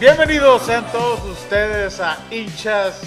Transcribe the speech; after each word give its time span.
Bienvenidos 0.00 0.62
sean 0.62 0.90
todos 0.90 1.22
ustedes 1.24 2.00
a 2.00 2.18
hinchas 2.32 3.00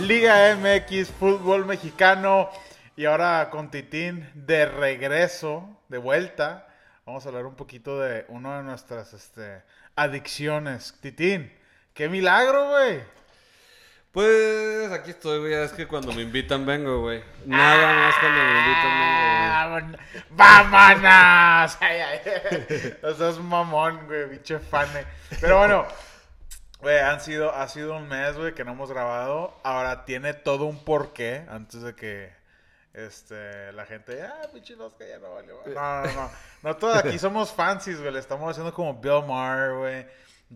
Liga 0.00 0.56
MX 0.56 1.10
Fútbol 1.10 1.64
Mexicano. 1.64 2.50
Y 2.96 3.04
ahora 3.04 3.50
con 3.50 3.70
Titín 3.70 4.28
de 4.34 4.66
regreso, 4.66 5.68
de 5.94 5.98
vuelta. 5.98 6.66
Vamos 7.06 7.24
a 7.24 7.28
hablar 7.28 7.46
un 7.46 7.54
poquito 7.54 8.00
de 8.00 8.24
una 8.26 8.56
de 8.56 8.64
nuestras 8.64 9.14
este, 9.14 9.62
adicciones. 9.94 10.92
Titín, 11.00 11.52
qué 11.92 12.08
milagro, 12.08 12.70
güey. 12.70 13.00
Pues 14.10 14.90
aquí 14.90 15.10
estoy, 15.12 15.38
güey. 15.38 15.52
Es 15.52 15.70
que 15.70 15.86
cuando 15.86 16.12
me 16.12 16.22
invitan 16.22 16.66
vengo, 16.66 17.02
güey. 17.02 17.22
Nada 17.46 17.94
más 17.94 18.14
cuando 18.18 18.40
me 18.42 18.58
invitan 18.58 18.92
vengo, 18.98 19.70
güey. 19.70 20.00
¡Vámonos! 20.30 21.76
Ay, 21.80 22.00
ay. 22.00 22.98
O 23.04 23.14
sea, 23.14 23.28
es 23.28 23.38
mamón, 23.38 24.06
güey, 24.06 24.30
bicho 24.30 24.58
fane. 24.58 25.04
Pero 25.40 25.58
bueno, 25.58 25.86
güey, 26.80 26.98
han 26.98 27.20
sido, 27.20 27.54
ha 27.54 27.68
sido 27.68 27.96
un 27.96 28.08
mes, 28.08 28.36
güey, 28.36 28.52
que 28.52 28.64
no 28.64 28.72
hemos 28.72 28.90
grabado. 28.90 29.60
Ahora 29.62 30.04
tiene 30.04 30.34
todo 30.34 30.64
un 30.64 30.84
porqué 30.84 31.46
antes 31.48 31.82
de 31.82 31.94
que 31.94 32.43
este, 32.94 33.72
la 33.72 33.84
gente, 33.86 34.22
ah, 34.22 34.48
pinche 34.52 34.74
Oscar 34.74 35.06
ya 35.08 35.18
no 35.18 35.34
vale. 35.34 35.52
güey". 35.52 35.74
No, 35.74 36.02
no, 36.02 36.12
no. 36.12 36.30
No, 36.62 36.76
todos 36.76 36.96
aquí 36.96 37.18
somos 37.18 37.52
fancies, 37.52 38.00
güey. 38.00 38.12
Le 38.12 38.20
estamos 38.20 38.48
haciendo 38.50 38.72
como 38.72 38.94
Bill 38.94 39.24
Maher, 39.26 39.74
güey. 39.74 40.06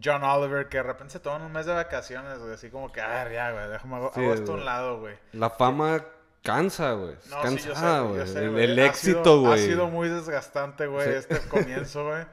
John 0.03 0.23
Oliver, 0.23 0.69
que 0.69 0.77
de 0.79 0.83
repente 0.85 1.15
se 1.15 1.21
toman 1.21 1.43
un 1.43 1.53
mes 1.53 1.67
de 1.67 1.75
vacaciones, 1.75 2.39
güey. 2.39 2.55
Así 2.55 2.71
como 2.71 2.93
que, 2.93 3.01
ah, 3.01 3.29
ya, 3.31 3.51
güey, 3.53 3.69
déjame 3.69 3.97
hago, 3.97 4.13
Sí, 4.15 4.21
hago 4.21 4.35
esto 4.35 4.53
a 4.53 4.55
un 4.55 4.65
lado, 4.65 5.01
güey. 5.01 5.19
La 5.33 5.51
fama 5.51 6.05
cansa, 6.43 6.93
güey. 6.93 7.17
No, 7.29 7.43
cansada, 7.43 8.01
güey, 8.03 8.21
el 8.21 8.59
el 8.59 8.79
éxito, 8.79 9.41
güey. 9.41 9.55
Ha 9.55 9.57
sido 9.59 9.89
muy 9.89 10.09
desgastante, 10.09 10.87
güey, 10.87 11.09
Sí. 11.09 11.15
este 11.15 11.41
comienzo, 11.49 12.07
güey. 12.07 12.25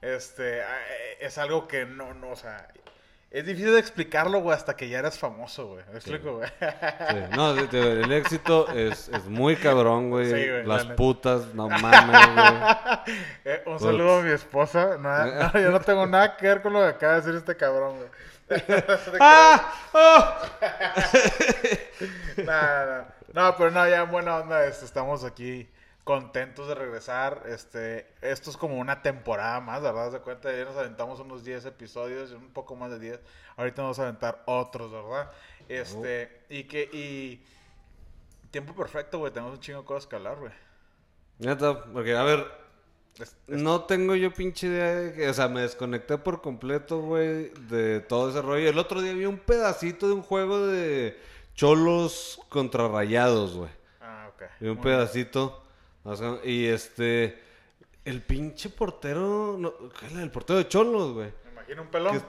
Este, 0.00 0.60
eh, 0.60 0.64
es 1.20 1.36
algo 1.36 1.68
que 1.68 1.84
no, 1.84 2.14
no, 2.14 2.30
o 2.30 2.36
sea, 2.36 2.68
es 3.30 3.46
difícil 3.46 3.72
de 3.72 3.78
explicarlo, 3.78 4.40
güey, 4.40 4.56
hasta 4.56 4.74
que 4.76 4.88
ya 4.88 4.98
eres 4.98 5.18
famoso, 5.18 5.68
güey. 5.68 5.84
¿Me 5.90 5.96
explico, 5.98 6.38
güey? 6.38 6.48
Sí. 6.48 7.16
No, 7.36 7.54
de- 7.54 7.66
de- 7.68 8.02
el 8.02 8.12
éxito 8.12 8.68
es, 8.72 9.08
es 9.08 9.24
muy 9.26 9.54
cabrón, 9.56 10.10
güey. 10.10 10.26
Sí, 10.26 10.32
güey, 10.32 10.66
la 10.66 10.74
Las 10.76 10.86
putas, 10.86 11.54
no 11.54 11.68
mames, 11.68 12.34
güey. 12.34 13.16
Eh, 13.44 13.62
un 13.66 13.78
saludo 13.78 14.18
a 14.18 14.22
mi 14.22 14.30
esposa. 14.32 14.96
No, 14.98 15.52
yo 15.60 15.70
no 15.70 15.80
tengo 15.80 16.06
nada 16.06 16.36
que 16.36 16.46
ver 16.48 16.60
con 16.62 16.72
lo 16.72 16.80
que 16.80 16.86
acaba 16.88 17.14
de 17.14 17.20
decir 17.20 17.34
este 17.36 17.56
cabrón, 17.56 17.96
güey. 17.96 18.08
¡Ah! 19.20 19.72
¡Oh! 19.92 20.24
No, 22.38 22.44
no, 22.52 22.86
no. 22.86 23.04
No, 23.32 23.56
pero 23.56 23.70
no, 23.70 23.88
ya 23.88 24.02
en 24.02 24.10
buena 24.10 24.38
onda, 24.38 24.64
estamos 24.66 25.22
aquí 25.24 25.68
contentos 26.10 26.66
de 26.66 26.74
regresar. 26.74 27.44
Este, 27.46 28.08
esto 28.20 28.50
es 28.50 28.56
como 28.56 28.78
una 28.78 29.00
temporada 29.00 29.60
más, 29.60 29.80
¿verdad? 29.80 30.10
De 30.10 30.18
cuenta, 30.18 30.50
ya 30.50 30.64
nos 30.64 30.76
aventamos 30.76 31.20
unos 31.20 31.44
10 31.44 31.64
episodios, 31.66 32.32
un 32.32 32.50
poco 32.52 32.74
más 32.74 32.90
de 32.90 32.98
10. 32.98 33.20
Ahorita 33.56 33.82
vamos 33.82 34.00
a 34.00 34.02
aventar 34.02 34.42
otros, 34.46 34.90
¿verdad? 34.90 35.30
Este, 35.68 36.42
y 36.48 36.64
que, 36.64 36.82
y 36.92 37.44
tiempo 38.50 38.74
perfecto, 38.74 39.20
güey, 39.20 39.32
tenemos 39.32 39.54
un 39.54 39.60
chingo 39.60 39.82
de 39.82 39.84
cosas 39.86 40.08
que 40.08 40.16
hablar, 40.16 40.36
güey. 40.38 40.52
Neta, 41.38 41.84
porque, 41.84 42.16
a 42.16 42.24
ver, 42.24 42.44
Es- 43.20 43.36
no 43.46 43.84
tengo 43.84 44.16
yo 44.16 44.32
pinche 44.32 44.66
idea 44.66 44.94
de 44.96 45.12
que, 45.12 45.28
o 45.28 45.32
sea, 45.34 45.46
me 45.46 45.60
desconecté 45.60 46.18
por 46.18 46.42
completo, 46.42 46.98
güey, 47.02 47.50
de 47.68 48.00
todo 48.00 48.30
ese 48.30 48.42
rollo. 48.42 48.68
El 48.68 48.78
otro 48.78 49.00
día 49.00 49.12
vi 49.14 49.26
un 49.26 49.38
pedacito 49.38 50.08
de 50.08 50.14
un 50.14 50.22
juego 50.22 50.66
de 50.66 51.16
cholos 51.54 52.40
contra 52.48 52.88
rayados, 52.88 53.54
güey. 53.56 53.70
Ah, 54.00 54.28
ok. 54.34 54.42
Vi 54.58 54.68
un 54.68 54.78
Muy 54.78 54.82
pedacito. 54.82 55.62
Y 56.44 56.66
este, 56.66 57.38
el 58.04 58.22
pinche 58.22 58.70
portero, 58.70 59.56
no. 59.58 59.74
El 60.18 60.30
portero 60.30 60.58
de 60.58 60.68
cholos, 60.68 61.12
güey. 61.12 61.32
Me 61.44 61.50
imagino 61.52 61.82
un 61.82 61.88
pelón. 61.88 62.22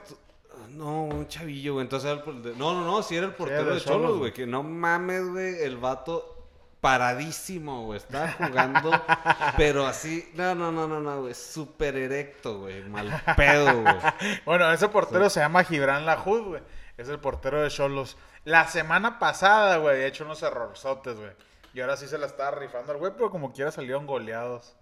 No, 0.70 1.04
un 1.04 1.26
chavillo, 1.28 1.74
güey. 1.74 1.84
Entonces 1.84 2.10
era 2.10 2.22
el 2.24 2.58
No, 2.58 2.74
no, 2.74 2.84
no, 2.84 3.02
sí 3.02 3.16
era 3.16 3.26
el 3.26 3.34
portero 3.34 3.74
de 3.74 3.80
Cholos, 3.80 4.10
güey. 4.10 4.18
güey. 4.18 4.32
Que 4.32 4.46
no 4.46 4.62
mames, 4.62 5.28
güey. 5.28 5.62
El 5.62 5.76
vato 5.76 6.48
paradísimo, 6.80 7.84
güey. 7.86 7.98
Estaba 7.98 8.32
jugando, 8.32 8.90
pero 9.56 9.86
así. 9.86 10.30
No, 10.34 10.54
no, 10.54 10.70
no, 10.72 10.86
no, 10.86 11.00
no, 11.00 11.22
güey. 11.22 11.34
Súper 11.34 11.96
erecto, 11.96 12.60
güey. 12.60 12.82
Mal 12.84 13.22
pedo, 13.36 13.82
güey. 13.82 13.94
Bueno, 14.44 14.70
ese 14.72 14.88
portero 14.88 15.28
se 15.30 15.40
llama 15.40 15.64
Gibran 15.64 16.06
Lajud, 16.06 16.42
güey. 16.42 16.62
Es 16.96 17.08
el 17.08 17.18
portero 17.18 17.62
de 17.62 17.70
Cholos. 17.70 18.16
La 18.44 18.66
semana 18.68 19.18
pasada, 19.18 19.76
güey, 19.78 19.94
había 19.94 20.06
hecho 20.06 20.24
unos 20.24 20.42
errorzotes, 20.42 21.16
güey. 21.16 21.30
Y 21.74 21.80
ahora 21.80 21.96
sí 21.96 22.06
se 22.06 22.18
la 22.18 22.26
estaba 22.26 22.50
rifando 22.52 22.92
al 22.92 22.98
güey, 22.98 23.12
pero 23.12 23.30
como 23.30 23.52
quiera 23.52 23.70
salieron 23.70 24.06
goleados. 24.06 24.76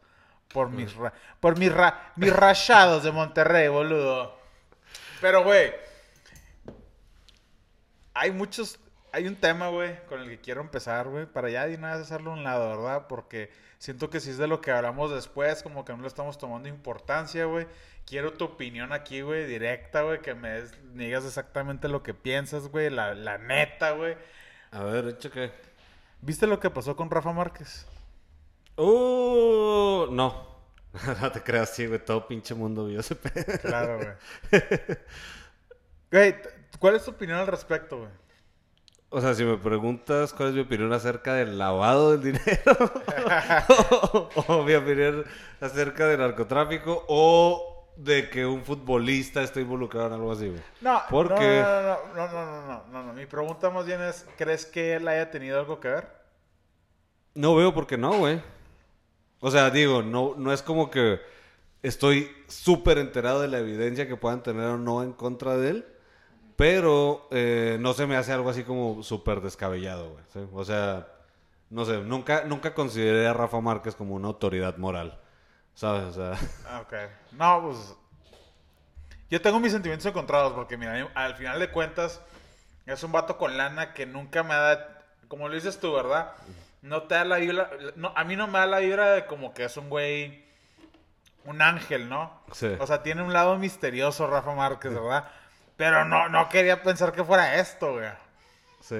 Por 0.53 0.69
mis, 0.71 0.95
ra- 0.97 1.13
por 1.39 1.57
mis, 1.59 1.73
ra- 1.73 2.13
mis 2.17 2.35
rayados 2.35 3.05
de 3.05 3.13
Monterrey, 3.13 3.69
boludo. 3.69 4.37
Pero, 5.21 5.45
güey, 5.45 5.73
hay 8.15 8.33
muchos... 8.33 8.79
Hay 9.13 9.27
un 9.27 9.35
tema, 9.35 9.69
güey, 9.71 10.05
con 10.07 10.21
el 10.21 10.29
que 10.29 10.41
quiero 10.41 10.61
empezar, 10.61 11.09
güey, 11.09 11.27
para 11.27 11.51
ya 11.51 11.67
de 11.67 11.77
vez 11.77 11.85
hacerlo 11.97 12.31
a 12.31 12.35
un 12.35 12.45
lado, 12.45 12.69
¿verdad? 12.69 13.07
Porque 13.09 13.51
siento 13.79 14.09
que 14.09 14.21
si 14.21 14.31
es 14.31 14.39
de 14.39 14.47
lo 14.47 14.61
que 14.61 14.71
hablamos 14.71 15.11
después, 15.13 15.65
como 15.65 15.85
que 15.85 15.93
no 15.93 16.03
le 16.03 16.07
estamos 16.07 16.39
tomando 16.39 16.69
importancia, 16.69 17.45
güey. 17.47 17.67
Quiero 18.07 18.35
tu 18.35 18.45
opinión 18.45 18.93
aquí, 18.93 19.23
güey, 19.23 19.47
directa, 19.47 20.03
güey, 20.03 20.21
que 20.21 20.35
me, 20.37 20.63
digas 20.95 21.25
exactamente 21.25 21.89
lo 21.89 22.05
que 22.05 22.15
piensas, 22.15 22.69
güey, 22.69 22.89
la, 22.89 23.15
la 23.15 23.37
neta, 23.39 23.91
güey. 23.93 24.17
A 24.71 24.85
ver, 24.85 25.09
hecho 25.09 25.29
que. 25.33 25.51
¿Viste 26.23 26.47
lo 26.47 26.61
que 26.61 26.71
pasó 26.71 26.97
con 26.97 27.11
Rafa 27.11 27.33
Márquez? 27.33 27.87
Uh, 28.77 30.07
no. 30.11 30.49
no 31.21 31.33
te 31.33 31.43
creas, 31.43 31.71
sí, 31.71 31.87
güey. 31.87 32.05
Todo 32.05 32.27
pinche 32.27 32.55
mundo 32.55 32.87
vio 32.87 33.01
ese 33.01 33.15
pedo. 33.15 33.59
Claro, 33.63 33.99
güey. 33.99 34.63
Güey, 36.11 36.35
¿cuál 36.81 36.97
es 36.97 37.05
tu 37.05 37.13
opinión 37.13 37.39
al 37.39 37.47
respecto, 37.47 37.99
güey? 37.99 38.11
O 39.11 39.21
sea, 39.21 39.33
si 39.35 39.45
me 39.45 39.57
preguntas 39.57 40.33
cuál 40.33 40.49
es 40.49 40.55
mi 40.57 40.61
opinión 40.63 40.93
acerca 40.93 41.35
del 41.35 41.57
lavado 41.57 42.17
del 42.17 42.23
dinero, 42.33 42.77
o, 44.49 44.63
mi 44.65 44.75
opinión 44.75 45.25
acerca 45.61 46.07
del 46.07 46.19
narcotráfico, 46.19 47.05
o 47.09 47.70
de 48.05 48.31
que 48.31 48.47
un 48.47 48.65
futbolista 48.65 49.43
esté 49.43 49.61
involucrado 49.61 50.09
en 50.09 50.13
algo 50.15 50.33
así, 50.33 50.49
güey. 50.49 50.61
No, 50.81 51.03
¿Por 51.11 51.31
no, 51.31 51.37
no, 51.37 51.43
no, 51.43 51.99
no, 52.15 52.29
no, 52.29 52.33
no, 52.33 52.67
no, 52.67 52.85
no, 52.91 53.03
no. 53.05 53.13
Mi 53.13 53.27
pregunta 53.27 53.71
más 53.71 53.87
bien 53.87 54.01
es, 54.01 54.27
¿crees 54.37 54.65
que 54.65 54.95
él 54.95 55.07
haya 55.07 55.31
tenido 55.31 55.59
algo 55.59 55.81
que 55.81 55.89
ver? 55.89 56.09
No 57.35 57.55
veo 57.55 57.75
por 57.75 57.87
qué 57.87 57.99
no, 57.99 58.19
güey. 58.19 58.41
O 59.41 59.51
sea, 59.51 59.71
digo, 59.71 60.03
no, 60.03 60.35
no 60.37 60.53
es 60.53 60.63
como 60.63 60.91
que 60.91 61.21
estoy 61.83 62.31
súper 62.49 62.99
enterado 62.99 63.41
de 63.43 63.49
la 63.49 63.59
evidencia 63.59 64.09
que 64.09 64.17
puedan 64.17 64.43
tener 64.43 64.65
o 64.65 64.79
no 64.79 65.03
en 65.03 65.13
contra 65.13 65.57
de 65.57 65.71
él, 65.71 65.87
pero 66.57 67.29
eh, 67.31 67.79
no 67.81 67.93
se 67.95 68.07
me 68.07 68.17
hace 68.17 68.33
algo 68.33 68.51
así 68.51 68.65
como 68.65 69.03
súper 69.03 69.41
descabellado, 69.41 70.11
güey. 70.11 70.25
¿sí? 70.33 70.41
O 70.53 70.65
sea, 70.65 71.09
no 71.71 71.85
sé, 71.85 72.01
nunca, 72.01 72.45
nunca 72.45 72.75
consideré 72.75 73.27
a 73.27 73.33
Rafa 73.33 73.61
Márquez 73.61 73.95
como 73.95 74.15
una 74.15 74.29
autoridad 74.29 74.77
moral, 74.77 75.20
¿sabes? 75.81 76.03
O 76.03 76.13
sea, 76.13 76.49
Ah, 76.69 76.81
ok. 76.83 76.93
No, 77.33 77.63
pues. 77.63 77.95
Yo 79.31 79.41
tengo 79.41 79.61
mis 79.61 79.73
sentimientos 79.73 80.05
encontrados 80.07 80.53
porque, 80.53 80.77
mira, 80.77 81.09
al 81.15 81.37
final 81.37 81.59
de 81.59 81.71
cuentas, 81.71 82.21
es 82.85 83.03
un 83.03 83.13
vato 83.13 83.39
con 83.39 83.57
lana 83.57 83.95
que 83.95 84.05
nunca 84.05 84.43
me 84.43 84.55
da. 84.55 84.99
Como 85.29 85.49
lo 85.49 85.55
dices 85.55 85.81
tú, 85.81 85.93
¿verdad? 85.95 86.33
No 86.83 87.05
te 87.05 87.15
da 87.15 87.25
la 87.25 87.37
vibra. 87.37 87.71
No, 87.97 88.13
a 88.15 88.25
mí 88.25 88.37
no 88.37 88.47
me 88.47 88.59
da 88.59 88.67
la 88.67 88.81
vibra 88.81 89.13
de 89.13 89.27
como 89.27 89.55
que 89.55 89.65
es 89.65 89.77
un 89.77 89.89
güey. 89.89 90.45
Un 91.47 91.63
ángel, 91.63 92.11
¿no? 92.11 92.43
Sí. 92.53 92.77
O 92.79 92.87
sea, 92.87 93.03
tiene 93.03 93.23
un 93.23 93.33
lado 93.33 93.57
misterioso 93.57 94.27
Rafa 94.27 94.55
Márquez, 94.55 94.93
¿verdad? 94.93 95.29
Pero 95.79 96.05
no, 96.05 96.29
no 96.29 96.51
quería 96.51 96.83
pensar 96.83 97.13
que 97.13 97.25
fuera 97.25 97.55
esto, 97.55 97.95
güey. 97.95 98.11
Sí. 98.81 98.97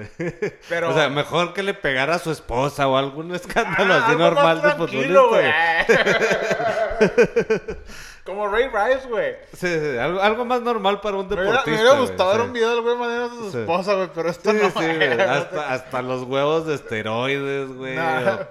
Pero- 0.69 0.89
O 0.89 0.93
sea, 0.93 1.09
mejor 1.09 1.53
que 1.53 1.63
le 1.63 1.73
pegara 1.73 2.15
a 2.15 2.19
su 2.19 2.31
esposa 2.31 2.87
o 2.87 2.97
algún 2.97 3.33
escándalo 3.35 3.93
Ah, 3.93 3.97
así 4.03 4.11
algo 4.11 4.23
normal 4.23 4.61
de 4.61 4.71
futbolista. 4.71 5.85
Como 8.23 8.47
Ray 8.47 8.67
Rice, 8.67 9.07
güey. 9.07 9.35
Sí, 9.53 9.67
sí, 9.67 9.97
algo, 9.97 10.21
algo 10.21 10.45
más 10.45 10.61
normal 10.61 11.01
para 11.01 11.17
un 11.17 11.27
deportista. 11.27 11.63
me 11.65 11.73
hubiera 11.73 11.99
gustado 11.99 12.31
ver 12.31 12.41
un 12.41 12.53
video 12.53 12.69
del 12.69 12.81
güey 12.81 12.95
manera 12.95 13.25
a 13.25 13.29
su 13.29 13.57
esposa, 13.57 13.95
güey, 13.95 14.09
pero 14.13 14.29
esto 14.29 14.53
no. 14.53 14.69
güey. 14.71 15.11
Hasta, 15.21 15.73
hasta 15.73 16.01
los 16.03 16.21
huevos 16.23 16.67
de 16.67 16.75
esteroides, 16.75 17.69
güey. 17.69 17.95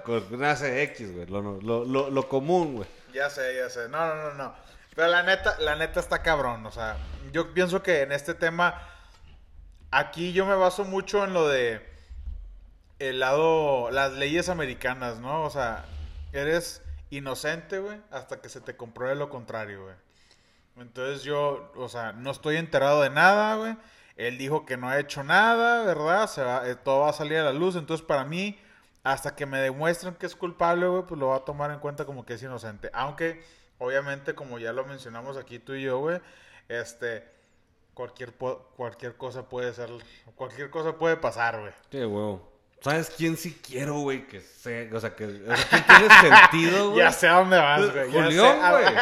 Con 0.03 0.25
una 0.31 0.51
X, 0.51 1.13
güey. 1.15 1.25
Lo, 1.27 1.41
lo, 1.61 1.85
lo, 1.85 2.09
lo 2.09 2.27
común, 2.27 2.75
güey. 2.75 2.87
Ya 3.13 3.29
sé, 3.29 3.55
ya 3.55 3.69
sé. 3.69 3.87
No, 3.87 4.05
no, 4.07 4.15
no, 4.15 4.33
no. 4.33 4.53
Pero 4.93 5.07
la 5.07 5.23
neta, 5.23 5.55
la 5.59 5.75
neta 5.77 6.01
está 6.01 6.21
cabrón. 6.21 6.65
O 6.65 6.71
sea, 6.71 6.97
yo 7.31 7.53
pienso 7.53 7.81
que 7.81 8.01
en 8.01 8.11
este 8.11 8.33
tema, 8.33 8.75
aquí 9.91 10.33
yo 10.33 10.45
me 10.45 10.55
baso 10.55 10.85
mucho 10.85 11.23
en 11.23 11.33
lo 11.33 11.47
de 11.47 11.85
el 12.99 13.19
lado, 13.19 13.91
las 13.91 14.13
leyes 14.13 14.49
americanas, 14.49 15.19
¿no? 15.19 15.43
O 15.43 15.49
sea, 15.49 15.85
eres 16.33 16.81
inocente, 17.09 17.79
güey, 17.79 17.99
hasta 18.11 18.41
que 18.41 18.49
se 18.49 18.61
te 18.61 18.75
compruebe 18.75 19.15
lo 19.15 19.29
contrario, 19.29 19.83
güey. 19.83 19.95
Entonces 20.77 21.23
yo, 21.23 21.71
o 21.75 21.89
sea, 21.89 22.13
no 22.13 22.31
estoy 22.31 22.57
enterado 22.57 23.01
de 23.01 23.09
nada, 23.09 23.55
güey. 23.55 23.75
Él 24.17 24.37
dijo 24.37 24.65
que 24.65 24.77
no 24.77 24.87
ha 24.89 24.99
hecho 24.99 25.23
nada, 25.23 25.83
¿verdad? 25.83 26.27
Se 26.27 26.43
va, 26.43 26.67
eh, 26.67 26.75
todo 26.75 27.01
va 27.01 27.09
a 27.09 27.13
salir 27.13 27.37
a 27.37 27.43
la 27.43 27.53
luz. 27.53 27.75
Entonces, 27.75 28.05
para 28.05 28.23
mí, 28.23 28.59
hasta 29.03 29.35
que 29.35 29.45
me 29.45 29.59
demuestren 29.59 30.13
que 30.15 30.25
es 30.25 30.35
culpable, 30.35 30.87
güey, 30.87 31.03
pues 31.03 31.19
lo 31.19 31.27
va 31.27 31.37
a 31.37 31.45
tomar 31.45 31.71
en 31.71 31.79
cuenta 31.79 32.05
como 32.05 32.25
que 32.25 32.35
es 32.35 32.43
inocente. 32.43 32.89
Aunque, 32.93 33.43
obviamente, 33.79 34.35
como 34.35 34.59
ya 34.59 34.73
lo 34.73 34.85
mencionamos 34.85 35.37
aquí 35.37 35.59
tú 35.59 35.73
y 35.73 35.83
yo, 35.83 35.99
güey, 35.99 36.21
este, 36.67 37.27
cualquier, 37.93 38.33
cualquier 38.33 39.15
cosa 39.15 39.47
puede 39.47 39.73
ser, 39.73 39.89
cualquier 40.35 40.69
cosa 40.69 40.97
puede 40.97 41.17
pasar, 41.17 41.59
güey. 41.59 41.73
Sí, 41.91 41.97
huevo. 41.97 42.49
¿Sabes 42.81 43.11
quién 43.15 43.37
sí 43.37 43.59
quiero, 43.65 43.99
güey? 43.99 44.27
Que 44.27 44.41
sea, 44.41 44.89
o 44.91 44.99
sea, 44.99 45.15
que, 45.15 45.25
o 45.25 45.55
sea, 45.55 45.67
¿quién 45.69 45.85
tiene 45.85 46.09
sentido, 46.51 46.89
güey? 46.89 46.99
Ya 46.99 47.11
sé 47.11 47.27
a 47.27 47.33
dónde 47.33 47.57
vas, 47.57 47.93
güey. 47.93 48.11
ya 48.11 48.23
Julián, 48.23 48.61
sé 48.61 48.69
güey. 48.71 48.95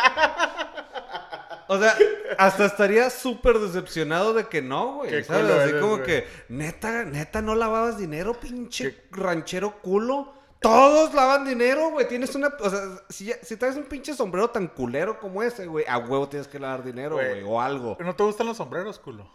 O 1.71 1.77
sea, 1.80 1.95
hasta 2.39 2.65
estaría 2.65 3.09
súper 3.12 3.59
decepcionado 3.59 4.33
de 4.33 4.47
que 4.47 4.62
no, 4.62 4.95
güey. 4.95 5.12
Qué 5.12 5.24
¿Sabes? 5.24 5.51
Así 5.51 5.69
eres, 5.69 5.81
como 5.81 5.97
güey. 5.97 6.06
que, 6.06 6.27
neta, 6.50 7.06
neta, 7.06 7.41
no 7.41 7.53
lavabas 7.56 7.97
dinero, 7.97 8.33
pinche 8.33 9.03
ranchero 9.12 9.80
culo. 9.80 10.33
Todos 10.60 11.14
lavan 11.14 11.46
dinero, 11.46 11.90
güey. 11.92 12.08
Tienes 12.08 12.36
una. 12.36 12.48
O 12.60 12.70
sea, 12.70 12.82
si, 13.10 13.26
ya- 13.26 13.42
si 13.42 13.56
traes 13.56 13.78
un 13.78 13.84
pinche 13.86 14.14
sombrero 14.14 14.50
tan 14.50 14.68
culero 14.68 15.20
como 15.20 15.42
ese, 15.42 15.66
güey, 15.68 15.86
a 15.88 15.98
huevo 15.98 16.28
tienes 16.28 16.48
que 16.50 16.60
lavar 16.60 16.84
dinero, 16.84 17.16
Güey. 17.16 17.44
o 17.44 17.62
algo. 17.62 17.98
¿No 18.00 18.14
te 18.16 18.24
gustan 18.24 18.48
los 18.48 18.58
sombreros, 18.58 19.00
culo? 19.00 19.30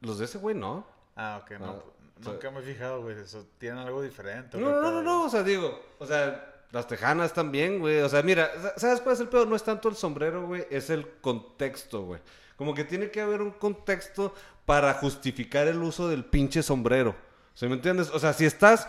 Los 0.00 0.18
de 0.18 0.24
ese, 0.24 0.38
güey, 0.38 0.54
no. 0.56 0.86
Ah, 1.14 1.40
ok, 1.42 1.50
no. 1.60 1.66
Ah, 1.66 1.82
nunca 2.20 2.50
me 2.50 2.60
he 2.60 2.62
fijado, 2.62 3.02
güey. 3.02 3.18
Eso 3.20 3.44
tienen 3.58 3.80
algo 3.80 4.00
diferente. 4.00 4.56
No, 4.56 4.70
güey, 4.70 4.76
no, 4.76 4.82
no, 4.82 4.90
no, 4.92 5.02
no, 5.02 5.22
o 5.24 5.28
sea, 5.28 5.42
digo, 5.42 5.78
o 5.98 6.06
sea, 6.06 6.48
las 6.70 6.86
tejanas 6.86 7.34
también, 7.34 7.78
güey. 7.78 8.00
O 8.00 8.08
sea, 8.08 8.22
mira, 8.22 8.50
sa- 8.60 8.78
¿sabes 8.78 9.00
cuál 9.02 9.14
es 9.14 9.20
el 9.20 9.28
pedo? 9.28 9.44
No 9.44 9.54
es 9.56 9.62
tanto 9.62 9.90
el 9.90 9.94
sombrero, 9.96 10.46
güey, 10.46 10.66
es 10.70 10.88
el 10.88 11.06
contexto, 11.20 12.02
güey. 12.04 12.20
Como 12.56 12.72
que 12.74 12.84
tiene 12.84 13.10
que 13.10 13.20
haber 13.20 13.42
un 13.42 13.50
contexto 13.50 14.34
para 14.64 14.94
justificar 14.94 15.66
el 15.68 15.82
uso 15.82 16.08
del 16.08 16.24
pinche 16.24 16.62
sombrero. 16.62 17.14
¿Se 17.54 17.68
me 17.68 17.74
entiendes? 17.74 18.08
O 18.10 18.18
sea, 18.18 18.32
si 18.32 18.46
estás 18.46 18.88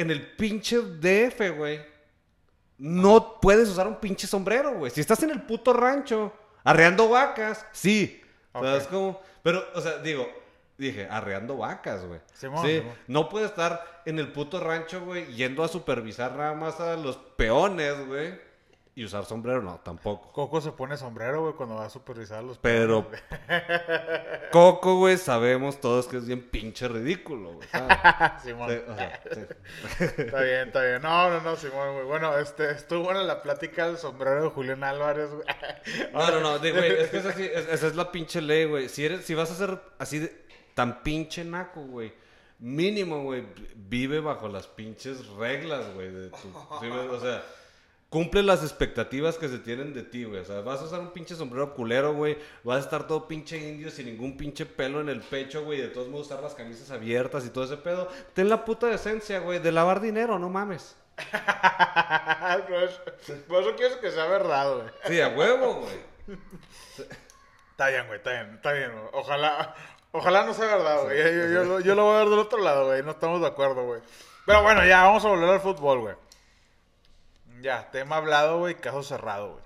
en 0.00 0.10
el 0.10 0.26
pinche 0.36 0.78
DF, 0.80 1.56
güey, 1.56 1.80
no 2.78 3.38
puedes 3.40 3.68
usar 3.68 3.86
un 3.86 3.96
pinche 4.00 4.26
sombrero, 4.26 4.74
güey. 4.78 4.90
Si 4.90 5.00
estás 5.00 5.22
en 5.22 5.30
el 5.30 5.42
puto 5.42 5.72
rancho, 5.72 6.32
arreando 6.64 7.08
vacas, 7.08 7.66
sí. 7.72 8.22
¿Sabes 8.52 8.84
Ok. 8.84 8.90
cómo? 8.90 9.20
Pero, 9.42 9.64
o 9.74 9.80
sea, 9.80 9.98
digo, 9.98 10.26
dije, 10.78 11.06
arreando 11.10 11.56
vacas, 11.58 12.04
güey. 12.04 12.20
Sí, 12.32 12.82
no 13.06 13.28
puede 13.28 13.46
estar 13.46 14.02
en 14.06 14.18
el 14.18 14.32
puto 14.32 14.60
rancho, 14.60 15.02
güey, 15.04 15.26
yendo 15.34 15.62
a 15.62 15.68
supervisar 15.68 16.32
nada 16.36 16.54
más 16.54 16.80
a 16.80 16.96
los 16.96 17.16
peones, 17.36 18.06
güey. 18.06 18.49
Y 18.94 19.04
usar 19.04 19.24
sombrero, 19.24 19.62
no, 19.62 19.78
tampoco. 19.80 20.32
Coco 20.32 20.60
se 20.60 20.72
pone 20.72 20.96
sombrero, 20.96 21.42
güey, 21.42 21.54
cuando 21.54 21.76
va 21.76 21.86
a 21.86 21.90
supervisar 21.90 22.38
a 22.40 22.42
los 22.42 22.58
Pero. 22.58 23.08
Coco, 24.50 24.96
güey, 24.98 25.16
sabemos 25.16 25.80
todos 25.80 26.06
que 26.08 26.16
es 26.16 26.26
bien 26.26 26.42
pinche 26.50 26.88
ridículo, 26.88 27.54
güey. 27.54 27.68
Simón. 28.42 28.68
Sí, 28.70 28.80
o 28.88 28.94
sea, 28.96 29.22
sí. 29.32 29.40
Está 30.18 30.42
bien, 30.42 30.66
está 30.68 30.82
bien. 30.82 31.02
No, 31.02 31.30
no, 31.30 31.40
no, 31.40 31.56
Simón, 31.56 31.94
güey. 31.94 32.04
Bueno, 32.06 32.36
este, 32.38 32.70
estuvo 32.72 33.04
buena 33.04 33.22
la 33.22 33.42
plática 33.42 33.86
del 33.86 33.96
sombrero 33.96 34.42
de 34.42 34.48
Julián 34.50 34.82
Álvarez, 34.82 35.30
güey. 35.30 35.44
No, 36.12 36.30
no, 36.30 36.40
no, 36.40 36.58
güey, 36.58 36.92
es 36.92 37.08
que 37.10 37.18
es 37.18 37.26
así, 37.26 37.44
es- 37.44 37.68
esa 37.68 37.86
es 37.86 37.94
la 37.96 38.10
pinche 38.10 38.40
ley, 38.40 38.64
güey. 38.66 38.88
Si, 38.88 39.04
eres, 39.04 39.24
si 39.24 39.34
vas 39.34 39.50
a 39.50 39.54
ser 39.54 39.80
así 39.98 40.18
de, 40.18 40.44
tan 40.74 41.02
pinche 41.02 41.44
naco, 41.44 41.82
güey, 41.82 42.12
mínimo, 42.58 43.22
güey, 43.22 43.46
vive 43.76 44.20
bajo 44.20 44.48
las 44.48 44.66
pinches 44.66 45.26
reglas, 45.28 45.94
güey. 45.94 46.10
de 46.10 46.30
tu- 46.30 46.36
sí, 46.80 46.88
o 46.90 47.20
sea, 47.20 47.42
cumple 48.10 48.42
las 48.42 48.62
expectativas 48.62 49.38
que 49.38 49.48
se 49.48 49.58
tienen 49.58 49.94
de 49.94 50.02
ti, 50.02 50.24
güey. 50.24 50.40
O 50.40 50.44
sea, 50.44 50.60
vas 50.60 50.80
a 50.80 50.84
usar 50.84 51.00
un 51.00 51.12
pinche 51.12 51.34
sombrero 51.36 51.72
culero, 51.74 52.12
güey. 52.12 52.36
Vas 52.64 52.76
a 52.78 52.80
estar 52.80 53.06
todo 53.06 53.26
pinche 53.28 53.56
indio 53.56 53.90
sin 53.90 54.06
ningún 54.06 54.36
pinche 54.36 54.66
pelo 54.66 55.00
en 55.00 55.08
el 55.08 55.20
pecho, 55.20 55.64
güey. 55.64 55.80
De 55.80 55.88
todos 55.88 56.08
modos, 56.08 56.26
usar 56.26 56.42
las 56.42 56.54
camisas 56.54 56.90
abiertas 56.90 57.46
y 57.46 57.50
todo 57.50 57.64
ese 57.64 57.76
pedo. 57.78 58.08
Ten 58.34 58.48
la 58.48 58.64
puta 58.64 58.88
decencia, 58.88 59.38
güey, 59.38 59.58
de 59.60 59.72
lavar 59.72 60.00
dinero, 60.00 60.38
no 60.38 60.48
mames. 60.50 60.96
Por 62.68 62.82
eso- 62.82 63.00
por 63.48 63.62
eso 63.62 63.76
quieres 63.76 63.96
que 63.98 64.10
sea 64.10 64.26
verdad, 64.26 64.74
güey. 64.74 64.88
Sí, 65.06 65.20
a 65.20 65.28
huevo, 65.28 65.74
güey. 65.82 66.38
Está 67.72 67.88
bien, 67.88 68.06
güey, 68.06 68.18
está 68.18 68.30
bien, 68.32 68.54
está 68.54 68.72
bien, 68.72 68.92
güey. 68.92 69.04
Ojalá, 69.12 69.74
ojalá 70.12 70.44
no 70.44 70.54
sea 70.54 70.66
verdad, 70.66 71.04
güey. 71.04 71.16
Yo, 71.18 71.46
yo, 71.48 71.64
lo- 71.64 71.80
yo 71.80 71.94
lo 71.94 72.04
voy 72.04 72.16
a 72.16 72.18
ver 72.20 72.28
del 72.28 72.38
otro 72.38 72.58
lado, 72.60 72.86
güey. 72.86 73.02
No 73.02 73.12
estamos 73.12 73.40
de 73.40 73.46
acuerdo, 73.46 73.84
güey. 73.84 74.00
Pero 74.46 74.62
bueno, 74.62 74.84
ya, 74.84 75.04
vamos 75.04 75.24
a 75.24 75.28
volver 75.28 75.48
al 75.50 75.60
fútbol, 75.60 76.00
güey. 76.00 76.14
Ya, 77.60 77.90
tema 77.90 78.16
hablado, 78.16 78.58
güey, 78.58 78.74
caso 78.76 79.02
cerrado, 79.02 79.52
güey. 79.52 79.64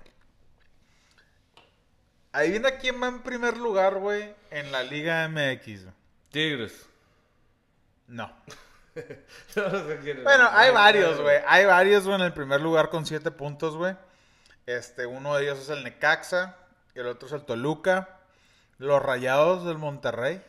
Adivina 2.33 2.71
quién 2.77 3.01
va 3.01 3.07
en 3.07 3.21
primer 3.21 3.57
lugar, 3.57 3.95
güey, 3.95 4.35
en 4.51 4.71
la 4.71 4.83
Liga 4.83 5.27
MX. 5.29 5.83
güey. 5.83 5.95
Tigres. 6.31 6.87
No. 8.07 8.31
No 9.57 9.69
sé 9.69 9.99
quién 10.01 10.19
es. 10.19 10.23
Bueno, 10.23 10.47
hay 10.51 10.71
varios, 10.71 11.19
güey. 11.19 11.39
Hay 11.47 11.65
varios, 11.65 12.05
güey, 12.05 12.15
en 12.15 12.21
el 12.21 12.31
primer 12.31 12.61
lugar 12.61 12.89
con 12.89 13.05
siete 13.05 13.29
puntos, 13.29 13.75
güey. 13.75 13.93
Este, 14.65 15.05
uno 15.05 15.35
de 15.35 15.43
ellos 15.43 15.59
es 15.59 15.69
el 15.69 15.83
Necaxa, 15.83 16.55
el 16.93 17.07
otro 17.07 17.27
es 17.27 17.33
el 17.33 17.43
Toluca, 17.43 18.19
los 18.77 19.03
Rayados 19.03 19.65
del 19.65 19.77
Monterrey. 19.77 20.41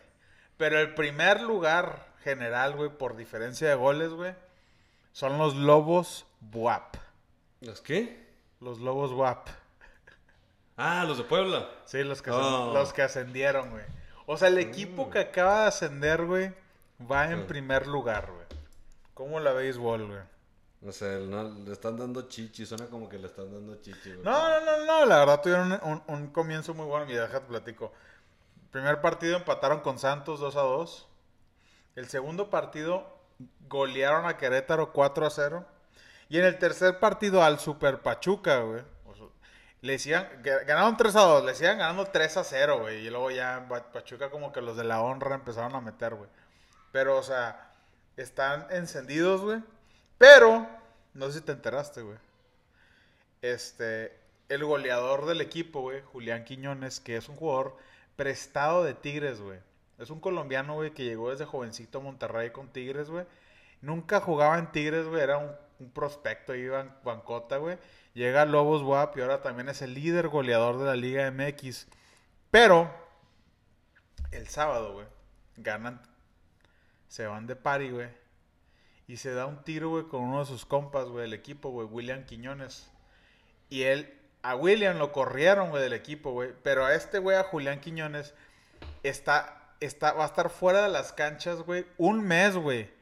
Pero 0.57 0.79
el 0.79 0.95
primer 0.95 1.41
lugar 1.41 2.07
general, 2.23 2.77
güey, 2.77 2.91
por 2.91 3.17
diferencia 3.17 3.69
de 3.69 3.75
goles, 3.75 4.11
güey, 4.11 4.35
son 5.11 5.39
los 5.39 5.57
Lobos 5.57 6.25
WAP. 6.53 7.06
¿Los 7.61 7.81
qué? 7.81 8.27
Los 8.61 8.79
Lobos 8.79 9.13
WAP. 9.13 9.49
Ah, 10.77 11.05
los 11.07 11.19
de 11.19 11.25
Puebla. 11.25 11.69
Sí, 11.87 12.03
los 12.03 12.21
que, 12.23 12.31
Oh. 12.31 12.73
los 12.75 12.93
que 12.93 13.03
ascendieron, 13.03 13.71
güey. 13.71 13.85
O 14.27 14.37
sea, 14.37 14.49
el 14.49 14.59
equipo 14.59 15.09
que 15.09 15.21
acaba 15.21 15.63
de 15.63 15.67
ascender, 15.69 16.25
güey, 16.27 16.53
va 17.11 17.31
en 17.31 17.41
Sí. 17.41 17.45
primer 17.49 17.87
lugar, 17.87 18.31
güey. 18.31 18.47
¿Cómo 19.15 19.41
la 19.41 19.53
béisbol, 19.53 20.07
güey? 20.07 20.21
O 20.87 20.93
sea, 20.93 21.19
no, 21.19 21.45
le 21.65 21.73
están 21.73 21.97
dando 21.97 22.23
chichi, 22.29 22.67
suena 22.67 22.87
como 22.87 23.09
que 23.09 23.19
le 23.19 23.27
están 23.29 23.51
dando 23.51 23.77
chichi, 23.81 24.11
güey. 24.13 24.23
No, 24.25 24.61
no, 24.61 24.61
no, 24.65 24.85
no, 24.85 25.07
la 25.07 25.19
verdad 25.21 25.41
tuvieron 25.41 25.73
un, 25.73 25.81
un- 25.93 26.03
un 26.09 26.27
comienzo 26.29 26.75
muy 26.75 26.85
bueno. 26.85 27.07
Mira, 27.07 27.23
déjate 27.23 27.47
platico. 27.47 27.93
Primer 28.71 29.01
partido 29.01 29.37
empataron 29.37 29.81
con 29.81 29.99
Santos 29.99 30.39
2 30.41 30.57
a 30.57 30.61
2. 30.61 31.09
El 31.95 32.09
segundo 32.09 32.51
partido 32.51 33.07
golearon 33.69 34.27
a 34.27 34.37
Querétaro 34.37 34.93
4 34.93 35.25
a 35.27 35.31
0. 35.31 35.65
Y 36.29 36.39
en 36.39 36.45
el 36.45 36.59
tercer 36.59 36.99
partido 36.99 37.43
al 37.43 37.59
Super 37.61 38.01
Pachuca, 38.01 38.61
güey. 38.61 38.83
Le 39.83 39.93
decían, 39.93 40.29
ganaron 40.43 40.97
3 40.97 41.15
a 41.15 41.21
2, 41.21 41.45
le 41.45 41.53
decían 41.53 41.79
ganando 41.79 42.07
3 42.07 42.37
a 42.39 42.45
0, 42.45 42.81
güey. 42.81 43.07
Y 43.07 43.11
luego 43.11 43.31
ya 43.31 43.67
Pa- 43.69 43.93
Pachuca 43.93 44.31
como 44.31 44.51
que 44.53 44.61
los 44.61 44.77
de 44.77 44.85
la 44.85 45.01
honra 45.03 45.35
empezaron 45.37 45.75
a 45.77 45.81
meter, 45.81 46.15
güey. 46.15 46.29
Pero, 46.93 47.17
o 47.17 47.23
sea, 47.23 47.71
están 48.17 48.67
encendidos, 48.71 49.43
güey. 49.43 49.63
Pero, 50.19 50.67
no 51.15 51.27
sé 51.27 51.35
si 51.35 51.41
te 51.45 51.53
enteraste, 51.53 52.01
güey. 52.03 52.19
Este, 53.43 54.19
el 54.49 54.65
goleador 54.65 55.27
del 55.27 55.41
equipo, 55.41 55.83
güey, 55.83 56.03
Julián 56.03 56.45
Quiñones, 56.45 57.01
que 57.01 57.17
es 57.17 57.29
un 57.29 57.37
jugador 57.37 57.77
prestado 58.17 58.83
de 58.83 58.95
Tigres, 58.95 59.41
güey. 59.41 59.61
Es 59.99 60.11
un 60.11 60.21
colombiano, 60.21 60.75
güey, 60.75 60.93
que 60.93 61.05
llegó 61.05 61.31
desde 61.31 61.45
jovencito 61.45 61.99
a 61.99 62.03
Monterrey 62.03 62.51
con 62.51 62.69
Tigres, 62.73 63.09
güey. 63.11 63.27
Nunca 63.83 64.21
jugaba 64.21 64.59
en 64.59 64.73
Tigres, 64.73 65.07
güey, 65.07 65.23
era 65.23 65.39
un, 65.39 65.53
un 65.79 65.91
prospecto, 65.91 66.55
iba 66.55 66.81
en 66.81 66.93
bancota, 67.05 67.59
güey. 67.59 67.79
Llega 68.15 68.45
Lobos 68.45 68.83
WAP 68.83 69.19
y 69.19 69.21
ahora 69.21 69.43
también 69.43 69.69
es 69.69 69.83
el 69.83 69.95
líder 69.95 70.29
goleador 70.29 70.79
de 70.79 70.87
la 70.87 70.97
Liga 70.97 71.31
MX. 71.31 71.87
Pero, 72.51 72.91
el 74.31 74.49
sábado, 74.49 74.95
güey, 74.95 75.07
ganan, 75.57 76.01
se 77.09 77.27
van 77.27 77.47
de 77.47 77.57
party, 77.57 77.91
güey. 77.91 78.09
Y 79.09 79.19
se 79.19 79.33
da 79.33 79.47
un 79.47 79.63
tiro, 79.63 79.91
güey, 79.91 80.05
con 80.05 80.23
uno 80.23 80.41
de 80.41 80.47
sus 80.47 80.65
compas, 80.65 81.07
güey, 81.09 81.23
del 81.23 81.35
equipo, 81.35 81.71
güey, 81.71 81.87
William 81.87 82.25
Quiñones. 82.25 82.91
Y 83.69 83.83
él, 83.83 84.19
a 84.43 84.57
William 84.57 84.99
lo 84.99 85.13
corrieron, 85.13 85.71
güey, 85.71 85.83
del 85.83 85.93
equipo, 85.93 86.33
güey. 86.33 86.53
Pero 86.63 86.85
a 86.85 86.95
este, 86.95 87.19
güey, 87.19 87.37
a 87.37 87.45
Julián 87.45 87.81
Quiñones, 87.81 88.35
está, 89.03 89.75
está, 89.81 90.13
va 90.13 90.25
a 90.25 90.27
estar 90.27 90.51
fuera 90.51 90.83
de 90.83 90.89
las 90.89 91.13
canchas, 91.13 91.61
güey, 91.63 91.87
un 91.99 92.27
mes, 92.27 92.57
güey. 92.57 92.96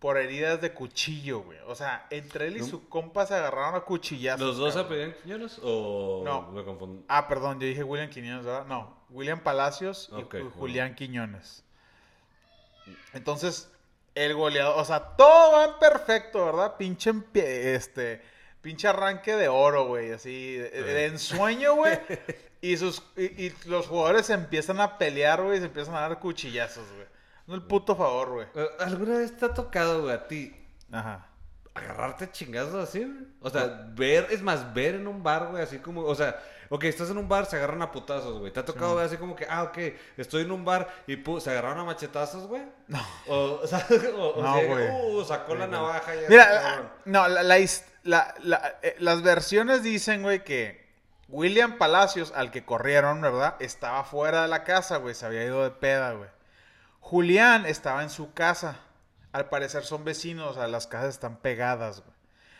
Por 0.00 0.16
heridas 0.16 0.60
de 0.62 0.72
cuchillo, 0.72 1.40
güey. 1.42 1.58
O 1.66 1.74
sea, 1.74 2.06
entre 2.10 2.46
él 2.46 2.56
y 2.56 2.60
No. 2.60 2.66
su 2.66 2.88
compa 2.88 3.26
se 3.26 3.34
agarraron 3.34 3.74
a 3.74 3.80
cuchillazos. 3.82 4.40
¿Los 4.40 4.56
dos 4.56 4.74
cabrón. 4.74 4.86
apellidan 4.86 5.14
Quiñones 5.22 5.60
o 5.62 6.22
No. 6.24 6.50
me 6.52 6.64
confundí? 6.64 7.04
Ah, 7.06 7.28
perdón, 7.28 7.60
yo 7.60 7.66
dije 7.66 7.84
William 7.84 8.08
Quiñones, 8.08 8.44
¿verdad? 8.46 8.64
No, 8.66 8.96
William 9.10 9.40
Palacios 9.40 10.08
y 10.10 10.14
Ok, 10.22 10.34
Ju- 10.34 10.38
bueno. 10.40 10.50
Julián 10.52 10.94
Quiñones. 10.94 11.64
Entonces, 13.12 13.70
el 14.14 14.34
goleador, 14.34 14.78
o 14.78 14.84
sea, 14.84 15.00
todo 15.16 15.52
va 15.52 15.78
perfecto, 15.78 16.44
¿verdad? 16.46 16.76
Pinche, 16.76 17.12
este, 17.34 18.22
pinche 18.62 18.88
arranque 18.88 19.34
de 19.36 19.48
oro, 19.48 19.86
güey, 19.86 20.12
así, 20.12 20.54
de, 20.56 20.70
de 20.70 21.06
ensueño, 21.06 21.74
güey. 21.74 21.98
y, 22.62 22.76
sus, 22.76 23.02
y, 23.16 23.46
y 23.46 23.54
los 23.66 23.86
jugadores 23.86 24.26
se 24.26 24.32
empiezan 24.34 24.80
a 24.80 24.98
pelear, 24.98 25.42
güey, 25.42 25.58
y 25.58 25.60
se 25.60 25.66
empiezan 25.66 25.94
a 25.94 26.00
dar 26.00 26.18
cuchillazos, 26.18 26.90
güey. 26.94 27.06
No 27.46 27.54
el 27.54 27.62
puto 27.62 27.96
favor, 27.96 28.30
güey. 28.30 28.46
Eh, 28.54 28.68
¿Alguna 28.80 29.18
vez 29.18 29.36
te 29.36 29.44
ha 29.46 29.54
tocado, 29.54 30.02
güey, 30.02 30.14
a 30.14 30.26
ti 30.28 30.54
Ajá. 30.92 31.26
agarrarte 31.74 32.30
chingazos 32.30 32.74
así, 32.74 33.00
güey? 33.00 33.26
O 33.40 33.50
sea, 33.50 33.86
ver, 33.94 34.26
es 34.30 34.42
más, 34.42 34.72
ver 34.74 34.94
en 34.96 35.06
un 35.06 35.22
bar, 35.22 35.48
güey, 35.48 35.62
así 35.62 35.78
como, 35.78 36.02
o 36.02 36.14
sea, 36.14 36.40
ok, 36.68 36.84
estás 36.84 37.10
en 37.10 37.18
un 37.18 37.28
bar, 37.28 37.46
se 37.46 37.56
agarran 37.56 37.82
a 37.82 37.90
putazos, 37.90 38.38
güey. 38.38 38.52
¿Te 38.52 38.60
ha 38.60 38.64
tocado 38.64 38.94
ver 38.96 39.06
así 39.06 39.16
como 39.16 39.34
que, 39.34 39.46
ah, 39.48 39.64
ok, 39.64 39.78
estoy 40.16 40.42
en 40.42 40.52
un 40.52 40.64
bar 40.64 40.88
y 41.06 41.16
pu- 41.16 41.40
se 41.40 41.50
agarraron 41.50 41.80
a 41.80 41.84
machetazos, 41.84 42.46
güey? 42.46 42.62
No. 42.86 43.00
O, 43.26 43.60
o 43.62 43.66
sea, 43.66 43.84
o, 44.16 44.28
o 44.28 44.42
No, 44.42 44.54
sea, 44.54 44.66
güey. 44.66 44.88
uh, 44.88 45.24
sacó 45.24 45.54
la 45.56 45.66
navaja 45.66 46.14
y 46.14 46.18
Mira, 46.28 46.46
ah, 46.64 46.82
no, 47.04 47.26
la, 47.26 47.42
la- 47.42 48.34
la- 48.42 48.78
eh, 48.82 48.94
las 49.00 49.22
versiones 49.22 49.82
dicen, 49.82 50.22
güey, 50.22 50.44
que 50.44 50.88
William 51.28 51.78
Palacios, 51.78 52.32
al 52.34 52.50
que 52.50 52.64
corrieron, 52.64 53.20
¿verdad? 53.20 53.54
Estaba 53.60 54.04
fuera 54.04 54.42
de 54.42 54.48
la 54.48 54.64
casa, 54.64 54.96
güey, 54.98 55.14
se 55.14 55.26
había 55.26 55.44
ido 55.44 55.62
de 55.64 55.70
peda, 55.70 56.12
güey. 56.12 56.28
Julián 57.10 57.66
estaba 57.66 58.04
en 58.04 58.10
su 58.10 58.32
casa. 58.34 58.76
Al 59.32 59.48
parecer 59.48 59.82
son 59.82 60.04
vecinos, 60.04 60.52
o 60.52 60.54
sea, 60.54 60.68
las 60.68 60.86
casas 60.86 61.14
están 61.14 61.38
pegadas, 61.38 62.02
güey. 62.02 62.14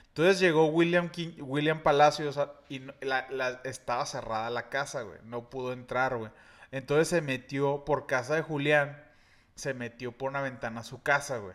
Entonces 0.08 0.40
llegó 0.40 0.66
William, 0.66 1.08
King- 1.08 1.36
William 1.40 1.84
Palacios 1.84 2.36
a- 2.36 2.54
y 2.68 2.80
la- 3.00 3.60
estaba 3.62 4.04
cerrada 4.06 4.50
la 4.50 4.68
casa, 4.68 5.02
güey. 5.02 5.20
No 5.22 5.50
pudo 5.50 5.72
entrar, 5.72 6.16
güey. 6.16 6.32
Entonces 6.72 7.06
se 7.06 7.20
metió 7.20 7.84
por 7.84 8.08
casa 8.08 8.34
de 8.34 8.42
Julián, 8.42 9.00
se 9.54 9.72
metió 9.72 10.10
por 10.10 10.30
una 10.30 10.42
ventana 10.42 10.80
a 10.80 10.84
su 10.84 11.00
casa, 11.00 11.36
güey. 11.38 11.54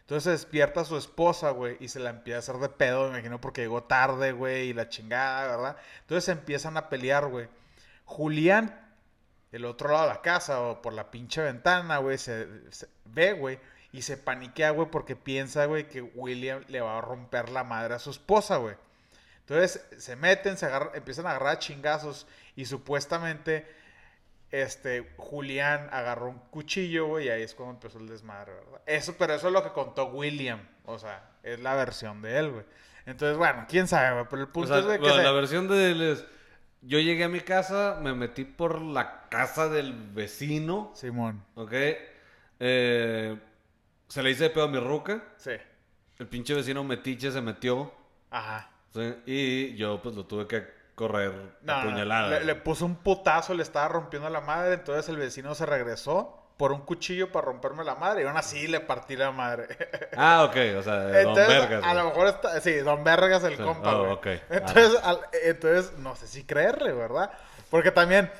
Entonces 0.00 0.24
se 0.24 0.30
despierta 0.30 0.86
su 0.86 0.96
esposa, 0.96 1.50
güey, 1.50 1.76
y 1.78 1.88
se 1.88 2.00
la 2.00 2.08
empieza 2.08 2.36
a 2.38 2.40
hacer 2.40 2.56
de 2.56 2.70
pedo, 2.70 3.02
me 3.04 3.18
imagino, 3.18 3.38
porque 3.38 3.60
llegó 3.60 3.82
tarde, 3.82 4.32
güey, 4.32 4.70
y 4.70 4.72
la 4.72 4.88
chingada, 4.88 5.46
¿verdad? 5.46 5.76
Entonces 6.00 6.24
se 6.24 6.32
empiezan 6.32 6.78
a 6.78 6.88
pelear, 6.88 7.26
güey. 7.26 7.48
Julián, 8.06 8.79
del 9.52 9.64
otro 9.64 9.88
lado 9.92 10.08
de 10.08 10.14
la 10.14 10.22
casa, 10.22 10.60
o 10.60 10.80
por 10.82 10.92
la 10.92 11.10
pinche 11.10 11.40
ventana, 11.42 11.98
güey, 11.98 12.18
se, 12.18 12.46
se- 12.72 12.88
ve, 13.06 13.32
güey, 13.32 13.58
y 13.92 14.02
se 14.02 14.16
paniquea, 14.16 14.70
güey, 14.70 14.88
porque 14.90 15.16
piensa, 15.16 15.64
güey, 15.66 15.88
que 15.88 16.02
William 16.02 16.62
le 16.68 16.80
va 16.80 16.98
a 16.98 17.00
romper 17.00 17.48
la 17.48 17.64
madre 17.64 17.94
a 17.94 17.98
su 17.98 18.10
esposa, 18.10 18.56
güey. 18.58 18.76
Entonces 19.40 19.84
se 19.98 20.14
meten, 20.14 20.56
se 20.56 20.66
agarran- 20.66 20.92
empiezan 20.94 21.26
a 21.26 21.30
agarrar 21.30 21.58
chingazos, 21.58 22.26
y 22.54 22.66
supuestamente 22.66 23.66
este, 24.52 25.12
Julián 25.16 25.88
agarró 25.92 26.28
un 26.28 26.38
cuchillo, 26.50 27.06
güey, 27.06 27.26
y 27.26 27.30
ahí 27.30 27.42
es 27.42 27.54
cuando 27.54 27.74
empezó 27.74 27.98
el 27.98 28.08
desmadre, 28.08 28.52
¿verdad? 28.54 28.80
Eso, 28.86 29.14
pero 29.18 29.34
eso 29.34 29.46
es 29.48 29.52
lo 29.52 29.62
que 29.62 29.70
contó 29.70 30.06
William, 30.06 30.60
o 30.86 30.98
sea, 30.98 31.30
es 31.42 31.60
la 31.60 31.74
versión 31.76 32.20
de 32.22 32.36
él, 32.38 32.50
güey. 32.50 32.64
Entonces, 33.06 33.36
bueno, 33.38 33.64
quién 33.68 33.86
sabe, 33.88 34.12
güey, 34.12 34.26
pero 34.28 34.42
el 34.42 34.48
O 34.48 34.52
punto 34.52 34.68
sea, 34.68 34.78
es, 34.78 34.84
güey, 34.86 34.96
que 34.98 35.02
bueno, 35.02 35.16
se- 35.16 35.22
la 35.22 35.32
versión 35.32 35.68
de 35.68 35.90
él 35.92 36.02
es, 36.02 36.24
yo 36.82 36.98
llegué 36.98 37.24
a 37.24 37.28
mi 37.28 37.40
casa, 37.40 37.98
me 38.02 38.14
metí 38.14 38.44
por 38.44 38.80
la 38.80 39.28
casa 39.28 39.68
del 39.68 39.92
vecino, 39.92 40.90
Simón, 40.94 41.44
¿ok? 41.54 41.72
Eh, 42.60 43.38
se 44.08 44.22
le 44.22 44.30
hice 44.30 44.44
de 44.44 44.50
pedo 44.50 44.64
a 44.64 44.68
mi 44.68 44.78
ruca, 44.78 45.22
sí, 45.36 45.52
el 46.18 46.26
pinche 46.28 46.54
vecino 46.54 46.84
metiche 46.84 47.30
se 47.32 47.40
metió, 47.40 47.92
ajá. 48.30 48.70
¿sí? 48.92 49.14
y 49.26 49.76
yo 49.76 50.00
pues 50.02 50.14
lo 50.16 50.26
tuve 50.26 50.46
que 50.46 50.64
correr 50.94 51.32
No, 51.62 51.72
a 51.72 51.84
no, 51.84 51.90
puñaladas. 51.90 52.30
le, 52.30 52.44
le 52.44 52.54
puso 52.56 52.84
un 52.86 52.96
putazo, 52.96 53.54
le 53.54 53.62
estaba 53.62 53.88
rompiendo 53.88 54.28
la 54.28 54.40
madre, 54.40 54.74
entonces 54.74 55.08
el 55.08 55.16
vecino 55.16 55.54
se 55.54 55.66
regresó 55.66 56.39
por 56.60 56.72
un 56.72 56.82
cuchillo 56.82 57.32
para 57.32 57.46
romperme 57.46 57.84
la 57.84 57.94
madre, 57.94 58.22
y 58.22 58.26
aún 58.26 58.36
así 58.36 58.66
le 58.66 58.80
partí 58.80 59.16
la 59.16 59.30
madre. 59.30 59.66
Ah, 60.14 60.44
ok, 60.44 60.56
o 60.78 60.82
sea, 60.82 61.04
Don 61.04 61.16
Entonces, 61.16 61.48
Vergas. 61.48 61.84
a 61.84 61.94
lo 61.94 62.04
mejor 62.04 62.26
está, 62.26 62.60
sí, 62.60 62.74
Don 62.80 63.02
Vergas 63.02 63.42
el 63.44 63.56
Sí, 63.56 63.62
compa, 63.62 63.96
oh. 63.96 64.20
Entonces, 64.50 65.00
al- 65.02 65.20
entonces, 65.42 65.92
no 65.96 66.14
sé 66.16 66.26
si 66.26 66.44
creerle, 66.44 66.92
¿verdad? 66.92 67.30
Porque 67.70 67.90
también, 67.90 68.30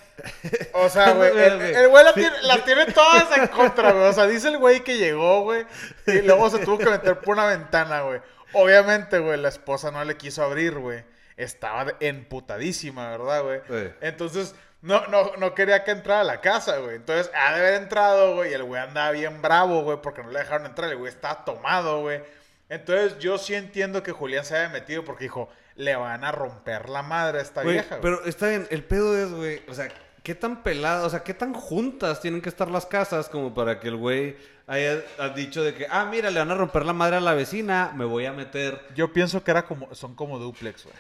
o 0.75 0.91
sea, 0.91 1.13
güey, 1.15 1.31
el 1.31 1.57
güey. 1.57 1.75
el 1.75 1.89
güey 1.89 2.05
la 2.05 2.13
Sí, 2.13 2.27
la 2.43 2.63
tiene 2.63 2.93
todas 2.93 3.39
en 3.39 3.47
contra, 3.47 3.93
güey. 3.93 4.05
O 4.05 4.13
sea, 4.13 4.27
dice 4.27 4.49
el 4.49 4.59
güey 4.59 4.81
que 4.85 4.99
llegó, 4.99 5.41
güey, 5.41 5.65
y 6.07 6.21
luego 6.21 6.51
se 6.51 6.59
tuvo 6.59 6.77
que 6.77 6.91
meter 6.91 7.19
por 7.21 7.37
una 7.37 7.47
ventana, 7.47 8.03
güey. 8.03 8.21
Obviamente, 8.53 9.19
güey, 9.19 9.41
la 9.41 9.49
esposa 9.49 9.91
no 9.91 10.05
le 10.05 10.19
quiso 10.19 10.43
abrir, 10.45 10.79
güey. 10.79 11.03
Estaba 11.39 11.87
emputadísima, 12.01 13.09
¿verdad, 13.17 13.43
güey? 13.43 13.61
Sí. 13.67 13.91
Entonces, 14.03 14.55
no, 14.83 15.07
no, 15.09 15.33
no 15.37 15.55
quería 15.55 15.85
que 15.85 15.91
entrara 15.91 16.21
a 16.21 16.25
la 16.25 16.41
casa, 16.41 16.79
güey. 16.79 16.97
Entonces, 16.97 17.31
ha 17.35 17.53
de 17.55 17.61
haber 17.61 17.75
entrado, 17.83 18.35
güey, 18.37 18.51
y 18.51 18.55
el 18.55 18.65
güey 18.65 18.81
andaba 18.81 19.11
bien 19.11 19.43
bravo, 19.43 19.83
güey, 19.83 19.99
porque 20.03 20.23
no 20.23 20.31
le 20.31 20.39
dejaron 20.41 20.67
entrar. 20.67 20.91
El 20.91 20.97
güey 20.97 21.13
estaba 21.13 21.45
tomado, 21.45 22.01
güey. 22.01 22.21
Entonces, 22.69 23.19
yo 23.19 23.37
sí 23.37 23.55
entiendo 23.55 24.03
que 24.03 24.13
Julián 24.13 24.45
se 24.45 24.57
haya 24.57 24.69
metido 24.69 25.05
porque 25.05 25.25
dijo, 25.25 25.49
le 25.75 25.97
van 25.97 26.25
a 26.25 26.33
romper 26.33 26.89
la 26.89 27.03
madre 27.03 27.39
a 27.39 27.43
esta 27.43 27.63
Güey, 27.63 27.75
vieja, 27.75 27.97
güey. 27.97 28.01
pero 28.03 28.25
está 28.25 28.49
bien, 28.49 28.67
el 28.71 28.85
pedo 28.85 29.19
es, 29.19 29.31
güey, 29.33 29.63
o 29.69 29.75
sea, 29.75 29.89
qué 30.23 30.35
tan 30.35 30.63
pelada, 30.63 31.05
o 31.05 31.11
sea, 31.11 31.25
qué 31.25 31.35
tan 31.35 31.53
juntas 31.53 32.21
tienen 32.21 32.41
que 32.41 32.49
estar 32.49 32.71
las 32.71 32.87
casas 32.87 33.29
como 33.29 33.53
para 33.55 33.81
que 33.81 33.89
el 33.89 33.97
güey 33.97 34.37
haya 34.69 35.03
ha 35.19 35.31
dicho 35.31 35.65
de 35.65 35.75
que, 35.75 35.87
ah, 35.91 36.05
mira, 36.05 36.31
le 36.31 36.39
van 36.39 36.51
a 36.53 36.55
romper 36.55 36.85
la 36.87 36.93
madre 36.93 37.17
a 37.17 37.21
la 37.21 37.35
vecina, 37.35 37.91
me 37.97 38.05
voy 38.05 38.27
a 38.27 38.33
meter. 38.33 38.81
Yo 38.95 39.13
pienso 39.13 39.43
que 39.43 39.51
era 39.51 39.65
como, 39.65 39.93
son 39.95 40.15
como 40.15 40.39
duplex, 40.39 40.85
güey. 40.85 40.95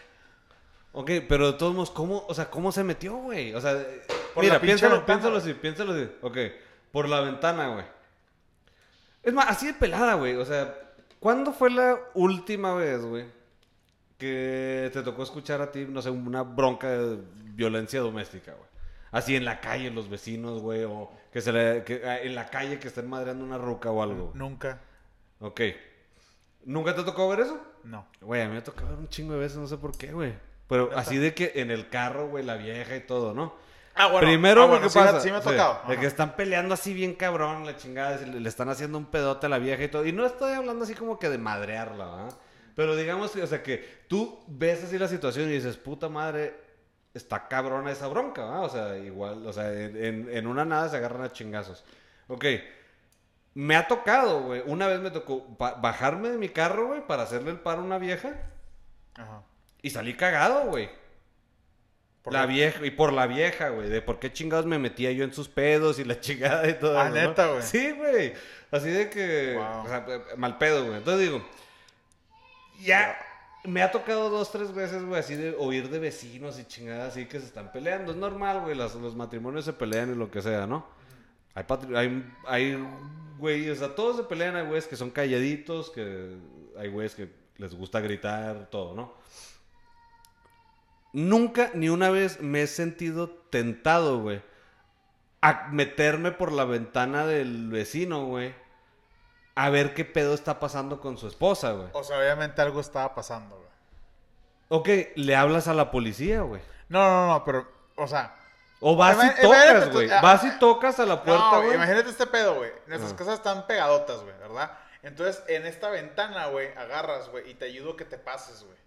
Ok, 0.92 1.10
pero 1.28 1.52
de 1.52 1.58
todos 1.58 1.74
modos, 1.74 1.90
¿cómo, 1.90 2.24
o 2.26 2.34
sea, 2.34 2.50
cómo 2.50 2.72
se 2.72 2.82
metió, 2.82 3.16
güey? 3.16 3.54
O 3.54 3.60
sea, 3.60 3.74
Por 4.34 4.42
mira, 4.42 4.60
piénsalo, 4.60 5.06
piénsalo 5.06 5.36
así, 5.36 5.54
piénsalo 5.54 5.92
así. 5.92 6.10
Ok, 6.20 6.36
por 6.90 7.08
la 7.08 7.20
ventana, 7.20 7.68
güey. 7.68 7.84
Es 9.22 9.32
más, 9.32 9.48
así 9.48 9.66
de 9.66 9.74
pelada, 9.74 10.14
güey. 10.14 10.34
O 10.36 10.44
sea, 10.44 10.74
¿cuándo 11.20 11.52
fue 11.52 11.70
la 11.70 11.98
última 12.14 12.74
vez, 12.74 13.02
güey, 13.04 13.26
que 14.18 14.90
te 14.92 15.02
tocó 15.02 15.22
escuchar 15.22 15.60
a 15.62 15.70
ti, 15.70 15.86
no 15.88 16.02
sé, 16.02 16.10
una 16.10 16.42
bronca 16.42 16.88
de 16.88 17.18
violencia 17.54 18.00
doméstica, 18.00 18.52
güey? 18.52 18.68
Así 19.12 19.36
en 19.36 19.44
la 19.44 19.60
calle, 19.60 19.90
los 19.90 20.08
vecinos, 20.08 20.60
güey, 20.60 20.84
o 20.84 21.10
que 21.32 21.40
se 21.40 21.52
le, 21.52 21.84
que, 21.84 22.02
ah, 22.04 22.20
en 22.20 22.34
la 22.34 22.46
calle 22.48 22.78
que 22.80 22.88
estén 22.88 23.08
madreando 23.08 23.44
una 23.44 23.58
ruca 23.58 23.90
o 23.90 24.02
algo. 24.02 24.26
güey. 24.26 24.38
Nunca. 24.38 24.80
Ok. 25.40 25.60
¿Nunca 26.64 26.94
te 26.94 27.02
tocó 27.04 27.28
ver 27.28 27.40
eso? 27.40 27.60
No. 27.84 28.06
Güey, 28.20 28.42
a 28.42 28.48
mí 28.48 28.54
me 28.54 28.62
tocó 28.62 28.84
ver 28.86 28.98
un 28.98 29.08
chingo 29.08 29.34
de 29.34 29.38
veces, 29.40 29.58
no 29.58 29.66
sé 29.66 29.76
por 29.76 29.96
qué, 29.96 30.12
güey. 30.12 30.34
Pero 30.70 30.90
así 30.96 31.18
de 31.18 31.34
que 31.34 31.52
en 31.56 31.70
el 31.70 31.90
carro, 31.90 32.28
güey, 32.28 32.42
la 32.44 32.56
vieja 32.56 32.96
y 32.96 33.00
todo, 33.00 33.34
¿no? 33.34 33.54
Ah, 33.94 34.06
bueno. 34.06 34.26
Primero, 34.26 34.62
ah, 34.62 34.66
bueno, 34.66 34.88
sí 34.88 34.98
me- 34.98 35.04
pasa. 35.04 35.20
Sí 35.20 35.30
me 35.30 35.36
ha 35.36 35.42
sí, 35.42 35.48
tocado. 35.50 35.82
de 35.88 35.98
que 35.98 36.06
están 36.06 36.34
peleando 36.36 36.72
así 36.72 36.94
bien 36.94 37.14
cabrón, 37.14 37.66
la 37.66 37.76
chingada, 37.76 38.16
le, 38.18 38.40
le 38.40 38.48
están 38.48 38.70
haciendo 38.70 38.96
un 38.96 39.04
pedote 39.06 39.44
a 39.44 39.48
la 39.50 39.58
vieja 39.58 39.82
y 39.84 39.88
todo. 39.88 40.06
Y 40.06 40.12
no 40.12 40.24
estoy 40.24 40.54
hablando 40.54 40.84
así 40.84 40.94
como 40.94 41.18
que 41.18 41.28
de 41.28 41.36
madrearla, 41.36 42.06
¿verdad? 42.06 42.34
Pero 42.76 42.96
digamos, 42.96 43.32
que, 43.32 43.42
o 43.42 43.46
sea, 43.46 43.62
que 43.62 44.04
tú 44.08 44.42
ves 44.46 44.84
así 44.84 44.96
la 44.98 45.08
situación 45.08 45.50
y 45.50 45.52
dices, 45.54 45.76
puta 45.76 46.08
madre, 46.08 46.54
está 47.12 47.48
cabrona 47.48 47.90
esa 47.90 48.06
bronca, 48.06 48.44
¿verdad? 48.44 48.64
O 48.64 48.68
sea, 48.70 48.96
igual, 48.96 49.44
o 49.46 49.52
sea, 49.52 49.70
en, 49.72 50.28
en- 50.30 50.46
una 50.46 50.64
nada 50.64 50.88
se 50.88 50.96
agarran 50.96 51.22
a 51.24 51.32
chingazos. 51.32 51.84
Ok. 52.28 52.44
Me 53.54 53.74
ha 53.74 53.88
tocado, 53.88 54.42
güey. 54.42 54.62
Una 54.64 54.86
vez 54.86 55.00
me 55.00 55.10
tocó 55.10 55.44
ba- 55.58 55.74
bajarme 55.74 56.30
de 56.30 56.38
mi 56.38 56.48
carro, 56.48 56.86
güey, 56.86 57.04
para 57.06 57.24
hacerle 57.24 57.50
el 57.50 57.58
paro 57.58 57.82
a 57.82 57.84
una 57.84 57.98
vieja. 57.98 58.30
Ajá. 59.16 59.42
Y 59.82 59.90
salí 59.90 60.14
cagado, 60.14 60.66
güey. 60.66 60.88
¿Por 62.22 62.34
La 62.34 62.44
vieja, 62.44 62.84
y 62.84 62.90
por 62.90 63.14
la 63.14 63.26
vieja, 63.26 63.70
güey, 63.70 63.88
de 63.88 64.02
por 64.02 64.18
qué 64.18 64.30
chingados 64.30 64.66
me 64.66 64.78
metía 64.78 65.10
yo 65.12 65.24
en 65.24 65.32
sus 65.32 65.48
pedos 65.48 65.98
y 65.98 66.04
la 66.04 66.20
chingada 66.20 66.68
y 66.68 66.74
todo. 66.74 66.98
Ah, 66.98 67.06
eso, 67.08 67.14
¿neta, 67.14 67.46
¿no? 67.46 67.52
güey? 67.52 67.62
Sí, 67.62 67.90
güey. 67.92 68.34
Así 68.70 68.90
de 68.90 69.08
que. 69.08 69.54
Wow. 69.56 69.84
O 69.84 69.88
sea, 69.88 70.06
eh, 70.08 70.36
mal 70.36 70.58
pedo, 70.58 70.84
güey. 70.84 70.98
Entonces 70.98 71.28
digo. 71.28 71.46
Ya. 72.80 73.16
Me 73.64 73.82
ha 73.82 73.90
tocado 73.90 74.30
dos, 74.30 74.50
tres 74.50 74.72
veces, 74.72 75.04
güey, 75.04 75.20
así 75.20 75.34
de 75.34 75.54
oír 75.58 75.90
de 75.90 75.98
vecinos 75.98 76.58
y 76.58 76.64
chingadas 76.64 77.12
así 77.12 77.26
que 77.26 77.40
se 77.40 77.46
están 77.46 77.72
peleando. 77.72 78.12
Es 78.12 78.16
normal, 78.16 78.60
güey, 78.60 78.74
los 78.74 79.14
matrimonios 79.14 79.66
se 79.66 79.74
pelean 79.74 80.12
y 80.12 80.14
lo 80.14 80.30
que 80.30 80.40
sea, 80.40 80.66
¿no? 80.66 80.86
Hay, 81.54 81.64
hay, 81.94 82.32
hay 82.46 82.88
güeyes, 83.38 83.76
o 83.76 83.84
sea, 83.84 83.94
todos 83.94 84.16
se 84.16 84.22
pelean, 84.22 84.56
hay 84.56 84.64
güeyes 84.64 84.86
que 84.86 84.96
son 84.96 85.10
calladitos, 85.10 85.90
que 85.90 86.36
hay 86.78 86.88
güeyes 86.88 87.14
que 87.14 87.28
les 87.58 87.74
gusta 87.74 88.00
gritar, 88.00 88.70
todo, 88.70 88.94
¿no? 88.94 89.14
Nunca 91.12 91.70
ni 91.74 91.88
una 91.88 92.10
vez 92.10 92.40
me 92.40 92.62
he 92.62 92.66
sentido 92.66 93.28
tentado, 93.50 94.20
güey, 94.20 94.42
a 95.42 95.68
meterme 95.72 96.30
por 96.32 96.52
la 96.52 96.64
ventana 96.64 97.26
del 97.26 97.68
vecino, 97.68 98.26
güey, 98.26 98.54
a 99.56 99.70
ver 99.70 99.94
qué 99.94 100.04
pedo 100.04 100.34
está 100.34 100.60
pasando 100.60 101.00
con 101.00 101.18
su 101.18 101.26
esposa, 101.26 101.72
güey. 101.72 101.88
O 101.92 102.04
sea, 102.04 102.18
obviamente 102.18 102.62
algo 102.62 102.80
estaba 102.80 103.14
pasando, 103.14 103.56
güey. 103.56 103.68
Ok, 104.68 104.88
le 105.16 105.34
hablas 105.34 105.66
a 105.66 105.74
la 105.74 105.90
policía, 105.90 106.42
güey. 106.42 106.60
No, 106.88 107.02
no, 107.02 107.26
no, 107.26 107.44
pero, 107.44 107.68
o 107.96 108.06
sea. 108.06 108.36
O 108.82 108.96
vas 108.96 109.18
y 109.22 109.42
tocas, 109.42 109.92
güey. 109.92 110.10
ah, 110.10 110.20
Vas 110.22 110.44
y 110.44 110.58
tocas 110.58 110.98
a 111.00 111.06
la 111.06 111.22
puerta, 111.22 111.50
no, 111.52 111.62
güey. 111.62 111.74
imagínate 111.74 112.08
este 112.08 112.26
pedo, 112.26 112.54
güey. 112.54 112.70
Nuestras 112.86 113.12
Ah. 113.12 113.16
casas 113.16 113.34
están 113.34 113.66
pegadotas, 113.66 114.22
güey, 114.22 114.38
¿verdad? 114.38 114.70
Entonces, 115.02 115.42
en 115.48 115.66
esta 115.66 115.90
ventana, 115.90 116.46
güey, 116.46 116.68
agarras, 116.76 117.28
güey, 117.30 117.50
y 117.50 117.54
te 117.54 117.66
ayudo 117.66 117.96
que 117.96 118.04
te 118.04 118.16
pases, 118.16 118.62
güey. 118.64 118.78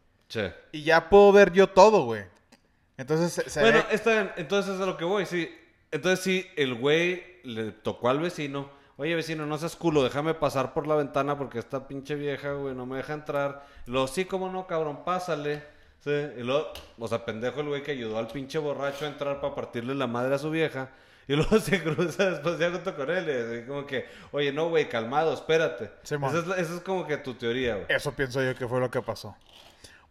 Y 0.72 0.84
ya 0.84 1.10
puedo 1.10 1.32
ver 1.32 1.52
yo 1.52 1.68
todo, 1.68 2.06
güey. 2.06 2.24
Entonces, 2.98 3.34
se, 3.34 3.50
se 3.50 3.60
Bueno, 3.62 3.80
ve- 3.90 3.96
está 3.96 4.12
bien. 4.12 4.32
Entonces 4.38 4.76
es 4.76 4.82
a 4.82 4.86
lo 4.86 4.98
que 4.98 5.06
voy, 5.06 5.26
sí. 5.26 5.50
Entonces 5.92 6.20
sí, 6.24 6.48
el 6.56 6.74
güey 6.76 7.24
le 7.44 7.72
tocó 7.72 8.10
al 8.10 8.20
vecino. 8.20 8.70
Oye, 8.98 9.16
vecino, 9.16 9.46
no 9.48 9.58
seas 9.58 9.76
culo, 9.76 10.04
déjame 10.04 10.36
pasar 10.36 10.74
por 10.74 10.86
la 10.88 10.96
ventana 10.96 11.36
porque 11.38 11.58
esta 11.60 11.88
pinche 11.88 12.14
vieja, 12.16 12.54
güey, 12.54 12.76
no 12.76 12.86
me 12.86 12.98
deja 12.98 13.14
entrar. 13.14 13.66
Luego, 13.88 14.08
sí, 14.08 14.26
cómo 14.26 14.52
no, 14.52 14.68
cabrón, 14.68 15.04
pásale. 15.04 15.64
Sí, 16.04 16.12
y 16.12 16.42
luego, 16.44 16.72
o 17.00 17.08
sea, 17.08 17.26
pendejo 17.26 17.62
el 17.62 17.70
güey 17.70 17.82
que 17.82 17.92
ayudó 17.92 18.18
al 18.20 18.28
pinche 18.28 18.60
borracho 18.60 19.06
a 19.06 19.08
entrar 19.08 19.40
para 19.42 19.56
partirle 19.56 19.96
la 19.96 20.06
madre 20.06 20.36
a 20.36 20.38
su 20.38 20.52
vieja. 20.52 20.90
Y 21.28 21.34
luego 21.38 21.58
se 21.60 21.82
cruza 21.82 22.32
después 22.32 22.60
ya 22.60 22.70
junto 22.70 22.96
con 22.96 23.10
él. 23.10 23.64
Y 23.64 23.68
como 23.68 23.86
que, 23.88 24.06
oye, 24.32 24.52
no, 24.52 24.70
güey, 24.70 24.88
calmado, 24.90 25.34
espérate. 25.34 25.90
Esa 26.04 26.16
es, 26.18 26.46
esa 26.60 26.76
es 26.76 26.82
como 26.82 27.08
que 27.08 27.18
tu 27.18 27.34
teoría, 27.34 27.76
güey. 27.76 27.86
Eso 27.90 28.12
pienso 28.14 28.44
yo 28.44 28.54
que 28.56 28.68
fue 28.68 28.80
lo 28.80 28.92
que 28.92 29.02
pasó. 29.02 29.36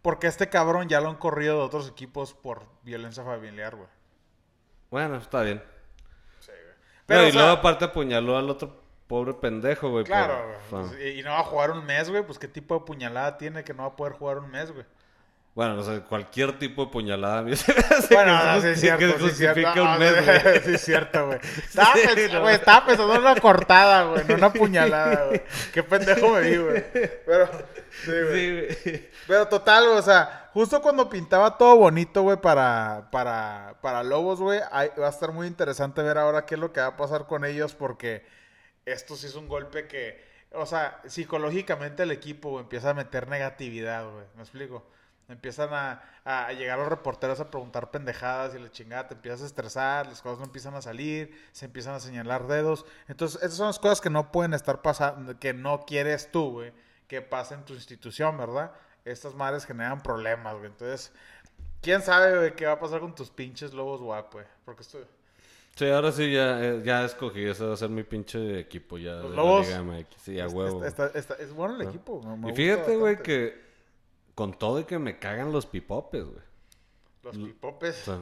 Porque 0.03 0.27
este 0.27 0.49
cabrón 0.49 0.87
ya 0.89 1.01
lo 1.01 1.09
han 1.09 1.15
corrido 1.15 1.57
de 1.57 1.63
otros 1.63 1.89
equipos 1.89 2.33
por 2.35 2.67
violencia 2.83 3.23
familiar, 3.23 3.75
güey. 3.75 3.87
Bueno, 4.91 5.15
está 5.15 5.41
bien. 5.41 5.63
Pero, 7.07 7.21
No, 7.21 7.25
y 7.25 7.29
o 7.29 7.33
sea, 7.33 7.41
luego 7.41 7.57
aparte 7.57 7.85
apuñaló 7.85 8.37
al 8.37 8.49
otro 8.49 8.81
pobre 9.07 9.33
pendejo, 9.33 9.89
güey. 9.89 10.03
por- 10.03 10.07
Claro, 10.11 10.45
güey. 10.45 10.57
Pues, 10.69 11.01
y 11.01 11.19
y 11.19 11.23
no 11.23 11.31
va 11.31 11.39
a 11.39 11.43
jugar 11.43 11.71
un 11.71 11.85
mes, 11.85 12.09
güey. 12.09 12.23
Pues 12.23 12.37
qué 12.37 12.47
tipo 12.47 12.75
de 12.75 12.85
puñalada 12.85 13.37
tiene 13.37 13.63
que 13.63 13.73
no 13.73 13.83
va 13.83 13.89
a 13.89 13.95
poder 13.95 14.13
jugar 14.13 14.37
un 14.39 14.51
mes, 14.51 14.71
güey. 14.71 14.85
Bueno, 15.55 15.77
o 15.79 15.83
sea, 15.83 15.99
cualquier 16.01 16.57
tipo 16.57 16.85
de 16.85 16.91
puñalada. 16.91 17.39
a 17.39 17.41
mí 17.43 17.55
se 17.55 17.73
me 17.73 17.79
hace 17.79 18.15
Bueno, 18.15 18.39
que 18.39 18.45
no, 18.45 18.53
sí 18.61 18.67
justi- 18.67 18.71
es 18.71 18.79
cierto, 18.81 18.99
que 18.99 19.05
sí 19.07 19.13
es 19.13 19.21
justifica 19.21 19.53
cierto. 19.73 19.83
un 19.83 19.87
No, 19.91 19.99
mes, 19.99 20.15
sí, 20.15 20.23
güey. 20.25 20.59
Sí, 20.65 20.73
es 20.73 20.81
cierto, 20.81 21.25
güey. 21.27 21.39
Estaba, 21.57 21.93
Sí, 21.93 21.99
pens- 22.01 22.31
no. 22.33 22.41
güey, 22.41 22.55
estaba 22.55 22.85
pensando 22.87 23.13
en 23.15 23.21
una 23.21 23.35
cortada, 23.39 24.03
güey, 24.05 24.25
no 24.27 24.33
una 24.35 24.51
puñalada, 24.53 25.25
güey. 25.27 25.43
Qué 25.71 25.83
pendejo 25.83 26.29
me 26.31 26.41
vi, 26.41 26.57
güey. 26.57 26.83
Pero, 27.25 27.49
sí, 28.03 28.11
güey. 28.11 28.73
Sí, 28.75 28.89
güey. 28.91 29.09
Pero 29.27 29.47
total, 29.47 29.85
güey, 29.85 29.97
o 29.99 30.01
sea, 30.01 30.49
justo 30.53 30.81
cuando 30.81 31.07
pintaba 31.07 31.55
todo 31.57 31.75
bonito, 31.77 32.23
güey, 32.23 32.37
para, 32.37 33.09
para, 33.11 33.75
para 33.81 34.01
Lobos, 34.01 34.39
güey, 34.41 34.59
va 34.59 35.05
a 35.07 35.09
estar 35.09 35.31
muy 35.33 35.45
interesante 35.45 36.01
ver 36.01 36.17
ahora 36.17 36.45
qué 36.47 36.55
es 36.55 36.61
lo 36.61 36.73
que 36.73 36.81
va 36.81 36.87
a 36.87 36.97
pasar 36.97 37.27
con 37.27 37.45
ellos, 37.45 37.75
porque 37.75 38.25
esto 38.85 39.15
sí 39.15 39.27
es 39.27 39.35
un 39.35 39.47
golpe 39.47 39.87
que, 39.87 40.19
o 40.51 40.65
sea, 40.65 40.99
psicológicamente 41.05 42.01
el 42.03 42.11
equipo 42.11 42.49
güey, 42.49 42.63
empieza 42.63 42.89
a 42.89 42.93
meter 42.95 43.27
negatividad, 43.27 44.03
güey, 44.11 44.25
¿me 44.35 44.41
explico? 44.41 44.83
Empiezan 45.29 45.73
a, 45.73 46.01
a 46.25 46.51
llegar 46.51 46.77
los 46.77 46.89
reporteros 46.89 47.39
a 47.39 47.49
preguntar 47.49 47.91
pendejadas 47.91 48.53
y 48.55 48.59
la 48.59 48.69
chingada, 48.69 49.07
te 49.07 49.13
empiezas 49.15 49.41
a 49.41 49.45
estresar, 49.45 50.05
las 50.07 50.21
cosas 50.21 50.39
no 50.39 50.45
empiezan 50.45 50.75
a 50.75 50.81
salir, 50.81 51.33
se 51.53 51.65
empiezan 51.65 51.95
a 51.95 51.99
señalar 51.99 52.45
dedos. 52.47 52.85
Entonces, 53.07 53.41
esas 53.41 53.55
son 53.55 53.67
las 53.67 53.79
cosas 53.79 54.01
que 54.01 54.09
no 54.09 54.31
pueden 54.31 54.53
estar 54.53 54.81
pasando, 54.81 55.39
que 55.39 55.53
no 55.53 55.85
quieres 55.85 56.29
tú, 56.31 56.51
güey, 56.51 56.73
que 57.07 57.21
pasa 57.21 57.55
en 57.55 57.63
tu 57.63 57.73
institución, 57.73 58.37
¿verdad? 58.37 58.71
Estas 59.05 59.33
madres 59.33 59.65
generan 59.65 60.01
problemas, 60.01 60.55
güey. 60.55 60.67
Entonces, 60.67 61.11
¿quién 61.81 62.01
sabe, 62.01 62.37
güey, 62.37 62.55
qué 62.55 62.65
va 62.65 62.73
a 62.73 62.79
pasar 62.79 62.99
con 62.99 63.15
tus 63.15 63.29
pinches 63.29 63.73
lobos 63.73 64.01
guap, 64.01 64.33
güey? 64.33 64.45
Porque 64.65 64.81
estoy... 64.81 65.03
Sí, 65.75 65.89
ahora 65.89 66.11
sí 66.11 66.31
ya, 66.31 66.63
eh, 66.63 66.81
ya 66.85 67.03
escogí. 67.03 67.43
Ese 67.45 67.65
va 67.65 67.73
a 67.73 67.77
ser 67.77 67.89
mi 67.89 68.03
pinche 68.03 68.59
equipo 68.59 68.99
ya. 68.99 69.13
Los 69.13 69.31
de 69.31 69.35
Lobos. 69.37 69.69
La 69.69 69.79
Liga 69.81 69.99
MX. 70.01 70.21
Sí, 70.21 70.39
a 70.39 70.45
Está- 70.45 70.55
huevo. 70.57 70.85
está- 70.85 71.07
está- 71.15 71.33
es 71.35 71.51
bueno 71.51 71.75
el 71.75 71.87
equipo. 71.87 72.21
me- 72.37 72.51
y 72.51 72.55
fíjate, 72.55 72.95
güey, 72.95 73.17
que 73.23 73.62
con 74.35 74.53
todo 74.53 74.79
y 74.79 74.83
que 74.85 74.99
me 74.99 75.19
cagan 75.19 75.51
los 75.51 75.65
pipopes, 75.65 76.25
güey. 76.25 76.43
Los 77.23 77.37
pipopes. 77.37 78.07
O 78.07 78.11
sea, 78.11 78.19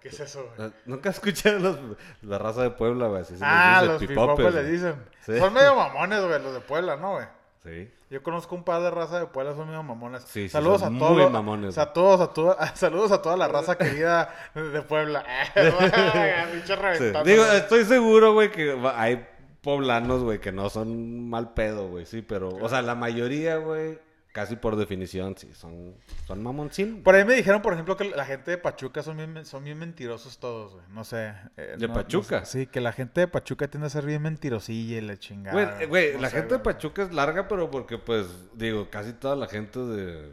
¿Qué 0.00 0.08
es 0.08 0.18
eso, 0.20 0.50
güey? 0.56 0.70
Nunca 0.86 1.10
escuché 1.10 1.58
los, 1.58 1.78
la 2.22 2.38
raza 2.38 2.62
de 2.62 2.70
Puebla, 2.70 3.08
güey. 3.08 3.22
así 3.22 3.34
Ah, 3.42 3.82
los 3.84 4.02
pipopes 4.02 4.54
le 4.54 4.64
dicen. 4.64 4.94
Sí. 5.20 5.38
Son 5.38 5.52
medio 5.52 5.74
mamones, 5.74 6.24
güey, 6.24 6.42
los 6.42 6.54
de 6.54 6.60
Puebla, 6.60 6.96
¿no, 6.96 7.12
güey? 7.12 7.26
Sí. 7.62 7.90
Yo 8.08 8.22
conozco 8.22 8.54
un 8.56 8.64
par 8.64 8.80
de 8.82 8.90
raza 8.90 9.20
de 9.20 9.26
Puebla, 9.26 9.54
son 9.54 9.66
medio 9.68 9.82
mamones. 9.82 10.22
Sí, 10.22 10.44
sí, 10.44 10.48
saludos 10.48 10.80
son 10.80 10.96
a 10.96 10.98
todos. 10.98 11.12
muy 11.12 11.28
mamones, 11.28 11.76
a 11.76 11.92
todos, 11.92 12.20
a 12.20 12.32
toda- 12.32 12.74
saludos 12.74 13.12
a 13.12 13.20
toda 13.20 13.36
la 13.36 13.46
raza 13.46 13.76
querida 13.76 14.34
de 14.54 14.82
Puebla. 14.82 15.24
Digo, 17.24 17.44
estoy 17.44 17.84
seguro, 17.84 18.32
güey, 18.32 18.50
que 18.50 18.76
hay 18.96 19.26
poblanos, 19.60 20.22
güey, 20.22 20.40
que 20.40 20.52
no 20.52 20.70
son 20.70 21.28
mal 21.28 21.52
pedo, 21.52 21.88
güey, 21.88 22.06
sí, 22.06 22.22
pero, 22.22 22.48
o 22.48 22.68
sea, 22.68 22.82
la 22.82 22.94
mayoría, 22.94 23.56
güey, 23.58 23.98
casi 24.32 24.56
por 24.56 24.76
definición, 24.76 25.36
sí, 25.36 25.52
son, 25.54 25.94
son 26.26 26.42
mamoncín. 26.42 27.02
Por 27.02 27.14
ahí 27.14 27.24
me 27.24 27.34
dijeron, 27.34 27.62
por 27.62 27.72
ejemplo, 27.72 27.96
que 27.96 28.04
la 28.04 28.24
gente 28.24 28.52
de 28.52 28.58
Pachuca 28.58 29.02
son 29.02 29.16
bien, 29.16 29.44
son 29.44 29.64
bien 29.64 29.78
mentirosos 29.78 30.38
todos, 30.38 30.72
güey. 30.74 30.84
No 30.90 31.04
sé. 31.04 31.32
eh, 31.56 31.76
¿De 31.78 31.88
no- 31.88 31.94
Pachuca? 31.94 32.40
no 32.40 32.46
sé. 32.46 32.60
sí, 32.60 32.66
que 32.66 32.80
la 32.80 32.92
gente 32.92 33.20
de 33.20 33.28
Pachuca 33.28 33.68
tiende 33.68 33.86
a 33.88 33.90
ser 33.90 34.06
bien 34.06 34.22
mentirosilla 34.22 34.98
y 34.98 35.00
la 35.00 35.16
chingada. 35.18 35.52
Güey, 35.52 35.82
eh, 35.82 35.86
güey, 35.86 36.12
No 36.14 36.20
la 36.20 36.30
sé, 36.30 36.36
gente 36.36 36.54
de. 36.54 36.60
Pachuca 36.60 37.02
es 37.02 37.12
larga, 37.12 37.48
pero 37.48 37.70
porque, 37.70 37.98
pues, 37.98 38.26
digo, 38.54 38.88
casi 38.90 39.12
toda 39.12 39.34
la 39.36 39.46
gente 39.48 39.78
de, 39.80 40.30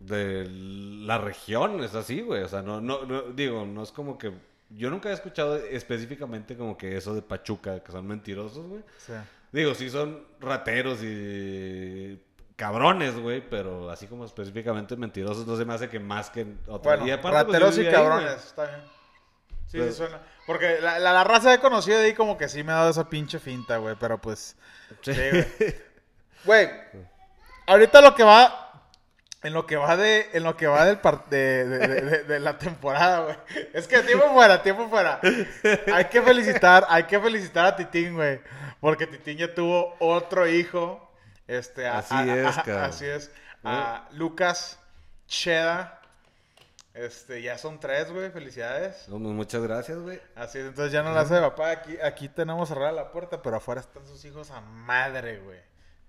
de 0.00 0.46
la 0.50 1.18
región 1.18 1.82
es 1.82 1.94
así, 1.94 2.20
güey, 2.22 2.42
o 2.42 2.48
sea, 2.48 2.62
no, 2.62 2.80
no, 2.80 3.04
no, 3.06 3.22
digo, 3.32 3.64
no 3.66 3.82
es 3.82 3.92
como 3.92 4.16
que, 4.18 4.32
yo 4.70 4.88
nunca 4.90 5.10
he 5.10 5.12
escuchado 5.12 5.56
específicamente 5.56 6.56
como 6.56 6.76
que 6.78 6.96
eso 6.96 7.14
de 7.14 7.22
Pachuca, 7.22 7.80
que 7.82 7.90
son 7.90 8.06
mentirosos, 8.06 8.66
güey. 8.66 8.82
Sí. 8.98 9.12
Digo, 9.52 9.74
sí 9.74 9.90
son 9.90 10.22
rateros 10.38 11.02
y 11.02 12.20
cabrones, 12.60 13.18
güey, 13.18 13.40
pero 13.40 13.90
así 13.90 14.06
como 14.06 14.24
específicamente 14.26 14.94
mentirosos 14.96 15.46
no 15.46 15.56
se 15.56 15.64
me 15.64 15.72
hace 15.74 15.88
que 15.88 15.98
más 15.98 16.28
que. 16.30 16.44
Bueno, 16.44 17.06
Y 17.06 17.10
aparte, 17.10 17.20
pues, 17.22 17.32
rateros 17.34 17.76
yo 17.76 17.82
y 17.82 17.86
ahí, 17.86 17.92
cabrones, 17.92 18.24
güey. 18.34 18.36
está 18.46 18.64
bien. 18.66 18.80
Sí, 19.66 19.78
Pero- 19.78 19.86
sí 19.86 19.92
suena. 19.96 20.20
Porque 20.46 20.78
la, 20.80 20.98
la, 20.98 21.12
la 21.12 21.24
raza 21.24 21.54
he 21.54 21.58
conocido 21.60 21.98
de 21.98 22.06
ahí 22.06 22.14
como 22.14 22.36
que 22.36 22.48
sí 22.48 22.62
me 22.62 22.72
ha 22.72 22.76
dado 22.76 22.90
esa 22.90 23.08
pinche 23.08 23.38
finta, 23.38 23.76
güey. 23.78 23.96
Pero 23.98 24.20
pues. 24.20 24.56
Sí. 25.02 25.12
Güey. 26.44 26.70
Ahorita 27.66 28.00
lo 28.00 28.14
que 28.14 28.22
va. 28.24 28.66
En 29.42 29.52
lo 29.54 29.66
que 29.66 29.76
va 29.76 29.96
de. 29.96 30.28
En 30.32 30.42
lo 30.42 30.56
que 30.56 30.66
va 30.66 30.84
del 30.86 30.98
par- 30.98 31.26
de, 31.30 31.66
de, 31.66 31.78
de- 31.88 32.00
de- 32.02 32.24
de 32.24 32.40
la 32.40 32.58
temporada, 32.58 33.20
güey. 33.24 33.36
Es 33.72 33.86
que 33.86 34.00
tiempo 34.00 34.26
fuera, 34.32 34.62
tiempo 34.62 34.88
fuera. 34.88 35.20
Hay 35.94 36.06
que 36.06 36.20
felicitar, 36.22 36.86
hay 36.88 37.04
que 37.04 37.18
felicitar 37.20 37.66
a 37.66 37.76
Titín, 37.76 38.14
güey. 38.14 38.40
Porque 38.80 39.06
Titín 39.06 39.36
ya 39.38 39.54
tuvo 39.54 39.94
otro 40.00 40.46
hijo. 40.48 41.09
Este, 41.50 41.86
a- 41.86 41.98
Así 41.98 42.14
a- 42.14 42.48
es, 42.48 42.58
a-. 42.58 42.84
Así 42.84 43.06
es. 43.06 43.30
A 43.64 44.08
Lucas 44.12 44.78
Cheda. 45.26 46.00
Este, 46.94 47.40
ya 47.42 47.56
son 47.58 47.78
tres, 47.80 48.10
güey. 48.12 48.30
Felicidades. 48.30 49.08
No, 49.08 49.18
pues, 49.18 49.30
muchas 49.34 49.62
gracias, 49.62 49.98
güey. 49.98 50.20
Así 50.34 50.58
es, 50.58 50.66
entonces 50.66 50.92
ya 50.92 51.02
no 51.02 51.12
la 51.12 51.20
hace 51.20 51.38
papá. 51.40 51.70
Aquí, 51.70 51.96
aquí 52.02 52.28
tenemos 52.28 52.68
cerrada 52.68 52.92
la 52.92 53.12
puerta, 53.12 53.40
pero 53.42 53.56
afuera 53.56 53.80
están 53.80 54.06
sus 54.06 54.24
hijos 54.24 54.50
a 54.50 54.60
madre, 54.60 55.38
güey. 55.40 55.58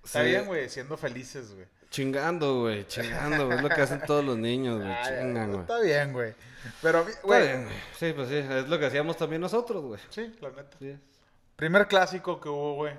Está 0.04 0.21
Sí. 0.23 0.30
bien, 0.30 0.45
güey, 0.45 0.69
siendo 0.69 0.97
felices, 0.97 1.54
güey. 1.54 1.67
Chingando, 1.91 2.62
güey, 2.62 2.88
chingando, 2.88 3.45
güey. 3.45 3.58
Es 3.58 3.63
lo 3.63 3.69
que 3.69 3.82
hacen 3.82 4.01
todos 4.08 4.23
los 4.25 4.38
niños, 4.38 4.82
güey. 4.82 4.95
Chingan, 5.04 5.49
güey. 5.49 5.62
Está 5.62 5.80
bien, 5.82 6.13
güey. 6.13 6.34
Pero, 6.82 7.06
güey. 7.23 7.65
Sí, 7.99 8.13
pues 8.13 8.30
sí, 8.30 8.38
es 8.38 8.67
lo 8.69 8.80
que 8.80 8.86
hacíamos 8.88 9.17
también 9.17 9.41
nosotros, 9.41 9.84
güey. 9.84 9.99
Sí, 10.10 10.36
la 10.41 10.49
neta. 10.49 10.77
Sí. 10.80 10.97
Primer 11.56 11.88
clásico 11.88 12.39
que 12.41 12.49
hubo, 12.49 12.75
güey. 12.75 12.93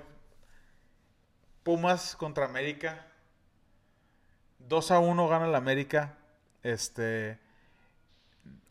Pumas 1.63 2.15
contra 2.15 2.45
América. 2.45 3.05
2 4.59 4.91
a 4.91 4.99
1 4.99 5.27
gana 5.27 5.47
el 5.47 5.55
América. 5.55 6.15
Este. 6.61 7.39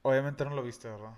Obviamente 0.02 0.44
no 0.44 0.54
lo 0.54 0.62
viste, 0.62 0.88
¿verdad? 0.88 1.12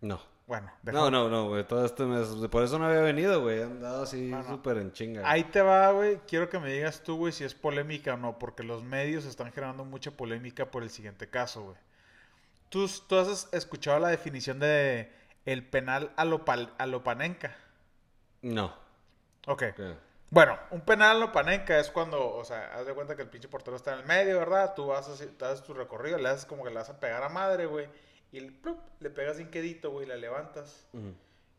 No. 0.00 0.20
Bueno, 0.46 0.70
No, 0.82 0.92
déjame- 0.92 1.10
no, 1.12 1.28
no, 1.28 1.48
güey. 1.48 1.64
Todo 1.66 1.84
este 1.86 2.04
mes. 2.04 2.28
Por 2.50 2.62
eso 2.64 2.78
no 2.78 2.86
había 2.86 3.00
venido, 3.00 3.40
güey. 3.42 3.62
Andado 3.62 4.02
así 4.02 4.22
No, 4.30 4.42
no. 4.42 4.48
súper 4.48 4.78
en 4.78 4.92
chinga. 4.92 5.22
Ahí 5.30 5.44
te 5.44 5.62
va, 5.62 5.90
güey. 5.92 6.18
Quiero 6.26 6.48
que 6.48 6.58
me 6.58 6.72
digas 6.72 7.02
tú, 7.02 7.16
güey, 7.16 7.32
si 7.32 7.44
es 7.44 7.54
polémica 7.54 8.14
o 8.14 8.16
no, 8.16 8.38
porque 8.38 8.62
los 8.64 8.82
medios 8.82 9.24
están 9.24 9.52
generando 9.52 9.84
mucha 9.84 10.10
polémica 10.10 10.70
por 10.70 10.82
el 10.82 10.90
siguiente 10.90 11.28
caso, 11.30 11.62
güey. 11.62 11.76
¿Tú, 12.68 12.88
tú 13.06 13.18
has 13.18 13.48
escuchado 13.52 13.98
la 14.00 14.08
definición 14.08 14.58
de 14.58 15.12
el 15.46 15.64
penal 15.66 16.12
a 16.16 16.24
lo, 16.24 16.44
pal- 16.44 16.72
a 16.78 16.86
lo 16.86 17.04
panenca? 17.04 17.54
No. 18.42 18.74
Ok. 19.46 19.62
¿Qué? 19.76 19.94
Bueno, 20.32 20.58
un 20.70 20.80
penal 20.80 21.16
a 21.16 21.20
lo 21.20 21.30
panenca 21.30 21.78
es 21.78 21.90
cuando, 21.90 22.34
o 22.34 22.42
sea, 22.42 22.72
haz 22.74 22.86
de 22.86 22.94
cuenta 22.94 23.14
que 23.14 23.20
el 23.20 23.28
pinche 23.28 23.48
portero 23.48 23.76
está 23.76 23.92
en 23.92 23.98
el 24.00 24.06
medio, 24.06 24.38
¿verdad? 24.38 24.72
Tú 24.74 24.86
vas 24.86 25.06
así, 25.06 25.26
te 25.26 25.44
haces 25.44 25.62
tu 25.62 25.74
recorrido, 25.74 26.16
le 26.16 26.26
haces 26.30 26.46
como 26.46 26.64
que 26.64 26.70
le 26.70 26.76
vas 26.76 26.88
a 26.88 26.98
pegar 26.98 27.22
a 27.22 27.28
madre, 27.28 27.66
güey. 27.66 27.86
Y 28.32 28.38
el 28.38 28.50
plup, 28.50 28.78
le 29.00 29.10
pegas 29.10 29.36
sin 29.36 29.50
quedito, 29.50 29.90
güey, 29.90 30.06
la 30.06 30.16
levantas. 30.16 30.86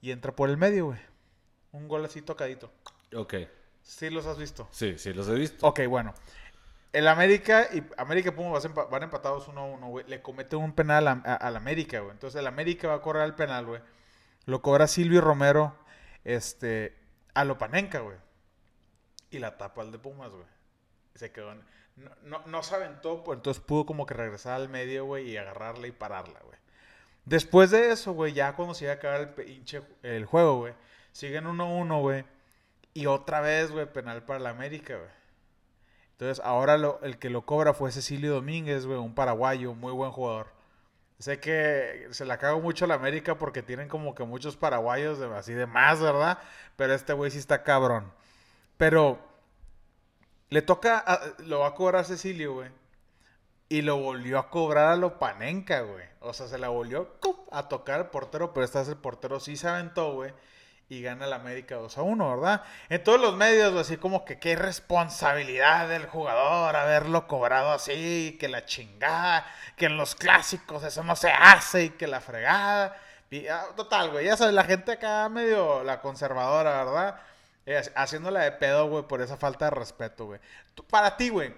Y 0.02 0.10
entra 0.10 0.32
por 0.36 0.50
el 0.50 0.58
medio, 0.58 0.88
güey. 0.88 1.00
Un 1.72 1.88
gol 1.88 2.04
así 2.04 2.24
tocadito. 2.24 2.72
Ok. 3.16 3.36
Sí 3.84 4.10
los 4.10 4.26
has 4.26 4.40
visto. 4.40 4.68
Sí, 4.72 4.98
sí, 4.98 5.14
los 5.14 5.28
he 5.30 5.34
visto. 5.36 5.68
Ok, 5.68 5.82
bueno. 5.88 6.16
El 6.94 7.08
América 7.08 7.68
y 7.72 7.84
América 7.98 8.30
y 8.30 8.32
Pumas 8.32 8.64
van 8.64 8.74
empa- 8.74 8.90
van 8.90 9.04
empatados 9.04 9.48
1 9.48 9.62
a 9.62 9.66
1, 9.66 9.88
güey. 9.88 10.06
Le 10.08 10.24
comete 10.24 10.56
un 10.56 10.74
penal 10.74 11.08
al 11.08 11.56
América, 11.56 12.00
güey. 12.00 12.12
Entonces 12.14 12.40
el 12.40 12.48
América 12.48 12.88
va 12.88 12.96
a 12.96 13.02
cobrar 13.02 13.26
el 13.26 13.36
penal, 13.36 13.68
güey. 13.68 13.82
Lo 14.46 14.64
cobra 14.64 14.88
Silvio 14.88 15.22
Romero, 15.22 15.76
este, 16.24 16.96
a 17.36 17.44
Lopanenca, 17.46 18.00
güey. 18.00 18.18
Y 19.34 19.40
la 19.40 19.58
tapa 19.58 19.82
al 19.82 19.92
de 19.92 19.98
Pumas, 20.00 20.32
güey. 20.32 20.46
Se 21.16 21.32
quedó 21.32 21.54
No, 21.96 22.12
no, 22.24 22.42
no 22.46 22.64
se 22.64 22.76
aventó, 22.76 23.24
pues 23.24 23.38
entonces 23.38 23.62
pudo 23.64 23.86
como 23.86 24.06
que 24.06 24.14
regresar 24.14 24.54
al 24.54 24.70
medio, 24.70 25.06
güey, 25.06 25.30
y 25.30 25.38
agarrarla 25.38 25.88
y 25.88 25.92
pararla, 25.92 26.40
güey. 26.44 26.58
Después 27.26 27.72
de 27.72 27.92
eso, 27.92 28.14
güey, 28.14 28.34
ya 28.34 28.56
cuando 28.56 28.74
se 28.74 28.86
iba 28.86 28.94
a 28.94 28.96
acabar 28.98 29.22
el 29.22 29.30
pinche 29.30 29.82
el 30.04 30.26
juego, 30.26 30.58
güey, 30.60 30.74
siguen 31.12 31.46
1-1, 31.46 32.00
güey. 32.02 32.26
Y 32.94 33.06
otra 33.08 33.42
vez, 33.42 33.72
güey, 33.72 33.86
penal 33.92 34.24
para 34.24 34.40
la 34.40 34.50
América, 34.52 34.98
güey. 34.98 35.10
Entonces, 36.12 36.44
ahora 36.46 36.78
lo- 36.78 37.00
el 37.04 37.18
que 37.18 37.30
lo 37.30 37.44
cobra 37.46 37.74
fue 37.74 37.92
Cecilio 37.92 38.34
Domínguez, 38.34 38.86
güey, 38.86 39.00
un 39.00 39.16
paraguayo, 39.16 39.74
muy 39.74 39.92
buen 39.94 40.12
jugador. 40.12 40.48
Sé 41.20 41.40
que 41.40 42.08
se 42.12 42.26
la 42.26 42.38
cago 42.38 42.60
mucho 42.60 42.86
a 42.86 42.88
la 42.88 42.96
América 42.96 43.38
porque 43.38 43.64
tienen 43.64 43.88
como 43.88 44.14
que 44.16 44.24
muchos 44.26 44.58
paraguayos 44.58 45.20
de- 45.20 45.34
así 45.36 45.54
de 45.54 45.66
más, 45.66 46.02
¿verdad? 46.02 46.38
Pero 46.76 46.94
este 46.94 47.14
güey 47.14 47.32
sí 47.32 47.38
está 47.40 47.64
cabrón. 47.64 48.12
Pero 48.78 49.20
le 50.50 50.62
toca, 50.62 51.04
a- 51.06 51.22
lo 51.40 51.60
va 51.60 51.68
a 51.68 51.74
cobrar 51.76 52.06
Cecilio, 52.06 52.54
güey. 52.54 52.70
Y 53.70 53.82
lo 53.82 53.98
volvió 53.98 54.40
a 54.40 54.50
cobrar 54.50 54.88
a 54.90 54.96
lo 54.96 55.20
panenca, 55.20 55.82
güey. 55.82 56.06
O 56.22 56.34
sea, 56.34 56.48
se 56.48 56.58
la 56.58 56.70
volvió 56.70 57.18
a 57.52 57.68
tocar 57.70 58.00
al 58.00 58.10
portero, 58.12 58.54
pero 58.54 58.66
esta 58.66 58.80
vez 58.80 58.90
el 58.90 58.98
portero 58.98 59.40
sí 59.40 59.58
se 59.58 59.68
aventó, 59.68 60.14
güey. 60.14 60.34
y 60.90 61.02
gana 61.02 61.26
el 61.26 61.34
América 61.34 61.76
2 61.78 61.98
a 61.98 62.04
1, 62.04 62.30
¿verdad? 62.30 62.64
En 62.90 63.04
todos 63.04 63.20
los 63.20 63.36
medios, 63.36 63.74
así 63.76 63.98
como 63.98 64.26
que 64.26 64.40
qué 64.40 64.56
responsabilidad 64.56 65.88
del 65.90 66.06
jugador 66.08 66.76
haberlo 66.76 67.28
cobrado 67.28 67.72
así, 67.72 68.38
que 68.40 68.48
la 68.50 68.66
chingada, 68.66 69.48
que 69.78 69.88
en 69.88 69.98
los 69.98 70.14
clásicos 70.16 70.84
eso 70.84 71.04
no 71.04 71.16
se 71.16 71.32
hace 71.32 71.86
y 71.86 71.90
que 71.92 72.06
la 72.08 72.22
fregada. 72.22 72.96
Ah, 73.50 73.66
total, 73.76 74.12
güey, 74.12 74.26
ya 74.28 74.38
sabes, 74.38 74.54
la 74.54 74.66
gente 74.66 74.92
acá 74.92 75.28
medio 75.30 75.84
la 75.84 76.00
conservadora, 76.02 76.84
¿verdad? 76.84 77.20
Eh, 77.66 77.82
haciéndola 77.96 78.42
de 78.42 78.52
pedo, 78.54 78.88
güey, 78.88 79.04
por 79.04 79.22
esa 79.22 79.38
falta 79.38 79.66
de 79.66 79.72
respeto, 79.72 80.26
güey. 80.26 80.40
Para 80.90 81.16
ti, 81.16 81.30
güey. 81.30 81.54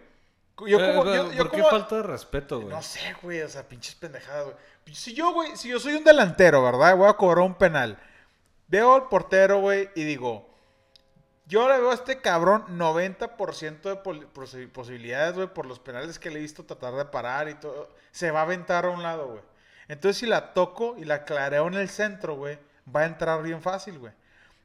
Yo 0.67 0.79
Eh, 0.79 0.87
como, 0.87 1.03
pero, 1.03 1.15
yo, 1.15 1.31
yo 1.31 1.37
¿Por 1.43 1.51
qué 1.51 1.63
falta 1.63 1.97
de 1.97 2.03
respeto, 2.03 2.59
güey? 2.61 2.73
no 2.73 2.81
sé, 2.81 3.15
güey, 3.21 3.41
o 3.41 3.49
sea, 3.49 3.67
pinches 3.67 3.95
pendejadas, 3.95 4.45
güey. 4.45 4.95
Si 4.95 5.13
yo, 5.13 5.33
güey, 5.33 5.57
si 5.57 5.69
yo 5.69 5.79
soy 5.79 5.95
un 5.95 6.03
delantero, 6.03 6.63
¿verdad? 6.63 6.95
Voy 6.95 7.09
a 7.09 7.13
cobrar 7.13 7.43
un 7.43 7.55
penal. 7.55 7.97
Veo 8.67 8.95
al 8.95 9.09
portero, 9.09 9.59
güey, 9.59 9.89
y 9.95 10.03
digo, 10.03 10.47
yo 11.47 11.67
le 11.67 11.77
veo 11.77 11.91
a 11.91 11.93
este 11.93 12.21
cabrón 12.21 12.65
90% 12.69 13.81
de 13.81 14.67
posibilidades, 14.67 15.35
güey, 15.35 15.47
por 15.47 15.65
los 15.65 15.79
penales 15.79 16.17
que 16.17 16.29
le 16.29 16.39
he 16.39 16.41
visto 16.41 16.65
tratar 16.65 16.93
de 16.95 17.05
parar 17.05 17.49
y 17.49 17.55
todo. 17.55 17.93
Se 18.11 18.31
va 18.31 18.39
a 18.39 18.43
aventar 18.43 18.85
a 18.85 18.89
un 18.89 19.03
lado, 19.03 19.27
güey. 19.27 19.41
Entonces, 19.87 20.17
si 20.17 20.25
la 20.25 20.53
toco 20.53 20.95
y 20.97 21.05
la 21.05 21.25
clareo 21.25 21.67
en 21.67 21.75
el 21.75 21.89
centro, 21.89 22.35
güey, 22.35 22.57
va 22.93 23.01
a 23.01 23.05
entrar 23.05 23.43
bien 23.43 23.61
fácil, 23.61 23.99
güey. 23.99 24.13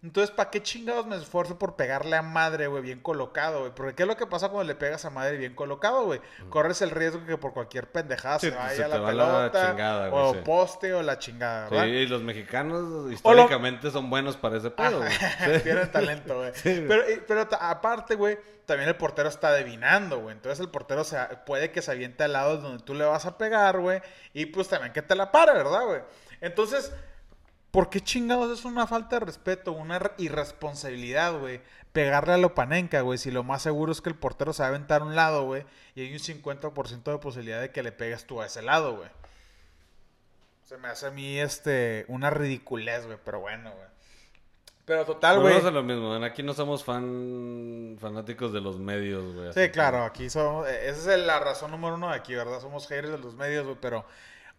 Entonces, 0.02 0.34
¿para 0.34 0.48
qué 0.50 0.62
chingados 0.62 1.06
me 1.06 1.14
esfuerzo 1.16 1.58
por 1.58 1.76
pegarle 1.76 2.16
a 2.16 2.22
madre, 2.22 2.68
güey, 2.68 2.82
bien 2.82 3.00
colocado, 3.00 3.60
güey? 3.60 3.72
Porque 3.74 3.94
¿qué 3.94 4.04
es 4.04 4.08
lo 4.08 4.16
que 4.16 4.26
pasa 4.26 4.48
cuando 4.48 4.66
le 4.66 4.74
pegas 4.74 5.04
a 5.04 5.10
madre 5.10 5.36
bien 5.36 5.54
colocado, 5.54 6.04
güey? 6.04 6.20
Corres 6.48 6.80
el 6.80 6.90
riesgo 6.90 7.26
que 7.26 7.36
por 7.36 7.52
cualquier 7.52 7.90
pendejada 7.92 8.38
Sí, 8.38 8.48
se 8.48 8.56
vaya 8.56 8.74
se 8.74 8.88
la 8.88 9.06
pelota, 9.06 9.68
chingada, 9.70 10.10
o 10.10 10.32
sí. 10.32 10.40
poste, 10.42 10.94
o 10.94 11.02
la 11.02 11.18
chingada, 11.18 11.68
Sí, 11.68 11.74
¿verdad? 11.74 11.86
y 11.88 12.06
los 12.06 12.22
mexicanos 12.22 13.12
históricamente 13.12 13.90
son 13.90 14.08
buenos 14.08 14.38
para 14.38 14.56
ese 14.56 14.70
pedo, 14.70 14.98
güey. 15.00 15.62
Tienen 15.62 15.90
talento, 15.92 16.34
güey. 16.38 16.52
Sí, 16.54 16.82
pero, 16.88 17.02
pero 17.28 17.46
aparte, 17.60 18.14
güey, 18.14 18.38
también 18.64 18.88
el 18.88 18.96
portero 18.96 19.28
está 19.28 19.48
adivinando, 19.48 20.20
güey. 20.20 20.34
Entonces 20.34 20.60
el 20.60 20.70
portero 20.70 21.04
se, 21.04 21.18
puede 21.44 21.72
que 21.72 21.82
se 21.82 21.90
aviente 21.90 22.24
al 22.24 22.32
lado 22.32 22.56
donde 22.56 22.82
tú 22.82 22.94
le 22.94 23.04
vas 23.04 23.26
a 23.26 23.36
pegar, 23.36 23.78
güey. 23.80 24.00
Y 24.32 24.46
pues 24.46 24.66
también 24.68 24.94
que 24.94 25.02
te 25.02 25.14
la 25.14 25.30
pare, 25.30 25.52
¿verdad, 25.52 25.84
güey? 25.84 26.00
Entonces, 26.40 26.90
¿por 27.70 27.90
qué 27.90 28.00
chingados 28.00 28.58
es 28.58 28.64
una 28.64 28.86
falta 28.86 29.18
de 29.18 29.26
respeto, 29.26 29.72
una 29.72 30.00
irresponsabilidad, 30.18 31.38
güey? 31.38 31.60
Pegarle 31.92 32.34
a 32.34 32.38
Lopanenka, 32.38 33.00
güey, 33.00 33.18
si 33.18 33.30
lo 33.30 33.42
más 33.42 33.62
seguro 33.62 33.92
es 33.92 34.00
que 34.00 34.08
el 34.08 34.14
portero 34.14 34.52
se 34.52 34.62
va 34.62 34.66
a 34.66 34.68
aventar 34.70 35.02
a 35.02 35.04
un 35.04 35.16
lado, 35.16 35.44
güey. 35.44 35.64
Y 35.94 36.02
hay 36.02 36.12
un 36.12 36.18
50% 36.18 37.02
de 37.02 37.18
posibilidad 37.18 37.60
de 37.60 37.70
que 37.70 37.82
le 37.82 37.92
pegues 37.92 38.26
tú 38.26 38.40
a 38.40 38.46
ese 38.46 38.62
lado, 38.62 38.96
güey. 38.96 39.08
Se 40.64 40.76
me 40.78 40.88
hace 40.88 41.06
a 41.06 41.10
mí, 41.10 41.38
este, 41.38 42.04
una 42.08 42.30
ridiculez, 42.30 43.06
güey, 43.06 43.18
pero 43.24 43.40
bueno, 43.40 43.72
güey. 43.72 43.88
Pero 44.84 45.04
total, 45.04 45.40
güey. 45.40 45.54
Volvemos 45.54 45.68
a 45.68 45.72
lo 45.72 45.82
mismo, 45.82 46.14
aquí 46.24 46.42
no 46.42 46.54
somos 46.54 46.84
fan 46.84 47.96
fanáticos 48.00 48.52
de 48.52 48.60
los 48.60 48.78
medios, 48.78 49.34
güey. 49.34 49.52
Sí, 49.52 49.70
claro, 49.70 50.04
aquí 50.04 50.30
somos, 50.30 50.68
eh, 50.68 50.88
esa 50.88 51.14
es 51.14 51.20
la 51.20 51.38
razón 51.40 51.72
número 51.72 51.94
uno 51.94 52.10
de 52.10 52.16
aquí, 52.16 52.34
¿verdad? 52.34 52.60
Somos 52.60 52.86
haters 52.86 53.10
de 53.10 53.18
los 53.18 53.34
medios, 53.34 53.64
güey, 53.64 53.78
pero 53.80 54.04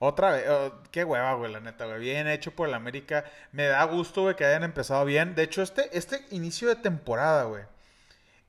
otra 0.03 0.31
vez, 0.31 0.49
oh, 0.49 0.81
qué 0.91 1.03
hueva, 1.03 1.33
güey, 1.35 1.51
la 1.51 1.59
neta, 1.59 1.85
güey, 1.85 1.99
bien 1.99 2.27
hecho 2.27 2.51
por 2.55 2.67
el 2.67 2.73
América, 2.73 3.23
me 3.51 3.67
da 3.67 3.83
gusto, 3.85 4.23
güey, 4.23 4.35
que 4.35 4.45
hayan 4.45 4.63
empezado 4.63 5.05
bien, 5.05 5.35
de 5.35 5.43
hecho, 5.43 5.61
este, 5.61 5.95
este 5.97 6.25
inicio 6.31 6.67
de 6.69 6.75
temporada, 6.75 7.43
güey, 7.43 7.63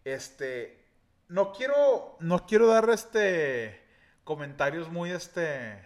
este, 0.05 0.83
no 1.29 1.53
quiero, 1.53 2.17
no 2.21 2.47
quiero 2.47 2.67
dar, 2.69 2.89
este, 2.91 3.81
comentarios 4.25 4.91
muy, 4.91 5.11
este, 5.11 5.79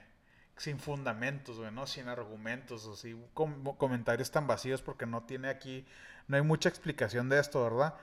sin 0.57 0.79
fundamentos, 0.79 1.59
güey, 1.59 1.73
¿no? 1.73 1.87
Sin 1.87 2.09
argumentos, 2.09 2.87
o 2.87 2.97
sí, 2.97 3.21
com- 3.35 3.77
comentarios 3.77 4.31
tan 4.31 4.47
vacíos 4.47 4.83
porque 4.83 5.05
no 5.07 5.25
tiene 5.25 5.49
aquí, 5.49 5.85
no 6.29 6.37
hay 6.37 6.43
mucha 6.43 6.69
explicación 6.69 7.29
de 7.29 7.41
esto, 7.41 7.63
¿verdad? 7.63 7.95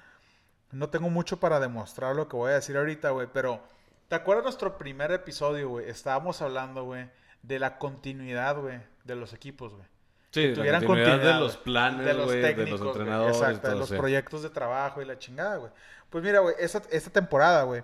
No 0.71 0.89
tengo 0.89 1.09
mucho 1.09 1.39
para 1.39 1.59
demostrar 1.59 2.15
lo 2.15 2.27
que 2.27 2.35
voy 2.35 2.51
a 2.51 2.55
decir 2.55 2.75
ahorita, 2.77 3.11
güey, 3.11 3.27
pero 3.31 3.61
¿te 4.09 4.15
acuerdas 4.15 4.43
nuestro 4.43 4.77
primer 4.77 5.11
episodio, 5.11 5.69
güey? 5.69 5.89
Estábamos 5.89 6.41
hablando, 6.41 6.83
güey, 6.83 7.09
de 7.43 7.59
la 7.59 7.77
continuidad, 7.77 8.59
güey, 8.59 8.79
de 9.03 9.15
los 9.15 9.33
equipos, 9.33 9.73
güey. 9.73 9.85
Sí, 10.31 10.47
la 10.47 10.55
Tuvieran 10.55 10.83
continuidad 10.83 11.11
continuidad, 11.11 11.35
de 11.35 11.39
los 11.41 11.57
planes, 11.57 12.05
de 12.05 12.13
los 12.15 12.25
güey, 12.25 12.43
entrenadores. 12.43 13.37
Exacto, 13.37 13.69
de 13.69 13.75
los 13.75 13.89
sí. 13.89 13.95
proyectos 13.95 14.41
de 14.41 14.49
trabajo 14.49 15.01
y 15.01 15.05
la 15.05 15.19
chingada, 15.19 15.57
güey. 15.57 15.71
Pues 16.09 16.23
mira, 16.23 16.39
güey, 16.39 16.55
esta, 16.57 16.81
esta 16.89 17.11
temporada, 17.11 17.63
güey, 17.63 17.83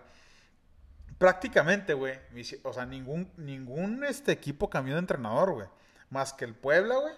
prácticamente, 1.19 1.93
güey, 1.93 2.17
o 2.63 2.73
sea, 2.73 2.87
ningún, 2.87 3.31
ningún 3.37 4.03
este 4.03 4.31
equipo 4.31 4.69
cambió 4.69 4.95
de 4.95 4.99
entrenador, 4.99 5.51
güey. 5.51 5.67
Más 6.09 6.33
que 6.33 6.45
el 6.45 6.55
Puebla, 6.55 6.95
güey. 6.95 7.13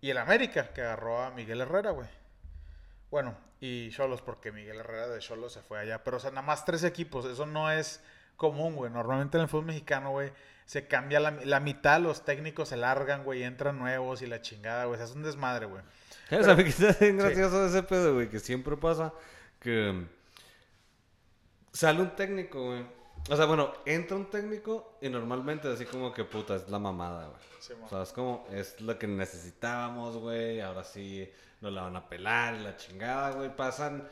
Y 0.00 0.10
el 0.10 0.18
América, 0.18 0.72
que 0.72 0.82
agarró 0.82 1.22
a 1.22 1.30
Miguel 1.32 1.62
Herrera, 1.62 1.90
güey. 1.90 2.08
Bueno, 3.10 3.36
y 3.58 3.90
Cholos, 3.90 4.20
porque 4.20 4.52
Miguel 4.52 4.76
Herrera 4.76 5.08
de 5.08 5.18
Cholos 5.18 5.54
se 5.54 5.62
fue 5.62 5.80
allá. 5.80 6.04
Pero, 6.04 6.18
o 6.18 6.20
sea, 6.20 6.30
nada 6.30 6.46
más 6.46 6.64
tres 6.64 6.84
equipos. 6.84 7.24
Eso 7.24 7.46
no 7.46 7.72
es 7.72 8.00
común, 8.36 8.76
güey. 8.76 8.92
Normalmente 8.92 9.38
en 9.38 9.42
el 9.42 9.48
fútbol 9.48 9.64
mexicano, 9.64 10.10
güey, 10.10 10.32
se 10.66 10.88
cambia 10.88 11.20
la, 11.20 11.30
la 11.30 11.60
mitad, 11.60 12.00
los 12.00 12.24
técnicos 12.24 12.68
se 12.68 12.76
largan, 12.76 13.24
güey, 13.24 13.44
entran 13.44 13.78
nuevos 13.78 14.20
y 14.20 14.26
la 14.26 14.42
chingada, 14.42 14.84
güey. 14.84 14.94
O 14.94 14.96
sea, 14.98 15.06
es 15.06 15.16
un 15.16 15.22
desmadre, 15.22 15.66
güey. 15.66 15.82
¿Sabes 16.28 16.48
a 16.48 16.54
mí 16.56 16.64
qué 16.64 16.70
está 16.70 16.96
bien 17.04 17.18
gracioso 17.18 17.66
ese 17.66 17.84
pedo, 17.84 18.14
güey? 18.14 18.28
Que 18.28 18.40
siempre 18.40 18.76
pasa 18.76 19.14
que 19.60 20.06
sale 21.72 22.02
un 22.02 22.16
técnico, 22.16 22.64
güey. 22.66 22.84
O 23.30 23.36
sea, 23.36 23.46
bueno, 23.46 23.72
entra 23.86 24.16
un 24.16 24.28
técnico 24.28 24.98
y 25.00 25.08
normalmente 25.08 25.68
así 25.68 25.84
como 25.84 26.12
que 26.12 26.24
puta, 26.24 26.56
es 26.56 26.68
la 26.68 26.80
mamada, 26.80 27.28
güey. 27.28 27.40
Sí, 27.60 27.72
o 27.84 27.88
sea, 27.88 28.02
es 28.02 28.12
como, 28.12 28.46
es 28.52 28.80
lo 28.80 28.98
que 28.98 29.06
necesitábamos, 29.06 30.16
güey. 30.16 30.60
Ahora 30.60 30.82
sí 30.82 31.30
nos 31.60 31.72
la 31.72 31.82
van 31.82 31.96
a 31.96 32.08
pelar 32.08 32.54
y 32.56 32.64
la 32.64 32.76
chingada, 32.76 33.30
güey. 33.30 33.54
Pasan 33.54 34.08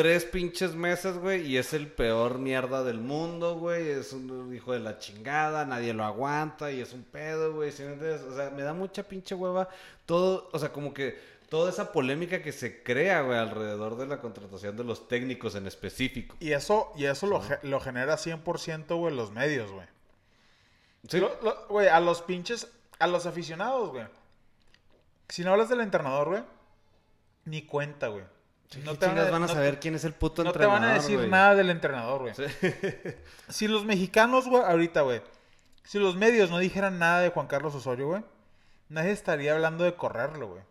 tres 0.00 0.24
pinches 0.24 0.76
meses, 0.76 1.18
güey, 1.18 1.44
y 1.44 1.56
es 1.56 1.72
el 1.72 1.88
peor 1.88 2.38
mierda 2.38 2.84
del 2.84 2.98
mundo, 2.98 3.56
güey. 3.56 3.88
Es 3.88 4.12
un 4.12 4.54
hijo 4.54 4.72
de 4.72 4.78
la 4.78 4.98
chingada, 4.98 5.64
nadie 5.66 5.92
lo 5.92 6.04
aguanta 6.04 6.70
y 6.70 6.80
es 6.80 6.92
un 6.92 7.02
pedo, 7.02 7.52
güey. 7.54 7.72
¿sí 7.72 7.82
me 7.82 7.94
entiendes? 7.94 8.22
O 8.22 8.36
sea, 8.36 8.50
me 8.50 8.62
da 8.62 8.72
mucha 8.74 9.02
pinche 9.02 9.34
hueva 9.34 9.68
todo, 10.06 10.48
o 10.52 10.58
sea, 10.60 10.72
como 10.72 10.94
que 10.94 11.18
toda 11.48 11.70
esa 11.70 11.90
polémica 11.90 12.40
que 12.42 12.52
se 12.52 12.82
crea, 12.84 13.22
güey, 13.22 13.38
alrededor 13.38 13.96
de 13.96 14.06
la 14.06 14.20
contratación 14.20 14.76
de 14.76 14.84
los 14.84 15.08
técnicos 15.08 15.56
en 15.56 15.66
específico. 15.66 16.36
Y 16.38 16.52
eso, 16.52 16.92
y 16.96 17.06
eso 17.06 17.26
lo, 17.26 17.40
ge- 17.42 17.58
lo 17.62 17.80
genera 17.80 18.16
100%, 18.16 18.96
güey, 18.96 19.12
los 19.14 19.32
medios, 19.32 19.70
güey. 19.72 19.86
Sí. 21.08 21.18
Lo- 21.18 21.40
lo- 21.42 21.66
Güey, 21.68 21.88
a 21.88 21.98
los 22.00 22.22
pinches, 22.22 22.68
a 23.00 23.06
los 23.08 23.26
aficionados, 23.26 23.90
güey. 23.90 24.04
Si 25.28 25.42
no 25.42 25.52
hablas 25.52 25.68
del 25.68 25.80
entrenador, 25.80 26.28
güey, 26.28 26.42
ni 27.46 27.62
cuenta, 27.62 28.08
güey. 28.08 28.24
No 28.84 28.96
te 28.96 29.06
van 29.06 29.18
a, 29.18 29.24
van 29.24 29.34
a 29.42 29.46
no- 29.46 29.48
saber 29.48 29.80
quién 29.80 29.94
es 29.94 30.04
el 30.04 30.12
puto 30.12 30.44
No 30.44 30.52
te 30.52 30.58
entrenador, 30.58 30.80
van 30.82 30.90
a 30.90 30.94
decir 30.94 31.26
nada 31.28 31.54
del 31.54 31.70
entrenador, 31.70 32.22
güey. 32.22 32.34
Sí. 32.34 32.42
Si 33.48 33.66
los 33.66 33.84
mexicanos, 33.84 34.46
güey, 34.46 34.62
ahorita, 34.62 35.00
güey, 35.02 35.22
si 35.84 35.98
los 35.98 36.16
medios 36.16 36.50
no 36.50 36.58
dijeran 36.58 36.98
nada 36.98 37.20
de 37.20 37.30
Juan 37.30 37.46
Carlos 37.46 37.74
Osorio, 37.74 38.08
güey, 38.08 38.24
nadie 38.90 39.12
estaría 39.12 39.54
hablando 39.54 39.84
de 39.84 39.94
correrlo, 39.94 40.48
güey. 40.48 40.62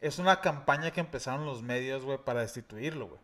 Es 0.00 0.18
una 0.18 0.40
campaña 0.40 0.90
que 0.90 1.00
empezaron 1.00 1.44
los 1.44 1.62
medios, 1.62 2.02
güey, 2.04 2.16
para 2.18 2.40
destituirlo, 2.40 3.08
güey. 3.08 3.20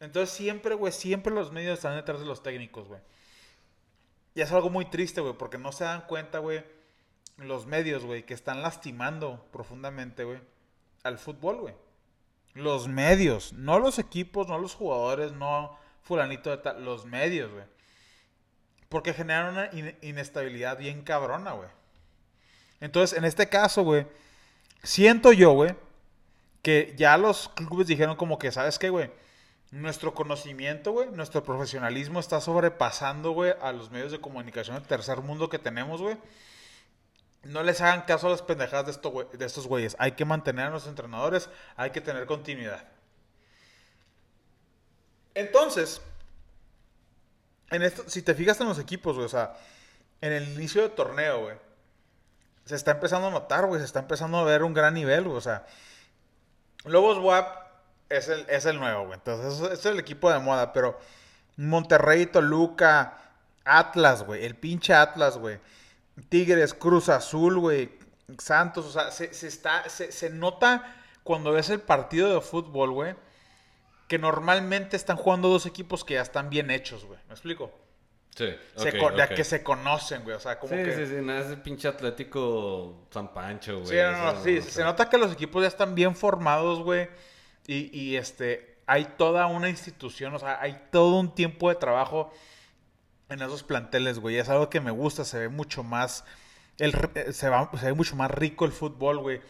Entonces 0.00 0.34
siempre, 0.34 0.76
güey, 0.76 0.92
siempre 0.92 1.34
los 1.34 1.50
medios 1.50 1.78
están 1.78 1.96
detrás 1.96 2.20
de 2.20 2.26
los 2.26 2.42
técnicos, 2.44 2.86
güey. 2.86 3.00
Y 4.36 4.40
es 4.40 4.52
algo 4.52 4.70
muy 4.70 4.84
triste, 4.84 5.20
güey, 5.20 5.34
porque 5.34 5.58
no 5.58 5.72
se 5.72 5.82
dan 5.82 6.02
cuenta, 6.02 6.38
güey, 6.38 6.64
los 7.38 7.66
medios, 7.66 8.04
güey, 8.04 8.24
que 8.24 8.34
están 8.34 8.62
lastimando 8.62 9.44
profundamente, 9.52 10.22
güey, 10.22 10.38
al 11.02 11.18
fútbol, 11.18 11.56
güey. 11.56 11.74
Los 12.58 12.88
medios, 12.88 13.52
no 13.52 13.78
los 13.78 13.98
equipos, 13.98 14.48
no 14.48 14.58
los 14.58 14.74
jugadores, 14.74 15.32
no 15.32 15.78
fulanito 16.02 16.50
de 16.50 16.56
tal, 16.58 16.84
los 16.84 17.04
medios, 17.04 17.52
güey. 17.52 17.64
Porque 18.88 19.12
generan 19.14 19.52
una 19.52 19.70
in- 19.72 19.96
inestabilidad 20.02 20.76
bien 20.78 21.02
cabrona, 21.02 21.52
güey. 21.52 21.68
Entonces, 22.80 23.16
en 23.16 23.24
este 23.24 23.48
caso, 23.48 23.82
güey, 23.84 24.06
siento 24.82 25.32
yo, 25.32 25.52
güey, 25.52 25.74
que 26.62 26.94
ya 26.96 27.16
los 27.16 27.48
clubes 27.50 27.86
dijeron 27.86 28.16
como 28.16 28.38
que, 28.38 28.50
¿sabes 28.50 28.78
qué, 28.78 28.90
güey? 28.90 29.10
Nuestro 29.70 30.14
conocimiento, 30.14 30.92
güey, 30.92 31.10
nuestro 31.10 31.44
profesionalismo 31.44 32.18
está 32.18 32.40
sobrepasando, 32.40 33.32
güey, 33.32 33.54
a 33.60 33.70
los 33.72 33.90
medios 33.90 34.10
de 34.10 34.20
comunicación 34.20 34.76
del 34.76 34.86
tercer 34.86 35.20
mundo 35.20 35.48
que 35.48 35.58
tenemos, 35.58 36.00
güey. 36.00 36.16
No 37.44 37.62
les 37.62 37.80
hagan 37.80 38.02
caso 38.02 38.26
a 38.26 38.30
las 38.30 38.42
pendejadas 38.42 39.00
de, 39.00 39.38
de 39.38 39.46
estos 39.46 39.66
güeyes. 39.66 39.96
Hay 39.98 40.12
que 40.12 40.24
mantener 40.24 40.66
a 40.66 40.70
los 40.70 40.86
entrenadores, 40.86 41.48
hay 41.76 41.90
que 41.90 42.00
tener 42.00 42.26
continuidad. 42.26 42.84
Entonces, 45.34 46.00
en 47.70 47.82
esto, 47.82 48.04
si 48.08 48.22
te 48.22 48.34
fijas 48.34 48.60
en 48.60 48.68
los 48.68 48.78
equipos, 48.78 49.14
güey, 49.14 49.26
o 49.26 49.28
sea, 49.28 49.54
en 50.20 50.32
el 50.32 50.48
inicio 50.54 50.82
del 50.82 50.92
torneo, 50.92 51.42
güey, 51.42 51.56
se 52.64 52.74
está 52.74 52.92
empezando 52.92 53.28
a 53.28 53.30
notar, 53.30 53.66
güey, 53.66 53.80
se 53.80 53.86
está 53.86 54.00
empezando 54.00 54.38
a 54.38 54.44
ver 54.44 54.62
un 54.62 54.74
gran 54.74 54.94
nivel, 54.94 55.24
güey, 55.24 55.36
o 55.36 55.40
sea, 55.40 55.64
Lobos 56.84 57.18
WAP 57.18 57.66
es 58.08 58.28
el, 58.28 58.46
es 58.48 58.64
el 58.66 58.78
nuevo, 58.78 59.02
güey, 59.06 59.14
entonces 59.14 59.54
eso- 59.54 59.70
es 59.72 59.84
el 59.86 59.98
equipo 59.98 60.30
de 60.32 60.38
moda, 60.40 60.72
pero 60.72 60.98
Monterrey, 61.56 62.26
Toluca, 62.26 63.18
Atlas, 63.64 64.24
güey, 64.24 64.44
el 64.44 64.56
pinche 64.56 64.92
Atlas, 64.94 65.38
güey, 65.38 65.60
Tigres, 66.28 66.74
Cruz 66.74 67.08
Azul, 67.08 67.58
güey, 67.58 67.90
Santos, 68.38 68.86
o 68.86 68.90
sea, 68.92 69.10
se, 69.10 69.32
se 69.32 69.46
está, 69.48 69.88
se, 69.88 70.12
se 70.12 70.30
nota 70.30 70.94
cuando 71.22 71.52
ves 71.52 71.70
el 71.70 71.80
partido 71.80 72.32
de 72.34 72.40
fútbol, 72.40 72.90
güey, 72.92 73.14
que 74.08 74.18
normalmente 74.18 74.96
están 74.96 75.16
jugando 75.16 75.48
dos 75.48 75.66
equipos 75.66 76.04
que 76.04 76.14
ya 76.14 76.22
están 76.22 76.48
bien 76.50 76.70
hechos, 76.70 77.04
güey. 77.04 77.18
¿Me 77.28 77.34
explico? 77.34 77.70
Sí, 78.34 78.46
Se 78.76 78.90
ok, 78.90 78.96
co- 78.98 79.10
de 79.16 79.22
ok. 79.24 79.34
que 79.34 79.44
se 79.44 79.62
conocen, 79.62 80.22
güey. 80.22 80.36
O 80.36 80.40
sea, 80.40 80.58
como 80.58 80.74
Sí, 80.74 80.82
que... 80.84 80.94
sí, 80.94 81.06
sí, 81.06 81.14
no 81.22 81.36
es 81.36 81.46
el 81.48 81.60
pinche 81.60 81.88
Atlético 81.88 83.06
San 83.10 83.32
Pancho, 83.34 83.80
güey. 83.80 83.88
Sí, 83.88 83.96
no, 83.96 84.32
no, 84.32 84.42
sí, 84.44 84.62
se 84.62 84.70
sea. 84.70 84.84
nota 84.84 85.10
que 85.10 85.18
los 85.18 85.32
equipos 85.32 85.60
ya 85.62 85.68
están 85.68 85.94
bien 85.94 86.14
formados, 86.14 86.80
güey. 86.80 87.08
Y, 87.66 87.90
y, 87.98 88.16
este, 88.16 88.78
hay 88.86 89.04
toda 89.18 89.46
una 89.48 89.68
institución, 89.68 90.34
o 90.34 90.38
sea, 90.38 90.60
hay 90.60 90.80
todo 90.90 91.16
un 91.18 91.34
tiempo 91.34 91.68
de 91.68 91.74
trabajo 91.74 92.32
en 93.28 93.42
esos 93.42 93.62
planteles, 93.62 94.18
güey. 94.18 94.36
Es 94.38 94.48
algo 94.48 94.70
que 94.70 94.80
me 94.80 94.90
gusta, 94.90 95.24
se 95.24 95.38
ve 95.38 95.48
mucho 95.48 95.82
más, 95.82 96.24
el, 96.78 96.94
eh, 97.14 97.32
se, 97.32 97.48
va- 97.48 97.70
se 97.78 97.86
ve 97.86 97.92
mucho 97.94 98.16
más 98.16 98.30
rico 98.30 98.64
el 98.64 98.72
fútbol, 98.72 99.18
güey. 99.18 99.40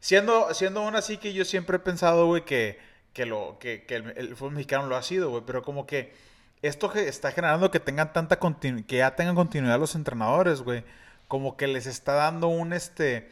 Siendo, 0.00 0.52
siendo 0.54 0.80
aún 0.82 0.96
así 0.96 1.16
que 1.18 1.32
yo 1.32 1.44
siempre 1.44 1.76
he 1.76 1.80
pensado, 1.80 2.26
güey, 2.26 2.44
que, 2.44 2.78
que, 3.12 3.26
lo, 3.26 3.58
que, 3.58 3.84
el, 3.88 4.12
el 4.16 4.36
fútbol 4.36 4.52
mexicano 4.54 4.86
lo 4.86 4.96
ha 4.96 5.02
sido, 5.02 5.30
güey. 5.30 5.42
Pero 5.46 5.62
como 5.62 5.86
que 5.86 6.14
esto 6.62 6.92
está 6.94 7.32
generando 7.32 7.70
que 7.70 7.80
tengan 7.80 8.12
tanta 8.12 8.38
que 8.86 8.96
ya 8.98 9.16
tengan 9.16 9.34
continuidad 9.34 9.78
los 9.80 9.94
entrenadores, 9.94 10.62
güey. 10.62 10.84
Como 11.28 11.56
que 11.56 11.66
les 11.66 11.86
está 11.86 12.12
dando 12.14 12.48
un 12.48 12.72
este 12.72 13.28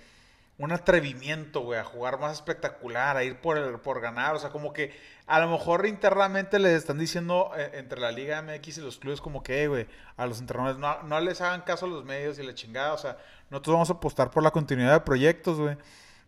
un 0.59 0.71
atrevimiento, 0.73 1.61
güey, 1.63 1.81
a 1.81 1.85
jugar 1.85 2.21
más 2.21 2.33
espectacular, 2.35 3.17
a 3.17 3.25
ir 3.25 3.41
por 3.41 3.59
el- 3.59 3.79
por 3.81 4.01
ganar, 4.01 4.35
o 4.37 4.39
sea, 4.39 4.51
como 4.51 4.73
que 4.73 4.95
a 5.27 5.41
lo 5.41 5.49
mejor 5.49 5.85
internamente 5.87 6.59
les 6.61 6.73
están 6.75 6.99
diciendo 6.99 7.51
eh, 7.57 7.71
entre 7.75 8.01
la 8.01 8.13
Liga 8.13 8.41
MX 8.41 8.79
y 8.79 8.81
los 8.83 8.99
clubes 8.99 9.21
como 9.21 9.43
que, 9.43 9.63
"Ey, 9.63 9.67
güey, 9.67 9.87
a 10.17 10.27
los 10.27 10.39
entrenadores 10.41 10.79
no, 10.79 11.03
no 11.03 11.19
les 11.21 11.41
hagan 11.41 11.63
caso 11.63 11.87
a 11.87 11.89
los 11.89 12.05
medios 12.05 12.39
y 12.39 12.45
la 12.45 12.55
chingada, 12.55 12.93
o 12.93 12.99
sea, 12.99 13.17
nosotros 13.51 13.75
vamos 13.75 13.91
a 13.91 13.95
apostar 13.95 14.31
por 14.31 14.43
la 14.45 14.51
continuidad 14.53 14.93
de 14.93 15.01
proyectos, 15.01 15.59
güey. 15.59 15.77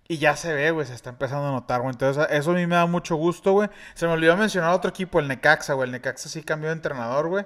Y 0.08 0.18
ya 0.18 0.36
se 0.36 0.52
ve, 0.52 0.70
güey, 0.70 0.86
se 0.86 0.94
está 0.94 1.10
empezando 1.10 1.48
a 1.48 1.50
notar, 1.52 1.80
güey. 1.80 1.92
Entonces, 1.92 2.26
eso 2.30 2.52
a 2.52 2.54
mí 2.54 2.66
me 2.66 2.76
da 2.76 2.86
mucho 2.86 3.16
gusto, 3.16 3.52
güey. 3.52 3.68
Se 3.94 4.06
me 4.06 4.12
olvidó 4.12 4.36
mencionar 4.36 4.72
otro 4.72 4.88
equipo, 4.90 5.18
el 5.18 5.26
Necaxa, 5.26 5.74
güey. 5.74 5.86
El 5.88 5.92
Necaxa 5.92 6.28
sí 6.28 6.42
cambió 6.44 6.68
de 6.70 6.74
entrenador, 6.76 7.26
güey. 7.28 7.44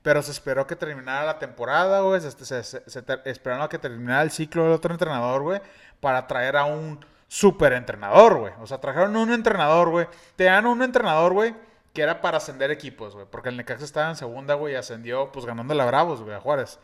Pero 0.00 0.22
se 0.22 0.30
esperó 0.30 0.66
que 0.66 0.74
terminara 0.74 1.26
la 1.26 1.38
temporada, 1.38 2.00
güey. 2.00 2.18
Se, 2.22 2.30
se- 2.30 2.62
se- 2.64 3.04
esperaron 3.26 3.62
a 3.64 3.68
que 3.68 3.78
terminara 3.78 4.22
el 4.22 4.30
ciclo 4.30 4.62
del 4.64 4.72
otro 4.72 4.90
entrenador, 4.94 5.42
güey. 5.42 5.60
Para 6.00 6.26
traer 6.26 6.56
a 6.56 6.64
un 6.64 7.04
super 7.28 7.74
entrenador, 7.74 8.38
güey. 8.38 8.52
O 8.60 8.66
sea, 8.66 8.78
trajeron 8.78 9.14
un 9.16 9.32
entrenador, 9.32 9.90
güey. 9.90 10.06
Te 10.36 10.44
dan 10.44 10.66
un 10.66 10.82
entrenador, 10.82 11.32
güey, 11.32 11.54
que 11.92 12.02
era 12.02 12.20
para 12.20 12.38
ascender 12.38 12.70
equipos, 12.70 13.14
güey. 13.14 13.26
Porque 13.30 13.50
el 13.50 13.56
Necaxa 13.56 13.84
estaba 13.84 14.08
en 14.08 14.16
segunda, 14.16 14.54
güey, 14.54 14.74
y 14.74 14.76
ascendió, 14.76 15.30
pues, 15.30 15.44
ganándole 15.44 15.82
a 15.82 15.86
Bravos, 15.86 16.22
güey, 16.22 16.34
a 16.34 16.40
Juárez. 16.40 16.80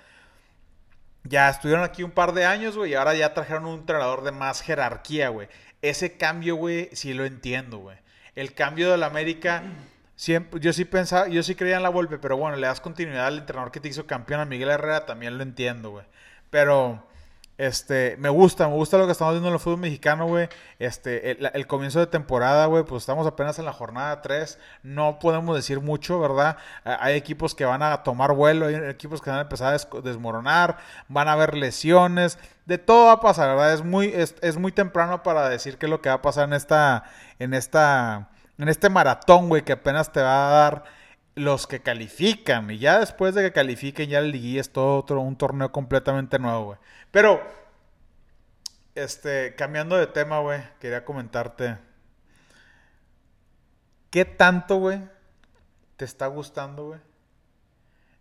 Ya 1.25 1.49
estuvieron 1.49 1.85
aquí 1.85 2.03
un 2.03 2.11
par 2.11 2.35
de 2.35 2.45
años, 2.45 2.77
güey, 2.77 2.93
y 2.93 2.95
ahora 2.95 3.15
ya 3.15 3.33
trajeron 3.33 3.65
un 3.67 3.81
entrenador 3.81 4.23
de 4.25 4.33
más 4.33 4.61
jerarquía, 4.61 5.31
güey. 5.31 5.49
Ese 5.81 6.17
cambio, 6.19 6.57
güey, 6.57 6.91
sí 6.93 7.15
lo 7.15 7.25
entiendo, 7.25 7.79
güey. 7.79 7.97
El 8.35 8.53
cambio 8.55 8.91
del 8.91 9.03
América, 9.03 9.63
siempre, 10.17 10.61
yo 10.61 10.73
sí 10.73 10.85
pensaba, 10.85 11.29
yo 11.29 11.43
sí 11.43 11.55
creía 11.55 11.77
en 11.77 11.83
la 11.83 11.89
Volpe, 11.89 12.19
pero 12.19 12.37
bueno, 12.37 12.57
le 12.57 12.67
das 12.67 12.81
continuidad 12.81 13.27
al 13.27 13.39
entrenador 13.39 13.71
que 13.73 13.81
te 13.81 13.89
hizo 13.89 14.07
campeón 14.07 14.41
a 14.41 14.45
Miguel 14.45 14.69
Herrera, 14.69 15.07
también 15.07 15.39
lo 15.39 15.43
entiendo, 15.43 15.91
güey. 15.91 16.05
Pero, 16.51 17.07
este, 17.57 18.17
me 18.19 18.29
gusta, 18.31 18.67
me 18.67 18.75
gusta 18.75 18.99
lo 18.99 19.07
que 19.07 19.13
estamos 19.13 19.35
viendo 19.35 19.49
en 19.49 19.55
el 19.55 19.61
fútbol 19.61 19.79
mexicano, 19.79 20.27
güey. 20.27 20.49
Este, 20.81 21.31
el, 21.57 21.67
comienzo 21.69 22.01
de 22.01 22.07
temporada, 22.09 22.67
güey, 22.67 22.85
pues 22.85 23.03
estamos 23.03 23.27
apenas 23.27 23.59
en 23.61 23.65
la 23.65 23.73
jornada 23.73 24.23
3. 24.23 24.59
No 24.83 25.19
podemos 25.21 25.55
decir 25.55 25.81
mucho, 25.81 26.19
¿verdad? 26.19 26.57
Hay 26.85 27.15
equipos 27.15 27.55
que 27.55 27.65
van 27.65 27.83
a 27.83 28.03
tomar 28.03 28.33
vuelo, 28.33 28.67
hay 28.67 28.75
equipos 28.75 29.21
que 29.23 29.31
van 29.31 29.39
a 29.39 29.43
empezar 29.43 29.69
a 29.69 29.73
des- 29.73 29.89
desmoronar, 30.03 30.79
van 31.09 31.29
a 31.29 31.33
haber 31.33 31.55
lesiones, 31.55 32.39
de 32.67 32.79
todo 32.79 33.07
va 33.07 33.13
a 33.13 33.21
pasar, 33.21 33.49
¿verdad? 33.51 33.73
Es 33.73 33.85
muy, 33.85 34.07
es, 34.09 34.35
es 34.43 34.57
muy 34.57 34.73
temprano 34.73 35.23
para 35.23 35.49
decir 35.49 35.79
qué 35.79 35.87
es 35.87 35.91
lo 35.91 36.01
que 36.03 36.09
va 36.09 36.17
a 36.17 36.23
pasar 36.23 36.45
en 36.49 36.55
esta, 36.55 37.05
en 37.39 37.55
esta, 37.55 38.31
en 38.59 38.69
este 38.69 38.89
maratón, 38.91 39.49
güey, 39.49 39.63
que 39.63 39.73
apenas 39.75 40.11
te 40.11 40.21
va 40.23 40.49
a 40.49 40.51
dar 40.51 40.85
los 41.35 41.67
que 41.67 41.81
califican. 41.81 42.71
Y 42.71 42.79
ya 42.79 43.01
después 43.01 43.35
de 43.35 43.43
que 43.43 43.53
califiquen, 43.53 44.09
ya 44.09 44.19
el 44.19 44.31
liguilla 44.31 44.61
es 44.61 44.73
todo 44.73 44.99
otro, 44.99 45.21
un 45.21 45.37
torneo 45.37 45.73
completamente 45.73 46.39
nuevo, 46.39 46.65
güey. 46.65 46.79
Pero, 47.11 47.43
este, 48.95 49.55
cambiando 49.57 49.97
de 49.97 50.07
tema, 50.07 50.41
güey, 50.41 50.63
quería 50.81 51.05
comentarte. 51.05 51.79
¿Qué 54.11 54.25
tanto, 54.25 54.77
güey, 54.77 55.01
te 55.97 56.05
está 56.05 56.27
gustando, 56.29 56.87
güey? 56.87 57.01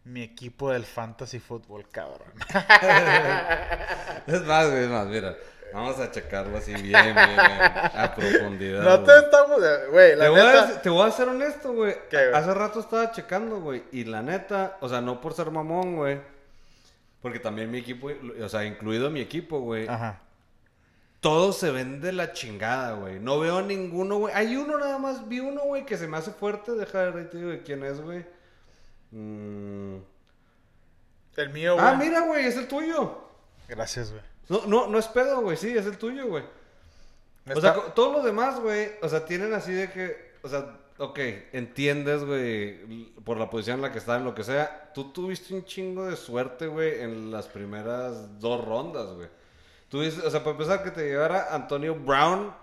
Mi 0.06 0.22
equipo 0.22 0.72
del 0.72 0.86
fantasy 0.86 1.40
fútbol, 1.40 1.88
cabrón. 1.90 2.34
Es 4.26 4.42
más, 4.44 4.68
es 4.68 4.90
más, 4.90 5.06
mira. 5.08 5.36
Vamos 5.74 6.00
a 6.00 6.12
checarlo 6.12 6.58
así 6.58 6.72
bien, 6.74 7.16
bien, 7.16 7.16
a 7.18 8.14
profundidad. 8.16 8.84
No 8.84 9.04
te 9.04 9.18
estamos, 9.18 9.60
güey, 9.90 10.16
la 10.16 10.26
Te 10.26 10.30
voy, 10.30 10.40
a, 10.40 10.82
te 10.82 10.90
voy 10.90 11.08
a 11.08 11.12
ser 11.12 11.28
honesto, 11.30 11.74
güey. 11.74 11.96
Hace 12.34 12.54
rato 12.54 12.80
estaba 12.80 13.12
checando, 13.12 13.60
güey. 13.60 13.84
Y 13.92 14.04
la 14.04 14.22
neta, 14.22 14.78
o 14.82 14.88
sea, 14.88 15.02
no 15.02 15.20
por 15.20 15.34
ser 15.34 15.50
mamón, 15.50 15.96
güey. 15.96 16.22
Porque 17.24 17.40
también 17.40 17.72
mi 17.72 17.80
equipo, 17.80 18.12
o 18.42 18.50
sea, 18.50 18.66
incluido 18.66 19.10
mi 19.10 19.22
equipo, 19.22 19.62
güey. 19.62 19.88
Ajá. 19.88 20.20
Todos 21.22 21.58
se 21.58 21.72
ven 21.72 22.02
de 22.02 22.12
la 22.12 22.34
chingada, 22.34 22.94
güey. 22.94 23.20
No 23.20 23.40
veo 23.40 23.62
ninguno, 23.62 24.18
güey. 24.18 24.34
Hay 24.36 24.56
uno 24.56 24.78
nada 24.78 25.00
más, 25.00 25.28
vi 25.28 25.40
uno, 25.40 25.62
güey, 25.62 25.86
que 25.86 25.98
se 25.98 26.08
me 26.08 26.18
hace 26.18 26.32
fuerte. 26.32 26.74
Deja 26.74 27.00
de 27.00 27.12
ver, 27.12 27.30
te 27.30 27.38
digo 27.38 27.50
de 27.50 27.64
quién 27.64 27.84
es, 27.84 28.00
güey. 28.00 28.26
Mm. 29.12 29.96
El 31.38 31.50
mío, 31.50 31.76
güey. 31.76 31.86
Ah, 31.88 31.96
mira, 31.96 32.20
güey, 32.28 32.46
es 32.46 32.58
el 32.58 32.68
tuyo. 32.68 33.24
Gracias, 33.68 34.12
güey. 34.12 34.24
No, 34.50 34.66
no, 34.68 34.88
no 34.88 34.98
es 35.00 35.08
pedo, 35.08 35.42
güey, 35.42 35.58
sí, 35.58 35.76
es 35.76 35.86
el 35.86 35.98
tuyo, 35.98 36.28
güey. 36.28 36.44
O 37.48 37.52
Está- 37.54 37.74
sea, 37.74 37.94
todos 37.94 38.14
los 38.14 38.24
demás, 38.24 38.60
güey, 38.60 38.92
o 39.02 39.10
sea, 39.10 39.26
tienen 39.26 39.54
así 39.54 39.72
de 39.74 39.92
que, 39.92 40.34
o 40.44 40.48
sea, 40.50 40.78
ok, 40.98 41.20
entiendes, 41.54 42.24
güey, 42.24 43.08
por 43.26 43.38
la 43.38 43.50
posición 43.50 43.78
en 43.78 43.82
la 43.84 43.92
que 43.92 44.00
está, 44.00 44.18
en 44.18 44.26
lo 44.26 44.36
que 44.36 44.44
sea. 44.44 44.92
Tú 44.94 45.12
tuviste 45.12 45.54
un 45.54 45.66
chingo 45.66 46.06
de 46.06 46.16
suerte, 46.16 46.68
güey, 46.68 47.02
en 47.02 47.32
las 47.32 47.48
primeras 47.48 48.40
dos 48.40 48.64
rondas, 48.66 49.08
güey. 49.14 49.28
Tuviste, 49.90 50.26
o 50.26 50.30
sea, 50.32 50.40
para 50.42 50.52
empezar, 50.52 50.84
que 50.84 50.92
te 50.92 51.08
llevara 51.08 51.54
Antonio 51.54 51.96
Brown, 51.96 52.54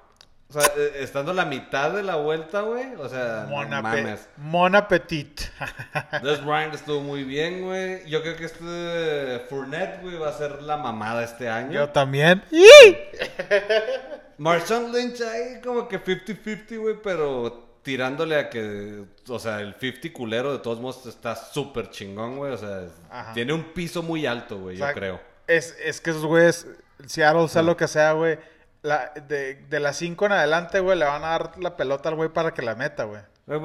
o 0.51 0.53
sea, 0.53 0.73
eh, 0.77 0.97
estando 0.97 1.33
la 1.33 1.45
mitad 1.45 1.93
de 1.93 2.03
la 2.03 2.17
vuelta, 2.17 2.63
güey, 2.63 2.95
o 2.97 3.09
sea, 3.09 3.47
Mon, 3.49 3.71
mames. 3.71 4.29
Mon 4.37 4.75
Appetit. 4.75 5.43
Des 6.25 6.45
Bryant 6.45 6.75
estuvo 6.75 7.01
muy 7.01 7.23
bien, 7.23 7.63
güey. 7.63 8.05
Yo 8.09 8.21
creo 8.21 8.37
que 8.37 8.47
este 8.47 9.47
Fournette, 9.49 10.03
güey, 10.03 10.17
va 10.19 10.31
a 10.31 10.33
ser 10.33 10.61
la 10.63 10.77
mamada 10.77 11.23
este 11.23 11.49
año. 11.49 11.73
Yo 11.73 11.89
también. 11.91 12.43
Marshawn 14.39 14.91
Lynch 14.91 15.21
ahí 15.21 15.61
como 15.63 15.87
que 15.87 16.03
50-50, 16.03 16.79
güey, 16.81 16.97
pero 17.01 17.79
tirándole 17.83 18.37
a 18.37 18.51
que, 18.51 19.05
o 19.29 19.39
sea, 19.39 19.61
el 19.61 19.75
50 19.75 20.13
culero 20.13 20.53
de 20.53 20.59
todos 20.59 20.81
modos 20.81 21.07
está 21.07 21.37
súper 21.37 21.91
chingón, 21.91 22.39
güey, 22.39 22.53
o 22.53 22.59
sea, 22.59 22.89
Ajá. 23.09 23.33
tiene 23.35 23.53
un 23.53 23.73
piso 23.73 24.03
muy 24.03 24.27
alto, 24.27 24.59
güey, 24.59 24.75
O 24.75 24.79
sea, 24.79 24.89
yo 24.89 24.95
creo. 24.95 25.21
Es, 25.47 25.77
es 25.85 26.01
que 26.01 26.11
esos 26.11 26.25
güeyes, 26.25 26.67
Seattle, 27.07 27.47
sea 27.49 27.63
lo 27.63 27.77
que 27.77 27.87
sea, 27.87 28.13
güey. 28.13 28.39
La, 28.83 29.13
de, 29.29 29.57
de 29.69 29.81
las 29.81 29.97
5 29.97 30.27
en 30.27 30.33
adelante, 30.33 30.81
güey, 30.81 30.99
le 30.99 31.05
van 31.05 31.23
a 31.23 31.29
dar 31.29 31.59
la 31.59 31.77
pelota 31.77 32.09
al 32.09 32.15
güey 32.15 32.31
para 32.31 32.53
que 32.55 32.63
la 32.63 32.75
meta, 32.75 33.05
güey. 33.05 33.21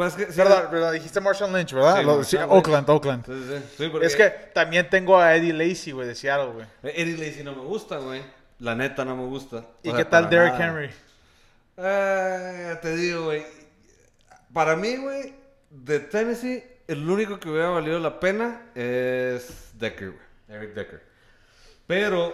Es 0.08 0.14
que, 0.16 0.26
sí, 0.26 0.32
Perdón, 0.36 0.64
perdón, 0.72 0.94
dijiste 0.94 1.22
Marshall 1.22 1.54
Lynch, 1.54 1.72
¿verdad? 1.74 1.98
Sí, 1.98 2.04
Lo- 2.04 2.16
Marshawn 2.16 2.26
sí, 2.26 2.38
Lynch. 2.38 2.50
Oakland, 2.50 2.90
Oakland. 2.90 3.26
porque- 3.92 4.06
Es 4.08 4.16
que 4.16 4.30
también 4.54 4.90
tengo 4.90 5.18
a 5.20 5.36
Eddie 5.36 5.54
Lacy, 5.54 5.92
güey, 5.92 6.08
de 6.08 6.16
Seattle, 6.16 6.52
güey. 6.54 6.66
Eddie 6.84 7.18
Lacy 7.18 7.44
no 7.44 7.54
me 7.56 7.62
gusta, 7.64 7.98
güey. 7.98 8.22
La 8.60 8.74
neta 8.76 9.06
no 9.06 9.16
me 9.16 9.26
gusta. 9.26 9.64
¿Y 9.84 9.94
qué 9.94 10.04
tal 10.06 10.30
Derrick 10.30 10.54
nada. 10.54 10.66
Henry? 10.68 10.90
Eh, 11.78 12.76
te 12.82 12.96
digo, 12.96 13.26
güey. 13.26 13.46
Para 14.54 14.76
mí, 14.76 14.96
güey, 14.98 15.34
de 15.70 16.00
Tennessee, 16.00 16.64
el 16.88 17.08
único 17.10 17.40
que 17.40 17.50
hubiera 17.50 17.70
valido 17.70 18.00
la 18.00 18.20
pena 18.20 18.64
es 18.76 19.72
Decker, 19.78 20.12
güey. 20.12 20.26
Eric 20.48 20.74
Decker. 20.74 21.04
Pero, 21.88 22.34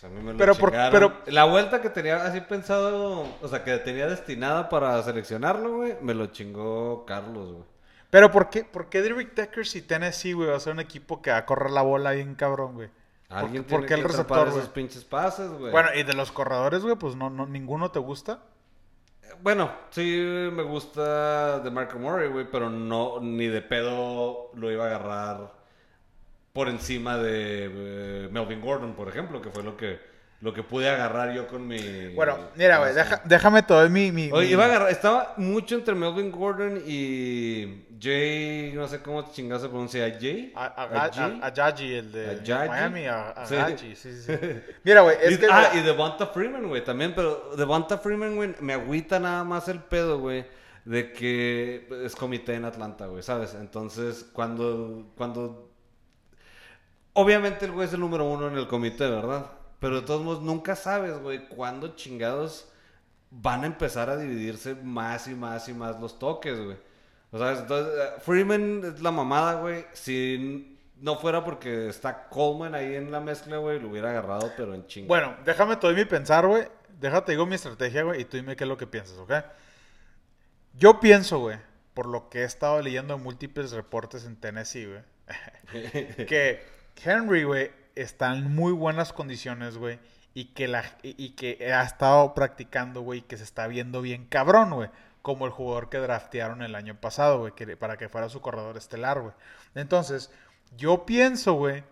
pues, 0.00 0.04
a 0.04 0.08
mí 0.14 0.22
me 0.22 0.32
lo 0.32 0.38
Pero 0.38 0.54
por- 0.54 0.72
pero- 0.72 1.12
La 1.26 1.44
vuelta 1.44 1.80
que 1.80 1.90
tenía 1.90 2.24
así 2.24 2.40
pensado, 2.40 3.26
o 3.40 3.48
sea, 3.48 3.64
que 3.64 3.76
tenía 3.78 4.06
destinada 4.06 4.68
para 4.68 5.02
seleccionarlo, 5.02 5.76
güey, 5.76 5.96
me 6.02 6.14
lo 6.14 6.26
chingó 6.26 7.04
Carlos, 7.06 7.52
güey. 7.52 7.64
Pero 8.10 8.30
¿por 8.30 8.50
qué, 8.50 8.64
por 8.64 8.88
qué 8.88 9.02
Derrick 9.02 9.34
Decker 9.34 9.66
si 9.66 9.82
Tennessee, 9.82 10.32
güey, 10.32 10.48
va 10.50 10.56
a 10.56 10.60
ser 10.60 10.72
un 10.74 10.80
equipo 10.80 11.20
que 11.22 11.30
va 11.30 11.38
a 11.38 11.46
correr 11.46 11.70
la 11.70 11.82
bola 11.82 12.12
bien 12.12 12.34
cabrón, 12.34 12.74
güey? 12.74 12.88
Alguien 13.28 13.64
¿Por, 13.64 13.70
por 13.70 13.80
tiene 13.80 13.86
qué 13.88 13.94
el 13.94 14.00
que 14.02 14.06
receptor, 14.08 14.36
atrapar 14.38 14.50
güey? 14.52 14.58
esos 14.60 14.72
pinches 14.72 15.04
pases, 15.04 15.50
güey. 15.50 15.72
Bueno, 15.72 15.88
y 15.94 16.02
de 16.04 16.14
los 16.14 16.30
corredores, 16.30 16.82
güey, 16.82 16.94
pues 16.96 17.16
no, 17.16 17.28
no, 17.30 17.46
ninguno 17.46 17.90
te 17.90 17.98
gusta. 17.98 18.38
Bueno, 19.42 19.72
sí 19.90 20.02
me 20.52 20.62
gusta 20.62 21.58
de 21.58 21.70
Marco 21.70 21.98
Murray, 21.98 22.28
güey, 22.28 22.46
pero 22.50 22.70
no, 22.70 23.18
ni 23.20 23.48
de 23.48 23.60
pedo 23.60 24.50
lo 24.54 24.70
iba 24.70 24.84
a 24.84 24.86
agarrar 24.86 25.52
por 26.56 26.68
encima 26.68 27.18
de 27.18 27.70
eh, 27.72 28.28
Melvin 28.32 28.60
Gordon, 28.60 28.94
por 28.94 29.08
ejemplo, 29.08 29.40
que 29.42 29.50
fue 29.50 29.62
lo 29.62 29.76
que 29.76 30.16
lo 30.40 30.52
que 30.52 30.62
pude 30.62 30.86
agarrar 30.88 31.34
yo 31.34 31.46
con 31.48 31.66
mi... 31.66 32.08
Bueno, 32.14 32.36
mira, 32.56 32.76
güey, 32.78 32.92
déjame 33.24 33.62
todo 33.62 33.88
mi... 33.88 34.12
mi, 34.12 34.30
Oye, 34.30 34.46
mi- 34.48 34.52
iba 34.52 34.64
a 34.64 34.66
agarrar, 34.66 34.90
estaba 34.90 35.32
mucho 35.38 35.76
entre 35.76 35.94
Melvin 35.94 36.30
Gordon 36.30 36.82
y 36.86 37.86
Jay, 37.98 38.70
no 38.74 38.86
sé 38.86 39.00
cómo 39.00 39.32
chingado 39.32 39.62
se 39.62 39.68
pronuncia, 39.70 40.06
Jay. 40.20 40.52
A, 40.54 40.66
a, 40.66 41.04
¿A 41.06 41.10
Jay? 41.10 41.40
a- 41.40 41.46
a 41.46 41.48
Ajayi, 41.48 41.94
el 41.94 42.12
de. 42.12 42.42
Miami, 42.68 43.06
a, 43.06 43.30
a 43.30 43.46
Sí. 43.46 43.56
Sí, 43.78 43.96
sí, 43.96 44.12
sí. 44.22 44.32
Mira, 44.84 45.00
güey, 45.00 45.16
es 45.22 45.32
Y- 45.32 45.38
que... 45.38 45.46
ah, 45.50 45.70
y 45.74 45.80
Devonta 45.80 46.26
Freeman, 46.26 46.68
güey, 46.68 46.84
también, 46.84 47.14
pero 47.16 47.52
Devonta 47.56 47.96
Freeman, 47.96 48.36
güey, 48.36 48.54
me 48.60 48.74
agüita 48.74 49.18
nada 49.18 49.42
más 49.42 49.68
el 49.68 49.80
pedo, 49.80 50.18
güey, 50.20 50.44
de 50.84 51.12
que 51.12 51.88
es 52.04 52.14
comité 52.14 52.54
en 52.54 52.66
Atlanta, 52.66 53.06
güey, 53.06 53.22
¿sabes? 53.22 53.54
Entonces, 53.54 54.26
cuando, 54.34 55.12
cuando... 55.16 55.65
Obviamente 57.18 57.64
el 57.64 57.72
güey 57.72 57.88
es 57.88 57.94
el 57.94 58.00
número 58.00 58.26
uno 58.26 58.48
en 58.48 58.58
el 58.58 58.68
comité, 58.68 59.08
¿verdad? 59.08 59.46
Pero 59.80 60.02
de 60.02 60.06
todos 60.06 60.22
modos, 60.22 60.42
nunca 60.42 60.76
sabes, 60.76 61.18
güey, 61.18 61.48
cuándo 61.48 61.96
chingados 61.96 62.68
van 63.30 63.62
a 63.62 63.66
empezar 63.66 64.10
a 64.10 64.18
dividirse 64.18 64.74
más 64.74 65.26
y 65.26 65.34
más 65.34 65.66
y 65.70 65.72
más 65.72 65.98
los 65.98 66.18
toques, 66.18 66.62
güey. 66.62 66.76
O 67.30 67.38
sea, 67.38 67.52
entonces, 67.52 67.94
eh, 67.96 68.20
Freeman 68.20 68.82
es 68.84 69.00
la 69.00 69.12
mamada, 69.12 69.54
güey. 69.54 69.86
Si 69.94 70.78
no 71.00 71.16
fuera 71.16 71.42
porque 71.42 71.88
está 71.88 72.28
Coleman 72.28 72.74
ahí 72.74 72.96
en 72.96 73.10
la 73.10 73.20
mezcla, 73.20 73.56
güey, 73.56 73.80
lo 73.80 73.88
hubiera 73.88 74.10
agarrado, 74.10 74.52
pero 74.54 74.74
en 74.74 74.86
chinga. 74.86 75.08
Bueno, 75.08 75.36
déjame 75.46 75.76
todo 75.76 75.94
mi 75.94 76.04
pensar, 76.04 76.46
güey. 76.46 76.68
Déjate, 77.00 77.32
digo 77.32 77.46
mi 77.46 77.54
estrategia, 77.54 78.02
güey, 78.02 78.20
y 78.20 78.24
tú 78.26 78.36
dime 78.36 78.56
qué 78.56 78.64
es 78.64 78.68
lo 78.68 78.76
que 78.76 78.86
piensas, 78.86 79.16
¿ok? 79.16 79.32
Yo 80.74 81.00
pienso, 81.00 81.38
güey, 81.38 81.56
por 81.94 82.04
lo 82.04 82.28
que 82.28 82.40
he 82.40 82.44
estado 82.44 82.82
leyendo 82.82 83.14
en 83.14 83.22
múltiples 83.22 83.72
reportes 83.72 84.26
en 84.26 84.36
Tennessee, 84.36 84.84
güey, 84.84 85.02
que 86.26 86.75
Henry, 87.04 87.44
güey, 87.44 87.70
está 87.94 88.34
en 88.34 88.54
muy 88.54 88.72
buenas 88.72 89.12
condiciones, 89.12 89.76
güey, 89.78 89.98
y 90.34 90.46
que 90.46 90.68
la 90.68 90.84
y, 91.02 91.30
que 91.30 91.72
ha 91.72 91.82
estado 91.82 92.34
practicando, 92.34 93.00
güey, 93.00 93.20
y 93.20 93.22
que 93.22 93.36
se 93.36 93.44
está 93.44 93.66
viendo 93.66 94.02
bien 94.02 94.26
cabrón, 94.26 94.70
güey, 94.70 94.90
como 95.22 95.46
el 95.46 95.52
jugador 95.52 95.88
que 95.88 95.98
draftearon 95.98 96.62
el 96.62 96.74
año 96.74 96.94
pasado, 97.00 97.38
güey, 97.38 97.52
para 97.76 97.96
que 97.96 98.08
fuera 98.08 98.28
su 98.28 98.40
corredor 98.40 98.76
estelar, 98.76 99.20
güey. 99.20 99.34
Entonces, 99.74 100.30
yo 100.76 101.06
pienso, 101.06 101.54
güey, 101.54 101.84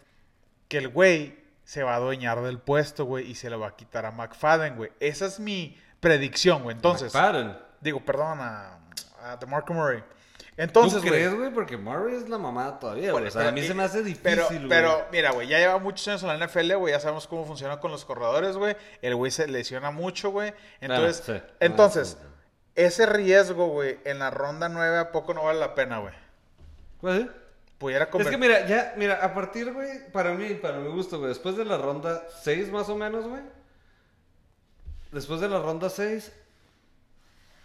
que 0.69 0.79
el 0.79 0.89
güey 0.89 1.43
se 1.65 1.83
va 1.83 1.95
a 1.95 1.97
adueñar 1.97 2.43
del 2.43 2.59
puesto, 2.59 3.07
güey, 3.07 3.31
y 3.31 3.35
se 3.35 3.51
lo 3.51 3.59
va 3.59 3.69
a 3.69 3.77
quitar 3.77 4.05
a 4.07 4.11
McFadden, 4.11 4.77
güey. 4.77 4.93
Esa 5.01 5.27
es 5.27 5.41
mi 5.41 5.79
predicción, 6.01 6.63
güey. 6.63 6.77
Entonces, 6.77 7.15
McFadden. 7.15 7.57
digo, 7.81 8.01
perdón, 8.05 8.39
a, 8.41 8.79
a 9.23 9.37
DeMarco 9.37 9.73
Murray. 9.73 10.05
Entonces, 10.57 11.03
¿Tú 11.03 11.09
crees, 11.09 11.35
güey? 11.35 11.51
Porque 11.53 11.77
Murray 11.77 12.15
es 12.15 12.29
la 12.29 12.39
mamada 12.39 12.79
todavía, 12.79 13.11
güey. 13.11 13.25
Bueno, 13.25 13.29
O 13.29 13.31
sea, 13.31 13.49
a 13.49 13.53
mí 13.53 13.63
se 13.63 13.75
me 13.75 13.83
hace 13.83 14.03
difícil, 14.05 14.67
Pero, 14.69 15.05
mira, 15.11 15.33
güey, 15.33 15.49
ya 15.49 15.59
lleva 15.59 15.79
muchos 15.79 16.07
años 16.07 16.23
en 16.23 16.29
la 16.29 16.35
NFL, 16.47 16.75
güey, 16.77 16.93
ya 16.93 17.01
sabemos 17.01 17.27
cómo 17.27 17.45
funciona 17.45 17.81
con 17.81 17.91
los 17.91 18.05
corredores, 18.05 18.57
güey. 18.57 18.77
El 19.03 19.17
güey 19.17 19.33
se 19.33 19.49
lesiona 19.49 19.91
mucho, 19.91 20.31
güey. 20.31 20.55
Entonces, 20.81 21.29
Ah, 21.29 21.33
sí. 21.41 21.53
entonces, 21.59 22.19
Ah, 22.21 22.23
sí. 22.23 22.29
ese 22.77 23.07
riesgo, 23.07 23.67
güey, 23.67 23.99
en 24.05 24.21
la 24.21 24.31
ronda 24.31 24.69
9 24.69 24.99
a 24.99 25.11
poco 25.11 25.35
no 25.35 25.43
vale 25.45 25.59
la 25.59 25.75
pena, 25.75 25.99
güey. 25.99 26.15
Pues, 27.01 27.23
sí. 27.23 27.31
Pudiera 27.79 28.05
Es 28.05 28.11
conver- 28.13 28.31
que 28.31 28.39
mira, 28.39 28.65
ya, 28.69 28.95
mira, 28.97 29.25
a 29.25 29.35
partir, 29.35 29.73
güey, 29.73 30.09
para 30.13 30.33
mí, 30.35 30.55
para 30.55 30.79
mi 30.79 30.89
gusto, 30.89 31.19
güey, 31.19 31.31
después 31.31 31.57
de 31.57 31.65
la 31.65 31.77
ronda 31.79 32.23
6 32.43 32.71
más 32.71 32.89
o 32.89 32.95
menos, 32.95 33.27
güey. 33.27 33.43
Después 35.11 35.41
de 35.41 35.49
la 35.49 35.59
ronda 35.59 35.91
6, 35.91 36.33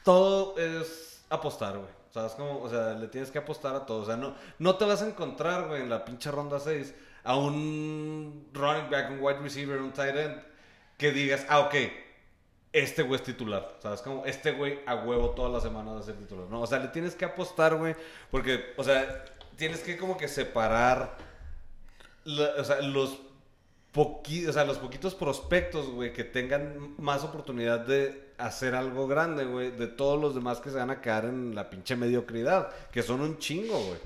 todo 0.03 0.57
es 0.57 1.21
apostar, 1.29 1.77
güey. 1.77 1.98
O 2.09 2.13
sea, 2.13 2.25
es 2.25 2.33
como, 2.33 2.59
o 2.61 2.69
sea, 2.69 2.93
le 2.93 3.07
tienes 3.07 3.29
que 3.31 3.37
apostar 3.37 3.75
a 3.75 3.85
todo. 3.85 4.01
O 4.01 4.05
sea, 4.05 4.17
no, 4.17 4.33
no 4.57 4.75
te 4.75 4.85
vas 4.85 5.01
a 5.01 5.07
encontrar, 5.07 5.67
güey, 5.67 5.81
en 5.83 5.89
la 5.89 6.05
pinche 6.05 6.31
ronda 6.31 6.59
6 6.59 6.93
a 7.23 7.35
un 7.35 8.49
running 8.53 8.89
back, 8.89 9.11
un 9.11 9.19
wide 9.21 9.39
receiver, 9.39 9.79
un 9.81 9.91
tight 9.91 10.15
end, 10.15 10.41
que 10.97 11.11
digas, 11.11 11.45
ah, 11.49 11.59
ok, 11.59 11.75
este 12.73 13.03
güey 13.03 13.19
es 13.19 13.23
titular. 13.25 13.75
O 13.77 13.81
sea, 13.81 13.93
es 13.93 14.01
como, 14.01 14.25
este 14.25 14.51
güey 14.53 14.79
a 14.87 14.95
huevo 14.95 15.31
todas 15.31 15.51
las 15.51 15.63
semanas 15.63 15.95
va 15.95 15.99
a 15.99 16.03
ser 16.03 16.15
titular. 16.15 16.47
No, 16.49 16.61
o 16.61 16.67
sea, 16.67 16.79
le 16.79 16.87
tienes 16.87 17.15
que 17.15 17.25
apostar, 17.25 17.75
güey, 17.75 17.95
porque, 18.31 18.73
o 18.77 18.83
sea, 18.83 19.25
tienes 19.55 19.81
que 19.81 19.97
como 19.97 20.17
que 20.17 20.27
separar, 20.27 21.15
o 22.25 22.63
sea, 22.63 22.81
los 22.81 23.19
poqui- 23.93 24.47
o 24.47 24.53
sea, 24.53 24.63
los 24.65 24.77
poquitos 24.77 25.15
prospectos, 25.15 25.89
güey, 25.89 26.13
que 26.13 26.23
tengan 26.23 26.95
más 26.97 27.23
oportunidad 27.23 27.79
de 27.81 28.28
hacer 28.39 28.75
algo 28.75 29.07
grande, 29.07 29.45
güey, 29.45 29.71
de 29.71 29.87
todos 29.87 30.19
los 30.19 30.33
demás 30.35 30.59
que 30.59 30.69
se 30.69 30.77
van 30.77 30.89
a 30.89 31.01
quedar 31.01 31.25
en 31.25 31.53
la 31.55 31.69
pinche 31.69 31.95
mediocridad, 31.95 32.69
que 32.91 33.03
son 33.03 33.21
un 33.21 33.37
chingo, 33.37 33.77
güey. 33.79 33.99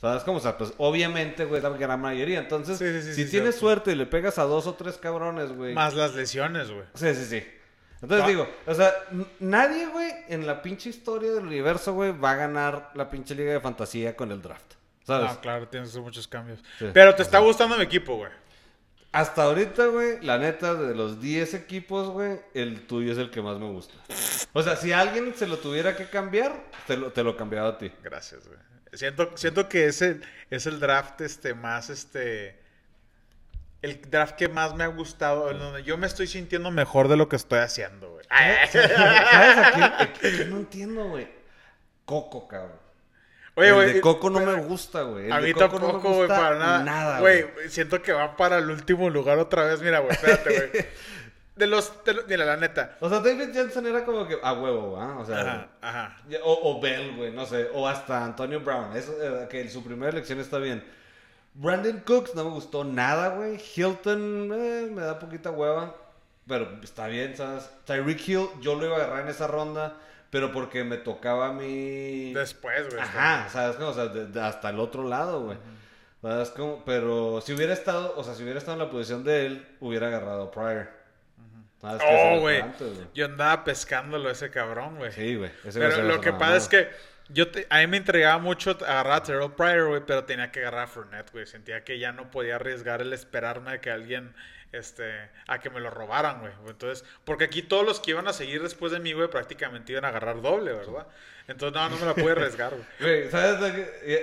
¿Sabes 0.00 0.22
cómo? 0.22 0.38
O 0.38 0.40
sea, 0.40 0.56
pues 0.56 0.72
obviamente, 0.78 1.44
güey, 1.44 1.58
es 1.58 1.64
la 1.64 1.70
gran 1.70 2.00
mayoría. 2.00 2.38
Entonces, 2.38 2.78
Sí, 2.78 2.84
sí, 3.02 3.14
sí, 3.14 3.24
si 3.24 3.30
tienes 3.30 3.56
suerte 3.56 3.92
y 3.92 3.94
le 3.96 4.06
pegas 4.06 4.38
a 4.38 4.44
dos 4.44 4.66
o 4.68 4.74
tres 4.74 4.96
cabrones, 4.96 5.50
güey. 5.52 5.74
Más 5.74 5.94
las 5.94 6.14
lesiones, 6.14 6.70
güey. 6.70 6.84
Sí, 6.94 7.14
sí, 7.14 7.24
sí. 7.24 7.46
Entonces 8.00 8.24
Ah. 8.24 8.28
digo, 8.28 8.48
o 8.66 8.74
sea, 8.74 8.92
nadie, 9.40 9.88
güey, 9.88 10.08
en 10.28 10.46
la 10.46 10.62
pinche 10.62 10.88
historia 10.90 11.32
del 11.32 11.44
universo, 11.44 11.94
güey, 11.94 12.12
va 12.16 12.30
a 12.30 12.36
ganar 12.36 12.92
la 12.94 13.10
pinche 13.10 13.34
liga 13.34 13.52
de 13.52 13.60
fantasía 13.60 14.14
con 14.14 14.30
el 14.30 14.40
draft. 14.40 14.74
¿Sabes? 15.04 15.32
No, 15.32 15.40
claro, 15.40 15.66
tienes 15.66 15.96
muchos 15.96 16.28
cambios. 16.28 16.60
Pero 16.92 17.14
te 17.16 17.22
está 17.22 17.40
gustando 17.40 17.76
mi 17.76 17.82
equipo, 17.82 18.14
güey. 18.16 18.30
Hasta 19.10 19.44
ahorita, 19.44 19.86
güey, 19.86 20.20
la 20.20 20.38
neta, 20.38 20.74
de 20.74 20.94
los 20.94 21.20
10 21.20 21.54
equipos, 21.54 22.08
güey, 22.08 22.40
el 22.52 22.86
tuyo 22.86 23.12
es 23.12 23.18
el 23.18 23.30
que 23.30 23.40
más 23.40 23.58
me 23.58 23.66
gusta. 23.66 23.94
O 24.52 24.62
sea, 24.62 24.76
si 24.76 24.92
alguien 24.92 25.34
se 25.34 25.46
lo 25.46 25.56
tuviera 25.58 25.96
que 25.96 26.08
cambiar, 26.10 26.64
te 26.86 26.96
lo, 26.96 27.10
te 27.10 27.22
lo 27.22 27.36
cambiaba 27.36 27.70
a 27.70 27.78
ti. 27.78 27.90
Gracias, 28.02 28.46
güey. 28.46 28.58
Siento, 28.92 29.30
siento 29.36 29.68
que 29.68 29.86
es 29.86 30.02
el, 30.02 30.22
es 30.50 30.66
el 30.66 30.80
draft 30.80 31.20
este 31.22 31.54
más 31.54 31.90
este. 31.90 32.58
El 33.80 34.00
draft 34.10 34.34
que 34.34 34.48
más 34.48 34.74
me 34.74 34.84
ha 34.84 34.88
gustado, 34.88 35.52
donde 35.54 35.84
yo 35.84 35.96
me 35.96 36.06
estoy 36.06 36.26
sintiendo 36.26 36.70
mejor 36.70 37.08
de 37.08 37.16
lo 37.16 37.28
que 37.28 37.36
estoy 37.36 37.60
haciendo, 37.60 38.10
güey. 38.10 38.26
¿Sabes 38.28 39.58
a 39.58 39.70
quién, 39.72 39.84
a 39.84 40.12
quién 40.12 40.50
no 40.50 40.56
entiendo, 40.56 41.04
güey? 41.08 41.28
Coco, 42.04 42.48
cabrón. 42.48 42.87
Oye, 43.58 43.68
el 43.68 43.74
güey. 43.74 43.92
de 43.94 44.00
Coco 44.00 44.30
no 44.30 44.38
pero- 44.38 44.52
me 44.56 44.62
gusta, 44.64 45.02
güey. 45.02 45.30
A 45.30 45.40
mí 45.40 45.52
no 45.52 45.58
tampoco, 45.58 46.00
güey, 46.00 46.14
gusta 46.20 46.36
para 46.36 46.58
nada. 46.84 47.20
güey. 47.20 47.42
Güey, 47.42 47.68
siento 47.68 48.00
que 48.02 48.12
va 48.12 48.36
para 48.36 48.58
el 48.58 48.70
último 48.70 49.10
lugar 49.10 49.38
otra 49.38 49.64
vez. 49.64 49.80
Mira, 49.82 49.98
güey, 50.00 50.12
espérate, 50.12 50.68
güey. 50.70 50.86
De 51.58 51.66
los, 51.66 51.92
de 52.04 52.14
los- 52.14 52.26
Mira, 52.28 52.44
la 52.44 52.56
neta. 52.56 52.96
O 53.00 53.08
sea, 53.08 53.18
David 53.18 53.52
Jensen 53.52 53.84
era 53.84 54.04
como 54.04 54.28
que 54.28 54.38
a 54.40 54.52
huevo, 54.52 54.96
¿ah? 54.96 55.18
O 55.18 55.24
sea, 55.26 55.40
Ajá, 55.40 55.68
ajá. 55.80 56.16
O, 56.44 56.70
o 56.76 56.80
Bell, 56.80 57.16
güey, 57.16 57.32
no 57.32 57.46
sé. 57.46 57.68
O 57.74 57.88
hasta 57.88 58.24
Antonio 58.24 58.60
Brown. 58.60 58.96
Eso, 58.96 59.12
eh, 59.20 59.48
que 59.50 59.68
su 59.68 59.82
primera 59.82 60.12
elección 60.12 60.38
está 60.38 60.58
bien. 60.58 60.84
Brandon 61.54 62.00
Cooks 62.06 62.36
no 62.36 62.44
me 62.44 62.50
gustó 62.50 62.84
nada, 62.84 63.30
güey. 63.30 63.58
Hilton 63.74 64.50
eh, 64.54 64.88
me 64.92 65.02
da 65.02 65.18
poquita 65.18 65.50
hueva. 65.50 65.96
Pero 66.46 66.78
está 66.82 67.08
bien, 67.08 67.36
¿sabes? 67.36 67.68
Tyreek 67.86 68.28
Hill 68.28 68.46
yo 68.60 68.76
lo 68.76 68.86
iba 68.86 68.94
a 68.96 68.98
agarrar 69.00 69.20
en 69.22 69.28
esa 69.28 69.48
ronda. 69.48 69.96
Pero 70.30 70.52
porque 70.52 70.84
me 70.84 70.98
tocaba 70.98 71.48
a 71.48 71.52
mí... 71.52 72.32
Después, 72.34 72.88
güey. 72.90 73.00
Ajá, 73.00 73.48
¿sabes? 73.48 73.76
cómo? 73.76 73.88
O 73.88 73.94
sea, 73.94 74.06
de- 74.08 74.26
de 74.26 74.40
hasta 74.40 74.68
el 74.70 74.78
otro 74.78 75.08
lado, 75.08 75.42
güey. 75.42 75.58
¿Sabes 76.20 76.50
cómo? 76.50 76.82
Pero 76.84 77.40
si 77.40 77.52
hubiera 77.54 77.72
estado, 77.72 78.14
o 78.16 78.24
sea, 78.24 78.34
si 78.34 78.42
hubiera 78.42 78.58
estado 78.58 78.74
en 78.80 78.84
la 78.86 78.90
posición 78.90 79.24
de 79.24 79.46
él, 79.46 79.66
hubiera 79.80 80.08
agarrado 80.08 80.42
a 80.44 80.50
Pryor. 80.50 80.90
¿Sabes? 81.80 82.02
Que 82.02 82.08
Oh, 82.36 82.40
güey. 82.40 82.62
Yo 83.14 83.24
andaba 83.26 83.62
pescándolo 83.64 84.28
ese 84.28 84.50
cabrón, 84.50 84.96
güey. 84.96 85.12
Sí, 85.12 85.36
güey. 85.36 85.50
Pero 85.72 86.02
lo 86.02 86.20
que 86.20 86.32
pasa 86.32 86.56
es 86.56 86.68
que 86.68 86.88
yo 87.30 87.50
te- 87.50 87.66
a 87.70 87.78
mí 87.78 87.86
me 87.86 87.96
entregaba 87.98 88.38
mucho 88.38 88.72
agarrar 88.72 89.12
a 89.12 89.22
Terrell 89.22 89.52
Pryor, 89.52 89.88
güey, 89.88 90.02
pero 90.04 90.24
tenía 90.24 90.50
que 90.50 90.60
agarrar 90.60 90.84
a 90.84 90.86
Fournette, 90.88 91.30
güey. 91.30 91.46
Sentía 91.46 91.84
que 91.84 91.98
ya 92.00 92.10
no 92.12 92.30
podía 92.30 92.56
arriesgar 92.56 93.00
el 93.00 93.12
esperarme 93.12 93.70
a 93.70 93.80
que 93.80 93.90
alguien, 93.92 94.34
este, 94.72 95.30
a 95.46 95.58
que 95.60 95.70
me 95.70 95.80
lo 95.80 95.90
robaran, 95.90 96.40
güey. 96.40 96.52
Entonces, 96.66 97.04
porque 97.24 97.44
aquí 97.44 97.62
todos 97.62 97.84
los 97.86 98.00
que 98.00 98.10
iban 98.12 98.28
a 98.28 98.32
seguir 98.32 98.62
después 98.62 98.92
de 98.92 99.00
mí, 99.00 99.12
güey, 99.12 99.28
prácticamente 99.28 99.92
iban 99.92 100.04
a 100.04 100.08
agarrar 100.08 100.42
doble, 100.42 100.72
¿verdad? 100.72 101.06
Entonces, 101.46 101.74
no, 101.74 101.88
no 101.88 101.96
me 101.98 102.06
la 102.06 102.14
pude 102.14 102.32
arriesgar, 102.32 102.74
güey. 102.74 102.84
Güey, 103.00 103.30
¿sabes? 103.30 103.56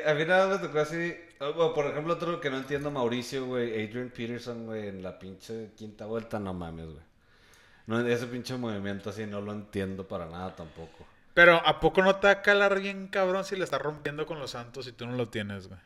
A 0.05 0.13
mí 0.13 0.25
nada 0.25 0.47
más 0.47 0.61
me 0.61 0.67
tocó 0.67 0.79
así. 0.79 1.15
o, 1.39 1.73
por 1.73 1.87
ejemplo, 1.87 2.13
otro 2.13 2.39
que 2.39 2.49
no 2.49 2.57
entiendo, 2.57 2.91
Mauricio, 2.91 3.45
güey. 3.45 3.71
Adrian 3.83 4.09
Peterson, 4.09 4.65
güey, 4.65 4.87
en 4.87 5.01
la 5.01 5.17
pinche 5.17 5.71
quinta 5.75 6.05
vuelta, 6.05 6.39
no 6.39 6.53
mames, 6.53 6.85
güey. 6.85 7.03
No, 7.87 7.99
ese 8.07 8.25
pinche 8.27 8.55
movimiento 8.57 9.11
así 9.11 9.25
no 9.25 9.41
lo 9.41 9.51
entiendo 9.51 10.07
para 10.07 10.25
nada 10.25 10.55
tampoco. 10.55 11.05
Pero, 11.33 11.55
¿a 11.65 11.79
poco 11.79 12.01
no 12.01 12.15
te 12.15 12.27
va 12.27 12.33
a 12.33 12.41
calar 12.41 12.79
bien, 12.79 13.07
cabrón, 13.07 13.43
si 13.43 13.55
le 13.55 13.63
estás 13.63 13.81
rompiendo 13.81 14.25
con 14.25 14.39
los 14.39 14.51
Santos 14.51 14.87
y 14.87 14.93
tú 14.93 15.05
no 15.05 15.15
lo 15.15 15.27
tienes, 15.27 15.67
güey? 15.67 15.79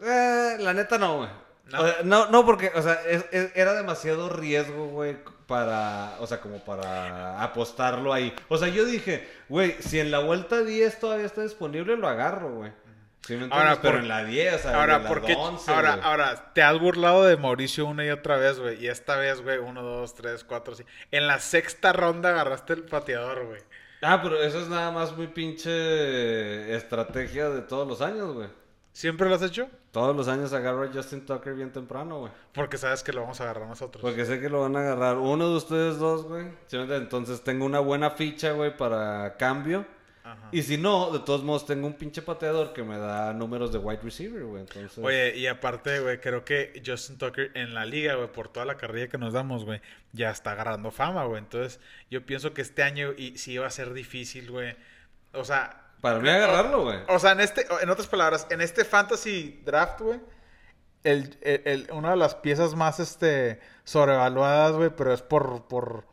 Eh, 0.00 0.56
la 0.60 0.72
neta 0.72 0.98
no, 0.98 1.18
güey. 1.18 1.30
No. 1.70 1.80
O 1.80 1.86
sea, 1.86 1.96
No. 2.04 2.28
no, 2.30 2.46
porque, 2.46 2.72
o 2.74 2.82
sea, 2.82 2.94
es- 3.06 3.26
es- 3.30 3.52
era 3.54 3.74
demasiado 3.74 4.28
riesgo, 4.28 4.86
güey, 4.86 5.16
para, 5.46 6.16
o 6.20 6.26
sea, 6.26 6.40
como 6.40 6.64
para 6.64 7.42
apostarlo 7.42 8.12
ahí. 8.12 8.34
O 8.48 8.56
sea, 8.58 8.68
yo 8.68 8.84
dije, 8.84 9.28
güey, 9.48 9.76
si 9.80 9.98
en 10.00 10.10
la 10.10 10.18
vuelta 10.20 10.62
10 10.62 10.98
todavía 10.98 11.26
está 11.26 11.42
disponible, 11.42 11.96
lo 11.96 12.08
agarro, 12.08 12.54
güey. 12.54 12.72
¿Sí 13.22 13.34
me 13.34 13.44
entiendes? 13.44 13.58
Ahora, 13.58 13.82
pero 13.82 13.94
por- 13.94 14.02
en 14.02 14.08
la 14.08 14.24
10, 14.24 14.54
o 14.54 14.58
sea, 14.58 14.80
Ahora, 14.80 14.96
en 14.96 15.02
la 15.02 15.08
porque 15.08 15.34
11, 15.34 15.70
ahora, 15.70 15.98
ahora, 16.02 16.52
te 16.54 16.62
has 16.62 16.78
burlado 16.78 17.24
de 17.26 17.36
Mauricio 17.36 17.84
una 17.84 18.04
y 18.06 18.10
otra 18.10 18.36
vez, 18.38 18.58
güey. 18.58 18.82
Y 18.82 18.88
esta 18.88 19.16
vez, 19.16 19.42
güey, 19.42 19.58
uno, 19.58 19.82
dos, 19.82 20.14
tres, 20.14 20.44
cuatro, 20.44 20.74
cinco. 20.74 20.88
En 21.10 21.26
la 21.26 21.38
sexta 21.40 21.92
ronda 21.92 22.30
agarraste 22.30 22.72
el 22.74 22.84
pateador, 22.84 23.44
güey. 23.46 23.60
Ah, 24.00 24.20
pero 24.22 24.40
eso 24.42 24.60
es 24.60 24.68
nada 24.68 24.92
más 24.92 25.14
muy 25.16 25.26
pinche 25.26 26.74
estrategia 26.74 27.50
de 27.50 27.62
todos 27.62 27.86
los 27.86 28.00
años, 28.00 28.32
güey. 28.34 28.48
¿Siempre 28.92 29.28
lo 29.28 29.34
has 29.34 29.42
hecho? 29.42 29.68
Todos 29.90 30.14
los 30.14 30.28
años 30.28 30.52
agarro 30.52 30.84
a 30.84 30.92
Justin 30.92 31.24
Tucker 31.24 31.54
bien 31.54 31.72
temprano, 31.72 32.20
güey. 32.20 32.32
Porque 32.52 32.76
sabes 32.76 33.02
que 33.02 33.12
lo 33.12 33.22
vamos 33.22 33.40
a 33.40 33.44
agarrar 33.44 33.66
nosotros. 33.66 34.02
Porque 34.02 34.24
sé 34.24 34.40
que 34.40 34.50
lo 34.50 34.60
van 34.60 34.76
a 34.76 34.80
agarrar 34.80 35.16
uno 35.16 35.48
de 35.48 35.56
ustedes 35.56 35.98
dos, 35.98 36.24
güey. 36.24 36.46
Entonces 36.70 37.42
tengo 37.42 37.64
una 37.64 37.80
buena 37.80 38.10
ficha, 38.10 38.52
güey, 38.52 38.76
para 38.76 39.36
cambio. 39.36 39.86
Ajá. 40.24 40.50
Y 40.52 40.62
si 40.62 40.76
no, 40.76 41.10
de 41.10 41.20
todos 41.20 41.42
modos 41.42 41.64
tengo 41.64 41.86
un 41.86 41.94
pinche 41.94 42.20
pateador 42.20 42.74
que 42.74 42.82
me 42.82 42.98
da 42.98 43.32
números 43.32 43.72
de 43.72 43.78
wide 43.78 44.00
receiver, 44.02 44.44
güey. 44.44 44.60
Entonces, 44.60 45.02
Oye, 45.02 45.34
y 45.34 45.46
aparte, 45.46 46.00
güey, 46.00 46.20
creo 46.20 46.44
que 46.44 46.82
Justin 46.84 47.16
Tucker 47.16 47.50
en 47.54 47.72
la 47.72 47.86
liga, 47.86 48.14
güey, 48.14 48.30
por 48.30 48.48
toda 48.48 48.66
la 48.66 48.76
carrilla 48.76 49.08
que 49.08 49.16
nos 49.16 49.32
damos, 49.32 49.64
güey, 49.64 49.80
ya 50.12 50.30
está 50.30 50.52
agarrando 50.52 50.90
fama, 50.90 51.24
güey. 51.24 51.38
Entonces, 51.38 51.80
yo 52.10 52.26
pienso 52.26 52.52
que 52.52 52.60
este 52.60 52.82
año 52.82 53.14
y 53.16 53.38
sí 53.38 53.52
iba 53.52 53.66
a 53.66 53.70
ser 53.70 53.94
difícil, 53.94 54.50
güey. 54.50 54.76
O 55.32 55.44
sea, 55.44 55.87
para 56.00 56.18
mí 56.20 56.28
agarrarlo, 56.28 56.84
güey. 56.84 56.98
o 57.08 57.18
sea, 57.18 57.32
en 57.32 57.40
este, 57.40 57.66
en 57.82 57.90
otras 57.90 58.06
palabras, 58.08 58.46
en 58.50 58.60
este 58.60 58.84
fantasy 58.84 59.62
draft, 59.64 60.00
güey, 60.00 60.20
el, 61.04 61.36
el- 61.42 61.62
el- 61.64 61.88
una 61.92 62.10
de 62.10 62.16
las 62.16 62.34
piezas 62.34 62.74
más, 62.74 63.00
este, 63.00 63.60
sobrevaluadas, 63.84 64.72
güey, 64.72 64.90
pero 64.90 65.12
es 65.12 65.22
por, 65.22 65.66
por, 65.68 66.04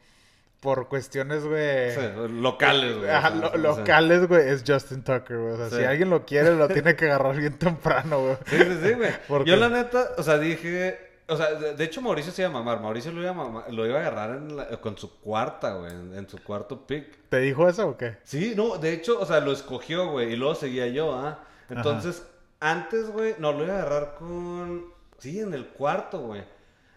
por 0.60 0.88
cuestiones, 0.88 1.44
güey. 1.44 1.92
Sí, 1.94 2.02
locales, 2.30 2.98
güey. 2.98 3.10
Ajá, 3.10 3.30
lo- 3.32 3.56
locales, 3.58 4.28
güey, 4.28 4.50
es 4.50 4.64
Justin 4.66 5.04
Tucker, 5.04 5.38
güey. 5.38 5.54
O 5.54 5.58
sea, 5.58 5.70
Sí. 5.70 5.76
si 5.78 5.84
alguien 5.84 6.10
lo 6.10 6.26
quiere, 6.26 6.56
lo 6.56 6.68
tiene 6.68 6.96
que 6.96 7.06
agarrar 7.06 7.36
bien 7.36 7.58
temprano, 7.60 8.22
güey. 8.22 8.38
Sí, 8.48 8.58
sí, 8.58 8.80
sí, 8.84 8.94
güey. 8.94 9.12
¿Por 9.28 9.46
Yo 9.46 9.56
la 9.58 9.70
neta, 9.70 10.12
o 10.18 10.24
sea, 10.24 10.38
dije... 10.38 11.05
O 11.28 11.36
sea, 11.36 11.54
de, 11.54 11.84
hecho 11.84 12.02
Mauricio 12.02 12.32
se 12.32 12.44
iba 12.44 12.50
a 12.50 12.54
mamar. 12.54 12.80
Mauricio 12.82 13.12
lo 13.12 13.22
iba 13.22 13.32
a, 13.32 13.34
mamar- 13.34 13.70
lo 13.70 13.86
iba 13.88 13.98
a 13.98 14.02
agarrar 14.02 14.38
en 14.38 14.56
la- 14.56 14.68
con 14.80 14.98
su 14.98 15.20
cuarta, 15.20 15.74
güey. 15.74 15.92
En, 15.92 16.14
en 16.16 16.30
su 16.30 16.38
cuarto 16.44 16.86
pick. 16.86 17.30
¿Te 17.30 17.40
dijo 17.40 17.68
eso 17.68 17.88
o 17.90 17.98
qué? 17.98 18.18
Sí, 18.24 18.54
no, 18.56 18.78
de 18.78 18.94
hecho, 18.94 19.20
o 19.20 19.26
sea, 19.26 19.40
lo 19.40 19.52
escogió, 19.52 20.10
güey. 20.12 20.34
Y 20.34 20.36
luego 20.36 20.54
seguía 20.56 20.88
yo, 20.88 21.14
¿ah? 21.16 21.40
Entonces, 21.70 22.28
antes, 22.60 23.10
güey, 23.10 23.36
no, 23.40 23.54
lo 23.54 23.64
iba 23.64 23.74
a 23.74 23.78
agarrar 23.82 24.16
con... 24.20 24.86
Sí, 25.18 25.40
en 25.40 25.54
el 25.56 25.66
cuarto, 25.68 26.20
güey. 26.20 26.44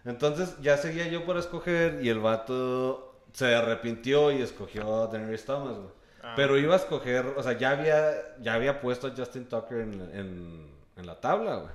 Entonces, 0.04 0.56
ya 0.60 0.76
seguía 0.76 1.08
yo 1.08 1.24
por 1.24 1.38
escoger 1.38 2.00
y 2.02 2.08
el 2.10 2.18
vato 2.18 3.22
se 3.32 3.54
arrepintió 3.54 4.30
y 4.32 4.42
escogió 4.42 5.04
a 5.04 5.06
Daenerys 5.06 5.44
Thomas, 5.46 5.74
güey. 5.76 5.88
Ah. 6.22 6.34
Pero 6.36 6.58
iba 6.58 6.74
a 6.74 6.78
escoger, 6.78 7.24
o 7.36 7.42
sea, 7.42 7.52
ya 7.56 7.70
había, 7.70 8.36
ya 8.40 8.54
había 8.54 8.80
puesto 8.80 9.06
a 9.06 9.12
Justin 9.16 9.46
Tucker 9.46 9.78
en, 9.78 9.92
en, 10.12 10.66
en 10.96 11.06
la 11.06 11.18
tabla, 11.20 11.56
güey. 11.56 11.70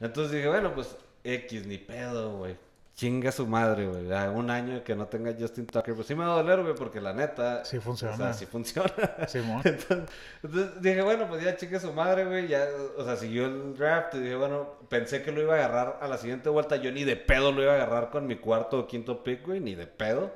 Entonces 0.00 0.32
dije, 0.32 0.48
bueno, 0.48 0.74
pues 0.74 0.96
X, 1.24 1.66
ni 1.66 1.78
pedo, 1.78 2.38
güey. 2.38 2.56
Chinga 2.94 3.32
su 3.32 3.46
madre, 3.46 3.86
güey. 3.86 4.04
Un 4.34 4.50
año 4.50 4.84
que 4.84 4.94
no 4.94 5.06
tenga 5.06 5.34
Justin 5.38 5.66
Tucker, 5.66 5.94
pues 5.94 6.06
sí 6.06 6.14
me 6.14 6.24
va 6.26 6.34
a 6.34 6.42
doler, 6.42 6.62
güey, 6.62 6.74
porque 6.74 7.00
la 7.00 7.14
neta. 7.14 7.64
Sí 7.64 7.80
funciona. 7.80 8.14
O 8.14 8.16
sea, 8.18 8.32
sí 8.34 8.44
funciona. 8.44 8.92
Simón. 9.26 9.62
Entonces, 9.64 10.08
entonces 10.42 10.82
dije, 10.82 11.00
bueno, 11.00 11.26
pues 11.26 11.42
ya 11.42 11.56
chingue 11.56 11.80
su 11.80 11.92
madre, 11.92 12.26
güey. 12.26 12.48
Ya, 12.48 12.68
o 12.98 13.04
sea, 13.04 13.16
siguió 13.16 13.46
el 13.46 13.74
draft 13.74 14.14
y 14.14 14.18
dije, 14.20 14.34
bueno, 14.34 14.74
pensé 14.90 15.22
que 15.22 15.32
lo 15.32 15.40
iba 15.40 15.54
a 15.54 15.56
agarrar 15.56 15.98
a 16.02 16.06
la 16.06 16.18
siguiente 16.18 16.50
vuelta. 16.50 16.76
Yo 16.76 16.92
ni 16.92 17.04
de 17.04 17.16
pedo 17.16 17.50
lo 17.50 17.62
iba 17.62 17.72
a 17.72 17.76
agarrar 17.76 18.10
con 18.10 18.26
mi 18.26 18.36
cuarto 18.36 18.80
o 18.80 18.86
quinto 18.86 19.24
pick, 19.24 19.46
güey, 19.46 19.60
ni 19.60 19.74
de 19.74 19.86
pedo. 19.86 20.30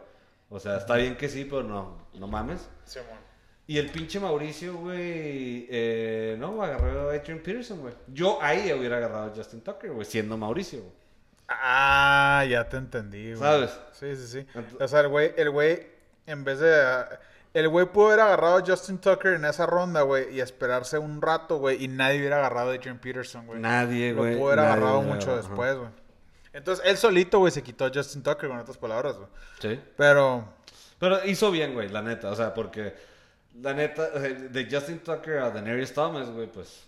O 0.49 0.59
sea, 0.59 0.79
está 0.79 0.97
bien 0.97 1.17
que 1.17 1.29
sí, 1.29 1.45
pero 1.45 1.63
no, 1.63 1.99
no 2.15 2.27
mames. 2.27 2.71
Simón. 2.85 3.26
Y 3.69 3.79
el 3.79 3.91
pinche 3.91 4.21
Mauricio, 4.21 4.77
güey, 4.77 5.67
eh, 5.69 6.37
no, 6.39 6.63
agarró 6.63 7.11
a 7.11 7.15
Adrian 7.15 7.41
Peterson, 7.41 7.81
güey. 7.81 7.95
Yo 8.07 8.39
ahí 8.41 8.73
hubiera 8.73 8.99
agarrado 8.99 9.33
a 9.33 9.35
Justin 9.35 9.61
Tucker, 9.61 9.91
güey, 9.91 10.05
siendo 10.05 10.37
Mauricio, 10.37 10.81
güey. 10.81 10.93
Ah, 11.49 12.45
ya 12.49 12.69
te 12.69 12.77
entendí, 12.77 13.35
güey. 13.35 13.39
¿Sabes? 13.39 13.79
Sí, 13.93 14.15
sí, 14.15 14.27
sí. 14.29 14.47
O 14.79 14.87
sea, 14.87 15.01
el 15.01 15.09
güey, 15.09 15.33
el 15.37 15.51
güey, 15.51 15.87
en 16.27 16.45
vez 16.45 16.61
de... 16.61 17.05
El 17.55 17.69
güey 17.69 17.87
pudo 17.87 18.09
haber 18.09 18.21
agarrado 18.21 18.59
a 18.59 18.65
Justin 18.65 18.99
Tucker 18.99 19.33
en 19.33 19.45
esa 19.47 19.67
ronda, 19.67 20.03
güey, 20.03 20.33
y 20.33 20.41
esperarse 20.41 20.99
un 20.99 21.23
rato, 21.23 21.59
güey, 21.59 21.83
y 21.83 21.89
nadie 21.89 22.19
hubiera 22.19 22.37
agarrado 22.37 22.71
a 22.71 22.75
Adrian 22.75 22.99
Peterson, 22.99 23.47
güey. 23.47 23.59
Nadie, 23.59 24.13
Lo 24.13 24.19
güey. 24.19 24.37
pudo 24.37 24.47
haber 24.49 24.59
nadie 24.59 24.73
agarrado 24.73 25.03
mucho 25.03 25.37
después, 25.37 25.77
güey. 25.77 25.89
Entonces, 26.53 26.85
él 26.87 26.97
solito, 26.99 27.39
güey, 27.39 27.51
se 27.51 27.63
quitó 27.63 27.87
a 27.87 27.91
Justin 27.93 28.23
Tucker, 28.23 28.49
con 28.49 28.59
otras 28.59 28.77
palabras, 28.77 29.17
güey. 29.17 29.29
Sí. 29.59 29.81
Pero... 29.97 30.55
Pero 30.99 31.25
hizo 31.27 31.51
bien, 31.51 31.75
güey, 31.75 31.89
la 31.89 32.03
neta. 32.03 32.31
O 32.31 32.37
sea, 32.37 32.55
porque 32.55 32.95
la 33.61 33.75
neta, 33.75 34.09
sea, 34.21 34.35
de 34.35 34.69
Justin 34.71 34.99
Tucker 35.01 35.39
a 35.39 35.51
Daenerys 35.51 35.93
Thomas, 35.93 36.31
güey, 36.31 36.47
pues 36.47 36.85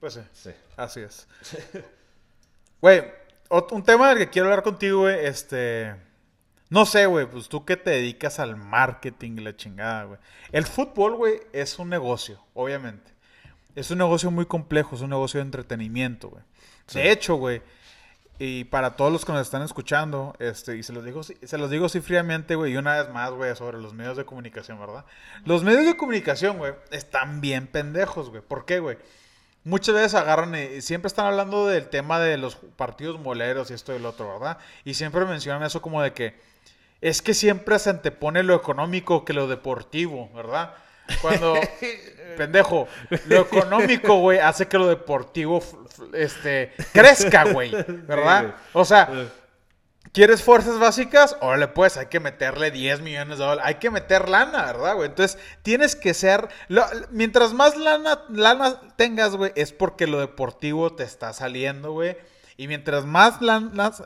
Pues 0.00 0.14
sí. 0.14 0.20
sí. 0.32 0.50
Así 0.76 1.00
es. 1.00 1.26
Güey, 2.80 3.02
un 3.48 3.82
tema 3.82 4.10
del 4.10 4.18
que 4.18 4.28
quiero 4.28 4.48
hablar 4.48 4.62
contigo, 4.62 5.00
güey, 5.00 5.24
este... 5.24 5.94
No 6.68 6.84
sé, 6.84 7.06
güey, 7.06 7.24
pues 7.24 7.48
tú 7.48 7.64
que 7.64 7.78
te 7.78 7.90
dedicas 7.90 8.38
al 8.38 8.56
marketing 8.56 9.38
y 9.38 9.40
la 9.40 9.56
chingada, 9.56 10.04
güey. 10.04 10.18
El 10.52 10.66
fútbol, 10.66 11.14
güey, 11.14 11.40
es 11.52 11.78
un 11.78 11.88
negocio, 11.88 12.44
obviamente. 12.52 13.12
Es 13.74 13.90
un 13.90 13.98
negocio 13.98 14.30
muy 14.30 14.44
complejo, 14.44 14.96
es 14.96 15.02
un 15.02 15.10
negocio 15.10 15.38
de 15.38 15.46
entretenimiento, 15.46 16.28
güey. 16.28 16.42
De 16.92 17.10
hecho, 17.10 17.36
güey, 17.36 17.62
y 18.38 18.64
para 18.64 18.96
todos 18.96 19.12
los 19.12 19.24
que 19.24 19.32
nos 19.32 19.42
están 19.42 19.62
escuchando, 19.62 20.34
este, 20.40 20.76
y 20.76 20.82
se 20.82 20.92
los 20.92 21.04
digo, 21.04 21.22
se 21.22 21.58
los 21.58 21.70
digo 21.70 21.86
así 21.86 22.00
fríamente, 22.00 22.56
güey, 22.56 22.72
y 22.72 22.76
una 22.76 23.00
vez 23.00 23.12
más, 23.12 23.30
güey, 23.30 23.54
sobre 23.54 23.78
los 23.78 23.94
medios 23.94 24.16
de 24.16 24.24
comunicación, 24.24 24.78
¿verdad? 24.80 25.04
Los 25.44 25.62
medios 25.62 25.86
de 25.86 25.96
comunicación, 25.96 26.58
güey, 26.58 26.74
están 26.90 27.40
bien 27.40 27.68
pendejos, 27.68 28.30
güey. 28.30 28.42
¿Por 28.42 28.64
qué, 28.64 28.80
güey? 28.80 28.98
Muchas 29.62 29.94
veces 29.94 30.14
agarran 30.14 30.54
y 30.56 30.82
siempre 30.82 31.06
están 31.06 31.26
hablando 31.26 31.66
del 31.66 31.88
tema 31.88 32.18
de 32.20 32.36
los 32.36 32.56
partidos 32.56 33.20
moleros 33.20 33.70
y 33.70 33.74
esto 33.74 33.92
y 33.92 33.96
el 33.96 34.04
otro, 34.04 34.32
¿verdad? 34.32 34.58
Y 34.84 34.94
siempre 34.94 35.24
mencionan 35.24 35.62
eso 35.62 35.80
como 35.80 36.02
de 36.02 36.12
que 36.12 36.34
es 37.00 37.22
que 37.22 37.34
siempre 37.34 37.78
se 37.78 37.90
antepone 37.90 38.42
lo 38.42 38.54
económico 38.54 39.24
que 39.24 39.32
lo 39.32 39.46
deportivo, 39.46 40.30
¿verdad? 40.34 40.74
Cuando, 41.20 41.54
pendejo, 42.36 42.88
lo 43.26 43.40
económico, 43.42 44.18
güey, 44.18 44.38
hace 44.38 44.66
que 44.66 44.78
lo 44.78 44.86
deportivo, 44.88 45.62
este, 46.12 46.72
crezca, 46.92 47.44
güey, 47.44 47.70
¿verdad? 47.88 48.54
O 48.72 48.84
sea, 48.84 49.08
¿Quieres 50.12 50.44
fuerzas 50.44 50.78
básicas? 50.78 51.36
Órale, 51.40 51.66
pues, 51.66 51.96
hay 51.96 52.06
que 52.06 52.20
meterle 52.20 52.70
10 52.70 53.00
millones 53.00 53.36
de 53.36 53.44
dólares. 53.44 53.64
Hay 53.66 53.74
que 53.76 53.90
meter 53.90 54.28
lana, 54.28 54.64
¿verdad, 54.66 54.94
güey? 54.94 55.08
Entonces, 55.08 55.40
tienes 55.62 55.96
que 55.96 56.14
ser... 56.14 56.46
lo- 56.68 56.86
mientras 57.10 57.52
más 57.52 57.76
lana, 57.76 58.22
lana 58.28 58.80
tengas, 58.94 59.34
güey, 59.34 59.50
es 59.56 59.72
porque 59.72 60.06
lo 60.06 60.20
deportivo 60.20 60.94
te 60.94 61.02
está 61.02 61.32
saliendo, 61.32 61.90
güey. 61.90 62.16
Y 62.56 62.68
mientras 62.68 63.04
más 63.04 63.40
lana... 63.42 63.92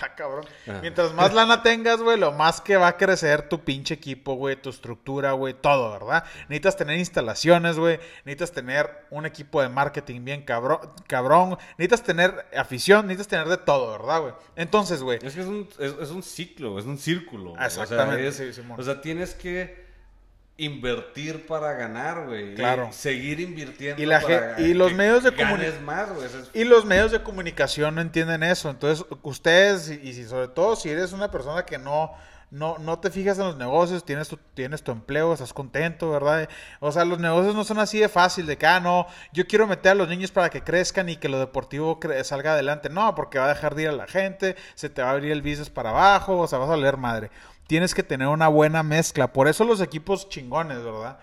Ah, 0.00 0.14
cabrón. 0.16 0.44
Ajá. 0.66 0.80
Mientras 0.80 1.12
más 1.12 1.32
lana 1.34 1.62
tengas, 1.62 2.00
güey, 2.00 2.18
lo 2.18 2.32
más 2.32 2.60
que 2.60 2.76
va 2.76 2.88
a 2.88 2.96
crecer 2.96 3.48
tu 3.48 3.64
pinche 3.64 3.94
equipo, 3.94 4.34
güey, 4.34 4.54
tu 4.60 4.70
estructura, 4.70 5.32
güey, 5.32 5.54
todo, 5.54 5.90
¿verdad? 5.92 6.24
Necesitas 6.48 6.76
tener 6.76 6.98
instalaciones, 6.98 7.78
güey. 7.78 7.98
Necesitas 8.24 8.52
tener 8.52 9.06
un 9.10 9.26
equipo 9.26 9.60
de 9.62 9.68
marketing 9.68 10.24
bien 10.24 10.42
cabrón, 10.42 10.78
cabrón. 11.06 11.58
Necesitas 11.78 12.02
tener 12.04 12.46
afición, 12.56 13.06
necesitas 13.06 13.28
tener 13.28 13.48
de 13.48 13.56
todo, 13.56 13.92
¿verdad, 13.92 14.20
güey? 14.20 14.34
Entonces, 14.56 15.02
güey, 15.02 15.18
Es 15.22 15.34
que 15.34 15.40
es 15.40 15.46
un, 15.46 15.68
es, 15.78 15.94
es 16.00 16.10
un 16.10 16.22
ciclo, 16.22 16.78
es 16.78 16.84
un 16.84 16.98
círculo. 16.98 17.54
Exactamente, 17.60 18.28
O 18.28 18.32
sea, 18.32 18.44
sí, 18.44 18.50
es- 18.50 18.56
Simón. 18.56 18.80
o 18.80 18.82
sea, 18.82 19.00
tienes 19.00 19.34
que 19.34 19.85
invertir 20.58 21.46
para 21.46 21.74
ganar, 21.74 22.26
güey. 22.26 22.54
Claro. 22.54 22.88
Y 22.90 22.92
seguir 22.94 23.40
invirtiendo 23.40 24.02
Y 24.02 24.06
la 24.06 24.20
para 24.20 24.60
y 24.60 24.72
los 24.74 24.92
medios 24.94 25.22
de 25.22 25.30
ganes 25.32 25.74
comuni- 25.74 25.80
más, 25.82 26.12
güey. 26.12 26.26
Eso 26.26 26.38
es- 26.38 26.50
Y 26.54 26.64
los 26.64 26.84
medios 26.84 27.12
de 27.12 27.22
comunicación 27.22 27.94
no 27.94 28.00
entienden 28.00 28.42
eso. 28.42 28.70
Entonces, 28.70 29.04
ustedes, 29.22 29.90
y, 29.90 30.12
si- 30.14 30.24
sobre 30.26 30.48
todo 30.48 30.76
si 30.76 30.88
eres 30.90 31.12
una 31.12 31.30
persona 31.30 31.64
que 31.66 31.78
no, 31.78 32.12
no, 32.50 32.78
no 32.78 33.00
te 33.00 33.10
fijas 33.10 33.38
en 33.38 33.44
los 33.44 33.56
negocios, 33.56 34.04
tienes 34.04 34.28
tu, 34.28 34.38
tienes 34.54 34.82
tu 34.82 34.92
empleo, 34.92 35.32
estás 35.34 35.52
contento, 35.52 36.10
¿verdad? 36.12 36.48
O 36.80 36.92
sea, 36.92 37.04
los 37.04 37.18
negocios 37.18 37.54
no 37.56 37.64
son 37.64 37.78
así 37.80 37.98
de 37.98 38.08
fácil, 38.08 38.46
de 38.46 38.56
que, 38.56 38.66
ah, 38.66 38.78
no, 38.80 39.06
yo 39.32 39.46
quiero 39.46 39.66
meter 39.66 39.92
a 39.92 39.94
los 39.96 40.08
niños 40.08 40.30
para 40.30 40.48
que 40.48 40.62
crezcan 40.62 41.08
y 41.08 41.16
que 41.16 41.28
lo 41.28 41.38
deportivo 41.40 41.98
salga 42.22 42.52
adelante. 42.52 42.88
No, 42.88 43.14
porque 43.16 43.38
va 43.40 43.46
a 43.46 43.48
dejar 43.48 43.74
de 43.74 43.82
ir 43.82 43.88
a 43.88 43.92
la 43.92 44.06
gente, 44.06 44.54
se 44.74 44.88
te 44.88 45.02
va 45.02 45.08
a 45.08 45.12
abrir 45.12 45.32
el 45.32 45.42
business 45.42 45.68
para 45.70 45.90
abajo, 45.90 46.38
o 46.38 46.46
sea, 46.46 46.58
vas 46.60 46.70
a 46.70 46.76
leer 46.76 46.96
madre. 46.96 47.30
Tienes 47.66 47.94
que 47.94 48.02
tener 48.02 48.28
una 48.28 48.48
buena 48.48 48.82
mezcla. 48.82 49.32
Por 49.32 49.48
eso 49.48 49.64
los 49.64 49.80
equipos 49.80 50.28
chingones, 50.28 50.82
¿verdad? 50.84 51.18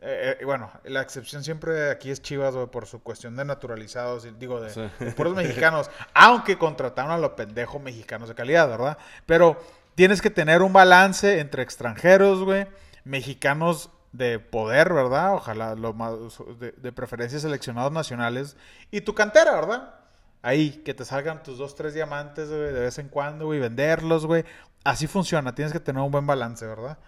Eh, 0.00 0.36
eh, 0.40 0.44
bueno, 0.44 0.70
la 0.84 1.00
excepción 1.00 1.42
siempre 1.42 1.90
aquí 1.90 2.10
es 2.10 2.20
Chivas, 2.20 2.54
güey, 2.54 2.66
por 2.66 2.86
su 2.86 3.02
cuestión 3.02 3.36
de 3.36 3.44
naturalizados, 3.44 4.26
digo, 4.38 4.60
de, 4.60 4.70
Sí. 4.70 4.82
de 4.98 5.12
puros 5.12 5.34
mexicanos, 5.34 5.90
aunque 6.14 6.58
contrataron 6.58 7.10
a 7.10 7.16
los 7.18 7.30
pendejos 7.30 7.80
mexicanos 7.80 8.28
de 8.28 8.34
calidad, 8.34 8.68
¿verdad? 8.68 8.98
Pero 9.24 9.58
tienes 9.94 10.20
que 10.20 10.28
tener 10.28 10.60
un 10.60 10.74
balance 10.74 11.38
entre 11.40 11.62
extranjeros, 11.62 12.42
güey, 12.44 12.66
mexicanos 13.04 13.88
de 14.12 14.38
poder, 14.38 14.92
¿verdad? 14.92 15.34
Ojalá 15.34 15.74
lo 15.74 15.92
más, 15.94 16.12
de, 16.58 16.72
de 16.72 16.92
preferencia 16.92 17.38
seleccionados 17.38 17.90
nacionales, 17.92 18.56
y 18.90 19.00
tu 19.00 19.14
cantera, 19.14 19.52
¿verdad? 19.54 19.94
Ahí, 20.42 20.82
que 20.84 20.92
te 20.92 21.06
salgan 21.06 21.42
tus 21.42 21.56
dos, 21.56 21.74
tres 21.74 21.94
diamantes, 21.94 22.50
güey, 22.50 22.60
de 22.74 22.80
vez 22.80 22.98
en 22.98 23.08
cuando, 23.08 23.46
güey, 23.46 23.58
venderlos, 23.58 24.26
güey. 24.26 24.44
Así 24.84 25.06
funciona, 25.06 25.54
tienes 25.54 25.72
que 25.72 25.80
tener 25.80 26.02
un 26.02 26.10
buen 26.10 26.26
balance, 26.26 26.66
¿verdad? 26.66 26.98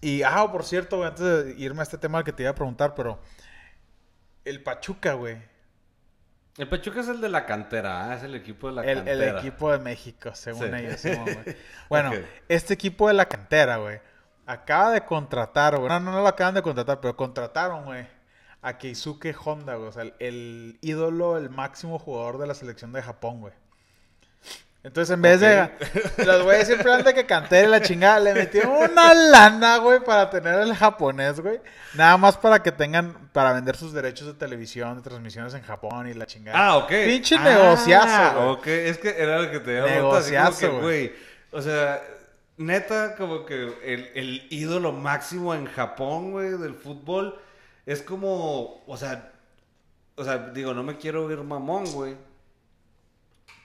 Y, 0.00 0.22
ah, 0.22 0.48
por 0.50 0.64
cierto, 0.64 0.96
güey, 0.98 1.08
antes 1.08 1.24
de 1.24 1.54
irme 1.58 1.80
a 1.80 1.82
este 1.82 1.98
tema 1.98 2.24
que 2.24 2.32
te 2.32 2.42
iba 2.44 2.50
a 2.50 2.54
preguntar, 2.54 2.94
pero 2.94 3.20
el 4.44 4.62
Pachuca, 4.62 5.12
güey, 5.14 5.36
El 6.56 6.68
Pachuca 6.68 7.00
es 7.00 7.08
el 7.08 7.20
de 7.20 7.28
la 7.28 7.46
cantera, 7.46 8.10
ah, 8.10 8.14
es 8.16 8.22
el 8.22 8.34
equipo 8.34 8.68
de 8.68 8.74
la 8.74 8.82
el, 8.82 8.88
el 8.90 9.04
cantera. 9.04 9.38
equipo 9.40 9.70
de 9.72 9.78
México, 9.78 10.30
según 10.34 10.70
Sí. 10.70 10.76
ellos. 10.76 11.02
Güey. 11.04 11.56
Bueno, 11.88 12.12
este 12.48 12.74
equipo 12.74 13.08
de 13.08 13.14
la 13.14 13.26
cantera, 13.26 13.76
güey, 13.76 14.00
acaba 14.46 14.90
de 14.92 15.04
contratar, 15.04 15.76
güey. 15.76 15.88
No, 15.88 16.00
no, 16.00 16.12
no 16.12 16.20
lo 16.22 16.28
acaban 16.28 16.54
de 16.54 16.62
contratar, 16.62 17.00
pero 17.00 17.16
contrataron, 17.16 17.84
güey, 17.84 18.06
a 18.62 18.78
Keisuke 18.78 19.34
Honda, 19.44 19.74
güey. 19.76 19.88
O 19.88 19.92
sea, 19.92 20.02
el, 20.02 20.14
el 20.20 20.78
ídolo, 20.80 21.36
el 21.36 21.50
máximo 21.50 21.98
jugador 21.98 22.38
de 22.38 22.46
la 22.46 22.54
selección 22.54 22.92
de 22.92 23.02
Japón, 23.02 23.40
güey. 23.40 23.52
Entonces, 24.88 25.14
en 25.14 25.20
vez 25.20 25.40
de. 25.40 25.70
Los 26.24 26.42
güeyes 26.44 26.66
siempre 26.66 27.02
de 27.02 27.12
que 27.12 27.26
canté 27.26 27.66
la 27.66 27.82
chingada, 27.82 28.18
le 28.20 28.32
metieron 28.32 28.72
una 28.90 29.12
lana, 29.12 29.76
güey, 29.76 30.00
para 30.00 30.30
tener 30.30 30.58
el 30.60 30.74
japonés, 30.74 31.40
güey. 31.40 31.60
Nada 31.92 32.16
más 32.16 32.38
para 32.38 32.62
que 32.62 32.72
tengan. 32.72 33.28
Para 33.34 33.52
vender 33.52 33.76
sus 33.76 33.92
derechos 33.92 34.26
de 34.28 34.32
televisión, 34.32 34.96
de 34.96 35.02
transmisiones 35.02 35.52
en 35.52 35.62
Japón 35.62 36.08
y 36.08 36.14
la 36.14 36.24
chingada. 36.24 36.58
Ah, 36.58 36.76
ok. 36.78 36.88
Pinche 36.88 37.36
Ah, 37.36 37.44
negociazo, 37.44 38.34
güey. 38.34 38.48
Ok, 38.48 38.66
es 38.66 38.96
que 38.96 39.10
era 39.10 39.42
lo 39.42 39.50
que 39.50 39.60
te 39.60 39.78
como 39.78 39.92
Negociazo, 39.92 40.80
güey. 40.80 41.12
O 41.50 41.60
sea, 41.60 42.02
neta, 42.56 43.14
como 43.14 43.44
que 43.44 43.54
el, 43.84 44.10
el 44.14 44.46
ídolo 44.48 44.92
máximo 44.92 45.54
en 45.54 45.66
Japón, 45.66 46.32
güey, 46.32 46.56
del 46.56 46.74
fútbol, 46.74 47.38
es 47.84 48.00
como, 48.00 48.82
o 48.86 48.96
sea, 48.96 49.32
o 50.16 50.24
sea, 50.24 50.38
digo, 50.38 50.72
no 50.72 50.82
me 50.82 50.96
quiero 50.96 51.26
oír 51.26 51.42
mamón, 51.42 51.84
güey. 51.92 52.16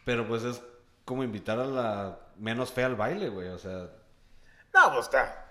Pero 0.03 0.28
pues 0.28 0.43
es 0.43 0.61
como 1.06 1.24
invitar 1.24 1.60
a 1.60 1.66
la 1.66 2.18
menos 2.38 2.72
fea 2.72 2.86
al 2.88 2.95
baile, 2.95 3.30
güey. 3.30 3.49
O 3.49 3.58
sea, 3.58 3.88
No, 4.74 4.91
pues 4.93 5.06
está. 5.06 5.45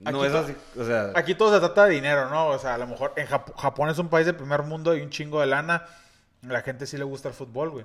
no 0.00 0.10
Aquí 0.22 0.26
es 0.28 0.34
así, 0.34 0.56
o 0.78 0.84
sea... 0.84 1.12
Aquí 1.14 1.34
todo 1.34 1.52
se 1.54 1.60
trata 1.60 1.84
de 1.86 1.90
dinero, 1.94 2.28
¿no? 2.30 2.48
O 2.48 2.58
sea, 2.58 2.74
a 2.74 2.78
lo 2.78 2.86
mejor 2.86 3.12
en 3.16 3.26
Jap- 3.26 3.54
Japón 3.56 3.88
es 3.90 3.98
un 3.98 4.08
país 4.08 4.26
del 4.26 4.36
primer 4.36 4.62
mundo 4.62 4.94
y 4.96 5.00
un 5.02 5.10
chingo 5.10 5.40
de 5.40 5.46
lana. 5.46 5.86
La 6.42 6.60
gente 6.62 6.86
sí 6.86 6.96
le 6.98 7.04
gusta 7.04 7.28
el 7.28 7.34
fútbol, 7.34 7.70
güey. 7.70 7.84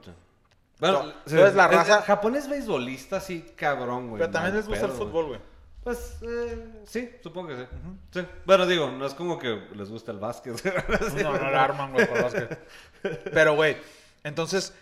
Bueno, 0.79 1.03
No, 1.03 1.09
entonces 1.11 1.53
la 1.55 1.67
raza- 1.67 2.01
Japón 2.01 2.35
es 2.35 2.49
beisbolista, 2.49 3.19
sí, 3.19 3.53
cabrón, 3.55 4.09
güey. 4.09 4.19
Pero 4.19 4.31
también 4.31 4.55
les 4.55 4.67
gusta 4.67 4.85
el 4.87 4.91
fútbol, 4.91 5.27
güey. 5.27 5.39
Pues, 5.83 6.17
eh, 6.21 6.83
sí, 6.85 7.11
supongo 7.23 7.47
que 7.49 7.57
sí. 7.57 7.63
Sí. 8.11 8.27
Bueno, 8.45 8.65
digo, 8.67 8.91
no 8.91 9.05
es 9.05 9.13
como 9.15 9.39
que 9.39 9.67
les 9.75 9.89
gusta 9.89 10.11
el 10.11 10.19
básquet. 10.19 10.55
Sí, 10.57 10.69
No, 11.23 11.37
no 11.37 11.49
la 11.49 11.63
arman, 11.63 11.91
güey, 11.93 12.07
por 12.07 12.21
básquet. 12.23 12.59
Pero, 13.33 13.55
güey, 13.55 13.77
entonces, 14.23 14.73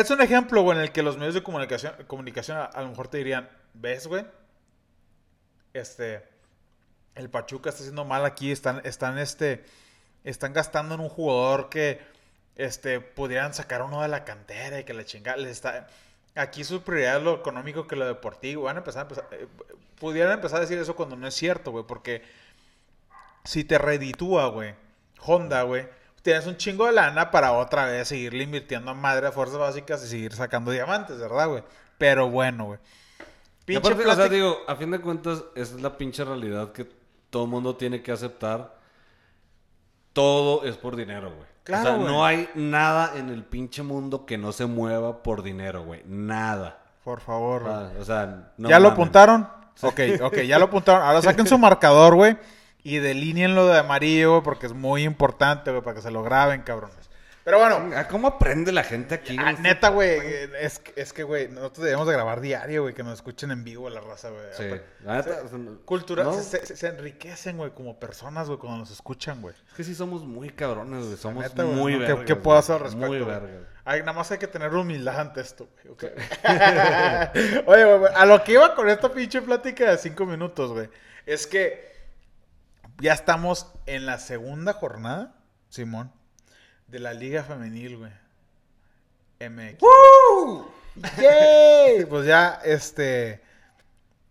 es 0.00 0.10
un 0.10 0.20
ejemplo, 0.20 0.62
güey, 0.62 0.76
en 0.76 0.84
el 0.84 0.92
que 0.92 1.02
los 1.02 1.16
medios 1.16 1.34
de 1.34 1.42
comunicación, 1.42 1.94
comunicación 2.06 2.58
a, 2.58 2.80
lo 2.82 2.88
mejor 2.88 3.08
te 3.08 3.18
dirían, 3.18 3.48
¿ves, 3.74 4.06
güey? 4.06 4.26
Este, 5.72 6.22
el 7.14 7.30
Pachuca 7.30 7.70
está 7.70 7.80
haciendo 7.80 8.04
mal 8.04 8.24
aquí, 8.24 8.52
están, 8.52 8.82
están, 8.84 9.18
este, 9.18 9.64
están 10.24 10.52
gastando 10.52 10.94
en 10.94 11.00
un 11.00 11.08
jugador 11.08 11.70
que, 11.70 12.00
este, 12.56 13.00
pudieran 13.00 13.54
sacar 13.54 13.82
uno 13.82 14.02
de 14.02 14.08
la 14.08 14.24
cantera 14.24 14.80
y 14.80 14.84
que 14.84 14.94
la 14.94 15.04
chingada, 15.04 15.36
les 15.38 15.52
está... 15.52 15.86
Aquí 16.34 16.64
su 16.64 16.82
prioridad 16.82 17.16
es 17.16 17.22
lo 17.22 17.36
económico 17.36 17.86
que 17.86 17.96
lo 17.96 18.06
deportivo. 18.06 18.64
Van 18.64 18.76
a 18.76 18.80
empezar 18.80 19.00
a 19.00 19.02
empezar, 19.04 19.28
eh, 19.32 19.48
empezar 20.32 20.58
a 20.58 20.60
decir 20.60 20.76
eso 20.76 20.94
cuando 20.94 21.16
no 21.16 21.26
es 21.26 21.34
cierto, 21.34 21.70
güey, 21.70 21.84
porque 21.86 22.22
si 23.44 23.64
te 23.64 23.78
reditúa, 23.78 24.48
güey, 24.48 24.74
Honda, 25.20 25.62
güey, 25.62 25.88
tienes 26.26 26.44
un 26.48 26.56
chingo 26.56 26.86
de 26.86 26.92
lana 26.92 27.30
para 27.30 27.52
otra 27.52 27.84
vez 27.84 28.08
seguirle 28.08 28.42
invirtiendo 28.42 28.90
a 28.90 28.94
madre 28.94 29.28
a 29.28 29.32
fuerzas 29.32 29.58
básicas 29.58 30.04
y 30.04 30.08
seguir 30.08 30.32
sacando 30.32 30.72
diamantes, 30.72 31.20
¿verdad, 31.20 31.46
güey? 31.46 31.62
Pero 31.98 32.28
bueno, 32.28 32.64
güey. 32.64 32.80
Pinche 33.64 33.78
aparte, 33.78 34.02
o 34.02 34.06
sea, 34.06 34.14
plática- 34.16 34.34
digo, 34.34 34.58
a 34.66 34.74
fin 34.74 34.90
de 34.90 35.00
cuentas, 35.00 35.44
esa 35.54 35.76
es 35.76 35.80
la 35.80 35.96
pinche 35.96 36.24
realidad 36.24 36.72
que 36.72 36.90
todo 37.30 37.46
mundo 37.46 37.76
tiene 37.76 38.02
que 38.02 38.10
aceptar. 38.10 38.74
Todo 40.12 40.64
es 40.64 40.76
por 40.76 40.96
dinero, 40.96 41.32
güey. 41.32 41.46
Claro, 41.62 41.82
o 41.82 41.86
sea, 41.86 41.96
güey. 41.96 42.08
no 42.08 42.26
hay 42.26 42.48
nada 42.56 43.12
en 43.16 43.28
el 43.28 43.44
pinche 43.44 43.84
mundo 43.84 44.26
que 44.26 44.36
no 44.36 44.50
se 44.50 44.66
mueva 44.66 45.22
por 45.22 45.44
dinero, 45.44 45.84
güey. 45.84 46.02
Nada. 46.06 46.82
Por 47.04 47.20
favor, 47.20 47.62
güey. 47.62 47.72
Ah, 47.72 47.90
o 48.00 48.04
sea, 48.04 48.52
no 48.56 48.68
¿Ya 48.68 48.80
lo 48.80 48.88
apuntaron? 48.88 49.48
Ok, 49.80 50.00
ok, 50.22 50.38
ya 50.38 50.58
lo 50.58 50.64
apuntaron. 50.64 51.06
Ahora 51.06 51.22
saquen 51.22 51.46
su 51.46 51.56
marcador, 51.56 52.16
güey. 52.16 52.36
Y 52.88 52.98
delineenlo 52.98 53.66
de 53.66 53.78
amarillo, 53.80 54.30
güey, 54.30 54.42
porque 54.44 54.66
es 54.66 54.72
muy 54.72 55.02
importante, 55.02 55.70
güey, 55.72 55.82
para 55.82 55.96
que 55.96 56.02
se 56.02 56.10
lo 56.12 56.22
graben, 56.22 56.62
cabrones. 56.62 57.10
Pero 57.42 57.58
bueno, 57.60 57.90
¿Cómo 58.10 58.26
aprende 58.28 58.70
la 58.72 58.82
gente 58.84 59.14
aquí? 59.16 59.36
ah, 59.38 59.52
neta, 59.52 59.88
güey, 59.90 60.18
es, 60.60 60.78
que- 60.80 61.00
es 61.00 61.12
que, 61.12 61.22
güey, 61.22 61.48
nosotros 61.48 61.84
debemos 61.84 62.06
de 62.06 62.12
grabar 62.12 62.40
diario, 62.40 62.82
güey, 62.82 62.94
que 62.94 63.02
nos 63.04 63.14
escuchen 63.14 63.50
en 63.52 63.62
vivo 63.64 63.88
la 63.90 64.00
raza, 64.00 64.30
güey. 64.30 64.42
Sí. 64.56 64.80
La 65.04 65.16
neta, 65.16 65.42
o 65.44 65.48
sea, 65.48 65.58
Cultura, 65.84 66.24
no, 66.24 66.32
se, 66.32 66.64
se- 66.66 66.76
se 66.76 66.86
enriquecen, 66.88 67.56
güey, 67.56 67.70
como 67.72 67.98
personas, 67.98 68.46
güey, 68.48 68.58
cuando 68.58 68.78
nos 68.78 68.90
escuchan, 68.92 69.42
güey. 69.42 69.54
Es 69.68 69.74
que 69.74 69.82
sí 69.84 69.94
somos 69.94 70.24
muy 70.24 70.50
cabrones, 70.50 71.04
güey. 71.06 71.16
Somos 71.16 71.42
Neta, 71.42 71.64
muy 71.64 71.94
¿no? 71.94 71.98
¿Qué- 72.00 72.04
vergas. 72.06 72.24
¿Qué, 72.26 72.36
puedo 72.36 72.58
hacer 72.58 72.76
al 72.76 72.82
respecto? 72.82 73.06
Muy 73.08 73.18
güey? 73.20 73.30
vergas. 73.30 73.62
Ay, 73.84 74.00
nada 74.00 74.12
más 74.12 74.30
hay 74.32 74.38
que 74.38 74.46
tener 74.48 74.72
humildad 74.74 75.20
ante 75.20 75.40
esto, 75.40 75.68
güey. 75.84 75.96
Oye, 77.66 77.84
güey, 77.98 78.12
a 78.14 78.26
lo 78.26 78.42
que 78.44 78.52
iba 78.52 78.74
con 78.74 78.88
esta 78.88 79.12
pinche 79.12 79.42
plática 79.42 79.90
de 79.90 79.98
cinco 79.98 80.26
minutos, 80.26 80.72
güey, 80.72 80.88
es 81.24 81.46
que 81.46 81.95
ya 82.98 83.12
estamos 83.12 83.72
en 83.86 84.06
la 84.06 84.18
segunda 84.18 84.72
jornada, 84.72 85.34
Simón, 85.68 86.12
de 86.88 86.98
la 86.98 87.12
Liga 87.14 87.42
Femenil, 87.44 87.96
güey. 87.98 88.12
MX. 89.40 89.78
¡Yay! 91.18 92.04
Pues 92.08 92.26
ya, 92.26 92.60
este. 92.64 93.42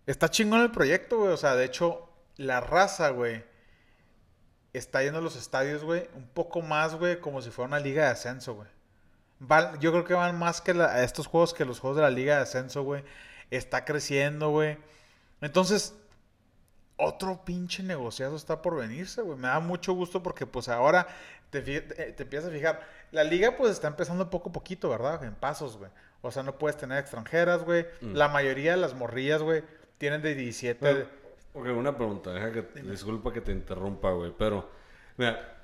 Está 0.06 0.28
chingón 0.28 0.60
el 0.62 0.70
proyecto, 0.70 1.18
güey. 1.18 1.32
O 1.32 1.36
sea, 1.36 1.54
de 1.56 1.64
hecho, 1.64 2.08
la 2.36 2.60
raza, 2.60 3.10
güey, 3.10 3.44
está 4.72 5.02
yendo 5.02 5.18
a 5.18 5.22
los 5.22 5.36
estadios, 5.36 5.82
güey, 5.84 6.08
un 6.14 6.26
poco 6.28 6.62
más, 6.62 6.94
güey, 6.94 7.20
como 7.20 7.42
si 7.42 7.50
fuera 7.50 7.68
una 7.68 7.80
liga 7.80 8.04
de 8.04 8.10
ascenso, 8.10 8.54
güey. 8.54 8.68
Van- 9.38 9.78
yo 9.80 9.90
creo 9.92 10.04
que 10.04 10.14
van 10.14 10.38
más 10.38 10.60
que 10.60 10.74
la- 10.74 10.86
a 10.92 11.02
estos 11.02 11.26
juegos 11.26 11.54
que 11.54 11.64
los 11.64 11.80
juegos 11.80 11.96
de 11.96 12.02
la 12.02 12.10
liga 12.10 12.36
de 12.36 12.42
ascenso, 12.42 12.82
güey. 12.82 13.04
Está 13.50 13.84
creciendo, 13.84 14.50
güey. 14.50 14.78
Entonces, 15.40 15.94
otro 16.96 17.44
pinche 17.44 17.82
negociazo 17.82 18.36
está 18.36 18.62
por 18.62 18.76
venirse, 18.76 19.22
güey. 19.22 19.38
Me 19.38 19.48
da 19.48 19.60
mucho 19.60 19.92
gusto 19.92 20.22
porque, 20.22 20.46
pues, 20.46 20.68
ahora 20.68 21.06
te, 21.50 21.60
te, 21.60 22.22
empiezas 22.22 22.50
a 22.50 22.52
fijar. 22.52 22.88
La 23.12 23.24
liga, 23.24 23.56
pues, 23.56 23.72
está 23.72 23.88
empezando 23.88 24.30
poco 24.30 24.48
a 24.48 24.52
poquito, 24.52 24.88
¿verdad? 24.88 25.22
En 25.24 25.34
pasos, 25.34 25.76
güey. 25.76 25.90
O 26.22 26.30
sea, 26.30 26.42
no 26.42 26.58
puedes 26.58 26.76
tener 26.76 26.98
extranjeras, 26.98 27.64
güey. 27.64 27.86
La 28.00 28.28
mayoría 28.28 28.72
de 28.72 28.78
las 28.78 28.94
morrillas, 28.94 29.42
güey, 29.42 29.62
tienen 29.98 30.22
de 30.22 30.34
17... 30.34 30.80
Pero, 30.80 31.06
ok, 31.54 31.78
una 31.78 31.96
pregunta, 31.96 32.32
deja 32.32 32.52
que, 32.52 32.62
disculpa 32.82 33.32
que 33.32 33.40
te 33.40 33.52
interrumpa, 33.52 34.10
güey, 34.12 34.32
pero, 34.36 34.68
mira, 35.16 35.56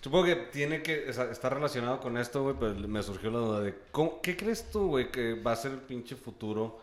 supongo 0.00 0.24
que 0.26 0.36
tiene 0.36 0.82
que 0.82 1.08
estar 1.08 1.54
relacionado 1.54 2.00
con 2.00 2.18
esto, 2.18 2.42
güey, 2.42 2.56
pero 2.58 2.74
me 2.74 3.02
surgió 3.02 3.30
la 3.30 3.38
duda 3.38 3.60
de, 3.60 3.74
¿cómo- 3.90 4.20
¿qué 4.20 4.36
crees 4.36 4.70
tú, 4.70 4.88
güey, 4.88 5.10
que 5.10 5.34
va 5.34 5.52
a 5.52 5.56
ser 5.56 5.72
el 5.72 5.78
pinche 5.80 6.14
futuro 6.16 6.80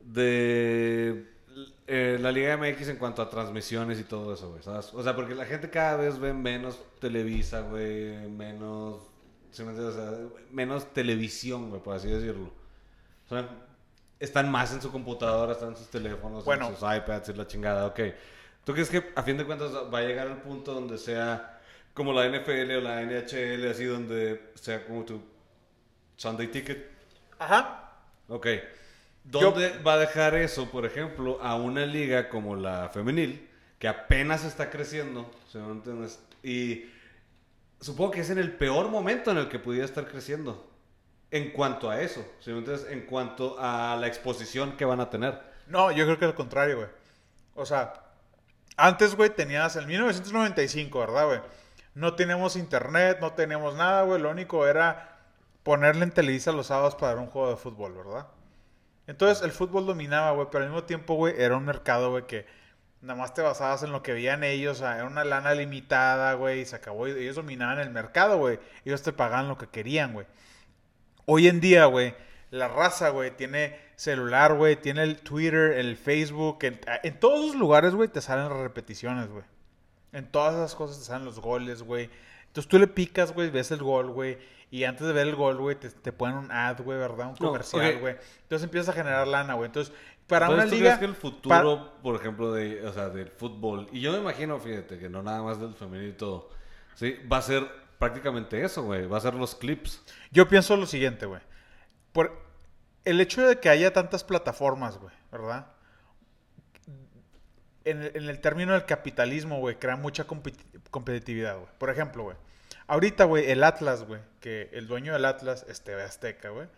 de 0.00 1.31
eh, 1.86 2.18
la 2.20 2.32
Liga 2.32 2.56
MX 2.56 2.88
en 2.88 2.96
cuanto 2.96 3.22
a 3.22 3.28
transmisiones 3.30 3.98
y 4.00 4.04
todo 4.04 4.34
eso, 4.34 4.50
güey, 4.50 4.62
¿sabes? 4.62 4.92
O 4.94 5.02
sea, 5.02 5.14
porque 5.14 5.34
la 5.34 5.44
gente 5.44 5.70
cada 5.70 5.96
vez 5.96 6.18
ve 6.18 6.32
menos 6.32 6.78
Televisa, 7.00 7.60
güey, 7.62 8.28
menos, 8.28 9.02
¿sí 9.50 9.62
me? 9.64 9.72
O 9.78 9.92
sea, 9.92 10.12
menos 10.50 10.92
televisión, 10.92 11.70
güey, 11.70 11.82
por 11.82 11.96
así 11.96 12.08
decirlo. 12.08 12.50
O 13.26 13.28
sea, 13.28 13.48
están 14.20 14.50
más 14.50 14.72
en 14.72 14.80
su 14.82 14.92
computadora, 14.92 15.52
están 15.52 15.70
en 15.70 15.76
sus 15.76 15.88
teléfonos, 15.88 16.44
Bueno. 16.44 16.68
en 16.68 16.76
sus 16.76 16.82
iPads 16.82 17.28
y 17.30 17.32
la 17.34 17.46
chingada, 17.46 17.86
ok. 17.86 18.00
¿Tú 18.64 18.72
crees 18.72 18.88
que 18.88 19.12
a 19.16 19.22
fin 19.22 19.36
de 19.36 19.44
cuentas 19.44 19.72
va 19.92 19.98
a 19.98 20.02
llegar 20.02 20.28
al 20.28 20.40
punto 20.42 20.72
donde 20.72 20.96
sea 20.96 21.60
como 21.94 22.12
la 22.12 22.26
NFL 22.28 22.76
o 22.76 22.80
la 22.80 23.02
NHL, 23.02 23.68
así 23.68 23.84
donde 23.84 24.52
sea 24.54 24.86
como 24.86 25.04
tu 25.04 25.20
Sunday 26.16 26.46
Ticket? 26.48 26.88
Ajá. 27.38 27.90
Ok. 28.28 28.46
¿Dónde 29.24 29.78
va 29.78 29.94
a 29.94 29.98
dejar 29.98 30.34
eso, 30.34 30.70
por 30.70 30.84
ejemplo, 30.84 31.38
a 31.42 31.54
una 31.54 31.86
liga 31.86 32.28
como 32.28 32.56
la 32.56 32.88
femenil, 32.88 33.48
que 33.78 33.88
apenas 33.88 34.44
está 34.44 34.68
creciendo? 34.70 35.30
¿sí 35.50 35.58
me 35.58 35.72
entiendes? 35.72 36.20
Y 36.42 36.86
supongo 37.80 38.12
que 38.12 38.20
es 38.20 38.30
en 38.30 38.38
el 38.38 38.52
peor 38.52 38.88
momento 38.88 39.30
en 39.30 39.38
el 39.38 39.48
que 39.48 39.58
pudiera 39.58 39.84
estar 39.84 40.06
creciendo. 40.06 40.68
En 41.30 41.50
cuanto 41.52 41.88
a 41.88 42.00
eso, 42.00 42.26
¿sí 42.40 42.50
me 42.50 42.58
entiendes? 42.58 42.86
En 42.90 43.06
cuanto 43.06 43.56
a 43.58 43.96
la 43.98 44.06
exposición 44.06 44.76
que 44.76 44.84
van 44.84 45.00
a 45.00 45.08
tener. 45.08 45.40
No, 45.66 45.90
yo 45.90 46.04
creo 46.04 46.18
que 46.18 46.24
al 46.26 46.34
contrario, 46.34 46.76
güey. 46.76 46.88
O 47.54 47.64
sea, 47.64 47.94
antes, 48.76 49.14
güey, 49.14 49.30
tenías 49.30 49.76
el 49.76 49.86
1995, 49.86 50.98
¿verdad, 50.98 51.26
güey? 51.26 51.40
No 51.94 52.14
teníamos 52.14 52.56
internet, 52.56 53.18
no 53.20 53.32
teníamos 53.32 53.74
nada, 53.76 54.02
güey. 54.02 54.20
Lo 54.20 54.30
único 54.30 54.66
era 54.66 55.18
ponerle 55.62 56.04
en 56.04 56.10
Televisa 56.10 56.52
los 56.52 56.66
sábados 56.66 56.94
para 56.96 57.14
ver 57.14 57.22
un 57.22 57.30
juego 57.30 57.50
de 57.50 57.56
fútbol, 57.56 57.94
¿verdad? 57.94 58.26
Entonces, 59.12 59.44
el 59.44 59.52
fútbol 59.52 59.84
dominaba, 59.84 60.30
güey, 60.30 60.48
pero 60.50 60.64
al 60.64 60.70
mismo 60.70 60.84
tiempo, 60.84 61.14
güey, 61.14 61.34
era 61.36 61.54
un 61.54 61.66
mercado, 61.66 62.10
güey, 62.12 62.26
que 62.26 62.46
nada 63.02 63.20
más 63.20 63.34
te 63.34 63.42
basabas 63.42 63.82
en 63.82 63.92
lo 63.92 64.02
que 64.02 64.14
veían 64.14 64.42
ellos, 64.42 64.78
o 64.78 64.80
sea, 64.80 64.96
era 64.96 65.04
una 65.04 65.22
lana 65.22 65.54
limitada, 65.54 66.32
güey, 66.32 66.60
y 66.60 66.64
se 66.64 66.76
acabó. 66.76 67.06
Y 67.06 67.10
ellos 67.10 67.36
dominaban 67.36 67.78
el 67.78 67.90
mercado, 67.90 68.38
güey. 68.38 68.58
Ellos 68.86 69.02
te 69.02 69.12
pagaban 69.12 69.48
lo 69.48 69.58
que 69.58 69.66
querían, 69.66 70.14
güey. 70.14 70.26
Hoy 71.26 71.46
en 71.46 71.60
día, 71.60 71.84
güey, 71.84 72.14
la 72.50 72.68
raza, 72.68 73.10
güey, 73.10 73.36
tiene 73.36 73.78
celular, 73.96 74.54
güey, 74.54 74.76
tiene 74.76 75.02
el 75.02 75.18
Twitter, 75.18 75.72
el 75.72 75.98
Facebook, 75.98 76.60
en, 76.62 77.20
todos 77.20 77.48
los 77.48 77.56
lugares, 77.56 77.94
güey, 77.94 78.08
te 78.08 78.22
salen 78.22 78.48
las 78.48 78.60
repeticiones, 78.60 79.28
güey. 79.28 79.44
En 80.12 80.24
todas 80.24 80.54
esas 80.54 80.74
cosas 80.74 81.00
te 81.00 81.04
salen 81.04 81.26
los 81.26 81.38
goles, 81.38 81.82
güey. 81.82 82.08
Entonces 82.46 82.66
tú 82.66 82.78
le 82.78 82.86
picas, 82.86 83.34
güey, 83.34 83.50
ves 83.50 83.72
el 83.72 83.82
gol, 83.82 84.10
güey. 84.10 84.38
Y 84.72 84.84
antes 84.84 85.06
de 85.06 85.12
ver 85.12 85.28
el 85.28 85.36
gol, 85.36 85.58
güey, 85.58 85.76
te, 85.78 85.90
te 85.90 86.12
ponen 86.12 86.36
un 86.38 86.50
ad, 86.50 86.80
güey, 86.80 86.98
¿verdad? 86.98 87.28
Un 87.28 87.36
comercial, 87.36 87.98
güey. 88.00 88.16
Entonces 88.42 88.64
empiezas 88.64 88.88
a 88.88 88.92
generar 88.98 89.28
lana, 89.28 89.52
güey. 89.54 89.66
Entonces, 89.66 89.94
para 90.26 90.46
Entonces, 90.46 90.64
una 90.64 90.70
¿tú 90.70 90.76
liga... 90.82 90.96
crees 90.98 90.98
que 90.98 91.04
el 91.04 91.40
para- 91.46 91.62
futuro, 91.62 91.92
por 92.02 92.16
ejemplo, 92.16 92.52
de, 92.52 92.84
o 92.86 92.92
sea, 92.92 93.10
del 93.10 93.28
fútbol, 93.28 93.86
y 93.92 94.00
yo 94.00 94.12
me 94.12 94.18
imagino, 94.18 94.58
fíjate, 94.58 94.98
que 94.98 95.10
no 95.10 95.22
nada 95.22 95.42
más 95.42 95.60
del 95.60 95.74
femenino 95.74 96.08
y 96.08 96.14
todo, 96.14 96.48
¿sí? 96.94 97.16
Va 97.30 97.36
a 97.36 97.42
ser 97.42 97.68
prácticamente 97.98 98.64
eso, 98.64 98.82
güey. 98.82 99.06
Va 99.06 99.18
a 99.18 99.20
ser 99.20 99.34
los 99.34 99.54
clips. 99.54 100.02
Yo 100.30 100.48
pienso 100.48 100.74
lo 100.76 100.86
siguiente, 100.86 101.26
güey. 101.26 101.42
Por 102.12 102.32
el 103.04 103.20
hecho 103.20 103.46
de 103.46 103.60
que 103.60 103.68
haya 103.68 103.92
tantas 103.92 104.24
plataformas, 104.24 104.96
güey, 104.96 105.14
¿verdad? 105.30 105.66
En 107.84 108.00
el, 108.02 108.12
en 108.16 108.28
el 108.28 108.40
término 108.40 108.72
del 108.72 108.86
capitalismo, 108.86 109.58
güey, 109.58 109.76
crea 109.78 109.96
mucha 109.96 110.26
competi- 110.26 110.64
competitividad, 110.90 111.56
güey. 111.56 111.68
Por 111.78 111.90
ejemplo, 111.90 112.22
güey. 112.22 112.36
Ahorita, 112.86 113.24
güey, 113.24 113.50
el 113.50 113.64
Atlas, 113.64 114.04
güey, 114.04 114.20
que 114.40 114.68
el 114.72 114.86
dueño 114.86 115.12
del 115.12 115.24
Atlas 115.24 115.64
es 115.68 115.82
TV 115.82 116.02
Azteca, 116.02 116.50
güey. 116.50 116.68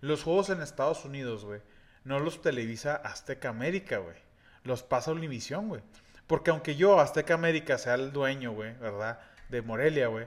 Los 0.00 0.22
juegos 0.22 0.50
en 0.50 0.62
Estados 0.62 1.04
Unidos, 1.04 1.44
güey, 1.44 1.60
no 2.04 2.18
los 2.18 2.42
televisa 2.42 2.96
Azteca 2.96 3.50
América, 3.50 3.98
güey. 3.98 4.16
Los 4.64 4.82
pasa 4.82 5.12
Univisión, 5.12 5.68
güey. 5.68 5.82
Porque 6.26 6.50
aunque 6.50 6.76
yo, 6.76 7.00
Azteca 7.00 7.34
América, 7.34 7.76
sea 7.78 7.94
el 7.94 8.12
dueño, 8.12 8.52
güey, 8.52 8.74
¿verdad? 8.78 9.20
De 9.48 9.62
Morelia, 9.62 10.08
güey. 10.08 10.26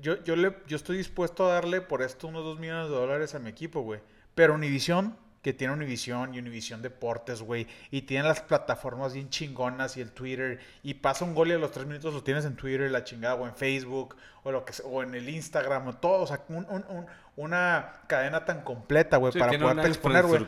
Yo, 0.00 0.22
yo, 0.24 0.36
le, 0.36 0.56
yo 0.66 0.76
estoy 0.76 0.98
dispuesto 0.98 1.46
a 1.46 1.54
darle 1.54 1.80
por 1.80 2.02
esto 2.02 2.28
unos 2.28 2.44
2 2.44 2.58
millones 2.58 2.90
de 2.90 2.96
dólares 2.96 3.34
a 3.34 3.38
mi 3.38 3.48
equipo, 3.48 3.80
güey. 3.80 4.00
Pero 4.34 4.54
Univision, 4.54 5.16
que 5.42 5.52
tiene 5.52 5.72
Univision 5.74 6.34
y 6.34 6.38
Univision 6.40 6.82
Deportes, 6.82 7.40
güey. 7.42 7.66
Y 7.90 8.02
tiene 8.02 8.24
las 8.28 8.40
plataformas 8.40 9.14
bien 9.14 9.28
chingonas 9.30 9.96
y 9.96 10.00
el 10.00 10.10
Twitter. 10.12 10.58
Y 10.82 10.94
pasa 10.94 11.24
un 11.24 11.34
gol 11.34 11.48
y 11.48 11.52
a 11.52 11.58
los 11.58 11.70
3 11.70 11.86
minutos 11.86 12.12
lo 12.14 12.22
tienes 12.22 12.44
en 12.44 12.56
Twitter, 12.56 12.90
la 12.90 13.04
chingada, 13.04 13.34
o 13.36 13.46
en 13.46 13.54
Facebook, 13.54 14.16
o, 14.42 14.50
lo 14.50 14.64
que, 14.64 14.72
sea, 14.72 14.86
o 14.86 15.02
en 15.02 15.14
el 15.14 15.28
Instagram, 15.28 15.86
o 15.88 15.92
todo. 15.94 16.22
O 16.22 16.26
sea, 16.26 16.40
un- 16.48 16.66
un- 16.68 16.84
un- 16.88 17.06
una 17.36 17.92
cadena 18.08 18.44
tan 18.44 18.62
completa, 18.62 19.18
güey, 19.18 19.32
Sí, 19.32 19.38
para 19.38 19.52
poderte 19.74 19.88
exponer, 19.88 20.22
güey. 20.24 20.40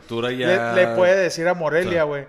Le, 0.75 0.87
puede 0.95 1.15
decir 1.15 1.47
a 1.47 1.53
Morelia, 1.53 1.91
Claro. 1.91 2.07
güey. 2.07 2.27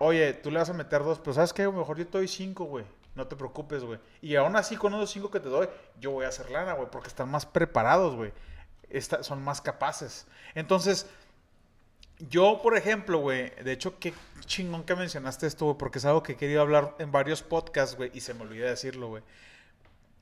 Oye, 0.00 0.32
tú 0.34 0.50
le 0.50 0.58
vas 0.58 0.68
a 0.70 0.74
meter 0.74 1.02
dos, 1.04 1.18
pero 1.20 1.34
¿sabes 1.34 1.52
qué? 1.52 1.68
Mejor 1.68 1.96
yo 1.96 2.06
te 2.06 2.18
doy 2.18 2.28
cinco, 2.28 2.64
güey. 2.64 2.84
No 3.14 3.26
te 3.26 3.36
preocupes, 3.36 3.82
güey. 3.84 3.98
Y 4.22 4.36
aún 4.36 4.56
así, 4.56 4.76
con 4.76 4.94
esos 4.94 5.10
cinco 5.10 5.30
que 5.30 5.40
te 5.40 5.48
doy, 5.48 5.68
yo 6.00 6.10
voy 6.10 6.24
a 6.24 6.28
hacer 6.28 6.50
lana, 6.50 6.72
güey, 6.74 6.88
porque 6.90 7.08
están 7.08 7.28
más 7.30 7.44
preparados, 7.46 8.14
güey. 8.14 8.32
Son 9.22 9.42
más 9.42 9.60
capaces. 9.60 10.26
Entonces, 10.54 11.08
yo, 12.28 12.60
por 12.62 12.76
ejemplo, 12.76 13.18
güey, 13.18 13.50
de 13.62 13.72
hecho, 13.72 13.98
qué 13.98 14.12
chingón 14.44 14.84
que 14.84 14.94
mencionaste 14.94 15.46
esto, 15.46 15.64
güey, 15.66 15.78
porque 15.78 15.98
es 15.98 16.04
algo 16.04 16.22
que 16.22 16.32
he 16.32 16.36
querido 16.36 16.60
hablar 16.60 16.94
en 16.98 17.10
varios 17.12 17.42
podcasts, 17.42 17.96
güey, 17.96 18.10
y 18.14 18.20
se 18.20 18.34
me 18.34 18.42
olvida 18.42 18.68
decirlo, 18.68 19.08
güey. 19.08 19.22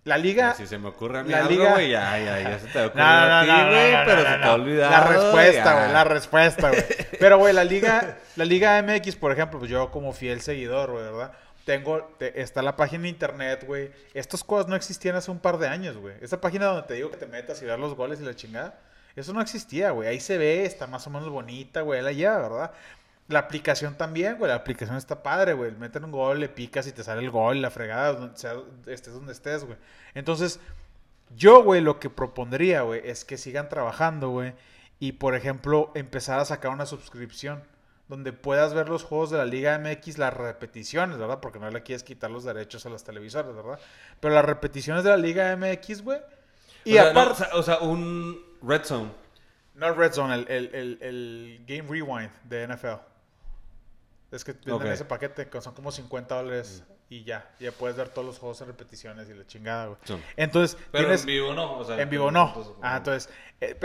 La 0.04 0.16
liga... 0.16 0.54
Si 0.54 0.66
se 0.66 0.78
me 0.78 0.88
ocurre 0.88 1.18
a 1.18 1.22
mí 1.22 1.30
la 1.30 1.38
algo, 1.38 1.50
liga- 1.50 1.72
güey, 1.72 1.90
ya, 1.90 2.18
ya, 2.18 2.40
ya 2.40 2.58
se 2.58 2.66
te 2.68 2.84
ocurrió 2.84 3.04
No, 3.04 3.10
a 3.12 3.42
ti, 3.42 3.46
no, 3.48 3.66
güey, 3.68 3.92
pero 4.06 4.20
se 4.22 4.36
te 4.38 4.44
ha 4.44 4.52
olvidado. 4.54 4.90
La 4.90 5.00
respuesta, 5.06 5.74
güey, 5.80 5.92
la 5.92 6.04
respuesta, 6.04 6.68
güey. 6.70 6.84
Pero, 7.18 7.38
güey, 7.38 7.52
la 7.52 7.64
liga, 7.64 8.18
la 8.36 8.44
liga 8.44 8.80
MX, 8.82 9.16
por 9.16 9.32
ejemplo, 9.32 9.58
pues 9.58 9.70
yo 9.70 9.90
como 9.90 10.12
fiel 10.12 10.40
seguidor, 10.40 10.92
güey, 10.92 11.02
¿verdad? 11.04 11.32
Tengo, 11.66 12.14
te- 12.18 12.40
está 12.40 12.62
la 12.62 12.76
página 12.76 13.02
de 13.02 13.08
internet, 13.10 13.64
güey. 13.66 13.90
Estas 14.14 14.44
cosas 14.44 14.68
no 14.68 14.76
existían 14.76 15.16
hace 15.16 15.30
un 15.30 15.40
par 15.40 15.58
de 15.58 15.66
años, 15.68 15.96
güey. 15.98 16.14
Esa 16.22 16.40
página 16.40 16.66
donde 16.66 16.84
te 16.84 16.94
digo 16.94 17.10
que 17.10 17.16
te 17.18 17.26
metas 17.26 17.60
y 17.60 17.66
ver 17.66 17.78
los 17.78 17.94
goles 17.94 18.20
y 18.20 18.24
la 18.24 18.34
chingada. 18.34 18.78
Eso 19.18 19.32
no 19.32 19.40
existía, 19.40 19.90
güey. 19.90 20.08
Ahí 20.08 20.20
se 20.20 20.38
ve, 20.38 20.64
está 20.64 20.86
más 20.86 21.06
o 21.06 21.10
menos 21.10 21.28
bonita, 21.28 21.80
güey, 21.82 22.00
la 22.02 22.12
lleva, 22.12 22.38
¿verdad? 22.38 22.72
La 23.28 23.40
aplicación 23.40 23.96
también, 23.96 24.38
güey. 24.38 24.48
La 24.48 24.56
aplicación 24.56 24.96
está 24.96 25.22
padre, 25.22 25.52
güey. 25.52 25.72
Meten 25.72 26.04
un 26.04 26.12
gol, 26.12 26.40
le 26.40 26.48
picas 26.48 26.86
y 26.86 26.92
te 26.92 27.02
sale 27.04 27.20
el 27.22 27.30
gol, 27.30 27.60
la 27.60 27.70
fregada, 27.70 28.14
donde 28.14 28.38
sea- 28.38 28.54
estés 28.86 29.12
donde 29.12 29.32
estés, 29.32 29.64
güey. 29.64 29.76
Entonces, 30.14 30.60
yo, 31.36 31.62
güey, 31.62 31.80
lo 31.82 32.00
que 32.00 32.08
propondría, 32.10 32.82
güey, 32.82 33.02
es 33.04 33.24
que 33.24 33.36
sigan 33.36 33.68
trabajando, 33.68 34.30
güey. 34.30 34.54
Y, 34.98 35.12
por 35.12 35.34
ejemplo, 35.34 35.92
empezar 35.94 36.40
a 36.40 36.44
sacar 36.44 36.70
una 36.70 36.86
suscripción 36.86 37.62
donde 38.08 38.32
puedas 38.32 38.72
ver 38.72 38.88
los 38.88 39.04
juegos 39.04 39.28
de 39.30 39.36
la 39.36 39.44
Liga 39.44 39.78
MX, 39.78 40.16
las 40.16 40.32
repeticiones, 40.32 41.18
¿verdad? 41.18 41.40
Porque 41.40 41.58
no 41.58 41.70
le 41.70 41.82
quieres 41.82 42.02
quitar 42.02 42.30
los 42.30 42.44
derechos 42.44 42.86
a 42.86 42.88
las 42.88 43.04
televisoras, 43.04 43.54
¿verdad? 43.54 43.78
Pero 44.20 44.34
las 44.34 44.44
repeticiones 44.46 45.04
de 45.04 45.10
la 45.10 45.18
Liga 45.18 45.54
MX, 45.54 46.02
güey. 46.02 46.18
Y 46.84 46.92
o, 46.96 47.02
sea, 47.02 47.12
no, 47.12 47.20
aparte... 47.20 47.44
o 47.52 47.62
sea, 47.62 47.78
un 47.80 48.47
Red 48.62 48.84
Zone. 48.84 49.10
No 49.74 49.92
Red 49.94 50.12
Zone, 50.12 50.34
el, 50.34 50.48
el, 50.48 50.74
el, 50.74 50.98
el 51.02 51.64
Game 51.66 51.88
Rewind 51.88 52.30
de 52.44 52.66
NFL. 52.66 53.00
Es 54.30 54.44
que 54.44 54.52
venden 54.52 54.88
ese 54.92 55.04
paquete, 55.04 55.48
que 55.48 55.60
son 55.60 55.74
como 55.74 55.90
50 55.90 56.34
dólares 56.34 56.82
y 57.08 57.24
ya. 57.24 57.50
Ya 57.60 57.72
puedes 57.72 57.96
ver 57.96 58.08
todos 58.10 58.26
los 58.26 58.38
juegos 58.38 58.60
en 58.60 58.66
repeticiones 58.66 59.28
y 59.30 59.34
la 59.34 59.46
chingada, 59.46 59.86
güey. 59.86 59.98
Sí. 60.04 60.20
Entonces, 60.36 60.76
Pero 60.90 61.04
tienes... 61.04 61.20
en 61.22 61.26
vivo 61.26 61.54
no. 61.54 61.78
O 61.78 61.84
sea, 61.84 62.00
En 62.00 62.10
vivo 62.10 62.30
no. 62.30 62.48
entonces, 62.48 62.72
Ah, 62.82 62.96
entonces, 62.98 63.30
eh, 63.60 63.78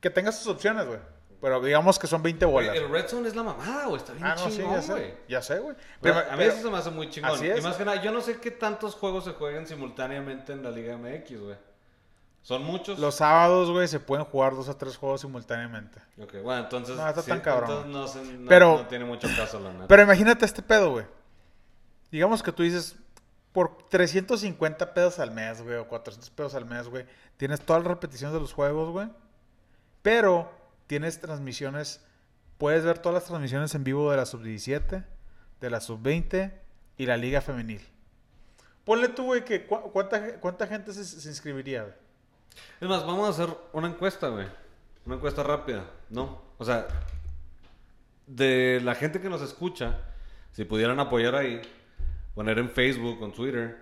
que 0.00 0.10
tengas 0.10 0.38
tus 0.38 0.48
opciones, 0.48 0.86
güey. 0.86 0.98
Pero 1.40 1.60
digamos 1.60 2.00
que 2.00 2.08
son 2.08 2.20
20 2.20 2.44
Güey, 2.46 2.66
bolas. 2.66 2.82
El 2.82 2.90
Red 2.90 3.06
Zone 3.06 3.28
es 3.28 3.36
la 3.36 3.44
mamada, 3.44 3.84
güey. 3.86 3.98
Está 3.98 4.12
bien 4.12 4.24
Ah, 4.26 4.34
no, 4.36 4.50
sí, 4.50 4.56
chingón, 4.56 4.74
ya 4.74 4.82
sé. 4.82 4.90
güey. 4.92 5.14
Ya 5.28 5.42
sé, 5.42 5.58
güey. 5.60 5.76
Pero 6.00 6.14
Pero- 6.16 6.26
a 6.26 6.32
mí 6.32 6.38
pero- 6.38 6.52
eso 6.52 6.62
se 6.62 6.70
me 6.70 6.76
hace 6.78 6.90
muy 6.90 7.10
chingón. 7.10 7.30
Así 7.30 7.46
es. 7.48 7.58
Y 7.58 7.62
más 7.62 7.76
que 7.76 7.84
nada, 7.84 8.02
yo 8.02 8.10
no 8.10 8.20
sé 8.20 8.40
qué 8.40 8.50
tantos 8.50 8.96
juegos 8.96 9.22
se 9.24 9.32
juegan 9.34 9.64
simultáneamente 9.68 10.52
en 10.52 10.64
la 10.64 10.70
Liga 10.72 10.96
MX, 10.96 11.40
güey. 11.40 11.56
¿Son 12.48 12.64
muchos? 12.64 12.98
Los 12.98 13.16
sábados, 13.16 13.70
güey, 13.70 13.86
se 13.88 14.00
pueden 14.00 14.24
jugar 14.24 14.54
dos 14.54 14.70
a 14.70 14.78
tres 14.78 14.96
juegos 14.96 15.20
simultáneamente. 15.20 16.00
Ok, 16.18 16.36
bueno, 16.42 16.62
entonces... 16.62 16.96
No, 16.96 17.06
está 17.06 17.22
tan 17.22 17.40
cabrón. 17.42 17.82
Entonces 17.88 18.26
no, 18.38 18.48
Pero- 18.48 18.78
no 18.78 18.86
tiene 18.86 19.04
mucho 19.04 19.28
caso, 19.36 19.60
la 19.60 19.70
neta. 19.70 19.86
Pero 19.86 20.02
imagínate 20.02 20.46
este 20.46 20.62
pedo, 20.62 20.92
güey. 20.92 21.04
Digamos 22.10 22.42
que 22.42 22.50
tú 22.50 22.62
dices, 22.62 22.96
por 23.52 23.76
350 23.90 24.94
pesos 24.94 25.18
al 25.18 25.30
mes, 25.30 25.60
güey, 25.60 25.76
o 25.76 25.86
400 25.88 26.30
pesos 26.30 26.54
al 26.54 26.64
mes, 26.64 26.88
güey, 26.88 27.04
tienes 27.36 27.60
todas 27.60 27.82
las 27.82 27.88
repeticiones 27.92 28.32
de 28.32 28.40
los 28.40 28.54
juegos, 28.54 28.92
güey. 28.92 29.10
Pero 30.00 30.50
tienes 30.86 31.20
transmisiones, 31.20 32.00
puedes 32.56 32.82
ver 32.82 32.98
todas 32.98 33.12
las 33.16 33.24
transmisiones 33.24 33.74
en 33.74 33.84
vivo 33.84 34.10
de 34.10 34.16
la 34.16 34.24
sub-17, 34.24 35.04
de 35.60 35.68
la 35.70 35.82
sub-20 35.82 36.54
y 36.96 37.04
la 37.04 37.18
liga 37.18 37.42
femenil. 37.42 37.86
Ponle 38.84 39.08
tú, 39.08 39.24
güey, 39.24 39.44
que 39.44 39.66
cu- 39.66 39.92
cuánta, 39.92 40.40
cuánta 40.40 40.66
gente 40.66 40.94
se, 40.94 41.04
se 41.04 41.28
inscribiría, 41.28 41.82
güey. 41.82 42.07
Es 42.80 42.88
más, 42.88 43.06
vamos 43.06 43.26
a 43.26 43.30
hacer 43.30 43.54
una 43.72 43.88
encuesta, 43.88 44.28
güey. 44.28 44.46
Una 45.06 45.16
encuesta 45.16 45.42
rápida, 45.42 45.84
¿no? 46.10 46.42
O 46.58 46.64
sea, 46.64 46.86
de 48.26 48.80
la 48.82 48.94
gente 48.94 49.20
que 49.20 49.28
nos 49.28 49.42
escucha, 49.42 49.98
si 50.52 50.64
pudieran 50.64 51.00
apoyar 51.00 51.34
ahí, 51.34 51.62
poner 52.34 52.58
en 52.58 52.70
Facebook, 52.70 53.18
en 53.22 53.32
Twitter, 53.32 53.78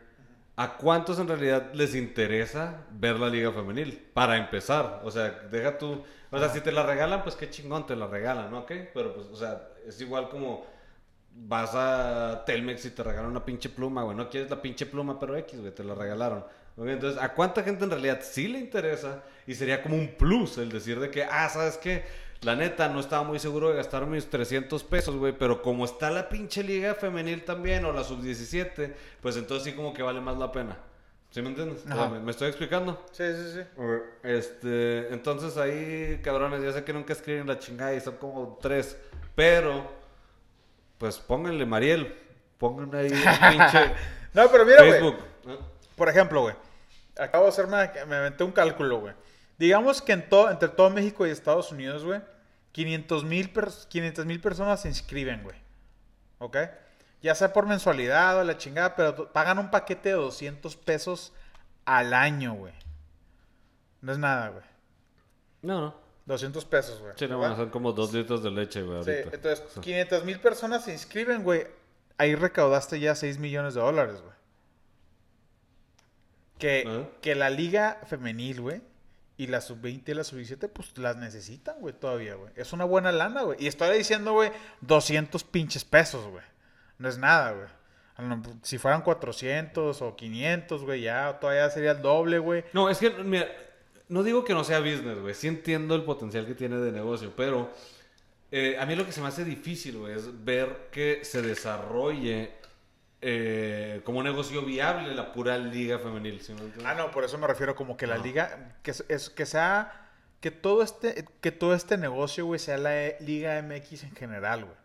¿a 0.57 0.77
cuántos 0.77 1.19
en 1.19 1.29
realidad 1.29 1.73
les 1.75 1.95
interesa 1.95 2.85
ver 2.91 3.19
la 3.19 3.29
liga 3.29 3.53
femenil? 3.53 4.11
Para 4.15 4.37
empezar, 4.37 5.03
o 5.05 5.11
sea, 5.11 5.31
deja 5.51 5.77
tú... 5.79 6.05
O 6.31 6.39
sea, 6.39 6.49
si 6.49 6.61
te 6.61 6.73
la 6.73 6.83
regalan, 6.83 7.23
pues 7.23 7.35
qué 7.35 7.49
chingón 7.51 7.87
te 7.87 7.95
la 7.95 8.07
regalan, 8.07 8.51
¿no? 8.51 8.61
¿Ok? 8.61 8.73
Pero 8.93 9.15
pues, 9.15 9.27
o 9.29 9.37
sea, 9.37 9.69
es 9.87 10.01
igual 10.01 10.29
como 10.29 10.67
vas 11.33 11.75
a 11.75 12.45
Telmex 12.45 12.85
y 12.87 12.91
te 12.91 13.03
regalan 13.03 13.31
una 13.31 13.45
pinche 13.45 13.69
pluma, 13.69 14.03
güey. 14.03 14.17
No 14.17 14.29
quieres 14.29 14.51
la 14.51 14.61
pinche 14.61 14.87
pluma, 14.87 15.19
pero 15.21 15.37
X, 15.37 15.61
güey, 15.61 15.73
te 15.73 15.85
la 15.85 15.95
regalaron. 15.95 16.45
Entonces, 16.79 17.21
¿a 17.23 17.33
cuánta 17.33 17.63
gente 17.63 17.85
en 17.85 17.91
realidad 17.91 18.21
sí 18.23 18.49
le 18.49 18.59
interesa? 18.59 19.23
Y 19.47 19.55
sería 19.55 19.83
como 19.83 19.97
un 19.97 20.09
plus 20.09 20.59
el 20.59 20.71
decir 20.71 21.01
de 21.01 21.11
que, 21.11 21.25
ah, 21.25 21.49
¿sabes 21.49 21.79
qué? 21.79 22.05
La 22.43 22.55
neta, 22.55 22.89
no 22.89 23.01
estaba 23.01 23.23
muy 23.23 23.39
seguro 23.39 23.71
de 23.71 23.77
gastar 23.77 24.07
mis 24.07 24.29
300 24.29 24.85
pesos, 24.85 25.17
güey, 25.17 25.33
pero 25.33 25.63
como 25.63 25.87
está 25.87 26.11
la 26.11 26.29
pinche 26.29 26.63
liga 26.63 26.95
femenil 26.95 27.45
también, 27.45 27.85
o 27.87 27.93
la 27.93 28.05
sub-17, 28.05 28.93
pues 29.23 29.37
entonces 29.37 29.65
sí 29.65 29.73
como 29.73 29.95
que 29.95 30.03
vale 30.03 30.21
más 30.21 30.37
la 30.37 30.53
pena. 30.53 30.77
¿Sí 31.31 31.41
me 31.43 31.49
entiendes? 31.49 31.85
¿Me, 31.87 32.21
me 32.21 32.31
estoy 32.31 32.49
explicando? 32.49 33.05
Sí, 33.11 33.25
sí, 33.25 33.53
sí. 33.55 33.61
Este, 34.23 35.13
entonces 35.13 35.57
ahí, 35.57 36.21
cabrones, 36.23 36.63
ya 36.63 36.73
sé 36.73 36.85
que 36.85 36.93
nunca 36.93 37.15
escriben 37.15 37.47
la 37.47 37.59
chingada 37.59 37.95
y 37.95 38.01
son 38.01 38.17
como 38.17 38.59
tres, 38.61 38.99
pero, 39.35 39.91
pues 40.99 41.19
pónganle 41.19 41.65
Mariel, 41.65 42.15
pónganle 42.59 42.99
ahí 42.99 43.13
un 43.13 43.59
pinche 43.59 43.93
No, 44.35 44.51
pero 44.51 44.67
mira, 44.67 44.85
güey. 44.85 45.15
Por 45.97 46.09
ejemplo, 46.11 46.43
güey. 46.43 46.55
Acabo 47.19 47.45
de 47.45 47.51
hacerme, 47.51 47.91
me 48.07 48.17
aventé 48.17 48.45
un 48.45 48.53
cálculo, 48.53 49.01
güey. 49.01 49.15
Digamos 49.59 50.03
que 50.03 50.13
en 50.13 50.29
todo, 50.29 50.51
entre 50.51 50.69
todo 50.69 50.91
México 50.91 51.27
y 51.27 51.31
Estados 51.31 51.73
Unidos, 51.73 52.05
güey, 52.05 52.21
500 52.73 53.25
mil 53.25 54.41
personas 54.41 54.83
se 54.83 54.89
inscriben, 54.89 55.43
güey. 55.43 55.57
¿Ok? 56.39 56.59
Ya 57.23 57.35
sea 57.35 57.53
por 57.53 57.67
mensualidad 57.67 58.39
o 58.39 58.45
la 58.45 58.59
chingada, 58.59 58.95
pero 58.95 59.33
pagan 59.33 59.59
un 59.59 59.71
paquete 59.71 60.11
de 60.11 60.15
200 60.17 60.77
pesos 60.77 61.33
al 61.87 62.13
año, 62.13 62.53
güey. 62.55 62.75
No 64.03 64.13
es 64.13 64.19
nada, 64.19 64.51
güey. 64.51 64.65
No, 65.63 65.81
no. 65.81 66.07
200 66.27 66.65
pesos, 66.67 67.01
güey. 67.01 67.13
Sí, 67.17 67.27
no, 67.29 67.43
a 67.43 67.57
ser 67.57 67.71
como 67.71 67.93
dos 67.93 68.13
litros 68.13 68.43
de 68.43 68.51
leche, 68.51 68.83
güey, 68.83 69.03
Sí, 69.05 69.11
ahorita. 69.11 69.37
entonces 69.37 69.65
500 69.81 70.25
mil 70.25 70.41
personas 70.41 70.85
se 70.85 70.93
inscriben, 70.93 71.43
güey. 71.45 71.67
Ahí 72.19 72.35
recaudaste 72.35 73.01
ya 73.01 73.15
6 73.15 73.39
millones 73.39 73.75
de 73.75 73.81
dólares, 73.81 74.21
güey. 74.21 74.36
Que, 76.59 76.85
Ajá. 76.87 77.09
que 77.21 77.35
la 77.35 77.51
liga 77.51 78.01
femenil, 78.07 78.61
güey, 78.61 78.81
y 79.37 79.49
la 79.49 79.61
sub-20 79.61 80.09
y 80.09 80.15
la 80.15 80.25
sub-17, 80.25 80.69
pues 80.69 80.97
las 80.97 81.17
necesitan, 81.17 81.77
güey, 81.81 81.95
todavía, 81.95 82.35
güey. 82.35 82.53
Es 82.57 82.73
una 82.73 82.85
buena 82.85 83.13
lana, 83.13 83.43
güey. 83.43 83.63
Y 83.63 83.67
estoy 83.67 83.97
diciendo, 83.99 84.33
güey, 84.33 84.51
200 84.81 85.45
pinches 85.45 85.85
pesos, 85.85 86.27
güey. 86.29 86.45
No 86.99 87.09
es 87.09 87.19
nada, 87.19 87.53
güey. 87.53 87.69
Si 88.63 88.79
fueran 88.79 89.03
400 89.03 90.01
o 90.01 90.17
500, 90.17 90.83
güey, 90.85 91.03
ya 91.03 91.39
todavía 91.39 91.69
sería 91.69 91.91
el 91.91 92.01
doble, 92.01 92.39
güey. 92.39 92.65
No, 92.73 92.89
es 92.89 92.97
que, 92.97 93.11
mira, 93.11 93.47
no 94.09 94.23
digo 94.23 94.43
que 94.43 94.55
no 94.55 94.65
sea 94.65 94.81
business, 94.81 95.19
güey. 95.19 95.35
Sí 95.35 95.49
entiendo 95.49 95.95
el 95.95 96.03
potencial 96.05 96.47
que 96.47 96.55
tiene 96.55 96.79
de 96.79 96.93
negocio, 96.93 97.35
pero 97.37 97.71
eh, 98.51 98.77
a 98.79 98.87
mí 98.87 98.95
lo 98.95 99.05
que 99.05 99.13
se 99.13 99.21
me 99.21 99.27
hace 99.29 99.45
difícil, 99.45 99.99
güey, 99.99 100.15
es 100.15 100.45
ver 100.45 100.89
que 100.91 101.21
se 101.25 101.43
desarrolle 101.43 102.53
eh, 103.23 104.01
como 104.05 104.19
un 104.19 104.25
negocio 104.25 104.63
viable 104.63 105.15
la 105.15 105.33
pura 105.33 105.59
liga 105.59 105.99
femenil. 105.99 106.41
Ah, 106.85 106.95
no, 106.95 107.11
por 107.11 107.25
eso 107.25 107.39
me 107.39 107.47
refiero 107.47 107.75
como 107.75 107.97
que 107.97 108.07
la 108.07 108.19
No. 108.19 108.25
liga, 108.25 108.77
que, 108.83 108.93
es, 109.09 109.31
que 109.31 109.47
sea, 109.47 110.09
que 110.41 110.51
todo 110.51 110.83
este, 110.83 111.25
que 111.41 111.51
todo 111.53 111.75
este 111.75 111.97
negocio, 111.97 112.45
güey, 112.47 112.61
sea 112.61 112.77
la 112.79 112.95
E- 113.05 113.17
Liga 113.21 113.61
MX 113.63 114.05
en 114.05 114.15
general, 114.15 114.65
güey. 114.65 114.77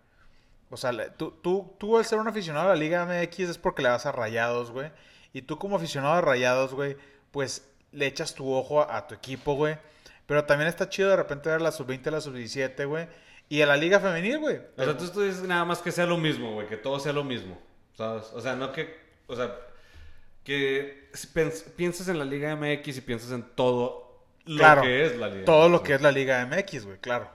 O 0.69 0.77
sea, 0.77 1.13
tú, 1.15 1.31
tú, 1.41 1.75
tú 1.77 1.97
al 1.97 2.05
ser 2.05 2.19
un 2.19 2.27
aficionado 2.29 2.67
a 2.67 2.73
la 2.73 2.79
Liga 2.79 3.05
MX 3.05 3.39
es 3.49 3.57
porque 3.57 3.81
le 3.81 3.89
vas 3.89 4.05
a 4.05 4.11
Rayados, 4.13 4.71
güey. 4.71 4.89
Y 5.33 5.41
tú 5.43 5.57
como 5.59 5.75
aficionado 5.75 6.13
a 6.13 6.21
Rayados, 6.21 6.73
güey, 6.73 6.95
pues 7.31 7.67
le 7.91 8.05
echas 8.07 8.33
tu 8.35 8.51
ojo 8.53 8.81
a, 8.81 8.95
a 8.97 9.07
tu 9.07 9.13
equipo, 9.15 9.55
güey. 9.55 9.77
Pero 10.25 10.45
también 10.45 10.69
está 10.69 10.87
chido 10.87 11.09
de 11.09 11.17
repente 11.17 11.49
ver 11.49 11.61
la 11.61 11.73
sub-20, 11.73 12.09
la 12.09 12.21
sub-17, 12.21 12.87
güey. 12.87 13.07
Y 13.49 13.61
a 13.61 13.65
la 13.65 13.75
Liga 13.75 13.99
Femenil, 13.99 14.39
güey. 14.39 14.55
O 14.57 14.61
sea, 14.77 14.85
entonces 14.85 15.11
tú 15.11 15.21
dices 15.21 15.41
nada 15.43 15.65
más 15.65 15.79
que 15.79 15.91
sea 15.91 16.05
lo 16.05 16.17
mismo, 16.17 16.53
güey, 16.53 16.67
que 16.69 16.77
todo 16.77 17.01
sea 17.01 17.11
lo 17.11 17.25
mismo, 17.25 17.59
O 18.01 18.41
sea, 18.41 18.55
no 18.55 18.71
que, 18.71 18.97
o 19.27 19.35
sea, 19.35 19.55
que 20.43 21.09
si 21.13 21.27
pienses 21.75 22.07
en 22.07 22.19
la 22.19 22.25
Liga 22.25 22.55
MX 22.55 22.97
y 22.97 23.01
pienses 23.01 23.31
en 23.31 23.43
todo 23.55 24.19
lo 24.45 24.57
Claro, 24.57 24.81
que 24.81 25.05
es 25.05 25.15
la 25.17 25.27
Liga 25.27 25.45
Todo 25.45 25.67
MX, 25.67 25.71
lo 25.71 25.83
que 25.83 25.93
es 25.93 26.01
la 26.01 26.11
Liga 26.11 26.45
MX, 26.45 26.85
güey, 26.85 26.97
claro. 26.97 27.29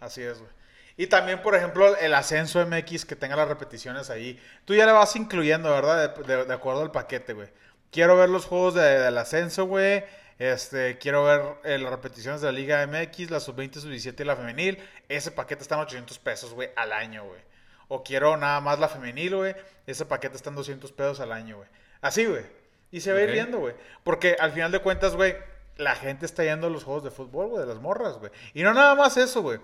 Así 0.00 0.22
es, 0.22 0.38
güey. 0.38 0.50
Y 0.96 1.06
también, 1.06 1.42
por 1.42 1.54
ejemplo, 1.54 1.96
el 1.96 2.14
ascenso 2.14 2.64
MX 2.66 3.04
que 3.04 3.16
tenga 3.16 3.34
las 3.36 3.48
repeticiones 3.48 4.10
ahí. 4.10 4.40
Tú 4.64 4.74
ya 4.74 4.86
le 4.86 4.92
vas 4.92 5.16
incluyendo, 5.16 5.70
¿verdad? 5.70 6.14
De, 6.14 6.22
de- 6.36 6.44
de 6.44 6.54
acuerdo 6.54 6.82
al 6.82 6.90
paquete, 6.92 7.32
güey. 7.32 7.48
Quiero 7.90 8.16
ver 8.16 8.28
los 8.28 8.44
juegos 8.44 8.74
de- 8.74 8.98
del 9.00 9.16
ascenso, 9.18 9.64
güey. 9.64 10.04
Este, 10.38 10.98
quiero 10.98 11.24
ver 11.24 11.42
eh, 11.64 11.78
las 11.78 11.90
repeticiones 11.90 12.40
de 12.42 12.46
la 12.48 12.52
Liga 12.52 12.86
MX, 12.86 13.30
la 13.30 13.40
sub-20, 13.40 13.74
sub-17 13.80 14.20
y 14.20 14.24
la 14.24 14.36
femenil. 14.36 14.78
Ese 15.08 15.30
paquete 15.30 15.62
está 15.62 15.76
en 15.76 15.82
800 15.82 16.18
pesos, 16.18 16.52
güey, 16.52 16.70
al 16.76 16.92
año, 16.92 17.24
güey. 17.24 17.40
O 17.88 18.02
quiero 18.02 18.36
nada 18.36 18.60
más 18.60 18.78
la 18.78 18.88
femenil, 18.88 19.36
güey. 19.36 19.54
Ese 19.86 20.04
paquete 20.06 20.36
está 20.36 20.50
en 20.50 20.56
200 20.56 20.92
pesos 20.92 21.20
al 21.20 21.32
año, 21.32 21.56
güey. 21.58 21.68
Así, 22.00 22.24
güey. 22.26 22.44
Y 22.90 23.00
se 23.00 23.12
va 23.12 23.18
a 23.18 23.22
ir 23.22 23.28
Ok. 23.28 23.34
viendo, 23.34 23.58
güey. 23.58 23.74
Porque 24.02 24.36
al 24.38 24.52
final 24.52 24.70
de 24.72 24.80
cuentas, 24.80 25.16
güey, 25.16 25.36
la 25.76 25.94
gente 25.96 26.24
está 26.26 26.44
yendo 26.44 26.68
a 26.68 26.70
los 26.70 26.84
juegos 26.84 27.02
de 27.04 27.10
fútbol, 27.10 27.48
güey, 27.48 27.60
de 27.60 27.66
las 27.72 27.80
morras, 27.82 28.18
güey. 28.18 28.30
Y 28.54 28.62
no 28.62 28.72
nada 28.72 28.94
más 28.94 29.16
eso, 29.16 29.42
güey. 29.42 29.58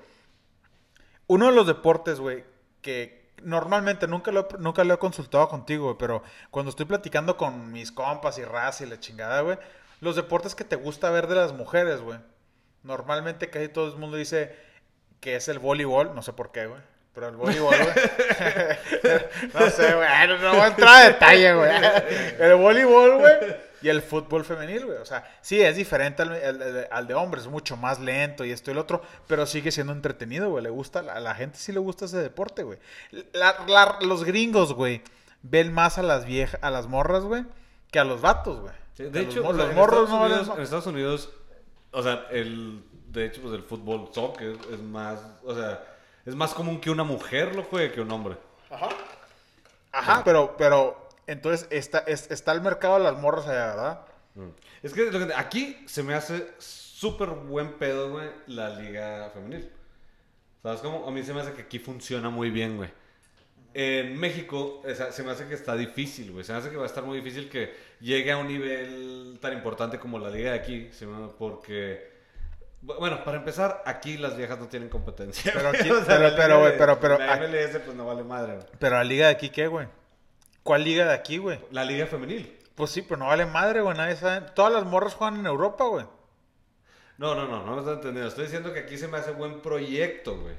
Uno 1.27 1.47
de 1.47 1.53
los 1.53 1.66
deportes, 1.66 2.18
güey, 2.18 2.45
que 2.83 3.31
normalmente 3.43 4.07
nunca 4.09 4.33
lo, 4.33 4.41
he- 4.41 4.59
nunca 4.59 4.85
lo 4.85 4.95
he 4.95 4.99
consultado 4.99 5.49
contigo, 5.49 5.85
güey, 5.85 5.97
pero 5.99 6.23
cuando 6.51 6.71
estoy 6.71 6.87
platicando 6.87 7.37
con 7.37 7.73
mis 7.73 7.93
compas 7.93 8.39
y 8.39 8.45
raza 8.45 8.85
y 8.85 8.89
la 8.89 8.99
chingada, 9.01 9.41
güey, 9.43 9.59
los 10.01 10.16
deportes 10.16 10.55
que 10.55 10.64
te 10.64 10.77
gusta 10.77 11.11
ver 11.11 11.27
de 11.29 11.37
las 11.37 11.53
mujeres, 11.53 12.01
güey. 12.01 12.18
Normalmente 12.83 13.49
casi 13.51 13.68
todo 13.68 13.87
el 13.93 13.97
mundo 13.99 14.16
dice 14.16 14.57
que 15.21 15.37
es 15.37 15.49
el 15.49 15.59
voleibol, 15.59 16.14
no 16.14 16.23
sé 16.23 16.33
por 16.33 16.51
qué, 16.51 16.66
güey. 16.66 16.81
Pero 17.15 17.29
el 17.29 17.37
voleibol, 17.37 17.75
güey. 17.77 17.89
no 19.55 19.71
sé, 19.71 19.95
güey. 19.95 20.09
No, 20.29 20.39
no 20.39 20.51
voy 20.53 20.61
a 20.61 20.67
entrar 20.69 20.89
a 21.03 21.07
detalle, 21.09 21.55
güey. 21.55 21.71
El 22.39 22.55
voleibol, 22.57 23.19
güey. 23.19 23.35
Y 23.83 23.89
el 23.89 24.03
fútbol 24.03 24.45
femenil, 24.45 24.85
güey. 24.87 24.99
O 24.99 25.05
sea, 25.07 25.25
sí, 25.41 25.61
es 25.61 25.75
diferente 25.77 26.23
al, 26.23 26.89
al- 26.91 27.07
de 27.07 27.15
hombres. 27.15 27.45
Es 27.45 27.51
mucho 27.51 27.77
más 27.77 27.99
lento 27.99 28.45
y 28.45 28.53
esto 28.53 28.71
y 28.71 28.75
lo 28.75 28.83
otro. 28.83 29.03
Pero 29.27 29.47
sigue 29.47 29.73
siendo 29.73 29.93
entretenido, 29.93 30.51
güey. 30.51 30.63
Le 30.63 30.71
gusta, 30.71 31.01
a 31.01 31.19
la 31.21 31.35
gente 31.35 31.59
sí 31.59 31.73
le 31.73 31.81
gusta 31.81 32.05
ese 32.05 32.19
deporte, 32.19 32.63
güey. 32.63 32.79
Los 34.03 34.25
gringos, 34.25 34.75
güey, 34.75 35.03
ven 35.43 35.73
más 35.73 35.99
a 35.99 36.03
las 36.03 36.25
viejas, 36.27 36.61
a 36.63 36.71
las 36.71 36.87
morras, 36.87 37.25
güey, 37.25 37.45
que 37.91 37.99
a 37.99 38.05
los 38.05 38.21
vatos, 38.21 38.61
güey. 38.61 38.75
Sí, 38.95 39.05
de 39.05 39.21
hecho, 39.23 39.43
mor- 39.43 39.55
o 39.55 39.59
sea, 39.59 39.67
los 39.67 39.75
morros 39.75 40.01
Estados 40.05 40.11
no 40.21 40.27
Unidos, 40.27 40.57
en 40.57 40.63
Estados 40.63 40.87
Unidos, 40.87 41.31
o 41.93 42.03
sea, 42.03 42.27
el, 42.31 42.83
de 43.09 43.25
hecho, 43.27 43.41
pues 43.41 43.55
el 43.55 43.63
fútbol 43.63 44.11
soccer 44.13 44.57
es 44.73 44.81
más, 44.81 45.19
o 45.43 45.55
sea, 45.55 45.83
es 46.27 46.35
más 46.35 46.53
común 46.55 46.81
que 46.81 46.91
una 46.91 47.05
mujer 47.05 47.55
lo 47.55 47.62
juegue 47.62 47.93
que 47.93 48.01
un 48.01 48.11
hombre. 48.11 48.37
Ajá. 48.71 48.89
Ajá, 49.93 50.23
pero, 50.25 50.55
pero, 50.57 51.09
entonces 51.27 51.66
está, 51.71 52.01
es- 52.01 52.31
está 52.31 52.53
el 52.53 52.61
mercado 52.61 52.95
de 52.99 53.05
las 53.05 53.18
morras 53.18 53.47
allá, 53.47 53.66
¿verdad? 53.66 54.01
Es 54.83 54.93
que 54.93 55.11
lo 55.11 55.27
que- 55.27 55.35
aquí 55.35 55.83
se 55.87 56.03
me 56.03 56.14
hace 56.14 56.49
súper 56.59 57.31
buen 57.31 57.73
pedo, 57.75 58.11
güey, 58.11 58.31
la 58.47 58.71
liga 58.71 59.31
femenil. 59.35 59.71
¿Sabes 60.62 60.81
cómo? 60.81 61.07
A 61.09 61.11
mí 61.11 61.23
se 61.23 61.33
me 61.35 61.41
hace 61.41 61.53
que 61.55 61.62
aquí 61.62 61.79
funciona 61.79 62.31
muy 62.31 62.51
bien, 62.51 62.77
güey. 62.77 62.91
En 63.73 64.18
México 64.18 64.83
se 65.12 65.23
me 65.23 65.31
hace 65.31 65.47
que 65.47 65.55
está 65.55 65.75
difícil, 65.77 66.33
güey. 66.33 66.45
Se 66.45 66.53
me 66.53 66.59
hace 66.59 66.71
que 66.71 66.77
va 66.77 66.83
a 66.83 66.87
estar 66.87 67.05
muy 67.05 67.18
difícil 67.18 67.49
que 67.49 67.73
llegue 68.01 68.33
a 68.33 68.37
un 68.37 68.49
nivel 68.49 69.39
tan 69.41 69.53
importante 69.53 69.99
como 69.99 70.18
la 70.18 70.29
liga 70.31 70.53
de 70.53 70.59
aquí. 70.59 70.91
Porque, 71.39 72.10
bueno, 72.83 73.22
para 73.24 73.37
empezar, 73.39 73.83
aquí 73.87 74.16
las 74.16 74.37
viejas 74.37 74.59
no 74.59 74.66
tienen 74.68 74.89
competencia. 74.89 75.53
Pero 75.55 75.68
aquí- 75.68 75.91
O 75.91 76.05
sea, 76.05 76.18
pero- 76.18 76.37
pero, 76.37 76.61
güey, 76.61 76.78
pero- 76.78 77.01
pero 77.01 77.18
La 77.18 77.37
MLS 77.37 77.78
pues 77.85 77.97
no 77.97 78.07
vale 78.07 78.22
madre, 78.24 78.55
güey. 78.55 78.66
Pero 78.78 78.97
la 78.97 79.05
liga 79.05 79.26
de 79.26 79.33
aquí, 79.33 79.51
¿qué, 79.51 79.66
güey? 79.66 79.87
¿Cuál 80.62 80.85
liga 80.85 81.05
de 81.07 81.14
aquí, 81.14 81.39
güey? 81.39 81.59
La 81.70 81.85
liga 81.85 82.07
femenil. 82.07 82.59
Pues 82.74 82.91
sí, 82.91 83.03
pero 83.03 83.18
no 83.18 83.26
vale 83.26 83.45
madre, 83.47 83.81
güey. 83.83 83.97
Nadie 83.97 84.16
sabe. 84.16 84.47
Todas 84.55 84.72
las 84.72 84.85
morras 84.85 85.14
juegan 85.14 85.39
en 85.41 85.47
Europa, 85.47 85.85
güey. 85.85 86.07
No, 87.18 87.35
no, 87.35 87.47
no, 87.47 87.64
no 87.66 87.72
me 87.74 87.78
estás 87.81 87.97
entendiendo. 87.97 88.28
Estoy 88.28 88.45
diciendo 88.45 88.72
que 88.72 88.81
aquí 88.81 88.97
se 88.97 89.07
me 89.09 89.18
hace 89.18 89.33
buen 89.33 89.61
proyecto, 89.61 90.39
güey. 90.39 90.55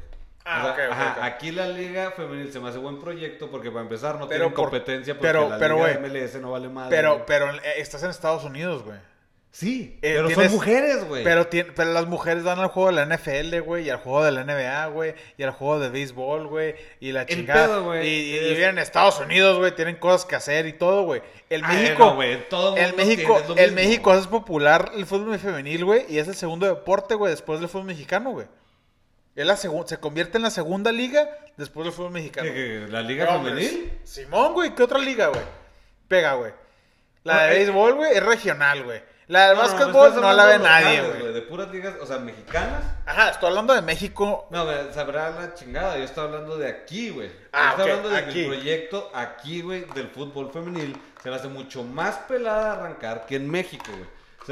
Ah, 0.45 0.59
O 0.59 0.63
sea, 0.63 0.71
ok, 0.73 0.79
ok, 0.87 0.91
ajá, 0.91 1.11
ok. 1.17 1.23
Aquí 1.23 1.51
la 1.51 1.67
liga 1.67 2.11
femenil 2.11 2.51
se 2.51 2.59
me 2.59 2.69
hace 2.69 2.77
buen 2.79 2.99
proyecto 2.99 3.49
porque 3.49 3.69
para 3.69 3.81
empezar 3.81 4.15
no 4.15 4.27
Pero 4.27 4.45
tienen 4.45 4.53
por- 4.53 4.65
competencia 4.65 5.13
porque 5.15 5.27
pero- 5.27 5.49
la 5.49 5.57
pero, 5.57 5.75
liga 5.75 5.97
güey, 5.99 6.09
MLS 6.11 6.39
no 6.41 6.51
vale 6.51 6.69
madre. 6.69 6.95
Pero, 6.95 7.13
güey. 7.13 7.23
pero 7.27 7.51
eh, 7.51 7.61
estás 7.77 8.03
en 8.03 8.09
Estados 8.11 8.43
Unidos, 8.43 8.83
güey. 8.83 8.97
Sí, 9.51 9.97
eh, 10.01 10.13
pero 10.15 10.27
tienes- 10.27 10.45
son 10.47 10.55
mujeres, 10.55 11.03
güey. 11.07 11.23
Pero, 11.23 11.47
pero 11.75 11.91
las 11.93 12.05
mujeres 12.07 12.43
van 12.43 12.59
al 12.59 12.69
juego 12.69 12.89
de 12.89 12.95
la 12.95 13.03
NFL, 13.05 13.59
güey, 13.59 13.85
y 13.85 13.89
al 13.89 13.97
juego 13.97 14.23
de 14.23 14.31
la 14.31 14.41
NBA, 14.41 14.87
güey, 14.87 15.13
y 15.37 15.43
al 15.43 15.51
juego 15.51 15.79
de 15.79 15.89
béisbol, 15.89 16.47
güey, 16.47 16.75
y 16.99 17.11
la 17.11 17.25
chingada. 17.25 17.67
pedo, 17.67 17.83
güey, 17.83 18.07
y, 18.07 18.11
y- 18.11 18.33
y 18.33 18.37
es- 18.37 18.57
viven 18.57 18.69
en 18.71 18.79
Estados 18.79 19.19
Unidos, 19.19 19.57
güey, 19.59 19.75
tienen 19.75 19.97
cosas 19.97 20.25
que 20.25 20.35
hacer 20.35 20.65
y 20.67 20.73
todo, 20.73 21.03
güey. 21.03 21.21
El 21.49 21.63
Ay, 21.65 21.77
México, 21.83 22.05
no, 22.05 22.15
güey, 22.15 22.49
todo 22.49 22.77
el 22.77 22.93
México, 22.95 23.41
tiene 23.45 23.61
el 23.63 23.71
mismo. 23.73 23.87
México 23.89 24.13
es 24.15 24.27
popular 24.27 24.91
el 24.95 25.05
fútbol 25.05 25.37
femenil, 25.37 25.85
güey, 25.85 26.05
y 26.09 26.17
es 26.19 26.27
el 26.27 26.35
segundo 26.35 26.65
deporte, 26.65 27.15
güey, 27.15 27.31
después 27.31 27.59
del 27.59 27.67
fútbol 27.69 27.85
mexicano, 27.87 28.31
güey. 28.31 28.47
Es 29.33 29.45
la 29.45 29.55
se 29.55 29.69
convierte 29.99 30.37
en 30.37 30.43
la 30.43 30.49
segunda 30.51 30.91
liga 30.91 31.29
después 31.55 31.85
del 31.85 31.93
fútbol 31.93 32.11
mexicano. 32.11 32.47
¿Qué, 32.49 32.53
qué, 32.53 32.85
la 32.91 33.01
liga 33.01 33.27
femenil? 33.27 33.91
Simón, 34.03 34.53
güey, 34.53 34.75
¿qué 34.75 34.83
otra 34.83 34.99
liga, 34.99 35.27
güey? 35.27 35.41
Pega, 36.09 36.33
güey. 36.33 36.51
La 37.23 37.43
de 37.43 37.53
eh, 37.53 37.57
béisbol, 37.59 37.93
güey, 37.95 38.11
es 38.13 38.23
regional, 38.23 38.83
güey. 38.83 39.01
La 39.31 39.47
de 39.47 39.55
No, 39.55 39.61
no, 39.61 39.67
básquetbol 39.69 40.07
estás 40.09 40.21
no, 40.21 40.33
la 40.33 40.45
ve 40.45 40.59
nadie, 40.59 41.01
güey. 41.03 41.33
De 41.33 41.41
puras 41.43 41.71
ligas, 41.71 41.93
o 42.01 42.05
sea, 42.05 42.19
mexicanas. 42.19 42.83
Ajá, 43.05 43.29
estoy 43.29 43.47
hablando 43.47 43.73
de 43.73 43.81
México. 43.81 44.45
No, 44.49 44.65
sabrá 44.91 45.29
la 45.29 45.53
chingada. 45.53 45.97
Yo 45.97 46.03
estoy 46.03 46.25
hablando 46.25 46.57
de 46.57 46.67
aquí, 46.67 47.11
güey. 47.11 47.31
Ah, 47.53 47.63
yo 47.63 47.69
estoy 47.69 47.91
hablando 47.91 48.09
de 48.09 48.17
aquí. 48.17 48.39
del 48.41 48.47
proyecto 48.47 49.09
aquí, 49.13 49.61
güey, 49.61 49.85
del 49.95 50.09
fútbol 50.09 50.51
femenil. 50.51 50.97
Se 51.23 51.29
me 51.29 51.37
hace 51.37 51.47
mucho 51.47 51.81
más 51.81 52.17
pelada 52.27 52.73
arrancar 52.73 53.25
que 53.25 53.37
en 53.37 53.49
México, 53.49 53.85
güey. 53.87 54.09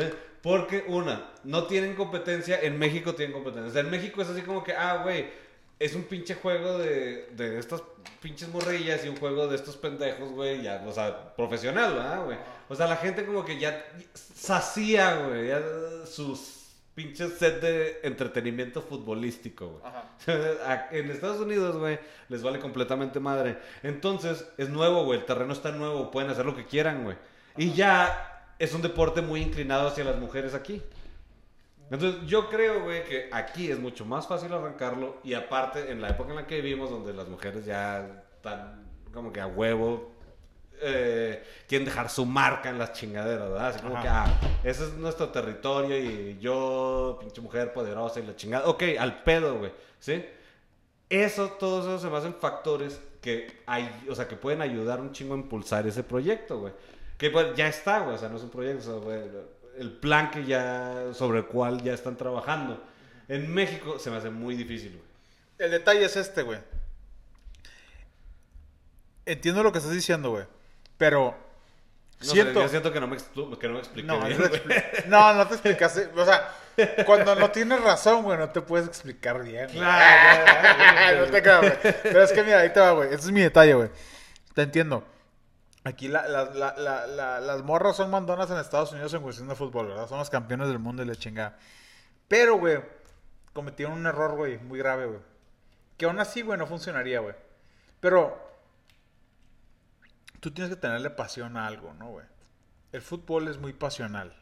¿Sí? 0.07 0.15
Porque, 0.41 0.85
una, 0.87 1.25
no 1.43 1.65
tienen 1.65 1.93
competencia. 1.95 2.57
En 2.61 2.79
México 2.79 3.13
tienen 3.15 3.33
competencia. 3.33 3.69
O 3.69 3.73
sea, 3.73 3.81
en 3.81 3.89
México 3.89 4.21
es 4.21 4.29
así 4.29 4.43
como 4.43 4.63
que, 4.63 4.71
ah, 4.71 5.01
güey, 5.03 5.29
es 5.79 5.95
un 5.95 6.03
pinche 6.03 6.35
juego 6.35 6.77
de, 6.77 7.29
de 7.31 7.57
estas 7.57 7.81
pinches 8.21 8.49
morrillas 8.49 9.05
y 9.05 9.07
un 9.07 9.15
juego 9.15 9.47
de 9.47 9.55
estos 9.55 9.77
pendejos, 9.77 10.31
güey. 10.31 10.61
Ya, 10.61 10.83
o 10.85 10.91
sea, 10.91 11.33
profesional, 11.35 11.93
¿verdad, 11.93 12.25
güey? 12.25 12.37
O 12.67 12.75
sea, 12.75 12.87
la 12.87 12.97
gente 12.97 13.25
como 13.25 13.45
que 13.45 13.57
ya 13.57 13.85
sacía, 14.13 15.15
güey, 15.15 15.47
ya 15.47 15.61
sus 16.05 16.59
pinches 16.93 17.37
set 17.37 17.61
de 17.61 17.99
entretenimiento 18.03 18.81
futbolístico, 18.81 19.79
güey. 19.79 19.93
En 20.91 21.09
Estados 21.09 21.39
Unidos, 21.39 21.77
güey, 21.77 21.97
les 22.27 22.43
vale 22.43 22.59
completamente 22.59 23.21
madre. 23.21 23.57
Entonces, 23.81 24.45
es 24.57 24.69
nuevo, 24.69 25.05
güey. 25.05 25.19
El 25.19 25.25
terreno 25.25 25.53
está 25.53 25.71
nuevo. 25.71 26.11
Pueden 26.11 26.29
hacer 26.29 26.45
lo 26.45 26.55
que 26.55 26.65
quieran, 26.65 27.05
güey. 27.05 27.15
Y 27.55 27.71
ya 27.71 28.53
es 28.59 28.73
un 28.73 28.81
deporte 28.81 29.21
muy 29.21 29.41
inclinado 29.41 29.87
hacia 29.87 30.03
las 30.03 30.17
mujeres 30.17 30.53
aquí. 30.53 30.81
Entonces, 31.91 32.21
yo 32.27 32.49
creo, 32.49 32.83
güey, 32.83 33.03
que 33.03 33.29
aquí 33.31 33.71
es 33.71 33.79
mucho 33.79 34.05
más 34.05 34.27
fácil 34.27 34.53
arrancarlo. 34.53 35.17
Y 35.23 35.33
aparte, 35.33 35.91
en 35.91 36.01
la 36.01 36.09
época 36.09 36.29
en 36.29 36.35
la 36.35 36.47
que 36.47 36.61
vivimos, 36.61 36.89
donde 36.89 37.13
las 37.13 37.27
mujeres 37.27 37.65
ya 37.65 38.23
están 38.35 38.87
como 39.11 39.33
que 39.33 39.41
a 39.41 39.47
huevo, 39.47 40.11
eh, 40.81 41.43
quieren 41.67 41.85
dejar 41.85 42.09
su 42.09 42.25
marca 42.25 42.69
en 42.69 42.77
las 42.77 42.93
chingaderas, 42.93 43.49
¿verdad? 43.49 43.67
Así 43.67 43.79
como 43.79 43.95
Ajá. 43.95 44.01
que, 44.01 44.07
ah, 44.07 44.39
ese 44.63 44.85
es 44.85 44.93
nuestro 44.93 45.29
territorio 45.29 45.97
y 45.97 46.37
yo, 46.39 47.17
pinche 47.19 47.41
mujer 47.41 47.73
poderosa 47.73 48.19
y 48.19 48.25
la 48.25 48.35
chingada. 48.35 48.67
Ok, 48.67 48.83
al 48.97 49.23
pedo, 49.23 49.57
güey, 49.57 49.71
¿sí? 49.99 50.23
Eso, 51.09 51.49
todos 51.59 51.85
esos 51.85 52.01
se 52.01 52.09
me 52.09 52.17
hacen 52.17 52.35
factores 52.35 53.01
que 53.21 53.61
hay, 53.65 54.05
o 54.09 54.15
sea, 54.15 54.27
que 54.27 54.35
pueden 54.35 54.61
ayudar 54.61 55.01
un 55.01 55.11
chingo 55.11 55.33
a 55.33 55.37
impulsar 55.37 55.85
ese 55.87 56.03
proyecto, 56.03 56.59
güey. 56.59 56.73
Que 57.17 57.29
pues, 57.29 57.55
ya 57.55 57.67
está, 57.67 57.99
güey, 58.01 58.15
o 58.15 58.17
sea, 58.17 58.29
no 58.29 58.37
es 58.37 58.43
un 58.43 58.49
proyecto, 58.49 59.01
güey, 59.01 59.23
el 59.79 59.91
plan 59.91 60.29
que 60.29 60.45
ya, 60.45 61.13
sobre 61.13 61.39
el 61.39 61.45
cual 61.45 61.81
ya 61.81 61.93
están 61.93 62.17
trabajando. 62.17 62.83
En 63.27 63.53
México 63.53 63.97
se 63.97 64.11
me 64.11 64.17
hace 64.17 64.29
muy 64.29 64.55
difícil, 64.55 64.91
güey. 64.91 65.03
El 65.59 65.71
detalle 65.71 66.05
es 66.05 66.15
este, 66.15 66.41
güey. 66.41 66.59
Entiendo 69.25 69.63
lo 69.63 69.71
que 69.71 69.77
estás 69.77 69.93
diciendo, 69.93 70.31
güey. 70.31 70.45
Pero 70.97 71.35
No 72.19 72.25
siento. 72.25 72.61
yo 72.61 72.67
siento 72.69 72.91
que 72.91 72.99
no 72.99 73.07
me, 73.07 73.17
que 73.17 73.67
no 73.67 73.73
me 73.73 73.79
expliqué 73.79 74.07
No, 74.07 74.25
bien, 74.25 74.39
no, 74.39 74.49
te 74.49 75.03
no, 75.07 75.33
no 75.33 75.47
te 75.47 75.53
explicaste. 75.53 76.09
O 76.15 76.25
sea, 76.25 76.49
cuando 77.05 77.35
no 77.35 77.51
tienes 77.51 77.81
razón, 77.81 78.23
güey, 78.23 78.37
no 78.37 78.49
te 78.49 78.61
puedes 78.61 78.87
explicar 78.87 79.43
bien. 79.43 79.67
Claro, 79.69 81.25
no 81.25 81.31
te 81.31 81.41
güey. 81.41 81.73
Pero 82.03 82.23
es 82.23 82.31
que 82.33 82.43
mira, 82.43 82.59
ahí 82.59 82.73
te 82.73 82.79
va, 82.79 82.91
güey. 82.91 83.07
Ese 83.09 83.27
es 83.27 83.31
mi 83.31 83.41
detalle, 83.41 83.75
güey. 83.75 83.89
Te 84.53 84.63
entiendo. 84.63 85.05
Aquí 85.89 86.07
la- 86.07 86.27
la- 86.27 86.45
la- 86.45 86.75
la- 86.77 87.07
la- 87.07 87.39
las 87.39 87.63
morras 87.63 87.95
son 87.97 88.09
mandonas 88.11 88.49
en 88.51 88.57
Estados 88.57 88.91
Unidos 88.91 89.13
en 89.13 89.21
cuestión 89.21 89.47
de 89.47 89.55
fútbol, 89.55 89.87
¿verdad? 89.87 90.07
Son 90.07 90.19
los 90.19 90.29
campeones 90.29 90.67
del 90.67 90.79
mundo 90.79 91.01
y 91.03 91.05
la 91.05 91.15
chingada. 91.15 91.57
Pero, 92.27 92.57
güey, 92.57 92.79
cometieron 93.53 93.97
un 93.97 94.05
error, 94.05 94.35
güey, 94.35 94.57
muy 94.59 94.77
grave, 94.79 95.05
güey. 95.07 95.19
Que 95.97 96.05
aún 96.05 96.19
así, 96.19 96.41
güey, 96.41 96.59
no 96.59 96.67
funcionaría, 96.67 97.19
güey. 97.21 97.35
Pero 97.99 98.37
tú 100.39 100.51
tienes 100.51 100.73
que 100.73 100.79
tenerle 100.79 101.09
pasión 101.09 101.57
a 101.57 101.67
algo, 101.67 101.93
¿no, 101.93 102.09
güey? 102.11 102.25
El 102.91 103.01
fútbol 103.01 103.47
es 103.47 103.57
muy 103.57 103.73
pasional, 103.73 104.35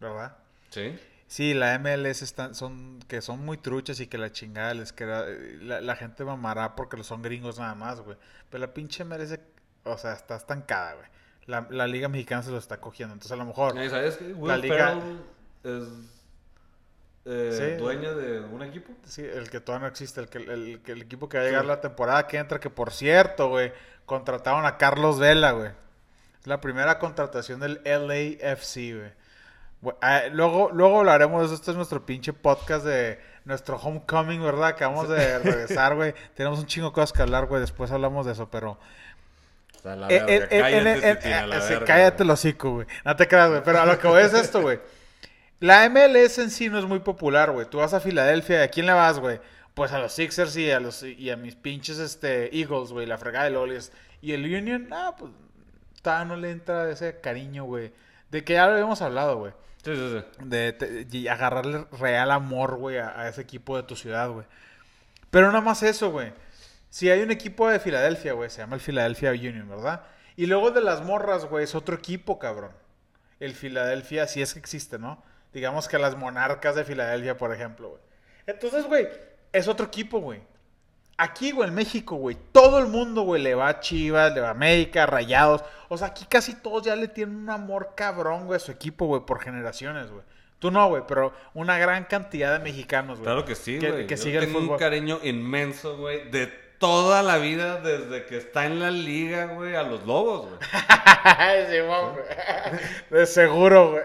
¿verdad? 0.00 0.36
Sí. 0.70 0.98
Sí, 1.26 1.54
la 1.54 1.74
MLS 1.78 2.22
están, 2.22 2.54
son, 2.54 2.98
que 3.08 3.22
son 3.22 3.42
muy 3.44 3.56
truchas 3.56 4.00
y 4.00 4.06
que 4.06 4.18
la 4.18 4.32
chingada 4.32 4.74
les 4.74 4.92
queda, 4.92 5.24
la, 5.60 5.80
la 5.80 5.96
gente 5.96 6.24
mamará 6.24 6.74
porque 6.76 7.02
son 7.04 7.22
gringos 7.22 7.58
nada 7.58 7.74
más, 7.74 8.00
güey. 8.00 8.18
Pero 8.50 8.60
la 8.66 8.74
pinche 8.74 9.04
MLS, 9.04 9.38
o 9.84 9.98
sea, 9.98 10.12
está 10.12 10.36
estancada, 10.36 10.94
güey. 10.94 11.06
La, 11.46 11.66
la 11.70 11.86
Liga 11.86 12.08
Mexicana 12.08 12.42
se 12.42 12.50
lo 12.50 12.58
está 12.58 12.78
cogiendo. 12.80 13.14
Entonces, 13.14 13.32
a 13.32 13.36
lo 13.36 13.44
mejor, 13.44 13.76
¿Y 13.82 13.88
¿Sabes 13.90 14.16
que 14.16 14.32
Will 14.32 14.48
La 14.48 14.56
liga- 14.56 14.98
es 15.64 15.82
eh, 17.24 17.74
Sí. 17.76 17.80
dueño 17.82 18.14
de 18.16 18.40
un 18.40 18.62
equipo? 18.62 18.92
sí, 19.04 19.22
el 19.22 19.48
que 19.50 19.60
todavía 19.60 19.86
no 19.86 19.90
existe, 19.90 20.20
el, 20.20 20.28
que, 20.28 20.38
el, 20.38 20.80
el 20.84 21.02
equipo 21.02 21.28
que 21.28 21.38
va 21.38 21.44
a 21.44 21.46
llegar 21.46 21.64
la 21.64 21.80
temporada 21.80 22.26
que 22.26 22.38
entra, 22.38 22.58
que 22.60 22.70
por 22.70 22.92
cierto, 22.92 23.48
güey, 23.48 23.72
contrataron 24.06 24.66
a 24.66 24.76
Carlos 24.76 25.18
Vela, 25.18 25.52
güey. 25.52 25.70
Es 26.40 26.46
la 26.46 26.60
primera 26.60 26.98
contratación 26.98 27.60
del 27.60 27.80
LAFC, 27.84 28.74
güey. 28.96 29.12
Ah, 30.00 30.22
luego, 30.32 30.70
luego 30.72 31.00
hablaremos 31.00 31.40
de 31.40 31.46
eso. 31.46 31.54
Este 31.54 31.70
es 31.72 31.76
nuestro 31.76 32.04
pinche 32.06 32.32
podcast 32.32 32.84
de 32.84 33.20
nuestro 33.44 33.76
homecoming, 33.76 34.40
¿verdad? 34.42 34.68
Acabamos 34.68 35.08
de 35.08 35.38
regresar, 35.40 35.94
güey. 35.96 36.14
Tenemos 36.34 36.58
un 36.60 36.66
chingo 36.66 36.88
de 36.88 36.92
cosas 36.94 37.12
que 37.12 37.22
hablar, 37.22 37.46
güey. 37.46 37.60
Después 37.60 37.90
hablamos 37.90 38.26
de 38.26 38.32
eso, 38.32 38.48
pero... 38.50 38.78
Sea, 39.82 39.96
la 39.96 40.06
verga, 40.06 40.26
eh, 40.28 40.48
cállate, 40.48 41.16
Titina, 41.16 41.46
la 41.46 41.58
verga, 41.58 42.14
el 42.18 42.30
hocico, 42.30 42.70
güey. 42.70 42.86
No 43.04 43.16
te 43.16 43.26
creas, 43.26 43.50
güey. 43.50 43.62
Pero 43.64 43.80
a 43.80 43.86
lo 43.86 43.98
que 43.98 44.06
voy 44.06 44.22
es 44.22 44.32
esto, 44.32 44.62
güey. 44.62 44.78
La 45.58 45.88
MLS 45.88 46.38
en 46.38 46.50
sí 46.50 46.68
no 46.68 46.78
es 46.78 46.84
muy 46.84 47.00
popular, 47.00 47.50
güey. 47.50 47.68
Tú 47.68 47.78
vas 47.78 47.92
a 47.92 48.00
Filadelfia, 48.00 48.60
¿y 48.60 48.62
a 48.62 48.68
quién 48.68 48.86
le 48.86 48.92
vas, 48.92 49.18
güey? 49.18 49.40
Pues 49.74 49.92
a 49.92 49.98
los 49.98 50.12
Sixers 50.12 50.56
y 50.56 50.70
a 50.70 50.78
los 50.78 51.02
y 51.02 51.30
a 51.30 51.36
mis 51.36 51.56
pinches 51.56 51.98
este 51.98 52.56
Eagles, 52.56 52.92
güey, 52.92 53.06
la 53.06 53.18
fregada 53.18 53.46
de 53.46 53.50
Lolis. 53.50 53.90
Y 54.20 54.32
el 54.32 54.44
Union, 54.44 54.88
ah, 54.92 55.16
pues 55.18 55.32
todavía 56.00 56.26
no 56.26 56.36
le 56.36 56.50
entra 56.50 56.88
ese 56.90 57.20
cariño, 57.20 57.64
güey. 57.64 57.92
De 58.30 58.44
que 58.44 58.52
ya 58.54 58.66
lo 58.66 58.74
habíamos 58.74 59.02
hablado, 59.02 59.36
güey. 59.38 59.52
Sí, 59.84 59.96
sí, 59.96 60.20
sí. 60.20 60.44
De, 60.44 61.28
agarrarle 61.28 61.86
real 61.98 62.30
amor, 62.30 62.76
güey, 62.76 62.98
a, 62.98 63.20
a 63.20 63.28
ese 63.28 63.40
equipo 63.40 63.76
de 63.76 63.82
tu 63.82 63.96
ciudad, 63.96 64.30
güey. 64.30 64.46
Pero 65.30 65.48
nada 65.48 65.60
más 65.60 65.82
eso, 65.82 66.10
güey. 66.10 66.32
Si 66.92 67.08
hay 67.08 67.22
un 67.22 67.30
equipo 67.30 67.70
de 67.70 67.80
Filadelfia, 67.80 68.34
güey, 68.34 68.50
se 68.50 68.58
llama 68.58 68.74
el 68.74 68.82
Philadelphia 68.82 69.30
Union, 69.30 69.66
¿verdad? 69.66 70.02
Y 70.36 70.44
luego 70.44 70.72
de 70.72 70.82
las 70.82 71.02
morras, 71.02 71.46
güey, 71.46 71.64
es 71.64 71.74
otro 71.74 71.96
equipo, 71.96 72.38
cabrón. 72.38 72.72
El 73.40 73.54
Filadelfia, 73.54 74.26
si 74.26 74.42
es 74.42 74.52
que 74.52 74.58
existe, 74.58 74.98
¿no? 74.98 75.22
Digamos 75.54 75.88
que 75.88 75.98
las 75.98 76.18
monarcas 76.18 76.74
de 76.74 76.84
Filadelfia, 76.84 77.38
por 77.38 77.50
ejemplo, 77.50 77.88
güey. 77.88 78.02
Entonces, 78.46 78.84
güey, 78.84 79.08
es 79.52 79.68
otro 79.68 79.86
equipo, 79.86 80.20
güey. 80.20 80.42
Aquí, 81.16 81.52
güey, 81.52 81.70
en 81.70 81.74
México, 81.74 82.16
güey, 82.16 82.36
todo 82.52 82.78
el 82.78 82.88
mundo, 82.88 83.22
güey, 83.22 83.42
le 83.42 83.54
va 83.54 83.68
a 83.68 83.80
Chivas, 83.80 84.34
le 84.34 84.42
va 84.42 84.48
a 84.48 84.50
América, 84.50 85.06
Rayados. 85.06 85.64
O 85.88 85.96
sea, 85.96 86.08
aquí 86.08 86.26
casi 86.28 86.56
todos 86.56 86.82
ya 86.82 86.94
le 86.94 87.08
tienen 87.08 87.36
un 87.36 87.48
amor 87.48 87.94
cabrón, 87.96 88.44
güey, 88.44 88.58
a 88.58 88.60
su 88.60 88.70
equipo, 88.70 89.06
güey, 89.06 89.22
por 89.24 89.40
generaciones, 89.40 90.10
güey. 90.10 90.24
Tú 90.58 90.70
no, 90.70 90.90
güey, 90.90 91.04
pero 91.08 91.32
una 91.54 91.78
gran 91.78 92.04
cantidad 92.04 92.52
de 92.52 92.62
mexicanos, 92.62 93.18
güey. 93.18 93.24
Claro 93.24 93.46
que 93.46 93.54
sí, 93.54 93.78
que, 93.78 93.90
güey. 93.90 94.06
que 94.06 94.16
Yo 94.16 94.22
sigue 94.22 94.38
el 94.40 94.44
tengo 94.44 94.58
un 94.58 94.76
cariño 94.76 95.20
inmenso, 95.22 95.96
güey, 95.96 96.30
de 96.30 96.60
toda 96.82 97.22
la 97.22 97.38
vida 97.38 97.80
desde 97.80 98.26
que 98.26 98.36
está 98.38 98.66
en 98.66 98.80
la 98.80 98.90
liga, 98.90 99.44
güey, 99.46 99.76
a 99.76 99.84
los 99.84 100.04
lobos, 100.04 100.46
güey. 100.48 100.58
Güey. 102.12 103.20
De 103.20 103.26
seguro, 103.26 103.92
güey. 103.92 104.02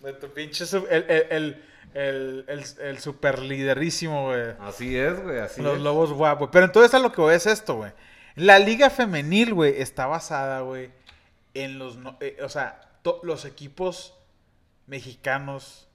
De 0.00 0.12
tu 0.12 0.32
pinche... 0.32 0.66
su- 0.66 0.86
El, 0.88 1.04
el, 1.08 1.26
el, 1.30 1.64
el, 1.94 2.44
el, 2.48 2.64
el 2.80 2.98
super 3.00 3.40
liderísimo, 3.40 4.26
güey. 4.28 4.52
Así 4.60 4.96
es, 4.96 5.20
güey, 5.20 5.38
así 5.40 5.62
Los 5.62 5.76
es. 5.78 5.82
lobos 5.82 6.12
guapos. 6.12 6.48
Pero 6.52 6.66
entonces 6.66 6.94
a 6.94 7.00
lo 7.00 7.10
que 7.10 7.20
voy 7.20 7.34
es 7.34 7.46
esto, 7.46 7.74
güey. 7.74 7.90
La 8.36 8.58
liga 8.60 8.88
femenil, 8.90 9.52
güey, 9.54 9.80
está 9.82 10.06
basada, 10.06 10.60
güey, 10.60 10.90
en 11.54 11.78
los... 11.80 11.96
no- 11.96 12.16
eh, 12.20 12.36
o 12.42 12.48
sea, 12.48 12.80
to- 13.02 13.20
los 13.24 13.44
equipos 13.44 14.14
mexicanos 14.86 15.88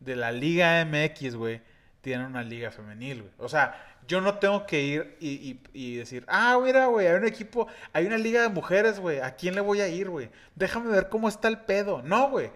de 0.00 0.16
la 0.16 0.32
Liga 0.32 0.84
MX, 0.84 1.36
güey, 1.36 1.60
tienen 2.00 2.26
una 2.26 2.42
liga 2.42 2.70
femenil, 2.72 3.22
güey. 3.22 3.32
O 3.38 3.48
sea, 3.48 3.91
yo 4.08 4.20
no 4.20 4.38
tengo 4.38 4.66
que 4.66 4.80
ir 4.82 5.16
y, 5.20 5.58
y- 5.72 5.96
decir, 5.96 6.24
ah, 6.28 6.58
mira, 6.62 6.86
güey, 6.86 7.06
hay 7.06 7.14
un 7.14 7.26
equipo, 7.26 7.66
hay 7.92 8.06
una 8.06 8.18
liga 8.18 8.42
de 8.42 8.48
mujeres, 8.48 8.98
güey, 9.00 9.20
¿a 9.20 9.36
quién 9.36 9.54
le 9.54 9.60
voy 9.60 9.80
a 9.80 9.88
ir, 9.88 10.10
güey? 10.10 10.30
Déjame 10.54 10.90
ver 10.90 11.08
cómo 11.08 11.28
está 11.28 11.48
el 11.48 11.58
pedo. 11.60 12.02
No, 12.02 12.28
güey. 12.30 12.50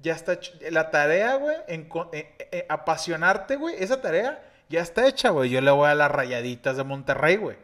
Ya 0.00 0.14
está. 0.14 0.38
La 0.70 0.90
tarea, 0.90 1.36
güey, 1.36 1.56
en- 1.68 1.88
en- 2.12 2.64
apasionarte, 2.68 3.56
güey, 3.56 3.74
esa 3.82 4.00
tarea 4.00 4.42
ya 4.68 4.80
está 4.80 5.06
hecha, 5.08 5.30
güey. 5.30 5.48
Yo 5.50 5.60
le 5.60 5.70
voy 5.70 5.88
a 5.88 5.94
las 5.94 6.10
rayaditas 6.10 6.76
de 6.76 6.84
Monterrey, 6.84 7.36
güey. 7.36 7.56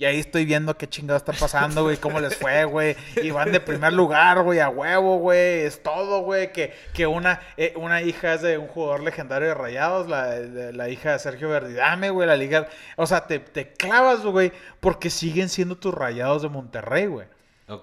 Y 0.00 0.06
ahí 0.06 0.18
estoy 0.18 0.46
viendo 0.46 0.78
qué 0.78 0.88
chingado 0.88 1.18
está 1.18 1.34
pasando, 1.34 1.82
güey, 1.82 1.98
cómo 1.98 2.20
les 2.20 2.34
fue, 2.34 2.64
güey. 2.64 2.96
Y 3.22 3.30
van 3.32 3.52
de 3.52 3.60
primer 3.60 3.92
lugar, 3.92 4.42
güey, 4.42 4.58
a 4.58 4.70
huevo, 4.70 5.18
güey. 5.18 5.60
Es 5.60 5.82
todo, 5.82 6.22
güey. 6.22 6.52
Que, 6.52 6.72
que 6.94 7.06
una, 7.06 7.38
eh, 7.58 7.74
una 7.76 8.00
hija 8.00 8.32
es 8.32 8.40
de 8.40 8.56
un 8.56 8.66
jugador 8.66 9.02
legendario 9.02 9.48
de 9.48 9.54
Rayados, 9.54 10.08
la, 10.08 10.30
de- 10.30 10.72
la 10.72 10.88
hija 10.88 11.12
de 11.12 11.18
Sergio 11.18 11.50
Verdidame, 11.50 12.08
güey, 12.08 12.26
la 12.26 12.36
liga. 12.36 12.66
O 12.96 13.06
sea, 13.06 13.26
te, 13.26 13.40
te 13.40 13.74
clavas, 13.74 14.22
güey, 14.24 14.52
porque 14.80 15.10
siguen 15.10 15.50
siendo 15.50 15.76
tus 15.76 15.92
Rayados 15.92 16.40
de 16.40 16.48
Monterrey, 16.48 17.04
güey. 17.06 17.26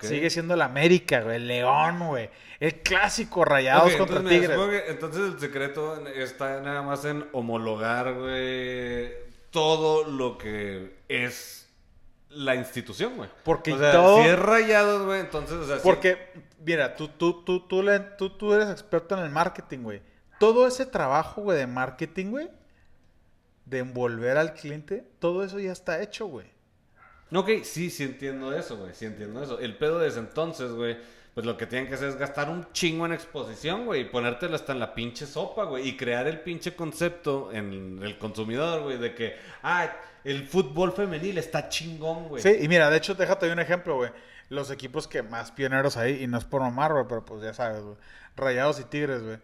Sigue 0.01 0.29
siendo 0.31 0.55
el 0.55 0.63
América, 0.63 1.21
güey, 1.21 1.35
el 1.35 1.47
León, 1.47 1.99
güey. 2.07 2.31
El 2.59 2.81
clásico 2.81 3.45
Rayados 3.45 3.91
Ok, 3.93 3.97
contra 3.99 4.17
entonces, 4.17 4.41
Tigres. 4.41 4.57
que 4.85 4.91
entonces 4.91 5.21
el 5.33 5.39
secreto 5.39 6.03
está 6.07 6.59
nada 6.61 6.81
más 6.81 7.05
en 7.05 7.25
homologar, 7.31 8.15
güey, 8.15 9.11
todo 9.51 10.03
lo 10.09 10.37
que 10.39 10.93
es 11.07 11.66
la 12.29 12.55
institución, 12.55 13.15
güey. 13.15 13.29
Porque 13.43 13.73
o 13.73 13.77
sea, 13.77 13.91
todo- 13.93 14.21
si 14.21 14.29
es 14.29 14.37
rayados, 14.39 15.05
güey, 15.05 15.19
entonces, 15.21 15.57
o 15.57 15.65
sea, 15.65 15.77
Porque, 15.81 16.31
mira, 16.63 16.95
tú, 16.95 17.07
tú, 17.07 17.43
tú, 17.43 17.67
tú, 17.67 17.81
le- 17.83 17.99
tú, 17.99 18.29
tú 18.29 18.53
eres 18.53 18.69
experto 18.69 19.17
en 19.17 19.23
el 19.23 19.29
marketing, 19.31 19.79
güey. 19.79 20.01
Todo 20.39 20.67
ese 20.67 20.85
trabajo, 20.85 21.41
güey, 21.41 21.57
de 21.57 21.67
marketing, 21.67 22.27
güey, 22.31 22.49
de 23.65 23.79
envolver 23.79 24.37
al 24.37 24.53
cliente, 24.53 25.05
todo 25.19 25.43
eso 25.43 25.59
ya 25.59 25.71
está 25.71 26.01
hecho, 26.01 26.27
güey. 26.27 26.47
Ok, 27.33 27.49
sí, 27.63 27.89
sí 27.89 28.03
entiendo 28.03 28.53
eso, 28.55 28.77
güey, 28.77 28.93
sí 28.93 29.05
entiendo 29.05 29.43
eso. 29.43 29.59
El 29.59 29.77
pedo 29.77 29.99
desde 29.99 30.19
entonces, 30.19 30.71
güey, 30.71 30.97
pues 31.37 31.45
lo 31.45 31.55
que 31.55 31.67
tienen 31.67 31.87
que 31.87 31.93
hacer 31.93 32.09
es 32.09 32.15
gastar 32.15 32.49
un 32.49 32.65
chingo 32.71 33.05
en 33.05 33.13
exposición, 33.13 33.85
güey, 33.85 34.01
y 34.01 34.05
ponértelo 34.05 34.55
hasta 34.55 34.73
en 34.73 34.79
la 34.79 34.95
pinche 34.95 35.27
sopa, 35.27 35.65
güey, 35.65 35.87
y 35.87 35.95
crear 35.95 36.25
el 36.25 36.39
pinche 36.39 36.75
concepto 36.75 37.51
en 37.53 37.99
el 38.01 38.17
consumidor, 38.17 38.81
güey, 38.81 38.97
de 38.97 39.13
que, 39.13 39.35
ah, 39.61 39.87
el 40.23 40.47
fútbol 40.47 40.93
femenil 40.93 41.37
está 41.37 41.69
chingón, 41.69 42.27
güey. 42.27 42.41
Sí, 42.41 42.57
y 42.59 42.67
mira, 42.67 42.89
de 42.89 42.97
hecho, 42.97 43.13
déjate 43.13 43.51
un 43.51 43.59
ejemplo, 43.59 43.97
güey. 43.97 44.09
Los 44.49 44.71
equipos 44.71 45.07
que 45.07 45.21
más 45.21 45.51
pioneros 45.51 45.95
ahí, 45.95 46.23
y 46.23 46.25
no 46.25 46.39
es 46.39 46.43
por 46.43 46.61
mamar, 46.61 46.91
güey, 46.93 47.05
pero 47.07 47.23
pues 47.23 47.43
ya 47.43 47.53
sabes, 47.53 47.83
güey. 47.83 47.97
Rayados 48.35 48.79
y 48.79 48.85
Tigres, 48.85 49.21
güey. 49.21 49.37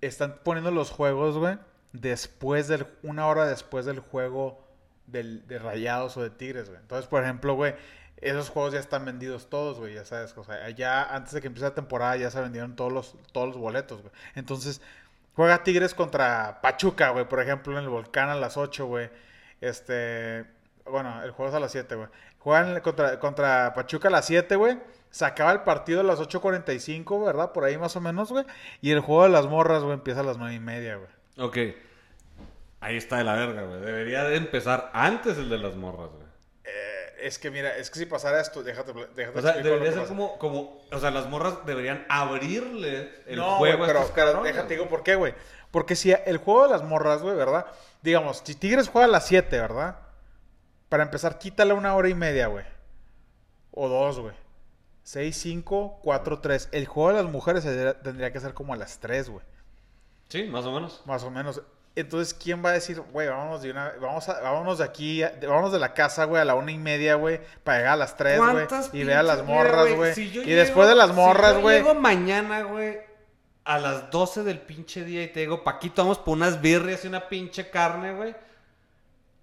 Están 0.00 0.40
poniendo 0.42 0.72
los 0.72 0.90
juegos, 0.90 1.38
güey, 1.38 1.56
después 1.92 2.66
del, 2.66 2.84
una 3.04 3.28
hora 3.28 3.46
después 3.46 3.86
del 3.86 4.00
juego 4.00 4.66
del, 5.06 5.46
de 5.46 5.60
Rayados 5.60 6.16
o 6.16 6.22
de 6.24 6.30
Tigres, 6.30 6.68
güey. 6.68 6.80
Entonces, 6.80 7.06
por 7.06 7.22
ejemplo, 7.22 7.54
güey, 7.54 7.76
esos 8.18 8.48
juegos 8.48 8.72
ya 8.72 8.80
están 8.80 9.04
vendidos 9.04 9.48
todos, 9.48 9.78
güey, 9.78 9.94
ya 9.94 10.04
sabes. 10.04 10.36
O 10.36 10.44
sea, 10.44 10.70
ya 10.70 11.02
antes 11.02 11.32
de 11.32 11.40
que 11.40 11.48
empiece 11.48 11.68
la 11.68 11.74
temporada 11.74 12.16
ya 12.16 12.30
se 12.30 12.40
vendieron 12.40 12.76
todos 12.76 12.92
los, 12.92 13.16
todos 13.32 13.48
los 13.48 13.56
boletos, 13.56 14.02
güey. 14.02 14.12
Entonces, 14.34 14.80
juega 15.34 15.62
Tigres 15.62 15.94
contra 15.94 16.60
Pachuca, 16.62 17.10
güey, 17.10 17.28
por 17.28 17.40
ejemplo, 17.40 17.72
en 17.76 17.84
el 17.84 17.88
Volcán 17.88 18.30
a 18.30 18.34
las 18.34 18.56
8, 18.56 18.86
güey. 18.86 19.10
Este, 19.60 20.46
bueno, 20.84 21.22
el 21.22 21.30
juego 21.30 21.50
es 21.50 21.56
a 21.56 21.60
las 21.60 21.72
7, 21.72 21.94
güey. 21.94 22.08
Juegan 22.38 22.80
contra, 22.80 23.18
contra 23.18 23.72
Pachuca 23.74 24.08
a 24.08 24.12
las 24.12 24.26
7, 24.26 24.56
güey. 24.56 24.78
Se 25.10 25.24
acaba 25.24 25.52
el 25.52 25.60
partido 25.60 26.00
a 26.00 26.04
las 26.04 26.20
8.45, 26.20 27.24
¿verdad? 27.24 27.52
Por 27.52 27.64
ahí 27.64 27.78
más 27.78 27.96
o 27.96 28.00
menos, 28.00 28.30
güey. 28.30 28.44
Y 28.82 28.90
el 28.90 29.00
juego 29.00 29.24
de 29.24 29.30
las 29.30 29.46
morras, 29.46 29.82
güey, 29.82 29.94
empieza 29.94 30.20
a 30.20 30.24
las 30.24 30.36
9 30.36 30.54
y 30.54 30.60
media, 30.60 30.96
güey. 30.96 31.08
Ok. 31.38 31.76
Ahí 32.80 32.96
está 32.96 33.16
de 33.16 33.24
la 33.24 33.34
verga, 33.34 33.62
güey. 33.62 33.80
Debería 33.80 34.24
de 34.24 34.36
empezar 34.36 34.90
antes 34.92 35.38
el 35.38 35.48
de 35.48 35.58
las 35.58 35.74
morras, 35.74 36.10
güey. 36.10 36.25
Es 37.20 37.38
que 37.38 37.50
mira, 37.50 37.76
es 37.76 37.90
que 37.90 37.98
si 37.98 38.06
pasara 38.06 38.40
esto, 38.40 38.62
déjate, 38.62 38.92
déjate 39.14 39.38
O 39.38 39.42
sea, 39.42 39.52
debería 39.54 39.90
ser 39.92 40.00
pasa. 40.02 40.08
como, 40.08 40.38
como, 40.38 40.82
o 40.92 40.98
sea, 40.98 41.10
las 41.10 41.28
morras 41.28 41.64
deberían 41.64 42.04
abrirle 42.08 43.10
el 43.26 43.36
no, 43.36 43.56
juego 43.56 43.84
a 43.84 43.86
pero, 43.86 44.00
estos 44.00 44.12
pero 44.14 44.26
cabrones. 44.32 44.54
déjate 44.54 44.74
digo 44.74 44.88
por 44.88 45.02
qué, 45.02 45.14
güey. 45.14 45.34
Porque 45.70 45.96
si 45.96 46.12
el 46.12 46.38
juego 46.38 46.64
de 46.64 46.70
las 46.70 46.82
morras, 46.82 47.22
güey, 47.22 47.36
¿verdad? 47.36 47.66
Digamos, 48.02 48.42
si 48.44 48.54
Tigres 48.54 48.88
juega 48.88 49.06
a 49.06 49.10
las 49.10 49.26
7, 49.26 49.58
¿verdad? 49.58 49.98
Para 50.88 51.02
empezar, 51.02 51.38
quítale 51.38 51.72
una 51.74 51.94
hora 51.94 52.08
y 52.08 52.14
media, 52.14 52.46
güey. 52.46 52.64
O 53.72 53.88
dos, 53.88 54.20
güey. 54.20 54.34
6, 55.02 55.36
5, 55.36 56.00
4, 56.02 56.40
3. 56.40 56.68
El 56.72 56.86
juego 56.86 57.10
de 57.16 57.22
las 57.22 57.30
mujeres 57.32 57.64
tendría 58.02 58.32
que 58.32 58.40
ser 58.40 58.54
como 58.54 58.74
a 58.74 58.76
las 58.76 58.98
3, 58.98 59.30
güey. 59.30 59.44
Sí, 60.28 60.44
más 60.44 60.64
o 60.64 60.72
menos. 60.72 61.02
Más 61.04 61.22
o 61.22 61.30
menos. 61.30 61.62
Entonces, 61.96 62.34
¿quién 62.34 62.62
va 62.64 62.68
a 62.70 62.72
decir, 62.74 63.00
güey, 63.00 63.26
vámonos 63.26 63.62
de 63.62 63.70
una, 63.70 63.92
vamos 64.00 64.28
a, 64.28 64.38
vámonos 64.40 64.78
de 64.78 64.84
aquí, 64.84 65.22
vámonos 65.42 65.72
de 65.72 65.78
la 65.78 65.94
casa, 65.94 66.24
güey, 66.24 66.42
a 66.42 66.44
la 66.44 66.54
una 66.54 66.70
y 66.70 66.76
media, 66.78 67.14
güey, 67.14 67.40
para 67.64 67.78
llegar 67.78 67.92
a 67.94 67.96
las 67.96 68.16
tres, 68.16 68.36
güey, 68.38 68.50
¿Cuántas 68.52 68.90
y 68.92 69.02
ver 69.02 69.16
a 69.16 69.22
las 69.22 69.42
morras, 69.42 69.94
güey, 69.94 70.14
si 70.14 70.30
yo 70.30 70.42
y 70.42 70.44
llego- 70.46 70.56
después 70.60 70.88
de 70.88 70.94
las 70.94 71.08
si 71.08 71.16
morras, 71.16 71.54
yo 71.54 71.60
güey, 71.62 71.76
llego 71.78 71.94
mañana, 71.94 72.62
güey, 72.64 72.98
a 73.64 73.78
las 73.78 74.10
12 74.10 74.44
del 74.44 74.60
pinche 74.60 75.04
día 75.04 75.22
y 75.22 75.28
te 75.28 75.40
digo, 75.40 75.64
Paquito, 75.64 76.02
vamos 76.02 76.18
por 76.18 76.36
unas 76.36 76.60
birrias 76.60 77.04
y 77.04 77.08
una 77.08 77.28
pinche 77.28 77.70
carne, 77.70 78.14
güey. 78.14 78.36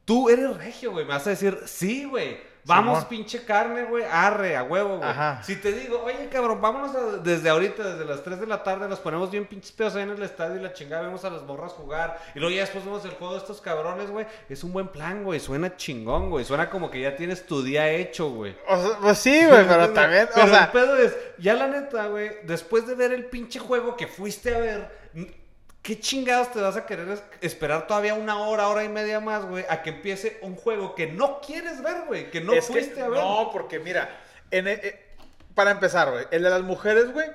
Tú 0.06 0.30
eres 0.30 0.56
regio, 0.56 0.91
güey. 0.91 1.06
Me 1.06 1.14
vas 1.14 1.26
a 1.28 1.32
decir, 1.32 1.60
sí, 1.66 2.06
güey. 2.06 2.38
Vamos, 2.66 2.99
Simón. 2.99 3.09
pinche 3.09 3.43
carne, 3.43 3.84
güey. 3.84 4.03
Arre, 4.09 4.55
a 4.55 4.64
huevo, 4.64 4.97
güey. 4.97 5.09
Ajá. 5.09 5.41
Si 5.43 5.57
te 5.57 5.74
digo, 5.74 6.01
oye, 6.03 6.30
cabrón, 6.32 6.61
vámonos 6.61 6.95
a- 6.95 7.18
desde 7.18 7.49
ahorita, 7.49 7.84
desde 7.84 8.05
las 8.05 8.24
3 8.24 8.39
de 8.39 8.47
la 8.47 8.64
tarde, 8.64 8.88
nos 8.88 8.99
ponemos 8.99 9.30
bien 9.30 9.45
pinches 9.45 9.72
pedos 9.74 9.95
ahí 9.95 10.03
en 10.03 10.11
el 10.11 10.24
estadio 10.24 10.55
y 10.57 10.64
la 10.64 10.72
chingada, 10.72 11.03
vemos 11.03 11.26
a 11.26 11.30
las 11.30 11.41
morras 11.43 11.74
jugar. 11.74 12.18
Y 12.36 12.39
luego 12.39 12.55
ya 12.55 12.61
después 12.61 12.86
vemos 12.86 13.03
el 13.03 13.11
juego 13.11 13.34
de 13.34 13.39
estos 13.39 13.59
cabrones, 13.59 14.09
güey. 14.09 14.26
Es 14.49 14.64
un 14.64 14.72
buen 14.72 14.88
plan, 14.88 15.24
güey. 15.24 15.39
Suena 15.41 15.76
chingón, 15.76 16.30
güey. 16.30 16.45
Suena 16.45 16.70
como 16.70 16.89
que 16.89 17.01
ya 17.01 17.16
tienes 17.16 17.45
tu 17.45 17.61
día 17.64 17.89
hecho, 17.89 18.30
güey. 18.30 18.55
o 18.68 18.78
sea, 18.78 18.97
pues 19.01 19.18
sí, 19.18 19.45
güey, 19.45 19.66
pero 19.68 19.89
también, 19.89 20.30
Pero 20.34 20.45
o 20.45 20.49
sea, 20.49 20.64
el 20.66 20.72
pedo 20.72 20.95
es, 20.97 21.16
ya 21.39 21.55
la 21.55 21.68
neta, 21.68 22.07
güey, 22.07 22.32
después 22.43 22.88
de 22.88 22.95
ver 22.95 23.11
el 23.11 23.26
pinche 23.26 23.59
juego 23.59 23.97
que 23.97 24.07
fuiste 24.07 24.55
a 24.55 24.59
ver, 24.59 25.03
¿qué 25.84 26.00
chingados 26.00 26.52
te 26.52 26.60
vas 26.62 26.76
a 26.76 26.86
querer 26.88 27.08
es- 27.10 27.24
esperar 27.42 27.86
todavía 27.86 28.16
una 28.16 28.40
hora, 28.40 28.68
hora 28.70 28.84
y 28.84 28.90
media 28.90 29.20
más, 29.20 29.46
güey, 29.46 29.66
a 29.70 29.84
que 29.84 29.92
empiece 29.92 30.40
un 30.42 30.56
juego 30.56 30.96
que 30.96 31.08
no 31.12 31.40
quieres 31.42 31.84
ver, 31.84 32.06
güey, 32.08 32.32
que 32.32 32.42
no 32.42 32.54
Es 32.54 32.66
que- 32.66 32.74
fuiste 32.74 33.02
a 33.02 33.10
ver? 33.10 33.20
No, 33.20 33.50
porque 33.54 33.78
mira, 33.80 34.10
en 34.50 34.68
el- 34.68 34.80
eh, 34.80 35.00
para 35.54 35.70
empezar, 35.72 36.10
güey, 36.10 36.26
el 36.32 36.42
de 36.42 36.50
las 36.50 36.62
mujeres, 36.64 37.12
güey, 37.14 37.28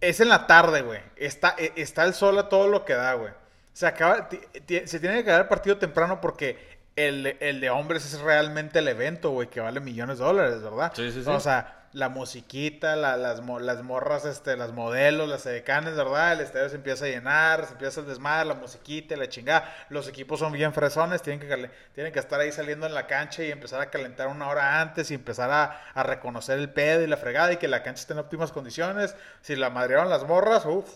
es 0.00 0.20
en 0.20 0.28
la 0.28 0.46
tarde, 0.46 0.82
güey. 0.82 1.00
Está, 1.16 1.54
eh, 1.58 1.72
está 1.76 2.04
el 2.04 2.14
sol 2.14 2.36
a 2.38 2.48
todo 2.48 2.66
lo 2.68 2.84
que 2.84 2.94
da, 2.94 3.14
güey. 3.14 3.32
Se 3.72 3.86
acaba, 3.86 4.28
se 4.30 5.00
tiene 5.00 5.14
que 5.16 5.20
acabar 5.20 5.42
el 5.42 5.48
partido 5.48 5.78
temprano 5.78 6.20
porque 6.20 6.58
el, 6.96 7.36
el 7.40 7.60
de 7.60 7.70
hombres 7.70 8.04
es 8.06 8.20
realmente 8.20 8.78
el 8.78 8.88
evento, 8.88 9.30
güey, 9.30 9.48
que 9.48 9.60
vale 9.60 9.80
millones 9.80 10.18
de 10.18 10.24
dólares, 10.24 10.62
¿verdad? 10.62 10.92
Sí, 10.94 11.10
sí, 11.10 11.22
sí. 11.24 11.28
O 11.30 11.40
sea, 11.40 11.83
la 11.94 12.08
musiquita, 12.08 12.96
la- 12.96 13.16
las, 13.16 13.40
mo- 13.40 13.60
las 13.60 13.82
morras, 13.82 14.24
este, 14.24 14.56
las 14.56 14.72
modelos, 14.72 15.28
las 15.28 15.46
edecanes, 15.46 15.94
¿verdad? 15.96 16.32
El 16.32 16.40
estadio 16.40 16.68
se 16.68 16.74
empieza 16.76 17.04
a 17.04 17.08
llenar, 17.08 17.64
se 17.66 17.72
empieza 17.72 18.00
a 18.00 18.04
desmadre, 18.04 18.46
la 18.48 18.54
musiquita, 18.54 19.16
la 19.16 19.28
chingada. 19.28 19.72
Los 19.88 20.08
equipos 20.08 20.40
son 20.40 20.52
bien 20.52 20.74
fresones, 20.74 21.22
tienen 21.22 21.38
que, 21.40 22.18
estar 22.18 22.40
ahí 22.40 22.50
saliendo 22.52 22.86
en 22.86 22.94
la 22.94 23.06
cancha 23.06 23.42
y 23.44 23.50
empezar 23.52 23.80
a 23.80 23.90
calentar 23.90 24.26
una 24.26 24.48
hora 24.48 24.80
antes 24.80 25.10
y 25.10 25.14
empezar 25.14 25.50
a, 25.50 26.02
reconocer 26.02 26.58
el 26.58 26.68
pedo 26.68 27.00
y 27.02 27.06
la 27.06 27.16
fregada 27.16 27.52
y 27.52 27.56
que 27.58 27.68
la 27.68 27.82
cancha 27.84 28.00
esté 28.00 28.12
en 28.12 28.18
óptimas 28.18 28.50
condiciones. 28.52 29.14
Si 29.40 29.54
la 29.56 29.70
madrearon 29.70 30.10
las 30.10 30.24
morras, 30.24 30.66
uff, 30.66 30.90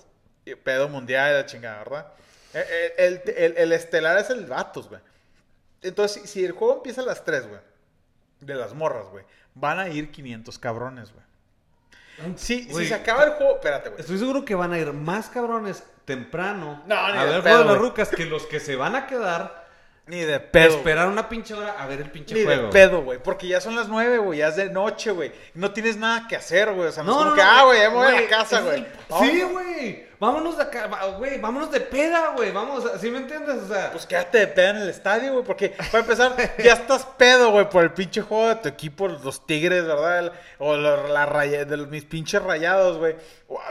pedo 0.64 0.88
mundial 0.88 1.30
y 1.30 1.34
la 1.34 1.46
chingada, 1.46 1.78
¿verdad? 1.78 2.06
Eh, 2.54 2.94
El, 2.98 3.22
el- 3.26 3.34
el- 3.36 3.56
el 3.58 3.72
estelar 3.72 4.18
es 4.18 4.30
el 4.30 4.46
Vatos, 4.46 4.88
güey. 4.88 5.00
Entonces, 5.82 6.22
si, 6.22 6.28
si 6.28 6.44
el 6.44 6.52
juego 6.52 6.74
empieza 6.78 7.02
a 7.02 7.04
las 7.04 7.24
3, 7.24 7.46
güey, 7.46 7.60
de 8.40 8.54
las 8.56 8.74
morras, 8.74 9.06
güey, 9.10 9.24
van 9.58 9.78
a 9.78 9.88
ir 9.88 10.10
500 10.10 10.58
cabrones, 10.58 11.12
güey. 11.12 11.24
Si, 12.36 12.64
si 12.64 12.86
se 12.86 12.94
acaba 12.94 13.24
el 13.24 13.30
juego, 13.32 13.54
espérate, 13.54 13.90
güey. 13.90 14.00
Estoy 14.00 14.18
seguro 14.18 14.44
que 14.44 14.54
van 14.54 14.72
a 14.72 14.78
ir 14.78 14.92
más 14.92 15.28
cabrones 15.28 15.84
temprano 16.04 16.82
No, 16.86 16.96
a 16.96 17.12
de 17.24 17.30
ver 17.30 17.42
pedo, 17.42 17.58
juego 17.58 17.58
de 17.58 17.64
las 17.74 17.78
rucas 17.78 18.08
que 18.08 18.24
los 18.24 18.46
que 18.46 18.60
se 18.60 18.76
van 18.76 18.96
a 18.96 19.06
quedar 19.06 19.57
Ni 20.08 20.20
de 20.20 20.40
pedo. 20.40 20.76
esperar 20.78 21.06
una 21.08 21.28
pinche 21.28 21.52
hora 21.54 21.76
a 21.78 21.86
ver 21.86 22.00
el 22.00 22.10
pinche 22.10 22.34
Ni 22.34 22.42
juego. 22.44 22.62
de 22.66 22.72
pedo, 22.72 23.02
güey. 23.02 23.18
Porque 23.22 23.46
ya 23.46 23.60
son 23.60 23.76
las 23.76 23.88
9, 23.88 24.18
güey. 24.18 24.38
Ya 24.38 24.48
es 24.48 24.56
de 24.56 24.70
noche, 24.70 25.10
güey. 25.10 25.32
No 25.54 25.70
tienes 25.72 25.96
nada 25.98 26.26
que 26.26 26.34
hacer, 26.36 26.72
güey. 26.72 26.88
O 26.88 26.92
sea, 26.92 27.02
no, 27.02 27.12
es 27.12 27.24
como 27.24 27.34
que, 27.34 27.42
ah, 27.42 27.64
güey, 27.64 27.80
ya 27.80 27.90
me 27.90 27.96
voy 27.96 28.06
a 28.06 28.20
la 28.22 28.26
casa, 28.28 28.60
güey. 28.62 28.76
el- 28.78 28.86
No, 29.10 29.18
Sí, 29.20 29.38
no. 29.42 29.48
güey. 29.50 30.08
Vámonos 30.20 30.56
de 30.56 30.62
acá, 30.64 30.88
güey. 31.18 31.38
Vámonos 31.40 31.70
de 31.70 31.80
peda, 31.80 32.32
güey. 32.34 32.50
Vamos, 32.50 32.84
¿sí 33.00 33.08
me 33.10 33.18
entiendes? 33.18 33.62
O 33.62 33.68
sea, 33.68 33.92
Pues 33.92 34.04
quédate 34.06 34.38
de 34.38 34.46
pedo 34.48 34.70
en 34.70 34.76
el 34.78 34.88
estadio, 34.88 35.32
güey. 35.34 35.44
Porque, 35.44 35.74
para 35.92 35.98
empezar, 36.00 36.34
ya 36.58 36.72
estás 36.72 37.04
pedo, 37.18 37.50
güey, 37.52 37.68
por 37.68 37.84
el 37.84 37.92
pinche 37.92 38.22
juego 38.22 38.48
de 38.48 38.56
tu 38.56 38.68
equipo, 38.68 39.06
los 39.08 39.46
Tigres, 39.46 39.84
¿verdad? 39.86 40.18
El- 40.20 40.32
o 40.58 40.76
la, 40.76 40.96
la 41.06 41.26
raya- 41.26 41.64
de 41.66 41.76
los- 41.76 41.88
mis 41.88 42.04
pinches 42.04 42.42
rayados, 42.42 42.98
güey. 42.98 43.14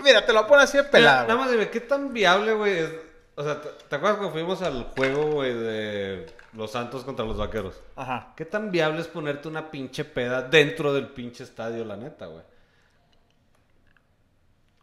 Mira, 0.03 0.25
te 0.25 0.31
lo 0.33 0.39
voy 0.39 0.45
a 0.45 0.47
poner 0.47 0.63
así 0.65 0.77
de 0.77 0.83
Mira, 0.83 0.91
pelada, 0.91 1.21
nada 1.23 1.35
más 1.35 1.51
dime, 1.51 1.69
¿qué 1.69 1.81
tan 1.81 2.13
viable, 2.13 2.53
güey? 2.53 3.06
O 3.39 3.43
sea, 3.43 3.61
¿te, 3.61 3.69
te 3.69 3.95
acuerdas 3.95 4.17
cuando 4.17 4.33
fuimos 4.33 4.61
al 4.63 4.85
juego, 4.95 5.27
güey, 5.27 5.53
de 5.53 6.25
los 6.53 6.71
Santos 6.71 7.03
contra 7.03 7.23
los 7.23 7.37
Vaqueros? 7.37 7.79
Ajá. 7.95 8.33
¿Qué 8.35 8.45
tan 8.45 8.71
viable 8.71 8.99
es 8.99 9.07
ponerte 9.07 9.47
una 9.47 9.69
pinche 9.69 10.03
peda 10.05 10.41
dentro 10.41 10.91
del 10.91 11.09
pinche 11.09 11.43
estadio, 11.43 11.85
la 11.85 11.95
neta, 11.97 12.25
güey? 12.25 12.43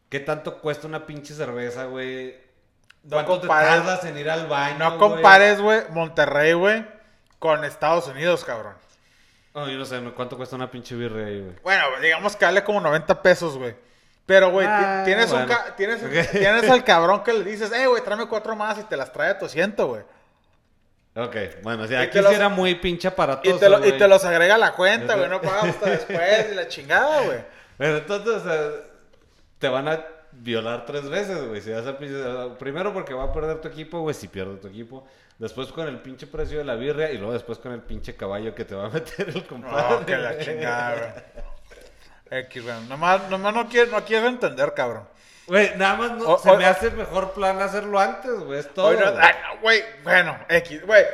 ¿Qué 0.08 0.20
tanto 0.20 0.58
cuesta 0.60 0.86
una 0.86 1.04
pinche 1.06 1.34
cerveza, 1.34 1.86
güey? 1.86 2.36
No 3.02 3.10
¿Cuánto 3.16 3.40
te 3.40 3.46
compares- 3.48 3.68
tardas 3.82 4.04
en 4.04 4.18
ir 4.18 4.30
al 4.30 4.46
baño, 4.46 4.78
No 4.78 4.98
compares, 4.98 5.60
güey, 5.60 5.82
Monterrey, 5.90 6.52
güey, 6.52 6.86
con 7.38 7.64
Estados 7.64 8.06
Unidos, 8.08 8.44
cabrón. 8.44 8.74
No, 9.54 9.68
yo 9.68 9.76
no 9.76 9.84
sé, 9.84 10.00
¿cuánto 10.16 10.36
cuesta 10.36 10.56
una 10.56 10.70
pinche 10.70 10.94
birria 10.94 11.26
ahí, 11.26 11.40
güey? 11.40 11.54
Bueno, 11.62 11.84
digamos 12.00 12.36
que 12.36 12.44
vale 12.44 12.62
como 12.64 12.80
90 12.80 13.20
pesos, 13.22 13.56
güey. 13.58 13.74
Pero, 14.26 14.50
güey, 14.50 14.66
Ah, 14.68 15.02
tienes, 15.04 15.30
un 15.32 15.44
ca- 15.46 15.74
tienes, 15.76 16.00
tienes 16.30 16.70
al 16.70 16.82
cabrón 16.84 17.22
que 17.22 17.32
le 17.34 17.44
dices, 17.44 17.70
eh, 17.72 17.86
güey, 17.86 18.02
tráeme 18.02 18.26
cuatro 18.26 18.56
más 18.56 18.78
y 18.78 18.82
te 18.84 18.96
las 18.96 19.12
trae 19.12 19.30
a 19.30 19.38
tu 19.38 19.44
asiento, 19.46 19.86
güey. 19.88 20.02
Ok, 21.16 21.36
bueno, 21.62 21.86
si 21.86 21.92
Y 21.92 21.96
aquí 21.96 22.18
los- 22.20 22.30
sí 22.30 22.34
era 22.34 22.48
muy 22.48 22.74
pinche 22.74 23.06
Y, 23.06 23.10
aparatoso, 23.10 23.58
te 23.58 23.68
lo- 23.68 23.86
y 23.86 23.92
te 23.92 24.08
los 24.08 24.24
agrega 24.24 24.56
a 24.56 24.58
la 24.58 24.72
cuenta, 24.72 25.14
güey, 25.14 25.28
no 25.28 25.40
pagas 25.40 25.64
hasta 25.66 25.90
después 25.90 26.48
y 26.50 26.54
la 26.54 26.66
chingada, 26.68 27.20
güey. 27.22 27.38
Pero 27.78 27.98
entonces, 27.98 28.34
o 28.34 28.40
sea, 28.44 28.70
te 29.58 29.68
van 29.68 29.88
a 29.88 30.04
violar 30.32 30.84
tres 30.86 31.08
veces, 31.08 31.46
güey. 31.46 31.60
Si 31.60 31.70
vas 31.70 31.84
pinche- 31.98 32.56
Primero 32.56 32.92
porque 32.92 33.14
va 33.14 33.24
a 33.24 33.32
perder 33.32 33.60
tu 33.60 33.68
equipo, 33.68 34.00
güey, 34.00 34.14
si 34.14 34.26
pierde 34.28 34.56
tu 34.56 34.66
equipo. 34.68 35.06
Después 35.38 35.68
con 35.68 35.86
el 35.86 35.98
pinche 36.00 36.26
precio 36.26 36.58
de 36.58 36.64
la 36.64 36.74
birria 36.76 37.10
y 37.12 37.18
luego 37.18 37.32
después 37.32 37.58
con 37.58 37.72
el 37.72 37.80
pinche 37.80 38.16
caballo 38.16 38.54
que 38.54 38.64
te 38.64 38.74
va 38.74 38.86
a 38.86 38.88
meter 38.90 39.28
el 39.28 39.44
compadre. 39.46 39.96
No, 40.00 40.06
que 40.06 40.16
la 40.16 40.38
chingada, 40.38 40.94
güey. 40.94 41.44
X, 42.40 42.62
güey. 42.62 42.74
Nomás, 42.88 43.28
nomás 43.30 43.54
no 43.54 43.68
quiero, 43.68 43.90
no 43.90 44.04
quiero 44.04 44.26
entender, 44.28 44.72
cabrón. 44.74 45.08
Güey, 45.46 45.72
nada 45.76 45.94
más 45.96 46.12
no, 46.12 46.28
O- 46.30 46.38
se 46.38 46.50
o- 46.50 46.56
me 46.56 46.64
hace 46.64 46.90
mejor 46.90 47.32
plan 47.32 47.60
hacerlo 47.60 47.98
antes, 48.00 48.32
güey. 48.40 48.60
Es 48.60 48.72
todo. 48.72 48.94
Güey. 49.60 49.80
no, 49.80 50.02
bueno, 50.02 50.38
X, 50.48 50.84
güey. 50.86 51.04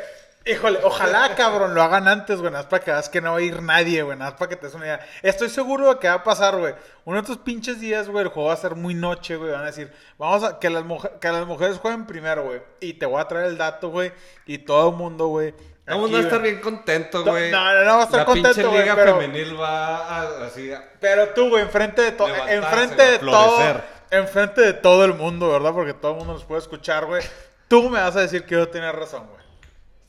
Híjole, 0.46 0.78
ojalá, 0.82 1.34
cabrón, 1.34 1.74
lo 1.74 1.82
hagan 1.82 2.08
antes, 2.08 2.38
güey. 2.40 2.50
Nada 2.50 2.62
más 2.62 2.70
para 2.70 2.82
que 2.82 2.90
veas 2.90 3.08
que 3.10 3.20
no 3.20 3.32
va 3.32 3.38
a 3.38 3.42
ir 3.42 3.60
nadie, 3.60 4.02
güey. 4.02 4.16
Nada 4.16 4.30
más 4.30 4.38
para 4.38 4.48
que 4.48 4.56
te 4.56 4.66
des 4.66 4.74
una 4.74 4.86
idea. 4.86 5.06
Estoy 5.20 5.50
seguro 5.50 5.92
de 5.92 5.98
que 6.00 6.08
va 6.08 6.14
a 6.14 6.24
pasar, 6.24 6.56
güey. 6.56 6.74
Uno 7.04 7.16
de 7.16 7.20
estos 7.22 7.38
pinches 7.38 7.78
días, 7.78 8.08
güey, 8.08 8.24
el 8.24 8.30
juego 8.30 8.48
va 8.48 8.54
a 8.54 8.56
ser 8.56 8.74
muy 8.74 8.94
noche, 8.94 9.36
güey. 9.36 9.50
Van 9.52 9.62
a 9.62 9.66
decir, 9.66 9.92
vamos 10.16 10.42
a 10.42 10.58
que 10.58 10.70
las, 10.70 10.82
que 11.20 11.28
las 11.28 11.46
mujeres 11.46 11.76
jueguen 11.78 12.06
primero, 12.06 12.44
güey. 12.44 12.62
Y 12.80 12.94
te 12.94 13.04
voy 13.04 13.20
a 13.20 13.28
traer 13.28 13.46
el 13.48 13.58
dato, 13.58 13.90
güey. 13.90 14.12
Y 14.46 14.58
todo 14.58 14.88
el 14.90 14.96
mundo, 14.96 15.26
güey. 15.26 15.54
Todo 15.90 15.96
el 15.96 16.02
mundo 16.02 16.16
aquí, 16.16 16.24
va 16.26 16.30
a 16.30 16.36
estar 16.36 16.42
bien 16.42 16.60
contento, 16.60 17.24
güey. 17.24 17.50
no, 17.50 17.74
no, 17.74 17.84
no 17.84 17.94
va 17.96 18.00
a 18.00 18.04
estar 18.04 18.18
La 18.20 18.24
contento, 18.24 18.54
pinche 18.54 18.78
liga 18.82 18.94
pero- 18.94 19.18
femenil 19.20 19.60
va 19.60 19.96
a, 19.96 20.46
así. 20.46 20.72
a- 20.72 20.84
Pero 21.00 21.28
tú, 21.30 21.48
güey, 21.50 21.62
enfrente 21.62 22.02
de 22.02 22.12
todo, 22.12 22.28
enfrente 22.28 23.02
de 23.02 23.18
todo, 23.18 23.80
enfrente 24.10 24.60
de 24.60 24.72
todo 24.72 25.04
el 25.04 25.14
mundo, 25.14 25.50
¿verdad? 25.50 25.72
Porque 25.72 25.94
todo 25.94 26.12
el 26.12 26.18
mundo 26.18 26.32
nos 26.34 26.44
puede 26.44 26.60
escuchar, 26.60 27.06
güey. 27.06 27.22
Tú 27.68 27.88
me 27.90 28.00
vas 28.00 28.16
a 28.16 28.20
decir 28.20 28.44
que 28.44 28.54
yo 28.56 28.68
tenía 28.68 28.92
razón, 28.92 29.26
güey. 29.28 29.40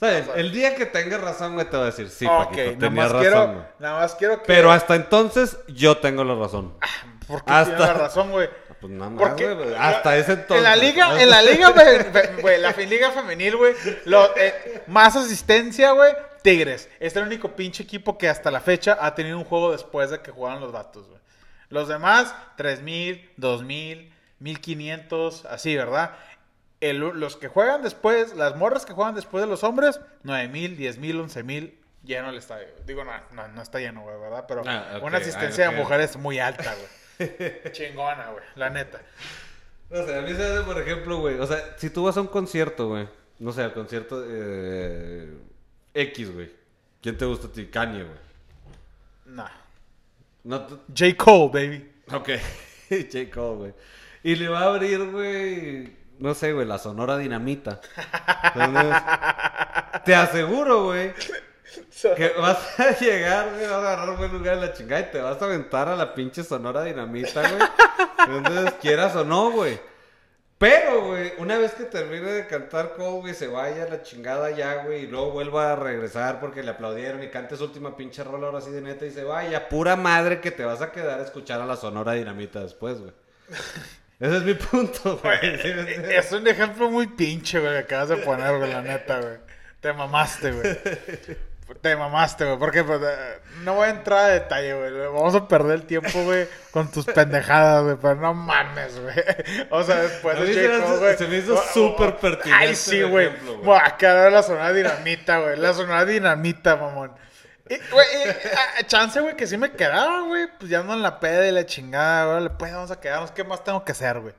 Bien, 0.01 0.27
el 0.36 0.51
día 0.51 0.75
que 0.75 0.88
tengas 0.88 1.21
razón, 1.21 1.53
güey, 1.53 1.69
te 1.69 1.77
va 1.77 1.84
a 1.84 1.86
decir, 1.88 2.09
sí, 2.09 2.25
ok, 2.25 2.47
Paquito, 2.49 2.89
más 2.89 3.05
razón, 3.11 3.21
quiero, 3.21 3.65
nada 3.77 3.99
más 3.99 4.15
quiero 4.15 4.39
que... 4.39 4.45
Pero 4.47 4.71
hasta 4.71 4.95
entonces, 4.95 5.59
yo 5.67 5.97
tengo 5.97 6.23
la 6.23 6.34
razón. 6.34 6.73
Porque 7.27 7.51
hasta- 7.51 7.75
tiene 7.77 7.93
razón, 7.93 8.32
güey. 8.32 8.49
Pues 8.82 8.91
nada 8.93 9.11
más, 9.11 9.29
Porque 9.29 9.53
güey, 9.53 9.75
hasta 9.77 10.17
ese 10.17 10.34
entonces. 10.34 10.57
En 10.57 10.63
la 10.63 10.75
liga, 10.75 11.21
en 11.21 11.29
la 11.29 11.41
liga, 11.43 11.69
güey, 12.41 12.59
la 12.59 12.73
fin- 12.73 12.89
liga 12.89 13.11
femenil, 13.11 13.55
güey, 13.55 13.73
eh, 14.38 14.84
más 14.88 15.15
asistencia, 15.15 15.91
güey, 15.91 16.11
Tigres. 16.41 16.89
Es 16.99 17.15
el 17.15 17.23
único 17.23 17.55
pinche 17.55 17.84
equipo 17.84 18.17
que 18.17 18.27
hasta 18.27 18.49
la 18.49 18.59
fecha 18.59 18.97
ha 18.99 19.13
tenido 19.13 19.38
un 19.38 19.43
juego 19.45 19.71
después 19.71 20.09
de 20.09 20.21
que 20.21 20.32
jugaron 20.32 20.59
los 20.61 20.71
vatos, 20.71 21.07
güey. 21.07 21.21
Los 21.69 21.88
demás, 21.88 22.34
3000, 22.57 23.29
2000, 23.38 24.11
1500, 24.39 25.45
así, 25.45 25.75
¿verdad? 25.77 26.11
El- 26.79 26.97
los 26.97 27.38
que 27.38 27.47
juegan 27.47 27.84
después, 27.84 28.34
las 28.36 28.55
morras 28.55 28.86
que 28.86 28.93
juegan 28.93 29.13
después 29.13 29.43
de 29.43 29.47
los 29.47 29.63
hombres, 29.63 29.99
9000, 30.23 30.75
10000, 30.75 31.21
11000, 31.21 31.77
lleno 32.03 32.29
el 32.32 32.38
estadio. 32.38 32.65
Digo, 32.88 33.03
no, 33.03 33.11
no, 33.34 33.47
no 33.49 33.61
está 33.61 33.77
lleno, 33.79 34.01
güey, 34.01 34.19
¿verdad? 34.19 34.45
Pero 34.47 34.63
Ah, 34.65 34.97
una 35.03 35.19
asistencia 35.19 35.65
ah, 35.65 35.69
ok. 35.69 35.75
de 35.75 35.82
mujeres 35.84 36.17
muy 36.17 36.39
alta, 36.39 36.73
güey. 36.73 36.88
Chingona, 37.72 38.32
güey, 38.32 38.43
la 38.55 38.69
neta. 38.69 39.01
No 39.89 40.05
sé, 40.05 40.17
a 40.17 40.22
mí 40.22 40.34
se 40.34 40.43
hace, 40.43 40.61
por 40.63 40.80
ejemplo, 40.80 41.19
güey. 41.19 41.39
O 41.39 41.45
sea, 41.45 41.76
si 41.78 41.89
tú 41.89 42.03
vas 42.03 42.15
a 42.17 42.22
un 42.22 42.28
concierto, 42.28 42.89
güey. 42.89 43.07
No 43.39 43.51
sé, 43.51 43.63
al 43.63 43.74
concierto 43.74 44.24
eh, 44.26 45.30
X, 45.93 46.34
güey. 46.34 46.51
¿Quién 47.01 47.17
te 47.17 47.26
gusta 47.26 47.47
a 47.47 47.51
ti? 47.51 47.65
Kanye, 47.65 48.03
güey. 48.03 48.17
Nah. 49.26 49.49
No, 50.43 50.67
J. 50.95 51.15
Cole, 51.17 51.49
baby. 51.51 51.91
Ok. 52.13 52.30
J. 52.89 53.30
Cole, 53.34 53.57
güey. 53.57 53.74
Y 54.24 54.36
le 54.36 54.47
va 54.47 54.59
a 54.59 54.65
abrir, 54.65 55.11
güey. 55.11 55.97
No 56.19 56.36
sé, 56.36 56.53
güey, 56.53 56.67
la 56.67 56.78
Sonora 56.78 57.17
Dinamita. 57.17 57.82
Entonces, 58.53 58.95
te 60.05 60.13
aseguro, 60.13 60.86
güey, 60.86 61.13
que 62.15 62.30
vas 62.38 62.80
a 62.80 62.97
llegar, 62.99 63.51
güey, 63.51 63.63
vas 63.63 63.72
a 63.72 63.78
agarrar 63.78 64.09
un 64.09 64.17
buen 64.17 64.34
lugar 64.34 64.55
en 64.55 64.61
la 64.61 64.74
chingada 64.74 65.01
y 65.01 65.11
te 65.11 65.22
vas 65.22 65.41
a 65.41 65.45
aventar 65.45 65.88
a 65.88 65.95
la 65.95 66.13
pinche 66.13 66.43
Sonora 66.43 66.84
Dinamita, 66.84 67.41
güey. 67.41 67.61
Entonces, 68.38 68.74
quieras 68.82 69.15
o 69.15 69.24
no, 69.24 69.51
güey. 69.51 69.80
Pero, 70.57 71.07
güey, 71.07 71.34
una 71.39 71.57
vez 71.57 71.74
que 71.74 71.86
termine 71.86 72.32
de 72.32 72.45
cantar 72.45 72.93
Cole, 72.93 73.22
güey, 73.22 73.34
se 73.34 73.47
vaya 73.47 73.84
a 73.84 73.89
la 73.89 74.03
chingada 74.03 74.51
ya, 74.51 74.84
güey, 74.84 75.05
y 75.05 75.07
luego 75.07 75.32
vuelva 75.32 75.72
a 75.72 75.76
regresar 75.76 76.39
porque 76.39 76.61
le 76.61 76.69
aplaudieron 76.69 77.24
y 77.24 77.30
cante 77.30 77.57
su 77.57 77.63
última 77.63 77.97
pinche 77.97 78.24
rola 78.24 78.45
ahora 78.45 78.61
sí 78.61 78.69
de 78.69 78.82
neta 78.82 79.07
y 79.07 79.11
se 79.11 79.24
vaya. 79.24 79.69
Pura 79.69 79.95
madre 79.95 80.39
que 80.39 80.51
te 80.51 80.63
vas 80.63 80.82
a 80.82 80.91
quedar 80.91 81.19
a 81.19 81.24
escuchar 81.24 81.61
a 81.61 81.65
la 81.65 81.78
Sonora 81.78 82.13
Dinamita 82.13 82.59
después, 82.59 82.99
güey. 82.99 83.11
Ese 84.19 84.38
es 84.38 84.43
mi 84.43 84.53
punto, 84.53 85.17
güey. 85.17 85.39
Es 86.15 86.32
un 86.32 86.47
ejemplo 86.47 86.91
muy 86.91 87.07
pinche, 87.07 87.59
güey, 87.59 87.72
que 87.72 87.80
acabas 87.80 88.09
de 88.09 88.17
poner, 88.17 88.55
güey, 88.55 88.72
la 88.72 88.84
neta, 88.84 89.19
güey. 89.19 89.38
Te 89.80 89.93
mamaste, 89.93 90.51
güey. 90.51 90.78
Te 91.80 91.95
mamaste, 91.95 92.45
güey. 92.45 92.57
Porque 92.59 92.84
pues, 92.84 92.99
eh, 93.03 93.39
no 93.63 93.76
voy 93.76 93.88
a 93.88 93.91
entrar 93.91 94.19
a 94.19 94.28
detalle, 94.28 94.74
güey. 94.74 95.07
Vamos 95.07 95.34
a 95.36 95.47
perder 95.47 95.74
el 95.74 95.84
tiempo, 95.86 96.24
güey, 96.24 96.47
con 96.72 96.91
tus 96.91 97.05
pendejadas, 97.13 97.84
güey. 97.84 97.97
Pero 98.01 98.15
no 98.15 98.34
mames, 98.34 98.99
güey. 98.99 99.15
O 99.72 99.84
sea, 99.84 99.97
después 99.97 100.39
de 100.39 100.45
mí 100.47 100.53
se 100.53 100.67
me 100.67 100.67
J. 100.67 100.84
Cole, 100.84 100.93
hace- 100.95 100.99
güey. 100.99 101.17
se 101.17 101.28
me 101.28 101.38
hizo 101.38 101.53
o- 101.55 101.59
o- 101.59 101.74
súper 101.74 102.09
o- 102.09 102.17
pertinente 102.17 102.65
Ay, 102.65 102.76
sí, 102.76 103.01
güey. 103.01 103.32
cara 103.97 104.30
la 104.30 104.43
zona 104.43 104.72
dinamita, 104.72 105.39
güey. 105.39 105.57
La 105.57 105.74
zona 105.74 106.03
dinamita, 106.05 106.76
mamón. 106.76 107.13
Y, 107.69 107.78
güey, 107.91 108.07
y, 108.26 108.30
a- 108.30 108.80
a 108.82 108.88
chance, 108.88 109.19
güey, 109.22 109.36
que 109.38 109.47
sí 109.47 109.57
me 109.57 109.72
quedaba, 109.72 110.22
güey. 110.28 110.47
Pues 110.59 110.69
ya 110.69 110.84
no 110.84 110.93
en 110.93 111.01
la 111.01 111.19
peda 111.19 111.47
y 111.47 111.51
la 111.51 111.65
chingada, 111.65 112.38
güey. 112.39 112.49
Pues 112.57 112.74
vamos 112.74 112.91
a 112.91 112.99
quedarnos. 112.99 113.32
¿Qué 113.32 113.43
más 113.43 113.63
tengo 113.63 113.86
que 113.86 113.93
hacer, 113.93 114.19
güey? 114.19 114.34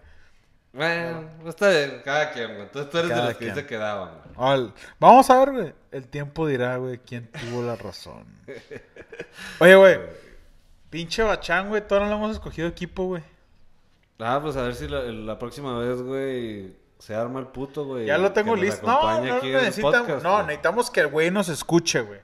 Bueno, 0.73 1.29
está 1.47 1.68
bien, 1.68 2.01
cada 2.05 2.31
quien, 2.33 2.49
güey. 2.49 2.62
Entonces 2.62 2.91
tú 2.91 2.99
eres 2.99 3.11
Cada 3.11 3.23
de 3.23 3.29
los 3.29 3.37
que 3.39 3.45
quien. 3.45 3.55
se 3.55 3.66
quedaban, 3.66 4.11
güey. 4.35 4.73
Vamos 4.99 5.29
a 5.29 5.39
ver, 5.39 5.53
güey. 5.53 5.75
El 5.91 6.09
tiempo 6.09 6.47
dirá, 6.47 6.77
güey, 6.79 6.99
quién 6.99 7.31
tuvo 7.31 7.62
la 7.62 7.77
razón. 7.77 8.25
Oye, 9.59 9.75
güey. 9.77 10.01
Pinche 10.89 11.23
Bachán, 11.23 11.68
güey. 11.68 11.87
Todavía 11.87 12.09
no 12.09 12.14
le 12.14 12.18
hemos 12.25 12.37
escogido 12.37 12.68
equipo, 12.68 13.05
güey. 13.05 13.23
Ah, 14.18 14.39
pues 14.43 14.57
a 14.57 14.62
ver 14.62 14.75
si 14.75 14.89
la, 14.89 15.01
la 15.03 15.39
próxima 15.39 15.79
vez, 15.79 16.01
güey, 16.01 16.77
se 16.99 17.14
arma 17.14 17.41
el 17.41 17.49
puto, 17.49 17.85
güey. 17.85 18.07
Ya 18.07 18.16
lo 18.18 18.33
tengo 18.33 18.55
listo. 18.57 18.87
No, 18.87 19.20
no 19.20 19.41
necesitamos. 19.43 19.99
podcast, 20.07 20.23
no, 20.25 20.33
güey. 20.35 20.47
necesitamos 20.47 20.91
que 20.91 21.01
el 21.01 21.09
güey 21.09 21.31
nos 21.31 21.49
escuche, 21.49 22.01
güey. 22.03 22.20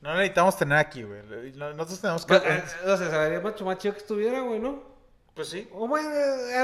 No 0.00 0.12
necesitamos 0.14 0.56
tener 0.56 0.78
aquí, 0.78 1.02
güey. 1.02 1.20
No- 1.54 1.72
Nosotros 1.74 2.00
tenemos 2.00 2.24
que. 2.26 2.34
Eh, 2.36 2.40
eh, 2.44 2.62
O 2.84 2.96
sea, 2.96 3.10
se 3.10 3.18
vería 3.18 3.40
mucho 3.40 3.64
más 3.64 3.78
chido 3.78 3.94
que 3.94 4.00
estuviera, 4.00 4.40
güey, 4.40 4.60
¿no? 4.60 4.91
Pues 5.34 5.48
sí. 5.48 5.68
O 5.72 5.88
bueno, 5.88 6.08
a 6.08 6.12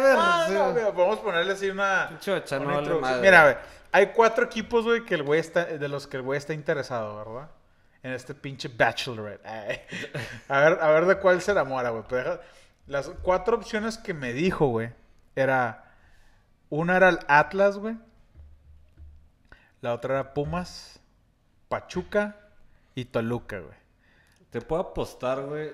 ver, 0.00 0.16
Ah, 0.18 0.44
sí, 0.46 0.54
no, 0.54 0.64
güey. 0.64 0.74
mira, 0.74 0.92
podemos 0.92 1.18
ponerle 1.20 1.52
así 1.52 1.70
una. 1.70 2.06
Pinche 2.10 2.32
Bachán, 2.32 2.66
una 2.66 2.80
no 2.80 3.00
vale. 3.00 3.22
Mira, 3.22 3.42
güey. 3.44 3.56
Hay 3.92 4.06
cuatro 4.08 4.44
equipos, 4.44 4.84
güey, 4.84 5.04
que 5.04 5.14
el 5.14 5.22
güey 5.22 5.40
está, 5.40 5.64
de 5.64 5.88
los 5.88 6.06
que 6.06 6.18
el 6.18 6.22
güey 6.22 6.36
está 6.36 6.52
interesado, 6.52 7.16
¿verdad? 7.16 7.50
En 8.02 8.12
este 8.12 8.34
pinche 8.34 8.68
Bachelorette. 8.68 9.44
Ay. 9.46 9.80
A 10.48 10.60
ver, 10.60 10.78
a 10.82 10.90
ver 10.90 11.06
de 11.06 11.18
cuál 11.18 11.40
se 11.40 11.52
enamora, 11.52 11.90
güey. 11.90 12.04
Las 12.86 13.08
cuatro 13.22 13.56
opciones 13.56 13.96
que 13.98 14.12
me 14.14 14.32
dijo, 14.32 14.66
güey, 14.66 14.92
era. 15.34 15.84
Una 16.70 16.96
era 16.96 17.08
el 17.08 17.18
Atlas, 17.28 17.78
güey. 17.78 17.96
La 19.80 19.94
otra 19.94 20.14
era 20.14 20.34
Pumas, 20.34 21.00
Pachuca 21.68 22.36
y 22.94 23.06
Toluca, 23.06 23.60
güey. 23.60 23.76
Te 24.50 24.60
puedo 24.60 24.82
apostar, 24.82 25.42
güey. 25.42 25.72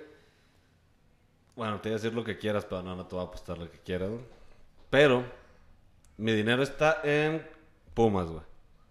Bueno, 1.57 1.81
te 1.81 1.89
voy 1.89 1.95
a 1.95 1.99
decir 1.99 2.15
lo 2.15 2.25
que 2.25 2.39
quieras, 2.39 2.65
pero 2.65 2.83
no, 2.83 2.97
no 2.97 3.07
te 3.07 3.15
voy 3.15 3.25
a 3.25 3.29
apostar 3.29 3.59
lo 3.59 3.71
que 3.71 3.79
quieras, 3.79 4.09
güey. 4.11 4.23
Pero, 4.91 5.25
mi 6.17 6.33
dinero 6.33 6.63
está 6.63 6.99
en 7.05 7.47
Pumas, 7.95 8.27
güey. 8.27 8.43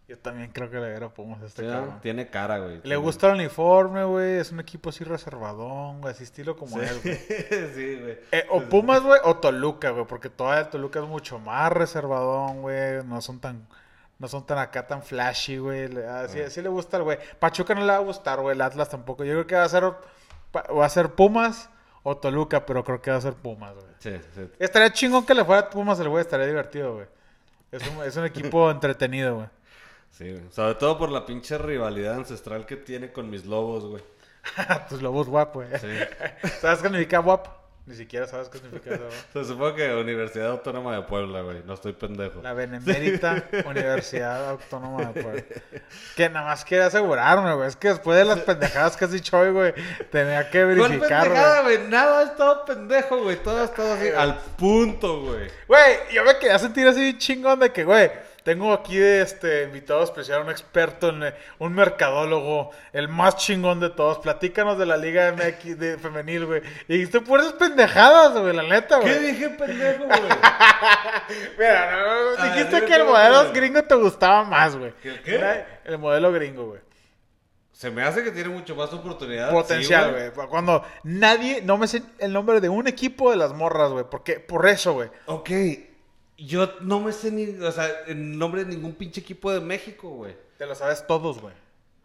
Yo 0.07 0.17
también 0.19 0.51
creo 0.51 0.69
que 0.69 0.77
le 0.77 0.89
era 0.89 1.09
Pumas 1.09 1.41
a 1.41 1.45
este 1.45 1.63
Sí, 1.63 1.67
cabrón. 1.67 1.99
Tiene 2.01 2.29
cara, 2.29 2.59
güey. 2.59 2.75
Le 2.75 2.81
Tiene- 2.81 2.97
gusta 2.97 3.27
el 3.27 3.35
uniforme, 3.35 4.03
güey. 4.03 4.37
Es 4.37 4.51
un 4.51 4.59
equipo 4.59 4.89
así 4.89 5.03
reservadón, 5.03 6.01
güey. 6.01 6.13
Así 6.13 6.23
estilo 6.25 6.55
como 6.57 6.79
él, 6.81 6.99
güey. 7.03 7.15
sí, 7.73 7.99
güey. 8.01 8.19
Eh, 8.31 8.45
o 8.49 8.61
Pumas, 8.61 9.01
güey, 9.01 9.19
o 9.23 9.37
Toluca, 9.37 9.91
güey. 9.91 10.05
Porque 10.05 10.29
todavía 10.29 10.69
Toluca 10.69 10.99
es 10.99 11.07
mucho 11.07 11.39
más 11.39 11.71
reservadón, 11.71 12.61
güey. 12.61 13.03
No 13.05 13.21
son 13.21 13.39
tan... 13.39 13.65
No 14.19 14.27
son 14.27 14.45
tan 14.45 14.57
acá, 14.57 14.85
tan 14.87 15.01
flashy, 15.01 15.57
güey. 15.57 15.97
Así, 16.05 16.39
así 16.41 16.61
le 16.61 16.69
gusta 16.69 16.97
al 16.97 17.03
güey. 17.03 17.17
Pachuca 17.39 17.73
no 17.73 17.81
le 17.81 17.87
va 17.87 17.95
a 17.95 17.99
gustar, 17.99 18.39
güey. 18.41 18.55
El 18.55 18.61
Atlas 18.61 18.89
tampoco. 18.89 19.23
Yo 19.23 19.33
creo 19.33 19.47
que 19.47 19.55
va 19.55 19.63
a 19.63 19.69
ser... 19.69 19.83
Va 20.55 20.85
a 20.85 20.89
ser 20.89 21.13
Pumas 21.13 21.69
o 22.03 22.17
Toluca, 22.17 22.65
pero 22.65 22.83
creo 22.83 23.01
que 23.01 23.11
va 23.11 23.17
a 23.17 23.21
ser 23.21 23.33
Pumas, 23.33 23.73
güey. 23.73 23.87
Sí, 23.99 24.11
sí. 24.35 24.41
Estaría 24.59 24.91
chingón 24.91 25.25
que 25.25 25.33
le 25.33 25.45
fuera 25.45 25.61
a 25.61 25.69
Pumas 25.69 25.99
el 25.99 26.09
güey. 26.09 26.21
Estaría 26.21 26.45
divertido, 26.45 26.95
güey. 26.95 27.07
Es 27.71 27.87
un, 27.87 28.03
es 28.03 28.15
un 28.17 28.25
equipo 28.25 28.69
entretenido, 28.71 29.35
güey. 29.35 29.47
Sí, 30.11 30.29
güey. 30.31 30.51
Sobre 30.51 30.75
todo 30.75 30.97
por 30.97 31.09
la 31.09 31.25
pinche 31.25 31.57
rivalidad 31.57 32.15
ancestral 32.15 32.65
que 32.65 32.75
tiene 32.75 33.11
con 33.11 33.29
mis 33.29 33.45
lobos, 33.45 33.85
güey. 33.85 34.03
Tus 34.89 35.01
lobos 35.01 35.27
guapo, 35.27 35.63
güey. 35.63 35.79
Sí. 35.79 35.87
¿Sabes 36.61 36.79
qué 36.79 36.89
significa 36.89 37.21
WAP? 37.21 37.62
Ni 37.85 37.95
siquiera 37.95 38.25
sabes 38.27 38.47
qué 38.47 38.59
significa 38.59 38.95
eso. 38.95 39.09
Se 39.33 39.43
supongo 39.43 39.75
que 39.75 39.93
Universidad 39.93 40.51
Autónoma 40.51 40.95
de 40.95 41.01
Puebla, 41.01 41.41
güey. 41.41 41.63
No 41.65 41.73
estoy 41.73 41.91
pendejo. 41.91 42.41
La 42.41 42.53
Benemérita 42.53 43.43
Universidad 43.65 44.51
Autónoma 44.51 45.11
de 45.11 45.21
Puebla. 45.21 45.43
Que 46.15 46.29
nada 46.29 46.45
más 46.45 46.63
quiere 46.63 46.85
asegurarme, 46.85 47.53
güey. 47.55 47.67
Es 47.67 47.75
que 47.75 47.89
después 47.89 48.17
de 48.17 48.23
las 48.23 48.39
pendejadas 48.39 48.95
que 48.95 49.03
has 49.03 49.11
dicho 49.11 49.37
hoy, 49.37 49.51
güey, 49.51 49.73
tenía 50.11 50.49
que 50.49 50.63
¿Cuál 50.63 50.75
verificar, 50.75 51.29
güey. 51.29 51.77
güey? 51.77 51.89
Nada 51.89 52.19
ha 52.19 52.23
estado 52.23 52.63
pendejo, 52.63 53.21
güey. 53.21 53.35
Todo 53.43 53.61
ha 53.61 53.65
estado 53.65 53.93
así 53.93 54.07
al 54.15 54.37
punto, 54.57 55.21
güey. 55.21 55.49
Güey, 55.67 55.97
yo 56.13 56.23
me 56.23 56.37
quería 56.37 56.59
sentir 56.59 56.87
así 56.87 57.17
chingón 57.17 57.59
de 57.59 57.69
que, 57.73 57.83
güey, 57.83 58.09
tengo 58.43 58.73
aquí 58.73 58.97
de 58.97 59.21
este 59.21 59.63
invitado 59.63 60.03
especial, 60.03 60.41
un 60.41 60.49
experto, 60.49 61.09
en, 61.09 61.33
un 61.59 61.73
mercadólogo, 61.73 62.71
el 62.91 63.07
más 63.07 63.37
chingón 63.37 63.79
de 63.79 63.89
todos. 63.89 64.19
Platícanos 64.19 64.77
de 64.77 64.85
la 64.85 64.97
Liga 64.97 65.31
MX 65.31 65.79
de 65.79 65.97
femenil, 65.97 66.45
güey. 66.45 66.61
Y 66.87 66.93
dijiste 66.93 67.21
puras 67.21 67.53
pendejadas, 67.53 68.37
güey, 68.37 68.55
la 68.55 68.63
neta, 68.63 68.97
güey. 68.97 69.13
¿Qué 69.13 69.19
dije 69.19 69.49
pendejo, 69.49 70.05
güey? 70.05 70.19
Mira, 71.57 71.97
no, 72.37 72.43
dijiste 72.43 72.85
que 72.85 72.95
el 72.95 73.05
modelo 73.05 73.51
gringo 73.53 73.83
te 73.83 73.95
gustaba 73.95 74.43
más, 74.43 74.75
güey. 74.75 74.93
¿Qué- 75.01 75.21
qué? 75.23 75.65
El 75.85 75.97
modelo 75.97 76.31
gringo, 76.31 76.65
güey. 76.65 76.81
Se 77.71 77.89
me 77.89 78.03
hace 78.03 78.23
que 78.23 78.31
tiene 78.31 78.49
mucho 78.49 78.75
más 78.75 78.93
oportunidad. 78.93 79.51
Potencial, 79.51 80.15
sí, 80.15 80.31
güey. 80.35 80.47
Cuando 80.47 80.85
nadie, 81.03 81.61
no 81.63 81.77
me 81.77 81.87
sé 81.87 82.03
el 82.19 82.31
nombre 82.31 82.61
de 82.61 82.69
un 82.69 82.87
equipo 82.87 83.31
de 83.31 83.37
las 83.37 83.53
morras, 83.53 83.91
güey. 83.91 84.05
Porque, 84.09 84.39
por 84.39 84.67
eso, 84.67 84.93
güey. 84.93 85.09
Ok. 85.25 85.49
Yo 86.37 86.73
no 86.81 86.99
me 86.99 87.11
sé 87.11 87.31
ni, 87.31 87.45
o 87.63 87.71
sea, 87.71 87.87
el 88.07 88.37
nombre 88.37 88.65
de 88.65 88.71
ningún 88.71 88.93
pinche 88.93 89.21
equipo 89.21 89.51
de 89.51 89.59
México, 89.59 90.09
güey. 90.09 90.35
Te 90.57 90.65
lo 90.65 90.75
sabes 90.75 91.05
todos, 91.05 91.39
güey. 91.39 91.53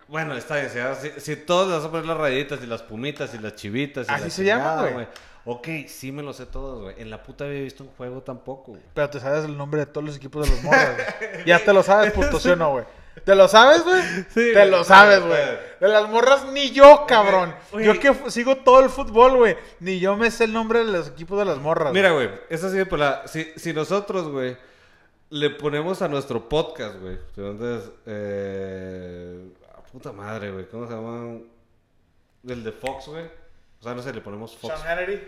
Bueno, 0.08 0.34
está 0.34 0.56
bien, 0.56 0.70
si, 1.00 1.20
si, 1.20 1.36
todos 1.36 1.68
le 1.68 1.76
vas 1.76 1.84
a 1.84 1.90
poner 1.90 2.06
las 2.06 2.16
rayitas 2.16 2.62
y 2.62 2.66
las 2.66 2.82
pumitas 2.82 3.34
y 3.34 3.38
las 3.38 3.54
chivitas 3.56 4.08
y 4.08 4.12
Así 4.12 4.24
la 4.24 4.30
se 4.30 4.44
llama, 4.44 4.88
güey. 4.88 5.06
Ok, 5.44 5.68
sí 5.86 6.12
me 6.12 6.22
lo 6.22 6.32
sé 6.32 6.46
todos, 6.46 6.82
güey. 6.82 6.94
En 6.98 7.10
la 7.10 7.22
puta 7.22 7.44
había 7.44 7.60
visto 7.60 7.84
un 7.84 7.90
juego 7.90 8.22
tampoco, 8.22 8.72
güey. 8.72 8.82
Pero 8.94 9.10
te 9.10 9.20
sabes 9.20 9.44
el 9.44 9.56
nombre 9.56 9.80
de 9.80 9.86
todos 9.86 10.06
los 10.06 10.16
equipos 10.16 10.46
de 10.46 10.54
los 10.54 10.62
morras, 10.62 10.94
güey. 10.94 11.44
Ya 11.46 11.58
te 11.58 11.72
lo 11.72 11.82
sabes, 11.82 12.12
puto, 12.14 12.40
¿sí 12.40 12.48
o 12.48 12.56
no, 12.56 12.72
güey? 12.72 12.84
¿Te 13.24 13.34
lo 13.34 13.48
sabes, 13.48 13.84
güey? 13.84 14.02
Sí, 14.28 14.52
te 14.52 14.66
lo 14.66 14.84
sabes, 14.84 15.20
güey. 15.24 15.40
De 15.80 15.88
las 15.88 16.08
morras 16.08 16.46
ni 16.52 16.70
yo, 16.70 17.04
cabrón. 17.06 17.54
Yo 17.72 17.98
que 17.98 18.14
sigo 18.30 18.56
todo 18.56 18.80
el 18.80 18.90
fútbol, 18.90 19.36
güey. 19.36 19.56
Ni 19.80 19.98
yo 19.98 20.16
me 20.16 20.30
sé 20.30 20.44
el 20.44 20.52
nombre 20.52 20.80
de 20.80 20.86
los 20.86 21.08
equipos 21.08 21.38
de 21.38 21.44
las 21.44 21.58
morras. 21.58 21.92
Mira, 21.92 22.12
güey, 22.12 22.30
es 22.48 22.62
así 22.64 22.76
de 22.76 22.86
pelada. 22.86 23.26
Si, 23.28 23.52
si 23.56 23.72
nosotros, 23.72 24.28
güey, 24.28 24.56
le 25.30 25.50
ponemos 25.50 26.02
a 26.02 26.08
nuestro 26.08 26.48
podcast, 26.48 26.98
güey. 27.00 27.18
Entonces, 27.36 27.90
eh. 28.06 29.50
a 29.76 29.82
puta 29.82 30.12
madre, 30.12 30.50
güey. 30.50 30.68
¿Cómo 30.68 30.86
se 30.86 30.94
llama? 30.94 31.38
El 32.46 32.64
de 32.64 32.72
Fox, 32.72 33.06
güey. 33.06 33.24
O 33.80 33.82
sea, 33.82 33.94
no 33.94 34.02
sé, 34.02 34.12
le 34.12 34.20
ponemos. 34.20 34.56
Fox. 34.56 34.74
Sean 34.74 34.98
Hannity. 34.98 35.22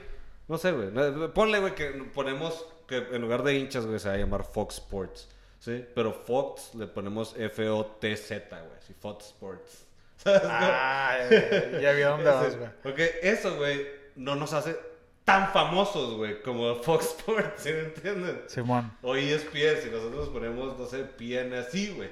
No 0.49 0.59
sé, 0.59 0.72
güey. 0.72 0.88
Ponle, 1.28 1.61
güey, 1.61 1.74
que 1.74 1.91
ponemos 2.12 2.66
que 2.88 2.97
en 3.12 3.22
lugar 3.22 3.45
de 3.45 3.55
hinchas, 3.55 3.86
güey, 3.86 4.01
se 4.01 4.09
va 4.09 4.14
a 4.14 4.18
llamar 4.18 4.45
Fox 4.45 4.78
Sports. 4.78 5.28
¿Sí? 5.61 5.86
Pero 5.94 6.12
Fox 6.12 6.74
le 6.74 6.88
ponemos 6.88 7.36
F-O-T-Z, 7.38 8.61
güey. 8.61 8.78
Así, 8.78 8.94
Fox 8.94 9.26
Sports. 9.26 9.86
¿Sabes? 10.16 10.43
Ah, 10.44 11.18
ya, 11.30 11.80
ya 11.80 11.93
vi 11.93 12.02
dónde 12.02 12.24
vas, 12.24 12.56
güey. 12.56 12.70
Porque 12.82 13.20
eso, 13.22 13.56
güey, 13.56 13.86
no 14.16 14.35
nos 14.35 14.52
hace 14.52 14.76
tan 15.24 15.52
famosos, 15.52 16.16
güey, 16.16 16.43
como 16.43 16.74
Fox 16.76 17.14
Sports, 17.18 17.62
¿sí 17.62 17.70
me 17.70 17.80
entienden? 17.80 18.43
Simón. 18.48 18.90
O 19.02 19.14
ESPN, 19.14 19.82
si 19.82 19.90
nosotros 19.90 20.28
ponemos, 20.30 20.76
no 20.76 20.86
sé, 20.86 21.05
PN 21.05 21.56
así, 21.56 21.93
güey. 21.94 22.10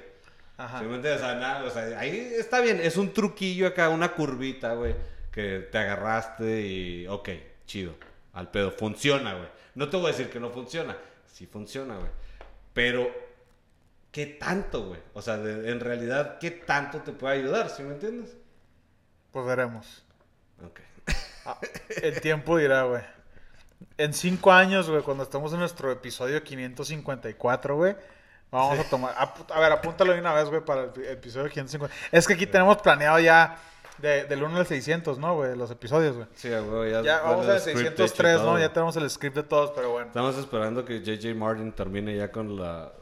Ajá. 0.57 0.79
¿Sí 0.79 0.85
me 0.85 0.95
entiendes? 0.95 1.21
O 1.21 1.25
sea, 1.25 1.35
nada, 1.35 1.63
o 1.65 1.69
sea, 1.69 1.99
ahí 1.99 2.33
está 2.37 2.61
bien, 2.61 2.79
es 2.81 2.97
un 2.97 3.13
truquillo 3.13 3.67
acá, 3.67 3.89
una 3.89 4.13
curvita, 4.13 4.73
güey, 4.73 4.95
que 5.31 5.67
te 5.71 5.77
agarraste 5.77 6.61
y, 6.61 7.07
ok, 7.07 7.29
chido, 7.65 7.93
al 8.33 8.51
pedo, 8.51 8.71
funciona, 8.71 9.33
güey. 9.33 9.49
No 9.75 9.89
te 9.89 9.97
voy 9.97 10.07
a 10.07 10.09
decir 10.09 10.29
que 10.29 10.39
no 10.39 10.49
funciona, 10.49 10.97
sí 11.25 11.45
funciona, 11.45 11.95
güey. 11.95 12.09
Pero, 12.73 13.09
¿qué 14.11 14.25
tanto, 14.25 14.87
güey? 14.87 14.99
O 15.13 15.21
sea, 15.21 15.37
de- 15.37 15.71
en 15.71 15.79
realidad, 15.79 16.37
¿qué 16.39 16.51
tanto 16.51 16.99
te 16.99 17.11
puede 17.11 17.37
ayudar, 17.39 17.69
¿sí 17.69 17.83
me 17.83 17.93
entiendes? 17.93 18.35
Pues 19.31 19.45
veremos. 19.45 20.03
Ok. 20.65 20.79
Ah, 21.45 21.57
el 22.01 22.19
tiempo 22.21 22.57
dirá, 22.57 22.83
güey. 22.83 23.01
En 23.97 24.13
cinco 24.13 24.51
años, 24.51 24.89
güey, 24.89 25.01
cuando 25.03 25.23
estemos 25.23 25.53
en 25.53 25.59
nuestro 25.59 25.91
episodio 25.91 26.43
554, 26.43 27.75
güey, 27.75 27.95
vamos 28.51 28.77
a 28.79 28.83
tomar. 28.89 29.15
A, 29.17 29.59
ver, 29.59 29.71
apúntalo 29.71 30.13
de 30.13 30.19
una 30.19 30.33
vez, 30.33 30.49
güey, 30.49 30.61
para 30.63 30.83
el 30.83 31.05
episodio 31.05 31.49
550. 31.49 31.95
Es 32.11 32.27
que 32.27 32.33
aquí 32.33 32.45
tenemos 32.45 32.77
planeado 32.81 33.19
ya 33.19 33.57
De, 33.99 34.23
del 34.25 34.41
1 34.43 34.57
al 34.57 34.65
600, 34.65 35.17
¿no, 35.19 35.35
güey? 35.35 35.57
Los 35.57 35.71
episodios, 35.71 36.15
güey. 36.15 36.27
Sí, 36.33 36.49
güey, 36.49 36.91
ya, 36.91 37.01
Ya 37.01 37.21
vamos 37.21 37.45
al 37.47 37.55
el 37.55 37.59
script 37.61 37.79
hecho 37.79 38.03
y 38.03 38.07
603, 38.07 38.37
¿no? 38.37 38.43
todo. 38.43 38.59
Ya 38.59 38.71
tenemos 38.73 38.95
el 38.95 39.09
script 39.09 39.35
de 39.35 39.43
todos, 39.43 39.71
pero 39.71 39.91
bueno. 39.91 40.07
Estamos 40.07 40.37
esperando 40.37 40.85
que 40.85 41.01
JJ 41.01 41.35
Martin 41.35 41.71
termine 41.73 42.15
ya 42.15 42.31
con 42.31 42.57
la 42.57 42.93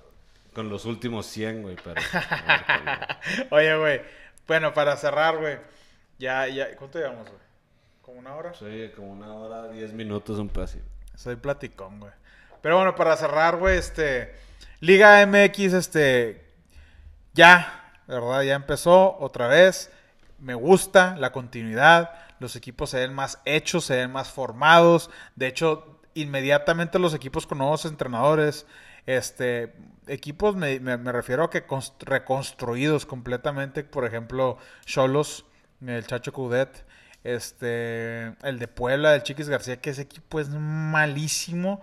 con 0.58 0.70
los 0.70 0.86
últimos 0.86 1.28
100, 1.28 1.62
güey, 1.62 1.76
pero 1.84 2.02
Oye, 3.52 3.78
güey. 3.78 4.02
Bueno, 4.48 4.74
para 4.74 4.98
cerrar, 4.98 5.38
güey. 5.38 5.60
Ya, 6.18 6.48
ya. 6.48 6.76
¿Cuánto 6.76 6.98
llevamos, 6.98 7.28
güey? 7.28 7.40
¿Como 8.02 8.18
una 8.18 8.34
hora? 8.34 8.56
Sí, 8.56 8.92
como 8.96 9.12
una 9.12 9.36
hora, 9.36 9.68
10 9.68 9.94
minutos, 9.94 10.40
un 10.40 10.50
pedacito. 10.50 10.84
Soy 11.14 11.36
platicón, 11.36 12.00
güey. 12.00 12.12
Pero 12.64 12.78
bueno, 12.78 12.96
para 12.96 13.16
cerrar, 13.18 13.58
güey, 13.58 13.78
este. 13.78 14.34
Liga 14.80 15.24
MX, 15.28 15.74
este. 15.74 16.44
Ya, 17.36 17.94
¿verdad? 18.08 18.42
Ya 18.42 18.56
empezó 18.56 19.16
otra 19.20 19.46
vez. 19.46 19.92
Me 20.40 20.56
gusta 20.56 21.16
la 21.18 21.32
continuidad. 21.32 22.10
Los 22.40 22.56
equipos 22.56 22.90
se 22.90 22.98
ven 22.98 23.14
más 23.14 23.40
hechos, 23.46 23.86
se 23.86 23.98
ven 23.98 24.12
más 24.12 24.32
formados. 24.32 25.12
De 25.36 25.46
hecho, 25.46 26.00
inmediatamente 26.16 26.98
los 26.98 27.14
equipos 27.14 27.46
con 27.46 27.60
nuevos 27.60 27.86
entrenadores. 27.86 28.66
Este. 29.08 29.74
Equipos, 30.10 30.56
me, 30.56 30.80
me- 30.80 30.98
refiero 31.12 31.44
a 31.46 31.50
que 31.50 31.68
cons- 31.68 31.94
reconstruidos 32.02 33.06
completamente. 33.08 33.84
Por 33.84 34.06
ejemplo, 34.06 34.58
Cholos, 34.86 35.46
el 35.86 36.06
Chacho 36.08 36.34
Coudet. 36.34 36.86
Este, 37.26 38.28
el 38.48 38.60
de 38.60 38.68
Puebla, 38.70 39.16
el 39.16 39.24
Chiquis 39.24 39.50
García, 39.50 39.82
que 39.82 39.90
ese 39.92 40.04
equipo 40.04 40.40
es 40.40 40.50
malísimo. 40.50 41.82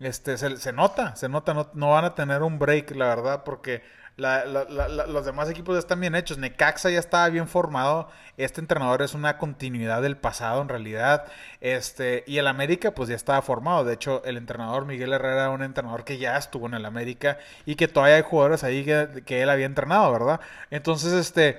Este, 0.00 0.38
se, 0.38 0.56
se 0.58 0.72
nota, 0.72 1.16
se 1.16 1.28
nota, 1.28 1.54
no, 1.54 1.70
no 1.74 1.90
van 1.90 2.04
a 2.04 2.14
tener 2.14 2.42
un 2.42 2.58
break, 2.60 2.92
la 2.96 3.06
verdad, 3.08 3.44
porque 3.44 3.82
la- 4.18 4.44
la- 4.44 4.88
la- 4.88 5.06
los 5.06 5.24
demás 5.24 5.48
equipos 5.48 5.74
ya 5.76 5.78
están 5.78 6.00
bien 6.00 6.14
hechos. 6.14 6.36
Necaxa 6.38 6.90
ya 6.90 6.98
estaba 6.98 7.28
bien 7.30 7.48
formado. 7.48 8.08
Este 8.36 8.60
entrenador 8.60 9.00
es 9.02 9.14
una 9.14 9.38
continuidad 9.38 10.02
del 10.02 10.16
pasado, 10.16 10.60
en 10.60 10.68
realidad. 10.68 11.24
Este, 11.60 12.24
y 12.26 12.38
el 12.38 12.46
América, 12.48 12.90
pues 12.92 13.08
ya 13.08 13.16
estaba 13.16 13.40
formado. 13.42 13.84
De 13.84 13.94
hecho, 13.94 14.22
el 14.24 14.36
entrenador 14.36 14.84
Miguel 14.86 15.12
Herrera 15.12 15.34
era 15.44 15.50
un 15.50 15.62
entrenador 15.62 16.04
que 16.04 16.18
ya 16.18 16.36
estuvo 16.36 16.66
en 16.66 16.74
el 16.74 16.84
América 16.84 17.38
y 17.64 17.76
que 17.76 17.88
todavía 17.88 18.16
hay 18.16 18.22
jugadores 18.22 18.64
ahí 18.64 18.84
que, 18.84 19.42
él 19.42 19.48
había 19.50 19.66
entrenado, 19.66 20.12
¿verdad? 20.12 20.40
Entonces, 20.70 21.12
este. 21.14 21.58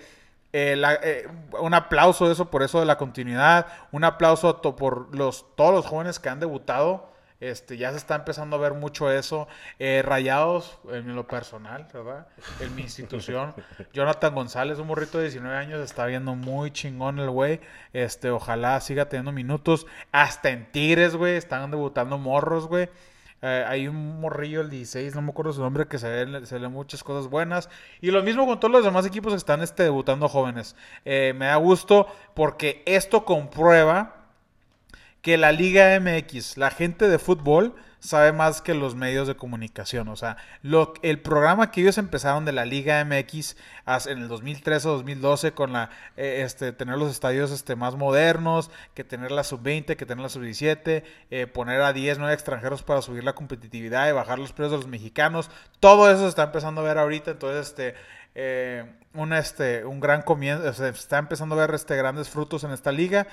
Eh, 0.52 0.76
la- 0.76 0.96
eh, 1.04 1.28
un 1.60 1.76
aplauso 1.76 2.32
eso 2.32 2.50
por 2.50 2.64
eso 2.64 2.80
de 2.80 2.88
la 2.88 2.98
continuidad 2.98 3.68
un 3.92 4.04
aplauso 4.04 4.60
por 4.62 5.16
los 5.16 5.46
todos 5.56 5.72
los 5.76 5.86
jóvenes 5.86 6.18
que 6.20 6.30
han 6.30 6.40
debutado 6.40 7.09
este 7.40 7.78
ya 7.78 7.92
se 7.92 7.98
está 7.98 8.16
empezando 8.16 8.56
a 8.56 8.60
ver 8.60 8.74
mucho 8.74 9.12
eso. 9.12 9.48
Eh, 9.80 10.02
rayados 10.04 10.80
en 10.92 11.16
lo 11.16 11.28
personal 11.28 11.88
verdad 11.94 12.28
en 12.60 12.76
mi 12.76 12.82
institución 12.84 13.54
Jonathan 13.94 14.36
González 14.36 14.80
un 14.80 14.88
morrito 14.88 15.18
de 15.18 15.26
19 15.26 15.56
años 15.56 15.80
está 15.80 16.06
viendo 16.06 16.36
muy 16.36 16.72
chingón 16.72 17.20
el 17.20 17.30
güey. 17.30 17.60
Este 17.94 18.30
ojalá 18.30 18.80
siga 18.82 19.08
teniendo 19.08 19.32
minutos. 19.32 19.88
Hasta 20.12 20.50
en 20.50 20.72
Tigres 20.72 21.16
güey 21.16 21.36
están 21.36 21.72
debutando 21.72 22.18
morros 22.18 22.68
güey. 22.68 22.90
Eh, 23.42 23.64
hay 23.68 23.88
un 23.88 24.20
morrillo, 24.20 24.62
el 24.62 24.70
16, 24.70 25.16
no 25.16 25.22
me 25.22 25.30
acuerdo 25.30 25.54
su 25.54 25.62
nombre, 25.62 25.88
que 25.88 25.98
se 25.98 26.46
se 26.46 26.60
le 26.60 26.68
muchas 26.68 27.04
cosas 27.04 27.30
buenas. 27.30 27.70
Y 28.02 28.12
lo 28.12 28.22
mismo 28.22 28.46
con 28.46 28.60
todos 28.60 28.72
los 28.72 28.84
demás 28.84 29.06
equipos 29.06 29.34
que 29.34 29.38
están 29.38 29.62
este, 29.62 29.84
debutando 29.84 30.28
jóvenes. 30.28 30.76
Eh, 31.06 31.34
me 31.36 31.46
da 31.46 31.56
gusto 31.56 32.08
porque 32.34 32.84
esto 32.86 33.24
comprueba 33.24 34.19
que 35.22 35.38
la 35.38 35.52
Liga 35.52 36.00
MX, 36.00 36.58
la 36.58 36.72
gente 36.72 37.08
de 37.10 37.20
fútbol, 37.20 37.76
sabe 38.00 38.32
más 38.32 38.62
que 38.62 38.74
los 38.74 38.96
medios 38.96 39.28
de 39.28 39.36
comunicación. 39.36 40.08
O 40.08 40.16
sea, 40.16 40.38
el 41.02 41.20
programa 41.20 41.72
que 41.72 41.82
ellos 41.82 41.98
empezaron 41.98 42.46
de 42.46 42.54
la 42.54 42.66
Liga 42.66 43.04
MX 43.04 43.58
en 44.08 44.20
el 44.20 44.28
2013 44.30 44.88
o 44.88 44.92
2012 44.94 45.52
con 45.52 45.74
la, 45.74 45.90
eh, 46.16 46.44
este, 46.46 46.72
tener 46.72 46.98
los 46.98 47.12
estadios 47.12 47.52
este, 47.52 47.76
más 47.76 47.96
modernos, 47.96 48.72
que 48.94 49.04
tener 49.04 49.32
la 49.32 49.44
sub-20, 49.44 49.98
que 49.98 50.06
tener 50.06 50.22
la 50.22 50.30
sub-17, 50.30 51.04
eh, 51.32 51.48
poner 51.48 51.82
a 51.82 51.92
10, 51.92 52.20
9 52.20 52.34
extranjeros 52.34 52.84
para 52.84 53.02
subir 53.02 53.24
la 53.24 53.34
competitividad 53.34 54.08
y 54.08 54.14
bajar 54.14 54.40
los 54.40 54.54
precios 54.54 54.72
de 54.72 54.78
los 54.78 54.88
mexicanos. 54.88 55.52
Todo 55.82 56.10
eso 56.10 56.22
se 56.22 56.30
está 56.30 56.44
empezando 56.44 56.82
a 56.82 56.86
ver 56.86 56.98
ahorita. 56.98 57.32
Entonces, 57.32 57.68
este... 57.68 57.96
eh, 58.36 58.86
un, 59.14 59.34
este, 59.34 59.86
un 59.86 60.00
gran 60.00 60.22
comienzo, 60.22 60.72
se 60.74 60.90
está 60.90 61.18
empezando 61.18 61.56
a 61.56 61.66
ver 61.66 61.80
grandes 61.88 62.30
frutos 62.30 62.64
en 62.64 62.72
esta 62.72 62.92
liga. 62.92 63.28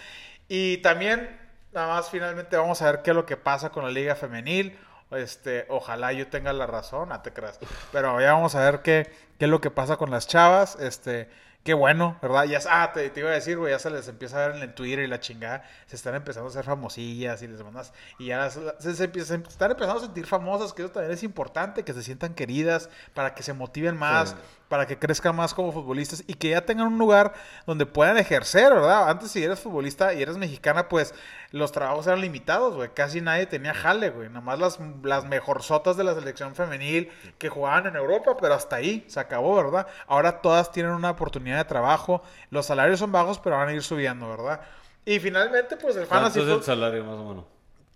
Y 0.49 0.79
también, 0.79 1.29
nada 1.77 1.95
más 1.95 2.11
finalmente 2.11 2.57
vamos 2.57 2.83
a 2.83 2.87
ver 2.91 3.03
qué 3.03 3.11
es 3.11 3.17
lo 3.17 3.27
que 3.27 3.37
pasa 3.37 3.71
con 3.71 3.85
la 3.85 3.91
liga 3.91 4.15
femenil. 4.17 4.77
Este, 5.13 5.67
ojalá 5.69 6.13
yo 6.13 6.27
tenga 6.29 6.53
la 6.53 6.67
razón, 6.67 7.11
no 7.11 7.21
te 7.23 7.33
creas. 7.33 7.61
Pero 7.93 8.21
ya 8.21 8.33
vamos 8.33 8.55
a 8.57 8.61
ver 8.61 8.81
qué, 8.81 9.09
qué 9.39 9.45
es 9.45 9.51
lo 9.51 9.61
que 9.61 9.71
pasa 9.71 9.97
con 9.97 10.11
las 10.11 10.27
chavas. 10.27 10.77
Este, 10.81 11.29
qué 11.63 11.75
bueno, 11.75 12.19
¿verdad? 12.23 12.45
Ya, 12.45 12.59
ah, 12.69 12.91
te, 12.93 13.09
te 13.11 13.21
iba 13.21 13.31
a 13.31 13.35
decir, 13.35 13.57
güey, 13.57 13.73
ya 13.73 13.79
se 13.79 13.91
les 13.91 14.09
empieza 14.09 14.43
a 14.43 14.49
ver 14.49 14.57
en 14.57 14.63
el 14.63 14.75
Twitter 14.75 15.01
y 15.01 15.07
la 15.07 15.21
chingada. 15.21 15.63
Se 15.87 15.95
están 15.95 16.17
empezando 16.17 16.49
a 16.49 16.51
hacer 16.51 16.65
famosillas 16.65 17.41
y 17.43 17.47
les 17.47 17.63
mandas. 17.63 17.93
Y 18.19 18.27
ya 18.27 18.39
las- 18.39 18.59
se, 18.81 18.95
se 18.97 19.05
están 19.05 19.71
empezando 19.71 19.97
a 19.99 20.01
sentir 20.01 20.27
famosas, 20.27 20.73
que 20.73 20.83
eso 20.83 20.91
también 20.91 21.13
es 21.13 21.23
importante, 21.23 21.85
que 21.85 21.93
se 21.93 22.03
sientan 22.03 22.35
queridas, 22.35 22.89
para 23.15 23.35
que 23.35 23.43
se 23.45 23.53
motiven 23.53 23.97
más 23.97 24.31
Sí. 24.31 24.37
para 24.69 24.87
que 24.89 24.99
crezcan 24.99 25.37
más 25.37 25.55
como 25.55 25.71
futbolistas 25.71 26.25
y 26.27 26.35
que 26.35 26.49
ya 26.51 26.67
tengan 26.67 26.89
un 26.89 26.99
lugar 26.99 27.33
donde 27.67 27.87
puedan 27.87 28.19
ejercer, 28.19 28.75
¿verdad? 28.75 29.09
Antes 29.09 29.31
si 29.31 29.45
eres 29.45 29.61
futbolista 29.61 30.13
y 30.13 30.23
eres 30.23 30.37
mexicana, 30.37 30.89
pues 30.89 31.15
los 31.57 31.73
trabajos 31.73 32.07
eran 32.07 32.21
limitados, 32.21 32.75
güey. 32.75 32.91
Casi 32.95 33.21
nadie 33.21 33.47
tenía 33.47 33.75
jale, 33.75 34.11
güey. 34.11 34.29
Nada 34.29 34.41
más 34.41 34.59
las, 34.59 34.79
las 35.03 35.25
mejorzotas 35.25 35.97
de 35.97 36.05
la 36.05 36.15
selección 36.15 36.55
femenil 36.55 37.11
que 37.39 37.49
jugaban 37.49 37.87
en 37.87 37.97
Europa, 37.97 38.37
pero 38.41 38.55
hasta 38.55 38.77
ahí 38.77 39.05
se 39.09 39.19
acabó, 39.19 39.57
¿verdad? 39.57 39.87
Ahora 40.07 40.41
todas 40.41 40.71
tienen 40.71 40.93
una 40.93 41.11
oportunidad 41.11 41.59
de 41.59 41.65
trabajo. 41.65 42.23
Los 42.51 42.67
salarios 42.67 43.01
son 43.01 43.11
bajos, 43.13 43.39
pero 43.39 43.57
van 43.57 43.69
a 43.69 43.73
ir 43.73 43.83
subiendo, 43.83 44.29
¿verdad? 44.29 44.61
Y 45.05 45.19
finalmente, 45.19 45.77
pues 45.77 45.97
el 45.97 46.07
¿Cuánto 46.07 46.31
fantasy 46.31 46.51
es 46.51 46.57
el 46.57 46.63
salario 46.63 47.05
más 47.05 47.15
o 47.17 47.29
menos? 47.29 47.45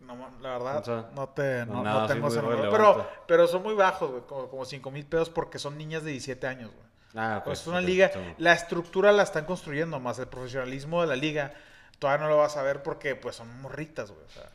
no, 0.01 0.31
la 0.41 0.59
verdad, 0.59 0.78
O 0.78 0.85
sea, 0.85 1.11
no 1.15 1.28
te 1.28 1.66
no, 1.66 1.82
nada, 1.82 2.03
no 2.03 2.07
tengo 2.07 2.28
ese 2.28 2.43
número. 2.43 2.70
Pero, 2.70 3.07
pero 3.27 3.47
son 3.47 3.62
muy 3.62 3.74
bajos, 3.74 4.11
güey. 4.11 4.23
Como, 4.27 4.49
como 4.49 4.65
5 4.65 4.91
mil 4.91 5.07
pesos 5.07 5.31
porque 5.31 5.59
son 5.59 5.77
niñas 5.78 6.05
de 6.05 6.11
17 6.12 6.47
años, 6.47 6.70
güey. 6.73 6.91
Ah, 7.15 7.39
ok, 7.39 7.45
Pues 7.45 7.61
es 7.61 7.66
una 7.66 7.81
liga, 7.81 8.11
la 8.39 8.53
estructura 8.53 9.11
la 9.12 9.24
están 9.24 9.45
construyendo 9.45 9.99
más, 9.99 10.19
el 10.20 10.28
profesionalismo 10.28 11.01
de 11.01 11.09
la 11.09 11.16
liga 11.16 11.53
todavía 12.01 12.24
no 12.24 12.31
lo 12.31 12.39
vas 12.39 12.56
a 12.56 12.62
ver 12.62 12.82
porque 12.82 13.14
pues 13.14 13.36
son 13.36 13.60
morritas, 13.62 14.10
güey. 14.10 14.24
o 14.27 14.31
sea, 14.31 14.51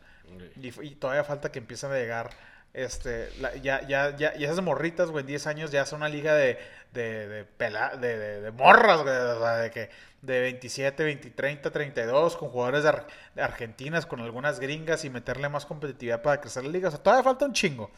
y, 0.61 0.67
y 0.87 0.95
todavía 0.95 1.23
falta 1.23 1.51
que 1.51 1.59
empiecen 1.59 1.91
a 1.91 1.95
llegar, 1.95 2.31
este, 2.73 3.29
la- 3.39 3.55
ya, 3.55 3.87
ya, 3.87 4.13
ya, 4.17 4.33
y 4.35 4.43
esas 4.43 4.61
morritas, 4.61 5.09
güey, 5.09 5.21
en 5.21 5.27
10 5.27 5.47
años 5.47 5.71
ya 5.71 5.85
son 5.85 6.01
una 6.01 6.09
liga 6.09 6.33
de, 6.35 6.57
de, 6.91 7.27
de, 7.29 7.45
pela- 7.45 7.95
de, 7.95 8.17
de- 8.17 8.41
de 8.41 8.51
morras, 8.51 9.01
güey, 9.03 9.15
o 9.15 9.39
sea, 9.39 9.55
de 9.57 9.71
que 9.71 9.89
de 10.21 10.41
27, 10.41 11.03
20, 11.03 11.29
30, 11.29 11.71
32, 11.71 12.35
con 12.35 12.49
jugadores 12.49 12.83
de, 12.83 12.89
Ar- 12.89 13.07
de 13.35 13.41
argentinas, 13.43 14.05
con 14.05 14.19
algunas 14.19 14.59
gringas 14.59 15.05
y 15.05 15.09
meterle 15.09 15.47
más 15.49 15.65
competitividad 15.65 16.21
para 16.21 16.41
crecer 16.41 16.63
la 16.65 16.71
liga. 16.71 16.87
O 16.89 16.91
sea, 16.91 17.01
todavía 17.01 17.23
falta 17.23 17.45
un 17.45 17.53
chingo. 17.53 17.91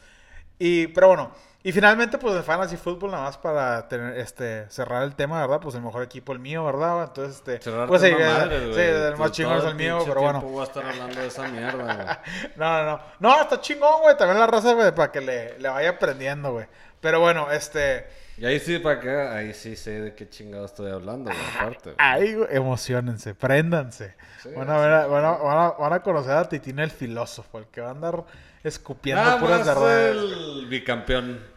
Y, 0.60 0.88
pero 0.88 1.08
bueno, 1.08 1.32
y 1.68 1.72
finalmente, 1.74 2.18
pues 2.18 2.34
el 2.36 2.44
Fantasy 2.44 2.78
Football, 2.78 3.12
nada 3.12 3.24
más 3.24 3.38
para 3.38 3.88
tener, 3.90 4.18
este, 4.18 4.70
cerrar 4.70 5.04
el 5.04 5.16
tema, 5.16 5.42
¿verdad? 5.42 5.60
Pues 5.60 5.76
el 5.76 5.82
mejor 5.82 6.02
equipo 6.04 6.32
el 6.32 6.40
mío, 6.40 6.64
¿verdad? 6.64 7.04
Entonces, 7.04 7.36
este, 7.36 7.60
Cerrarte 7.60 7.88
pues 7.90 8.02
sí, 8.02 8.08
eh, 8.08 8.16
madre, 8.18 8.60
sí, 8.60 8.70
güey. 8.72 8.86
el 8.88 9.10
más 9.12 9.18
Todo 9.18 9.30
chingón 9.32 9.58
es 9.58 9.64
el 9.66 9.76
mío, 9.76 10.00
pero 10.08 10.22
bueno. 10.22 10.40
tiempo 10.40 10.54
voy 10.56 10.62
a 10.62 10.64
estar 10.68 10.86
hablando 10.86 11.20
de 11.20 11.28
esa 11.28 11.48
mierda, 11.50 11.94
güey. 11.96 12.08
No, 12.56 12.84
no, 12.84 12.86
no. 12.92 13.00
No, 13.20 13.42
está 13.42 13.60
chingón, 13.60 14.02
güey. 14.02 14.16
También 14.16 14.40
la 14.40 14.48
raza, 14.48 14.74
güey, 14.74 14.96
para 14.96 15.12
que 15.12 15.20
le, 15.22 15.60
le 15.60 15.68
vaya 15.70 15.90
aprendiendo, 15.90 16.54
güey. 16.54 16.68
Pero 17.02 17.20
bueno, 17.20 17.52
este. 17.52 18.08
Y 18.38 18.46
ahí 18.46 18.60
sí, 18.60 18.80
¿para 18.80 19.00
qué? 19.00 19.10
Ahí 19.10 19.54
sí 19.54 19.76
sé 19.76 20.00
de 20.00 20.16
qué 20.16 20.30
chingado 20.30 20.66
estoy 20.66 20.92
hablando, 20.92 21.32
güey, 21.32 21.44
aparte. 21.60 21.84
güey. 21.92 21.96
Ahí, 21.98 22.34
güey, 22.36 22.48
emocionense, 22.56 23.36
préndanse. 23.36 24.16
Sí, 24.42 24.50
van, 24.56 24.70
a 24.70 24.78
ver 24.78 25.10
van, 25.10 25.26
a, 25.26 25.32
van 25.32 25.58
a- 25.58 25.72
van 25.72 25.94
a 25.94 26.00
conocer 26.02 26.32
a 26.32 26.48
Titín 26.48 26.80
el 26.80 26.92
filósofo, 26.92 27.58
el 27.58 27.66
que 27.68 27.82
va 27.82 27.88
a 27.90 27.92
andar 27.92 28.24
escupiendo 28.64 29.24
Nada 29.24 29.40
puras 29.40 29.66
verdades. 29.66 30.16
el 30.16 30.68
bicampeón 30.68 31.57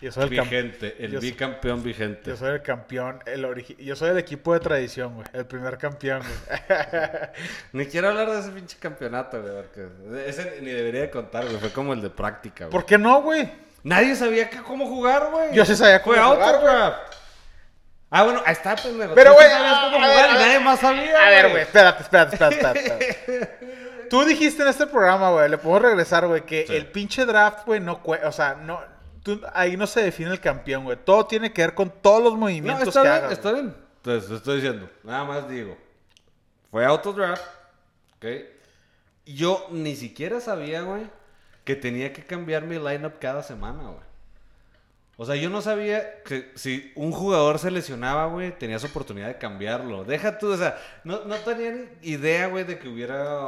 Yo 0.00 0.12
soy 0.12 0.24
el 0.24 0.28
vigente, 0.30 0.96
el 0.98 1.18
bicampeón 1.18 1.82
vigente. 1.82 2.30
Yo 2.30 2.36
soy 2.36 2.50
el 2.50 2.62
campeón, 2.62 3.20
el 3.24 3.64
yo 3.78 3.96
soy 3.96 4.10
el 4.10 4.18
equipo 4.18 4.52
de 4.52 4.60
tradición, 4.60 5.14
güey. 5.14 5.26
El 5.32 5.46
primer 5.46 5.78
campeón, 5.78 6.20
güey. 6.20 6.78
Ni 7.72 7.86
quiero 7.86 8.08
hablar 8.08 8.30
de 8.30 8.40
ese 8.40 8.50
pinche 8.50 8.76
campeonato, 8.78 9.40
güey, 9.40 9.54
porque 9.54 9.88
ese 10.28 10.58
ni 10.60 10.70
debería 10.70 11.00
de 11.02 11.10
contar, 11.10 11.44
güey. 11.46 11.56
Fue 11.56 11.70
como 11.72 11.94
el 11.94 12.02
de 12.02 12.10
práctica, 12.10 12.64
güey. 12.66 12.72
¿Por 12.72 12.84
qué 12.84 12.98
no, 12.98 13.22
güey? 13.22 13.50
Nadie 13.84 14.14
sabía 14.16 14.50
que- 14.50 14.58
cómo 14.62 14.86
jugar, 14.86 15.28
güey. 15.30 15.54
Yo 15.54 15.64
sí 15.64 15.74
sabía 15.74 16.02
cómo 16.02 16.14
Fue 16.16 16.24
jugar, 16.24 16.54
Autograph. 16.54 16.94
Ah, 18.10 18.22
bueno, 18.24 18.42
ahí 18.44 18.52
está, 18.52 18.76
pendejo. 18.76 19.14
Pero, 19.14 19.32
güey, 19.34 19.48
nadie 19.48 20.60
más 20.60 20.78
sabía, 20.78 21.26
A 21.26 21.30
ver, 21.30 21.50
güey, 21.50 21.62
espérate, 21.62 22.02
espérate, 22.02 22.34
espérate, 22.34 22.56
espérate. 22.80 23.08
espérate. 23.10 23.58
Tú 24.10 24.24
dijiste 24.24 24.62
en 24.62 24.68
este 24.68 24.86
programa, 24.86 25.30
güey, 25.30 25.48
le 25.48 25.58
puedo 25.58 25.80
regresar, 25.80 26.26
güey, 26.26 26.42
que 26.42 26.64
Sí. 26.66 26.76
el 26.76 26.86
pinche 26.86 27.24
draft, 27.26 27.66
güey, 27.66 27.80
no 27.80 28.00
o 28.04 28.32
sea, 28.32 28.54
no, 28.54 28.80
tú- 29.26 29.40
ahí 29.52 29.76
no 29.76 29.86
se 29.88 30.02
define 30.02 30.30
el 30.30 30.40
campeón, 30.40 30.84
güey. 30.84 30.96
Todo 31.04 31.26
tiene 31.26 31.52
que 31.52 31.62
ver 31.62 31.74
con 31.74 31.90
todos 31.90 32.22
los 32.22 32.34
No, 32.34 32.38
movimientos 32.40 32.88
está 32.88 33.02
que 33.02 33.08
bien, 33.10 33.32
está 33.32 33.50
güey. 33.50 33.62
bien. 33.62 33.76
Entonces, 33.96 34.28
te 34.30 34.36
estoy 34.36 34.54
diciendo, 34.56 34.88
nada 35.02 35.24
más 35.24 35.48
digo. 35.48 35.76
Fue 36.70 36.84
autodraft, 36.84 37.42
¿ok? 38.16 38.26
Yo 39.26 39.66
ni 39.72 39.96
siquiera 39.96 40.40
sabía, 40.40 40.82
güey, 40.82 41.02
que 41.64 41.74
tenía 41.74 42.12
que 42.12 42.24
cambiar 42.24 42.62
mi 42.62 42.76
lineup 42.78 43.18
cada 43.18 43.42
semana, 43.42 43.82
güey. 43.82 44.06
O 45.18 45.24
sea, 45.24 45.34
yo 45.34 45.48
no 45.50 45.62
sabía 45.62 46.22
que 46.24 46.52
si 46.54 46.92
un 46.94 47.10
jugador 47.10 47.58
se 47.58 47.70
lesionaba, 47.70 48.26
güey, 48.26 48.56
tenías 48.56 48.84
oportunidad 48.84 49.28
de 49.28 49.38
cambiarlo. 49.38 50.04
Deja 50.04 50.38
tú, 50.38 50.52
o 50.52 50.56
sea, 50.56 50.78
no, 51.04 51.24
no 51.24 51.34
tenía 51.36 51.72
ni 51.72 51.88
idea, 52.10 52.46
güey, 52.48 52.64
de 52.64 52.78
que 52.78 52.88
hubiera 52.88 53.40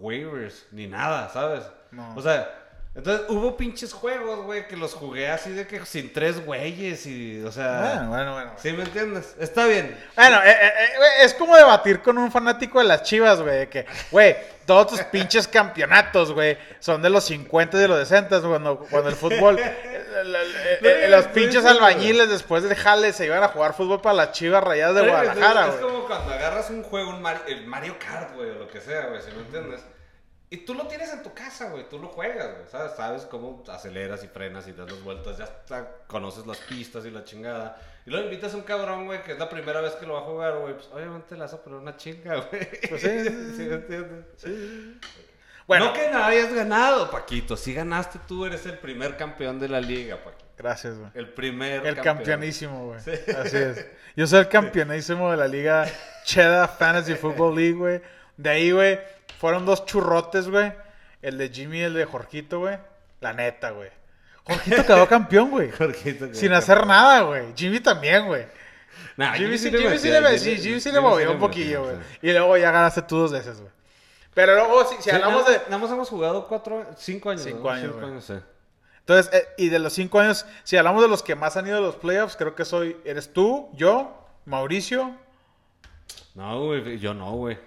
waivers 0.00 0.66
ni 0.72 0.86
nada, 0.88 1.28
¿sabes? 1.30 1.64
No. 1.92 2.14
O 2.16 2.20
sea, 2.20 2.61
entonces 2.94 3.26
hubo 3.30 3.56
pinches 3.56 3.94
juegos, 3.94 4.44
güey, 4.44 4.68
que 4.68 4.76
los 4.76 4.92
jugué 4.92 5.30
así 5.30 5.50
de 5.50 5.66
que 5.66 5.84
sin 5.86 6.12
tres 6.12 6.44
güeyes 6.44 7.06
y, 7.06 7.42
o 7.42 7.50
sea... 7.50 7.80
Bueno, 7.80 8.08
bueno, 8.10 8.32
bueno. 8.34 8.52
¿Sí 8.58 8.70
me 8.72 8.82
entiendes? 8.82 9.34
Está 9.40 9.66
bien. 9.66 9.98
Bueno, 10.14 10.36
eh, 10.44 10.50
eh, 10.50 10.66
eh, 10.66 10.96
güey, 10.98 11.10
es 11.22 11.32
como 11.32 11.56
debatir 11.56 12.02
con 12.02 12.18
un 12.18 12.30
fanático 12.30 12.80
de 12.80 12.84
las 12.84 13.02
chivas, 13.02 13.40
güey. 13.40 13.60
de 13.60 13.68
Que, 13.70 13.86
güey, 14.10 14.36
todos 14.66 14.88
tus 14.88 15.00
pinches 15.04 15.48
campeonatos, 15.48 16.32
güey, 16.32 16.58
son 16.80 17.00
de 17.00 17.08
los 17.08 17.24
50 17.24 17.78
y 17.78 17.80
de 17.80 17.88
los 17.88 17.98
60, 18.06 18.42
cuando, 18.42 18.78
cuando 18.90 19.08
el 19.08 19.16
fútbol. 19.16 19.58
los 21.08 21.26
pinches 21.28 21.64
albañiles 21.64 22.28
después 22.28 22.62
del 22.62 22.76
jale 22.76 23.14
se 23.14 23.24
iban 23.24 23.42
a 23.42 23.48
jugar 23.48 23.72
fútbol 23.72 24.02
para 24.02 24.16
las 24.16 24.32
chivas 24.32 24.62
rayadas 24.62 24.96
de 24.96 25.08
Guadalajara, 25.08 25.68
es, 25.68 25.74
es 25.74 25.80
güey. 25.80 25.92
como 25.92 26.06
cuando 26.06 26.34
agarras 26.34 26.68
un 26.68 26.82
juego, 26.82 27.08
un 27.08 27.22
Mario, 27.22 27.42
el 27.46 27.66
Mario 27.66 27.96
Kart, 27.98 28.34
güey, 28.34 28.50
o 28.50 28.54
lo 28.56 28.68
que 28.68 28.82
sea, 28.82 29.06
güey, 29.06 29.22
si 29.22 29.30
me 29.30 29.40
entiendes. 29.40 29.80
Y 30.52 30.58
tú 30.66 30.74
lo 30.74 30.86
tienes 30.86 31.10
en 31.10 31.22
tu 31.22 31.32
casa, 31.32 31.70
güey, 31.70 31.88
tú 31.88 31.98
lo 31.98 32.08
juegas, 32.08 32.46
güey, 32.56 32.68
¿sabes? 32.70 32.92
Sabes 32.94 33.22
cómo 33.22 33.64
aceleras 33.68 34.22
y 34.22 34.28
frenas 34.28 34.68
y 34.68 34.72
das 34.72 34.90
las 34.90 35.02
vueltas, 35.02 35.38
ya 35.38 35.48
conoces 36.06 36.46
las 36.46 36.58
pistas 36.58 37.06
y 37.06 37.10
la 37.10 37.24
chingada. 37.24 37.80
Y 38.04 38.10
luego 38.10 38.26
invitas 38.26 38.52
a 38.52 38.58
un 38.58 38.62
cabrón, 38.62 39.06
güey, 39.06 39.22
que 39.22 39.32
es 39.32 39.38
la 39.38 39.48
primera 39.48 39.80
vez 39.80 39.92
que 39.94 40.04
lo 40.04 40.12
va 40.12 40.20
a 40.20 40.24
jugar, 40.24 40.58
güey, 40.58 40.74
pues 40.74 40.88
obviamente 40.92 41.34
le 41.36 41.40
vas 41.40 41.54
a 41.54 41.62
poner 41.62 41.78
una 41.78 41.96
chinga, 41.96 42.34
güey. 42.50 42.68
Pues 42.88 43.00
sí, 43.00 43.24
sí, 43.24 43.54
¿Sí 43.56 43.62
me 43.62 43.74
entiendes? 43.76 44.24
Bueno, 45.66 45.86
No 45.86 45.92
que 45.94 46.10
no 46.10 46.22
hayas 46.22 46.52
ganado, 46.52 47.10
Paquito, 47.10 47.56
si 47.56 47.72
ganaste 47.72 48.18
tú, 48.28 48.44
eres 48.44 48.66
el 48.66 48.78
primer 48.78 49.16
campeón 49.16 49.58
de 49.58 49.68
la 49.68 49.80
liga, 49.80 50.16
Paquito. 50.22 50.50
gracias, 50.58 50.98
güey. 50.98 51.10
El 51.14 51.32
primer 51.32 51.86
El 51.86 51.94
campeón. 51.94 52.16
campeonísimo, 52.16 52.86
güey. 52.88 52.98
Así 52.98 53.56
es. 53.56 53.86
Yo 54.16 54.26
soy 54.26 54.40
el 54.40 54.48
campeonísimo 54.48 55.30
de 55.30 55.36
la 55.38 55.48
liga 55.48 55.86
Cheda 56.24 56.68
Fantasy 56.68 57.14
Football 57.14 57.54
League, 57.56 57.72
güey. 57.78 58.02
De 58.36 58.50
ahí, 58.50 58.70
güey, 58.72 58.98
fueron 59.42 59.66
dos 59.66 59.84
churrotes, 59.86 60.48
güey. 60.48 60.72
El 61.20 61.36
de 61.36 61.48
Jimmy 61.48 61.78
y 61.78 61.82
el 61.82 61.94
de 61.94 62.04
Jorgito, 62.04 62.60
güey. 62.60 62.78
La 63.20 63.32
neta, 63.32 63.70
güey. 63.70 63.90
Jorgito 64.44 64.86
quedó 64.86 65.08
campeón, 65.08 65.50
güey. 65.50 65.68
Jorgito, 65.72 66.26
güey. 66.26 66.36
Sin 66.36 66.52
hacer 66.52 66.86
nada, 66.86 67.22
güey. 67.22 67.52
Jimmy 67.56 67.80
también, 67.80 68.24
güey. 68.28 68.46
Nah, 69.16 69.32
Jimmy, 69.32 69.58
sí, 69.58 69.72
le 69.72 69.78
Jimmy 69.78 69.98
sí 69.98 70.10
le, 70.10 70.38
sí, 70.38 70.58
Jimmy 70.58 70.78
sí 70.78 70.92
le 70.92 71.00
movió 71.00 71.32
un 71.32 71.40
poquillo, 71.40 71.82
güey. 71.82 71.96
Y 72.22 72.30
luego 72.30 72.56
ya 72.56 72.70
ganaste 72.70 73.02
tú 73.02 73.16
dos 73.16 73.32
veces, 73.32 73.58
güey. 73.58 73.72
Pero 74.32 74.54
luego, 74.54 74.84
si, 74.84 75.02
si 75.02 75.10
hablamos 75.10 75.42
nada, 75.42 75.58
de... 75.58 75.64
Nada 75.64 75.78
más 75.78 75.90
hemos 75.90 76.08
jugado 76.08 76.46
cuatro, 76.46 76.86
cinco 76.96 77.30
años. 77.30 77.42
Cinco 77.42 77.64
¿no? 77.64 77.70
años, 77.70 77.92
Cinco 77.94 78.06
años. 78.06 78.32
Entonces, 79.00 79.34
eh, 79.34 79.48
y 79.58 79.70
de 79.70 79.80
los 79.80 79.92
cinco 79.92 80.20
años, 80.20 80.46
si 80.62 80.76
hablamos 80.76 81.02
de 81.02 81.08
los 81.08 81.24
que 81.24 81.34
más 81.34 81.56
han 81.56 81.66
ido 81.66 81.78
a 81.78 81.80
los 81.80 81.96
playoffs, 81.96 82.36
creo 82.36 82.54
que 82.54 82.64
soy... 82.64 82.96
Eres 83.04 83.32
tú, 83.32 83.70
yo, 83.72 84.24
Mauricio. 84.44 85.16
No, 86.36 86.64
güey, 86.64 87.00
yo 87.00 87.12
no, 87.12 87.32
güey. 87.32 87.58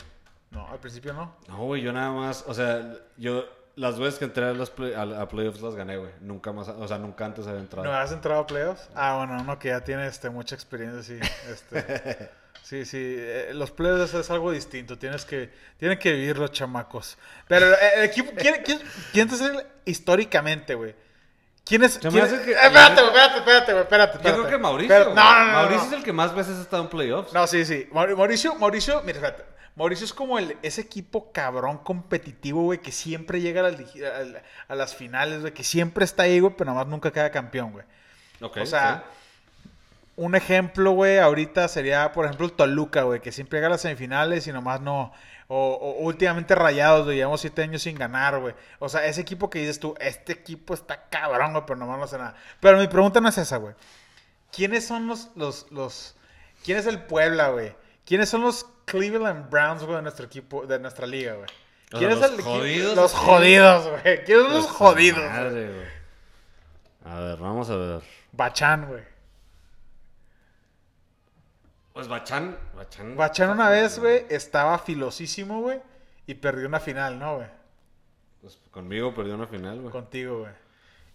No, 0.56 0.68
al 0.70 0.80
principio 0.80 1.14
no. 1.14 1.36
No, 1.48 1.58
güey, 1.66 1.82
yo 1.82 1.94
nada 1.94 2.12
más, 2.12 2.44
o 2.48 2.54
sea, 2.54 2.94
yo 3.18 3.46
las 3.76 4.00
veces 4.00 4.18
que 4.18 4.26
entré 4.26 4.46
a, 4.46 4.54
los 4.54 4.70
play- 4.72 4.94
a, 4.94 5.02
a 5.22 5.28
playoffs 5.28 5.62
las 5.62 5.76
gané, 5.76 5.98
güey. 5.98 6.12
Nunca 6.22 6.52
más, 6.54 6.70
o 6.70 6.88
sea, 6.88 6.98
nunca 6.98 7.26
antes 7.26 7.46
había 7.46 7.60
entrado. 7.60 7.86
¿No 7.88 7.94
has 7.94 8.12
entrado 8.12 8.40
a 8.42 8.48
playoffs? 8.48 8.90
Ah, 8.96 9.18
bueno, 9.18 9.38
uno 9.42 9.60
que 9.60 9.68
ya 9.70 9.82
tiene 9.82 10.08
este, 10.08 10.30
mucha 10.30 10.56
experiencia, 10.56 11.04
sí. 11.04 11.20
Este, 11.52 12.30
sí, 12.64 12.86
sí. 12.86 12.98
eh, 13.18 13.52
los 13.54 13.72
playoffs 13.72 14.14
es 14.14 14.30
algo 14.32 14.52
distinto. 14.52 14.98
Tienes 14.98 15.26
que, 15.26 15.52
tienen 15.78 16.00
que 16.00 16.14
vivir 16.14 16.38
los 16.38 16.52
chamacos. 16.54 17.18
Pero 17.50 17.66
eh, 17.74 17.78
el 17.98 18.04
equipo, 18.06 18.32
¿quién, 18.38 18.64
quién, 18.64 18.80
quién 19.12 19.28
te 19.28 19.36
hace 19.36 19.66
históricamente, 19.84 20.76
güey? 20.76 20.96
¿Quién 21.66 21.84
es? 21.84 21.98
Quién- 21.98 22.18
hace 22.20 22.42
que- 22.44 22.52
Eh, 22.52 22.58
espérate, 22.64 23.02
güey, 23.02 23.08
espérate, 23.08 23.38
espérate, 23.40 23.72
güey, 23.74 23.84
espérate, 23.84 24.14
yo 24.14 24.18
espérate. 24.20 24.40
creo 24.44 24.50
que 24.52 24.58
Mauricio. 24.64 25.00
No, 25.00 25.16
no, 25.16 25.46
no, 25.48 25.52
Mauricio 25.52 25.82
no. 25.84 25.88
es 25.92 25.94
el 25.98 26.04
que 26.04 26.14
más 26.14 26.34
veces 26.34 26.58
ha 26.60 26.62
estado 26.62 26.84
en 26.84 26.90
playoffs. 26.90 27.34
No, 27.34 27.46
sí, 27.48 27.66
sí. 27.66 27.90
Maur- 27.92 28.16
Mauricio, 28.16 28.56
Mauricio, 28.56 29.02
mira, 29.04 29.18
espérate. 29.18 29.44
Mauricio 29.76 30.06
es 30.06 30.14
como 30.14 30.40
el, 30.40 30.58
ese 30.62 30.82
equipo 30.82 31.32
cabrón 31.34 31.78
competitivo, 31.80 32.64
güey, 32.64 32.80
que 32.80 32.92
siempre 32.94 33.42
llega 33.42 33.60
a 33.60 33.72
las, 34.74 34.92
a- 34.94 34.96
finales, 34.96 35.42
güey, 35.42 35.54
que 35.54 35.64
siempre 35.64 36.06
está 36.06 36.24
ahí, 36.24 36.40
güey, 36.40 36.54
pero 36.58 36.72
nada 36.72 36.84
más 36.84 36.90
nunca 36.90 37.12
queda 37.12 37.30
campeón, 37.32 37.74
güey. 37.74 37.86
Ok, 38.42 38.58
o 38.62 38.66
sea, 38.66 39.04
sí. 39.64 39.70
un 40.16 40.36
ejemplo, 40.36 40.92
güey, 40.92 41.18
ahorita 41.20 41.68
sería, 41.68 42.14
por 42.14 42.26
ejemplo, 42.26 42.46
el 42.46 42.54
Toluca, 42.54 43.04
güey, 43.04 43.20
que 43.22 43.32
siempre 43.34 43.58
llega 43.58 43.68
a 43.68 43.72
las 43.72 43.82
semifinales 43.82 44.48
y 44.48 44.54
nomás 44.54 44.80
no. 44.82 45.12
O, 45.48 45.74
o 45.74 46.04
últimamente 46.06 46.56
rayados, 46.56 47.06
güey, 47.06 47.18
llevamos 47.18 47.42
siete 47.42 47.62
años 47.62 47.84
sin 47.84 47.98
ganar, 47.98 48.40
güey. 48.40 48.56
O 48.80 48.90
sea, 48.90 49.06
ese 49.06 49.22
equipo 49.22 49.50
que 49.50 49.60
dices 49.60 49.80
tú, 49.80 49.94
este 50.00 50.34
equipo 50.34 50.74
está 50.74 51.08
cabrón, 51.10 51.52
güey, 51.52 51.64
pero 51.68 51.78
nomás 51.78 51.98
no 52.00 52.06
hace 52.06 52.18
nada. 52.18 52.36
Pero 52.60 52.80
mi 52.80 52.88
pregunta 52.88 53.22
no 53.22 53.30
es 53.30 53.38
esa, 53.38 53.58
güey. 53.58 53.76
¿Quiénes 54.52 54.88
son 54.88 55.06
los, 55.08 55.30
los, 55.36 55.70
los, 55.72 56.16
quién 56.64 56.78
es 56.78 56.86
el 56.88 57.04
Puebla, 57.04 57.50
güey? 57.50 57.76
¿Quiénes 58.06 58.30
son 58.30 58.42
los 58.42 58.66
Cleveland 58.86 59.50
Browns, 59.50 59.84
güey, 59.84 59.96
de 59.98 60.02
nuestro 60.04 60.26
equipo, 60.26 60.66
de 60.66 60.80
nuestra 60.80 61.06
liga, 61.08 61.34
güey? 61.34 61.48
O 61.94 61.98
¿Quién 61.98 62.12
sea, 62.18 62.26
es 62.26 62.32
los 62.32 62.40
el 62.40 62.42
jodidos, 62.46 62.96
Los 62.96 63.14
jodidos, 63.14 63.88
güey. 63.90 64.24
¿Quiénes 64.24 64.44
son 64.46 64.54
los 64.54 64.66
Pues, 64.66 64.76
jodidos? 64.78 65.24
Madre, 65.32 65.68
güey. 65.74 65.88
A 67.06 67.20
ver, 67.20 67.38
vamos 67.38 67.70
a 67.70 67.76
ver. 67.76 68.02
Bachán, 68.32 68.88
güey. 68.88 69.04
Pues 71.94 72.08
Bachán. 72.08 72.58
Bachán, 72.76 73.16
Bachán 73.16 73.50
una 73.52 73.70
vez, 73.70 74.00
güey, 74.00 74.26
estaba 74.30 74.78
filosísimo, 74.80 75.62
güey, 75.62 75.80
y 76.28 76.34
perdió 76.34 76.68
una 76.68 76.80
final, 76.80 77.18
¿no, 77.18 77.36
güey? 77.38 77.48
Pues 78.42 78.60
conmigo 78.72 79.14
perdió 79.16 79.36
una 79.36 79.48
final, 79.48 79.80
güey. 79.80 79.92
Contigo, 79.92 80.40
güey. 80.40 80.52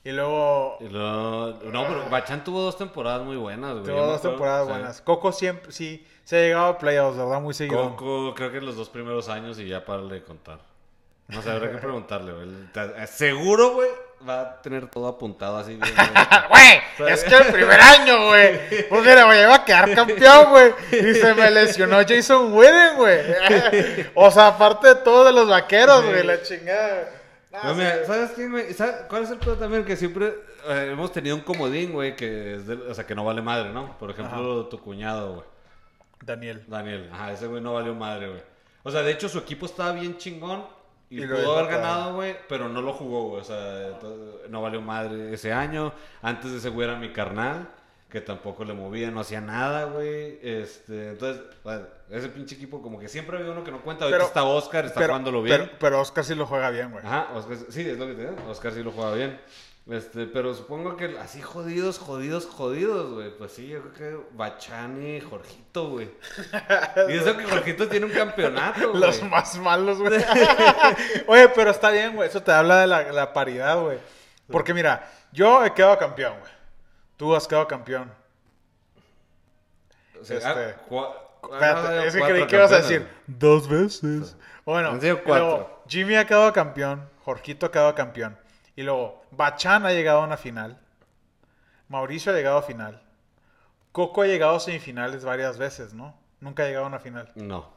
Y 0.03 0.13
luego 0.13 0.79
Y 0.81 0.89
luego- 0.89 1.59
no, 1.71 1.87
pero 1.87 2.09
Bachán 2.09 2.43
tuvo 2.43 2.63
dos 2.63 2.79
temporadas 2.79 3.23
muy 3.23 3.37
buenas, 3.37 3.73
güey. 3.75 3.85
tuvo 3.85 4.07
dos 4.07 4.23
temporadas 4.23 4.67
sí. 4.67 4.73
buenas. 4.73 5.01
Coco 5.03 5.33
siempre, 5.33 5.71
sí, 5.73 6.07
se 6.31 6.36
ha 6.36 6.40
llegado 6.43 6.66
a 6.66 6.78
playoffs, 6.78 7.16
¿verdad? 7.19 7.40
Muy 7.40 7.55
seguido. 7.55 7.97
Coco, 7.97 8.35
creo 8.36 8.52
que 8.52 8.59
en 8.59 8.66
los 8.66 8.77
dos 8.77 8.89
primeros 8.89 9.28
años 9.28 9.59
y 9.59 9.66
ya 9.66 9.85
para 9.85 10.02
de 10.02 10.23
contar. 10.23 10.61
No 11.27 11.43
sé, 11.43 11.51
habrá 11.51 11.73
que 11.73 11.78
preguntarle, 11.89 12.32
güey. 12.32 12.48
Te- 12.73 13.07
Seguro, 13.09 13.73
güey, 13.74 13.89
va 14.28 14.40
a 14.40 14.62
tener 14.62 14.86
todo 14.89 15.09
apuntado 15.09 15.57
así 15.57 15.74
bien. 15.77 15.81
güey. 15.81 15.90
Güey, 16.98 17.12
es 17.15 17.24
que 17.24 17.35
el 17.35 17.47
primer 17.47 17.81
año, 17.81 18.27
güey. 18.27 18.86
Pues 18.89 19.01
mira, 19.02 19.24
güey, 19.24 19.43
iba 19.43 19.55
a 19.55 19.65
quedar 19.65 19.93
campeón, 19.94 20.51
güey. 20.51 20.73
Y 20.93 21.15
se 21.15 21.35
me 21.35 21.51
lesionó 21.51 21.97
Jason 22.07 22.52
Witten, 22.52 22.97
güey. 22.97 23.19
O 24.15 24.31
sea, 24.31 24.48
aparte 24.48 24.89
de 24.89 24.94
todo 24.97 25.24
de 25.24 25.32
los 25.32 25.48
vaqueros, 25.48 26.05
güey, 26.05 26.23
la 26.24 26.40
chingada. 26.43 27.09
No, 27.65 27.74
mira, 27.74 28.05
¿sabes 28.07 28.31
quién, 28.36 28.52
güey? 28.52 28.73
¿Sabes 28.74 28.94
¿Cuál 29.09 29.24
es 29.24 29.31
el 29.31 29.39
pedo 29.39 29.57
también? 29.57 29.85
Que 29.85 29.97
siempre 29.97 30.35
eh, 30.69 30.90
hemos 30.93 31.11
tenido 31.12 31.35
un 31.35 31.43
comodín, 31.43 31.90
güey, 31.93 32.15
que 32.15 32.55
es 32.55 32.66
del- 32.69 32.82
o 32.82 32.94
sea, 32.94 33.05
que 33.07 33.15
no 33.16 33.24
vale 33.24 33.43
madre, 33.43 33.70
¿no? 33.70 33.98
Por 33.98 34.11
ejemplo, 34.11 34.66
tu 34.66 34.78
cuñado, 34.81 35.32
güey. 35.35 35.44
Daniel. 36.23 36.65
Daniel. 36.67 37.09
Ajá, 37.13 37.33
ese 37.33 37.47
güey 37.47 37.63
no 37.63 37.75
valió 37.75 37.95
madre, 37.95 38.29
güey. 38.29 38.43
O 38.83 38.91
sea, 38.91 39.03
de 39.03 39.13
hecho, 39.13 39.29
su 39.29 39.39
equipo 39.39 39.67
estaba 39.67 39.93
bien 39.93 40.17
chingón 40.19 40.65
y, 41.11 41.27
pudo 41.27 41.59
haber 41.59 41.73
ganado, 41.73 42.15
güey, 42.15 42.37
pero 42.49 42.69
no 42.69 42.81
lo 42.83 42.93
jugó, 42.93 43.29
güey. 43.31 43.41
O 43.41 43.45
sea, 43.45 43.89
entonces, 43.89 44.49
no 44.49 44.63
valió 44.63 44.81
madre 44.81 45.35
ese 45.35 45.53
año. 45.53 45.93
Antes 46.23 46.53
de 46.53 46.59
ese 46.59 46.69
güey 46.69 46.89
era 46.89 46.99
mi 46.99 47.13
carnal, 47.13 47.69
que 48.09 48.21
tampoco 48.21 48.65
le 48.65 48.75
movía, 48.75 49.11
no 49.11 49.21
hacía 49.21 49.41
nada, 49.41 49.85
güey. 49.87 50.39
Este, 50.43 51.11
entonces, 51.11 51.43
ese 52.11 52.29
pinche 52.29 52.55
equipo, 52.55 52.81
como 52.81 52.99
que 52.99 53.09
siempre 53.09 53.39
había 53.39 53.51
uno 53.53 53.65
que 53.65 53.71
no 53.71 53.83
cuenta. 53.83 54.05
Ahorita 54.05 54.19
Pero- 54.19 54.29
está 54.29 54.45
Oscar, 54.45 54.85
está 54.85 55.01
Pero, 55.01 55.13
jugándolo 55.13 55.43
bien. 55.43 55.59
pero, 55.59 55.79
pero 55.79 56.01
Oscar 56.01 56.25
sí 56.25 56.35
lo 56.35 56.47
juega 56.47 56.71
bien, 56.71 56.91
güey. 56.91 57.05
Ajá, 57.05 57.29
Oscar, 57.35 57.57
sí, 57.69 57.81
es 57.83 57.99
lo 57.99 58.07
que 58.07 58.15
te 58.15 58.21
digo. 58.23 58.37
Oscar 58.49 58.73
sí 58.73 58.83
lo 58.83 58.93
juega 58.93 59.13
bien. 59.15 59.41
Este, 59.91 60.27
pero 60.27 60.55
supongo 60.55 60.97
que 60.97 61.19
así 61.19 61.43
jodidos, 61.43 61.99
jodidos, 61.99 62.47
jodidos, 62.47 63.12
güey. 63.12 63.37
Pues 63.37 63.53
sí, 63.53 63.67
yo 63.69 63.81
creo 63.83 63.93
que 63.93 64.27
Bachani 64.37 65.21
Jorgito, 65.21 65.89
güey. 65.91 66.11
Y 67.09 67.12
eso 67.15 67.37
que 67.37 67.45
Jorgito 67.45 67.89
tiene 67.89 68.07
un 68.07 68.12
campeonato, 68.12 68.89
güey. 68.91 69.01
Los 69.01 69.23
más 69.25 69.57
malos, 69.59 69.99
güey. 69.99 70.23
Oye, 71.27 71.49
pero 71.49 71.71
está 71.73 71.91
bien, 71.91 72.15
güey. 72.15 72.29
Eso 72.29 72.41
te 72.43 72.53
habla 72.53 72.79
de 72.83 72.87
la, 72.87 73.11
la 73.12 73.33
paridad, 73.33 73.81
güey. 73.81 73.99
Porque 74.51 74.73
mira, 74.75 75.11
yo 75.33 75.65
he 75.65 75.73
quedado 75.75 75.99
campeón, 75.99 76.39
güey. 76.39 76.53
Tú 77.17 77.35
has 77.35 77.49
quedado 77.49 77.67
campeón. 77.67 78.12
O 80.21 80.25
sea, 80.25 80.37
este- 80.37 80.49
ah, 80.49 80.77
cua- 80.89 81.15
Espérate, 81.43 81.89
ah, 81.89 82.05
es 82.05 82.15
que 82.15 82.21
creí 82.21 82.47
que 82.47 82.57
ibas 82.57 82.73
a 82.73 82.77
decir 82.77 83.09
dos 83.27 83.67
veces. 83.69 84.37
Bueno, 84.65 84.91
cuatro. 85.25 85.25
luego, 85.25 85.83
Jimmy 85.89 86.15
ha 86.17 86.27
quedado 86.27 86.53
campeón, 86.53 87.09
Jorgito 87.25 87.67
ha 87.67 87.73
quedado 87.73 87.95
campeón. 87.95 88.39
Y 88.81 88.82
luego, 88.82 89.23
Bachán 89.32 89.85
ha 89.85 89.93
llegado 89.93 90.23
a 90.23 90.24
una 90.24 90.39
final. 90.39 90.78
Mauricio 91.89 92.32
ha 92.32 92.35
llegado 92.35 92.57
a 92.57 92.62
final. 92.62 93.02
Coco 93.93 94.23
ha 94.23 94.27
llegado 94.27 94.57
a 94.57 94.61
semifinales 94.61 95.23
varias 95.23 95.59
veces, 95.59 95.93
¿no? 95.93 96.16
Nunca 96.40 96.62
ha 96.62 96.66
llegado 96.66 96.86
a 96.86 96.89
una 96.89 96.98
final. 96.98 97.31
No. 97.35 97.69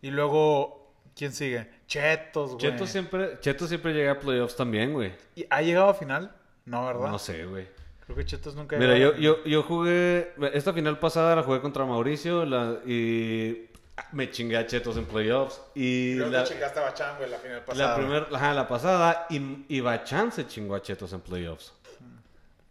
Y 0.00 0.10
luego, 0.10 0.94
¿quién 1.14 1.32
sigue? 1.32 1.68
Chetos, 1.86 2.52
güey. 2.52 2.58
Cheto 2.58 2.86
siempre, 2.86 3.38
Cheto 3.40 3.66
siempre 3.66 3.92
llega 3.92 4.12
a 4.12 4.18
playoffs 4.18 4.56
también, 4.56 4.94
güey. 4.94 5.12
¿Y 5.34 5.44
¿Ha 5.50 5.60
llegado 5.60 5.90
a 5.90 5.94
final? 5.94 6.34
No, 6.64 6.86
¿verdad? 6.86 7.08
No 7.10 7.18
sé, 7.18 7.44
güey. 7.44 7.68
Creo 8.06 8.16
que 8.16 8.24
Chetos 8.24 8.54
nunca 8.54 8.76
ha 8.76 8.78
Mira, 8.78 8.94
llegado 8.94 9.16
yo, 9.18 9.32
a 9.32 9.36
yo, 9.36 9.44
yo 9.44 9.62
jugué. 9.62 10.32
Esta 10.54 10.72
final 10.72 10.98
pasada 10.98 11.36
la 11.36 11.42
jugué 11.42 11.60
contra 11.60 11.84
Mauricio 11.84 12.46
la- 12.46 12.78
y 12.86 13.68
me 14.12 14.30
chingué 14.30 14.56
a 14.56 14.66
Chetos 14.66 14.96
en 14.96 15.04
playoffs. 15.06 15.60
Y 15.74 16.16
Creo 16.16 16.28
la, 16.30 16.44
que 16.44 16.50
chingaste 16.50 16.78
a 16.80 16.82
Bachán, 16.82 17.16
güey, 17.18 17.30
la 17.30 17.38
final 17.38 17.58
la, 17.58 17.64
pasada. 17.64 17.96
primer, 17.96 18.26
ajá, 18.32 18.54
la 18.54 18.68
pasada 18.68 19.26
y, 19.30 19.64
y 19.68 19.80
Bachán 19.80 20.32
se 20.32 20.46
chingó 20.46 20.74
a 20.74 20.82
Chetos 20.82 21.12
en 21.12 21.20
playoffs. 21.20 21.72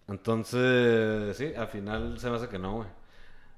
Entonces, 0.08 1.38
sí, 1.38 1.54
al 1.56 1.68
final 1.68 2.20
se 2.20 2.30
me 2.30 2.38
hace 2.38 2.50
que 2.50 2.58
no, 2.58 2.78
güey. 2.78 2.88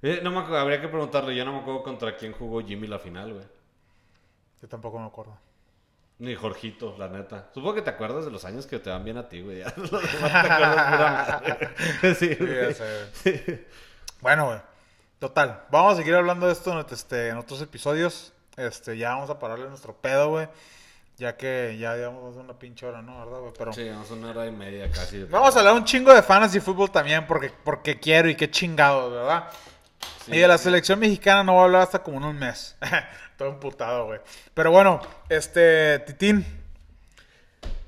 Eh, 0.01 0.19
no 0.23 0.31
me 0.31 0.39
acuerdo, 0.39 0.57
habría 0.57 0.81
que 0.81 0.88
preguntarle, 0.88 1.35
yo 1.35 1.45
no 1.45 1.53
me 1.53 1.59
acuerdo 1.59 1.83
contra 1.83 2.15
quién 2.17 2.33
jugó 2.33 2.61
Jimmy 2.61 2.88
la 2.88 2.99
final, 2.99 3.33
güey. 3.33 3.45
Yo 4.61 4.67
tampoco 4.67 4.99
me 4.99 5.05
acuerdo. 5.07 5.38
Ni 6.19 6.35
Jorgito, 6.35 6.95
la 6.99 7.07
neta. 7.07 7.49
Supongo 7.53 7.75
que 7.75 7.81
te 7.81 7.89
acuerdas 7.89 8.25
de 8.25 8.31
los 8.31 8.45
años 8.45 8.67
que 8.67 8.77
te 8.79 8.89
van 8.91 9.03
bien 9.03 9.17
a 9.17 9.27
ti, 9.27 9.41
güey. 9.41 9.59
Ya, 9.59 9.73
los 9.77 9.89
demás 9.91 10.31
te 10.31 10.38
acuerdas 10.38 10.91
pura 10.91 11.39
madre. 11.41 12.15
Sí, 12.15 12.35
güey. 12.35 12.73
Sí. 13.13 13.65
Bueno, 14.19 14.45
güey. 14.47 14.59
Total. 15.22 15.65
Vamos 15.69 15.93
a 15.93 15.98
seguir 15.98 16.15
hablando 16.15 16.48
de 16.48 16.53
esto 16.53 16.72
en, 16.72 16.84
este, 16.91 17.27
en 17.30 17.38
otros 17.38 17.61
episodios. 17.61 18.34
Este, 18.57 18.98
ya 18.98 19.10
vamos 19.10 19.30
a 19.30 19.38
pararle 19.38 19.69
nuestro 19.69 19.93
pedo, 19.95 20.30
güey. 20.30 20.48
Ya 21.19 21.38
que 21.38 21.77
ya 21.80 21.95
llevamos 21.95 22.35
una 22.38 22.57
pinche 22.57 22.88
hora, 22.88 23.03
¿no? 23.03 23.19
¿Verdad, 23.23 23.39
güey? 23.41 23.53
Pero 23.56 23.72
Sí, 23.72 23.88
vamos 23.88 24.10
a 24.10 24.14
una 24.15 24.31
hora 24.31 24.48
y 24.48 24.52
media 24.52 24.89
casi. 24.89 25.23
vamos 25.26 25.56
a 25.56 25.60
hablar 25.60 25.76
un 25.76 25.85
chingo 25.85 26.11
de 26.11 26.23
fantasy 26.23 26.60
fútbol 26.60 26.89
también 26.89 27.27
porque, 27.27 27.53
porque 27.64 27.99
quiero 27.99 28.30
y 28.30 28.35
qué 28.35 28.49
chingado, 28.49 29.11
¿verdad? 29.11 29.48
Sí. 30.26 30.31
Y 30.34 30.39
de 30.39 30.48
la 30.48 30.57
selección 30.57 30.98
mexicana 30.98 31.43
no 31.43 31.52
voy 31.53 31.61
a 31.61 31.65
hablar 31.65 31.81
hasta 31.84 32.02
como 32.02 32.18
en 32.18 32.23
un 32.23 32.39
mes. 32.39 32.76
Todo 33.38 33.49
emputado, 33.49 34.07
güey. 34.07 34.22
Pero 34.56 34.72
bueno, 34.72 35.02
este, 35.30 35.99
Titín. 35.99 36.43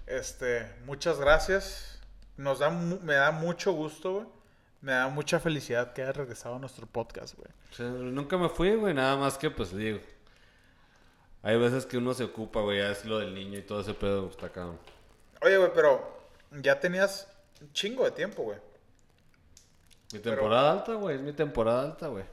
Este, 0.05 0.71
muchas 0.85 1.17
gracias. 1.17 1.99
Nos 2.37 2.59
da, 2.59 2.69
me 2.69 3.15
da 3.15 3.31
mucho 3.31 3.71
gusto, 3.71 4.11
güey. 4.13 4.42
Me 4.83 4.91
da 4.91 5.07
mucha 5.07 5.39
felicidad 5.39 5.93
que 5.93 6.01
hayas 6.01 6.17
regresado 6.17 6.55
a 6.55 6.59
nuestro 6.59 6.85
podcast, 6.85 7.37
güey. 7.37 7.49
O 7.71 7.73
sea, 7.73 7.85
nunca 7.87 8.37
me 8.37 8.49
fui, 8.49 8.75
güey, 8.75 8.93
nada 8.93 9.15
más 9.15 9.37
que, 9.37 9.49
pues, 9.49 9.73
digo. 9.73 9.99
Hay 11.41 11.57
veces 11.57 11.85
que 11.85 11.97
uno 11.97 12.13
se 12.13 12.25
ocupa, 12.25 12.59
güey, 12.59 12.79
ya 12.79 12.91
es 12.91 13.05
lo 13.05 13.19
del 13.19 13.33
niño 13.33 13.59
y 13.59 13.61
todo 13.61 13.79
ese 13.79 13.93
pedo, 13.93 14.29
está 14.29 14.49
cabrón. 14.49 14.77
Oye, 15.41 15.57
güey, 15.57 15.71
pero 15.73 16.27
ya 16.51 16.77
tenías 16.81 17.29
un 17.61 17.71
chingo 17.71 18.03
de 18.03 18.11
tiempo, 18.11 18.43
güey. 18.43 18.57
Mi 20.11 20.19
temporada 20.19 20.73
alta, 20.73 20.95
güey, 20.95 21.15
es 21.15 21.21
mi 21.21 21.31
temporada 21.31 21.83
alta, 21.83 22.07
güey. 22.07 22.25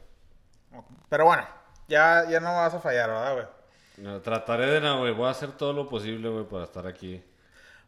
Pero 1.09 1.27
bueno, 1.27 1.47
ya, 1.87 2.29
ya 2.29 2.41
no 2.41 2.53
vas 2.53 2.75
a 2.75 2.81
fallar, 2.81 3.11
¿verdad, 3.11 3.35
güey? 3.35 3.47
No, 3.99 4.21
trataré 4.23 4.67
de, 4.67 4.81
no, 4.81 4.99
güey, 4.99 5.15
voy 5.15 5.29
a 5.29 5.31
hacer 5.31 5.53
todo 5.53 5.73
lo 5.73 5.89
posible, 5.89 6.29
güey, 6.29 6.45
para 6.47 6.65
estar 6.65 6.85
aquí 6.89 7.23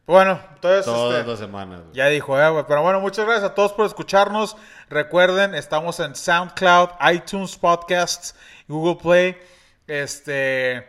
Bueno, 0.07 0.41
entonces... 0.55 0.85
todas 0.85 1.19
este, 1.19 1.31
las 1.31 1.39
semanas, 1.39 1.81
güey. 1.83 1.95
Ya 1.95 2.07
dijo, 2.09 2.39
eh, 2.41 2.51
güey. 2.51 2.65
Pero 2.67 2.83
bueno, 2.83 3.01
muchas 3.01 3.25
gracias 3.25 3.51
a 3.51 3.55
todos 3.55 3.73
por 3.73 3.87
escucharnos. 3.87 4.57
Recuerden, 4.91 5.55
estamos 5.55 6.01
en 6.01 6.15
SoundCloud, 6.15 6.91
iTunes 7.13 7.57
Podcasts, 7.57 8.35
Google 8.67 9.01
Play. 9.01 9.37
Este, 9.87 10.89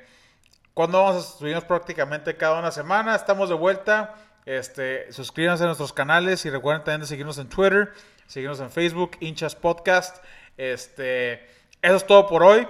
cuando 0.74 1.04
vamos 1.04 1.24
a 1.24 1.38
subirnos 1.38 1.64
prácticamente 1.66 2.36
cada 2.36 2.60
una 2.60 2.72
semana, 2.72 3.16
estamos 3.16 3.50
de 3.50 3.56
vuelta. 3.56 4.16
Este, 4.46 5.12
suscríbanse 5.12 5.64
a 5.64 5.68
nuestros 5.68 5.94
canales 5.94 6.46
y 6.46 6.50
recuerden 6.50 6.84
también 6.84 7.02
de 7.02 7.08
seguirnos 7.08 7.38
en 7.38 7.48
Twitter, 7.48 7.94
seguirnos 8.28 8.60
en 8.60 8.72
Facebook, 8.72 9.12
Hinchas 9.20 9.56
Podcast. 9.56 10.24
Este, 10.58 11.46
eso 11.82 11.96
es 11.96 12.08
todo 12.08 12.28
por 12.28 12.44
hoy. 12.44 12.68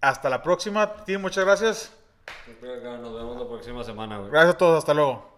Hasta 0.00 0.28
la 0.28 0.42
próxima. 0.42 0.96
Titi, 0.96 1.16
muchas 1.16 1.44
gracias. 1.44 2.01
Nos 2.62 3.14
vemos 3.14 3.36
la 3.38 3.48
próxima 3.48 3.84
semana, 3.84 4.18
güey. 4.18 4.30
Gracias 4.30 4.54
a 4.54 4.58
todos. 4.58 4.78
Hasta 4.78 4.94
luego. 4.94 5.31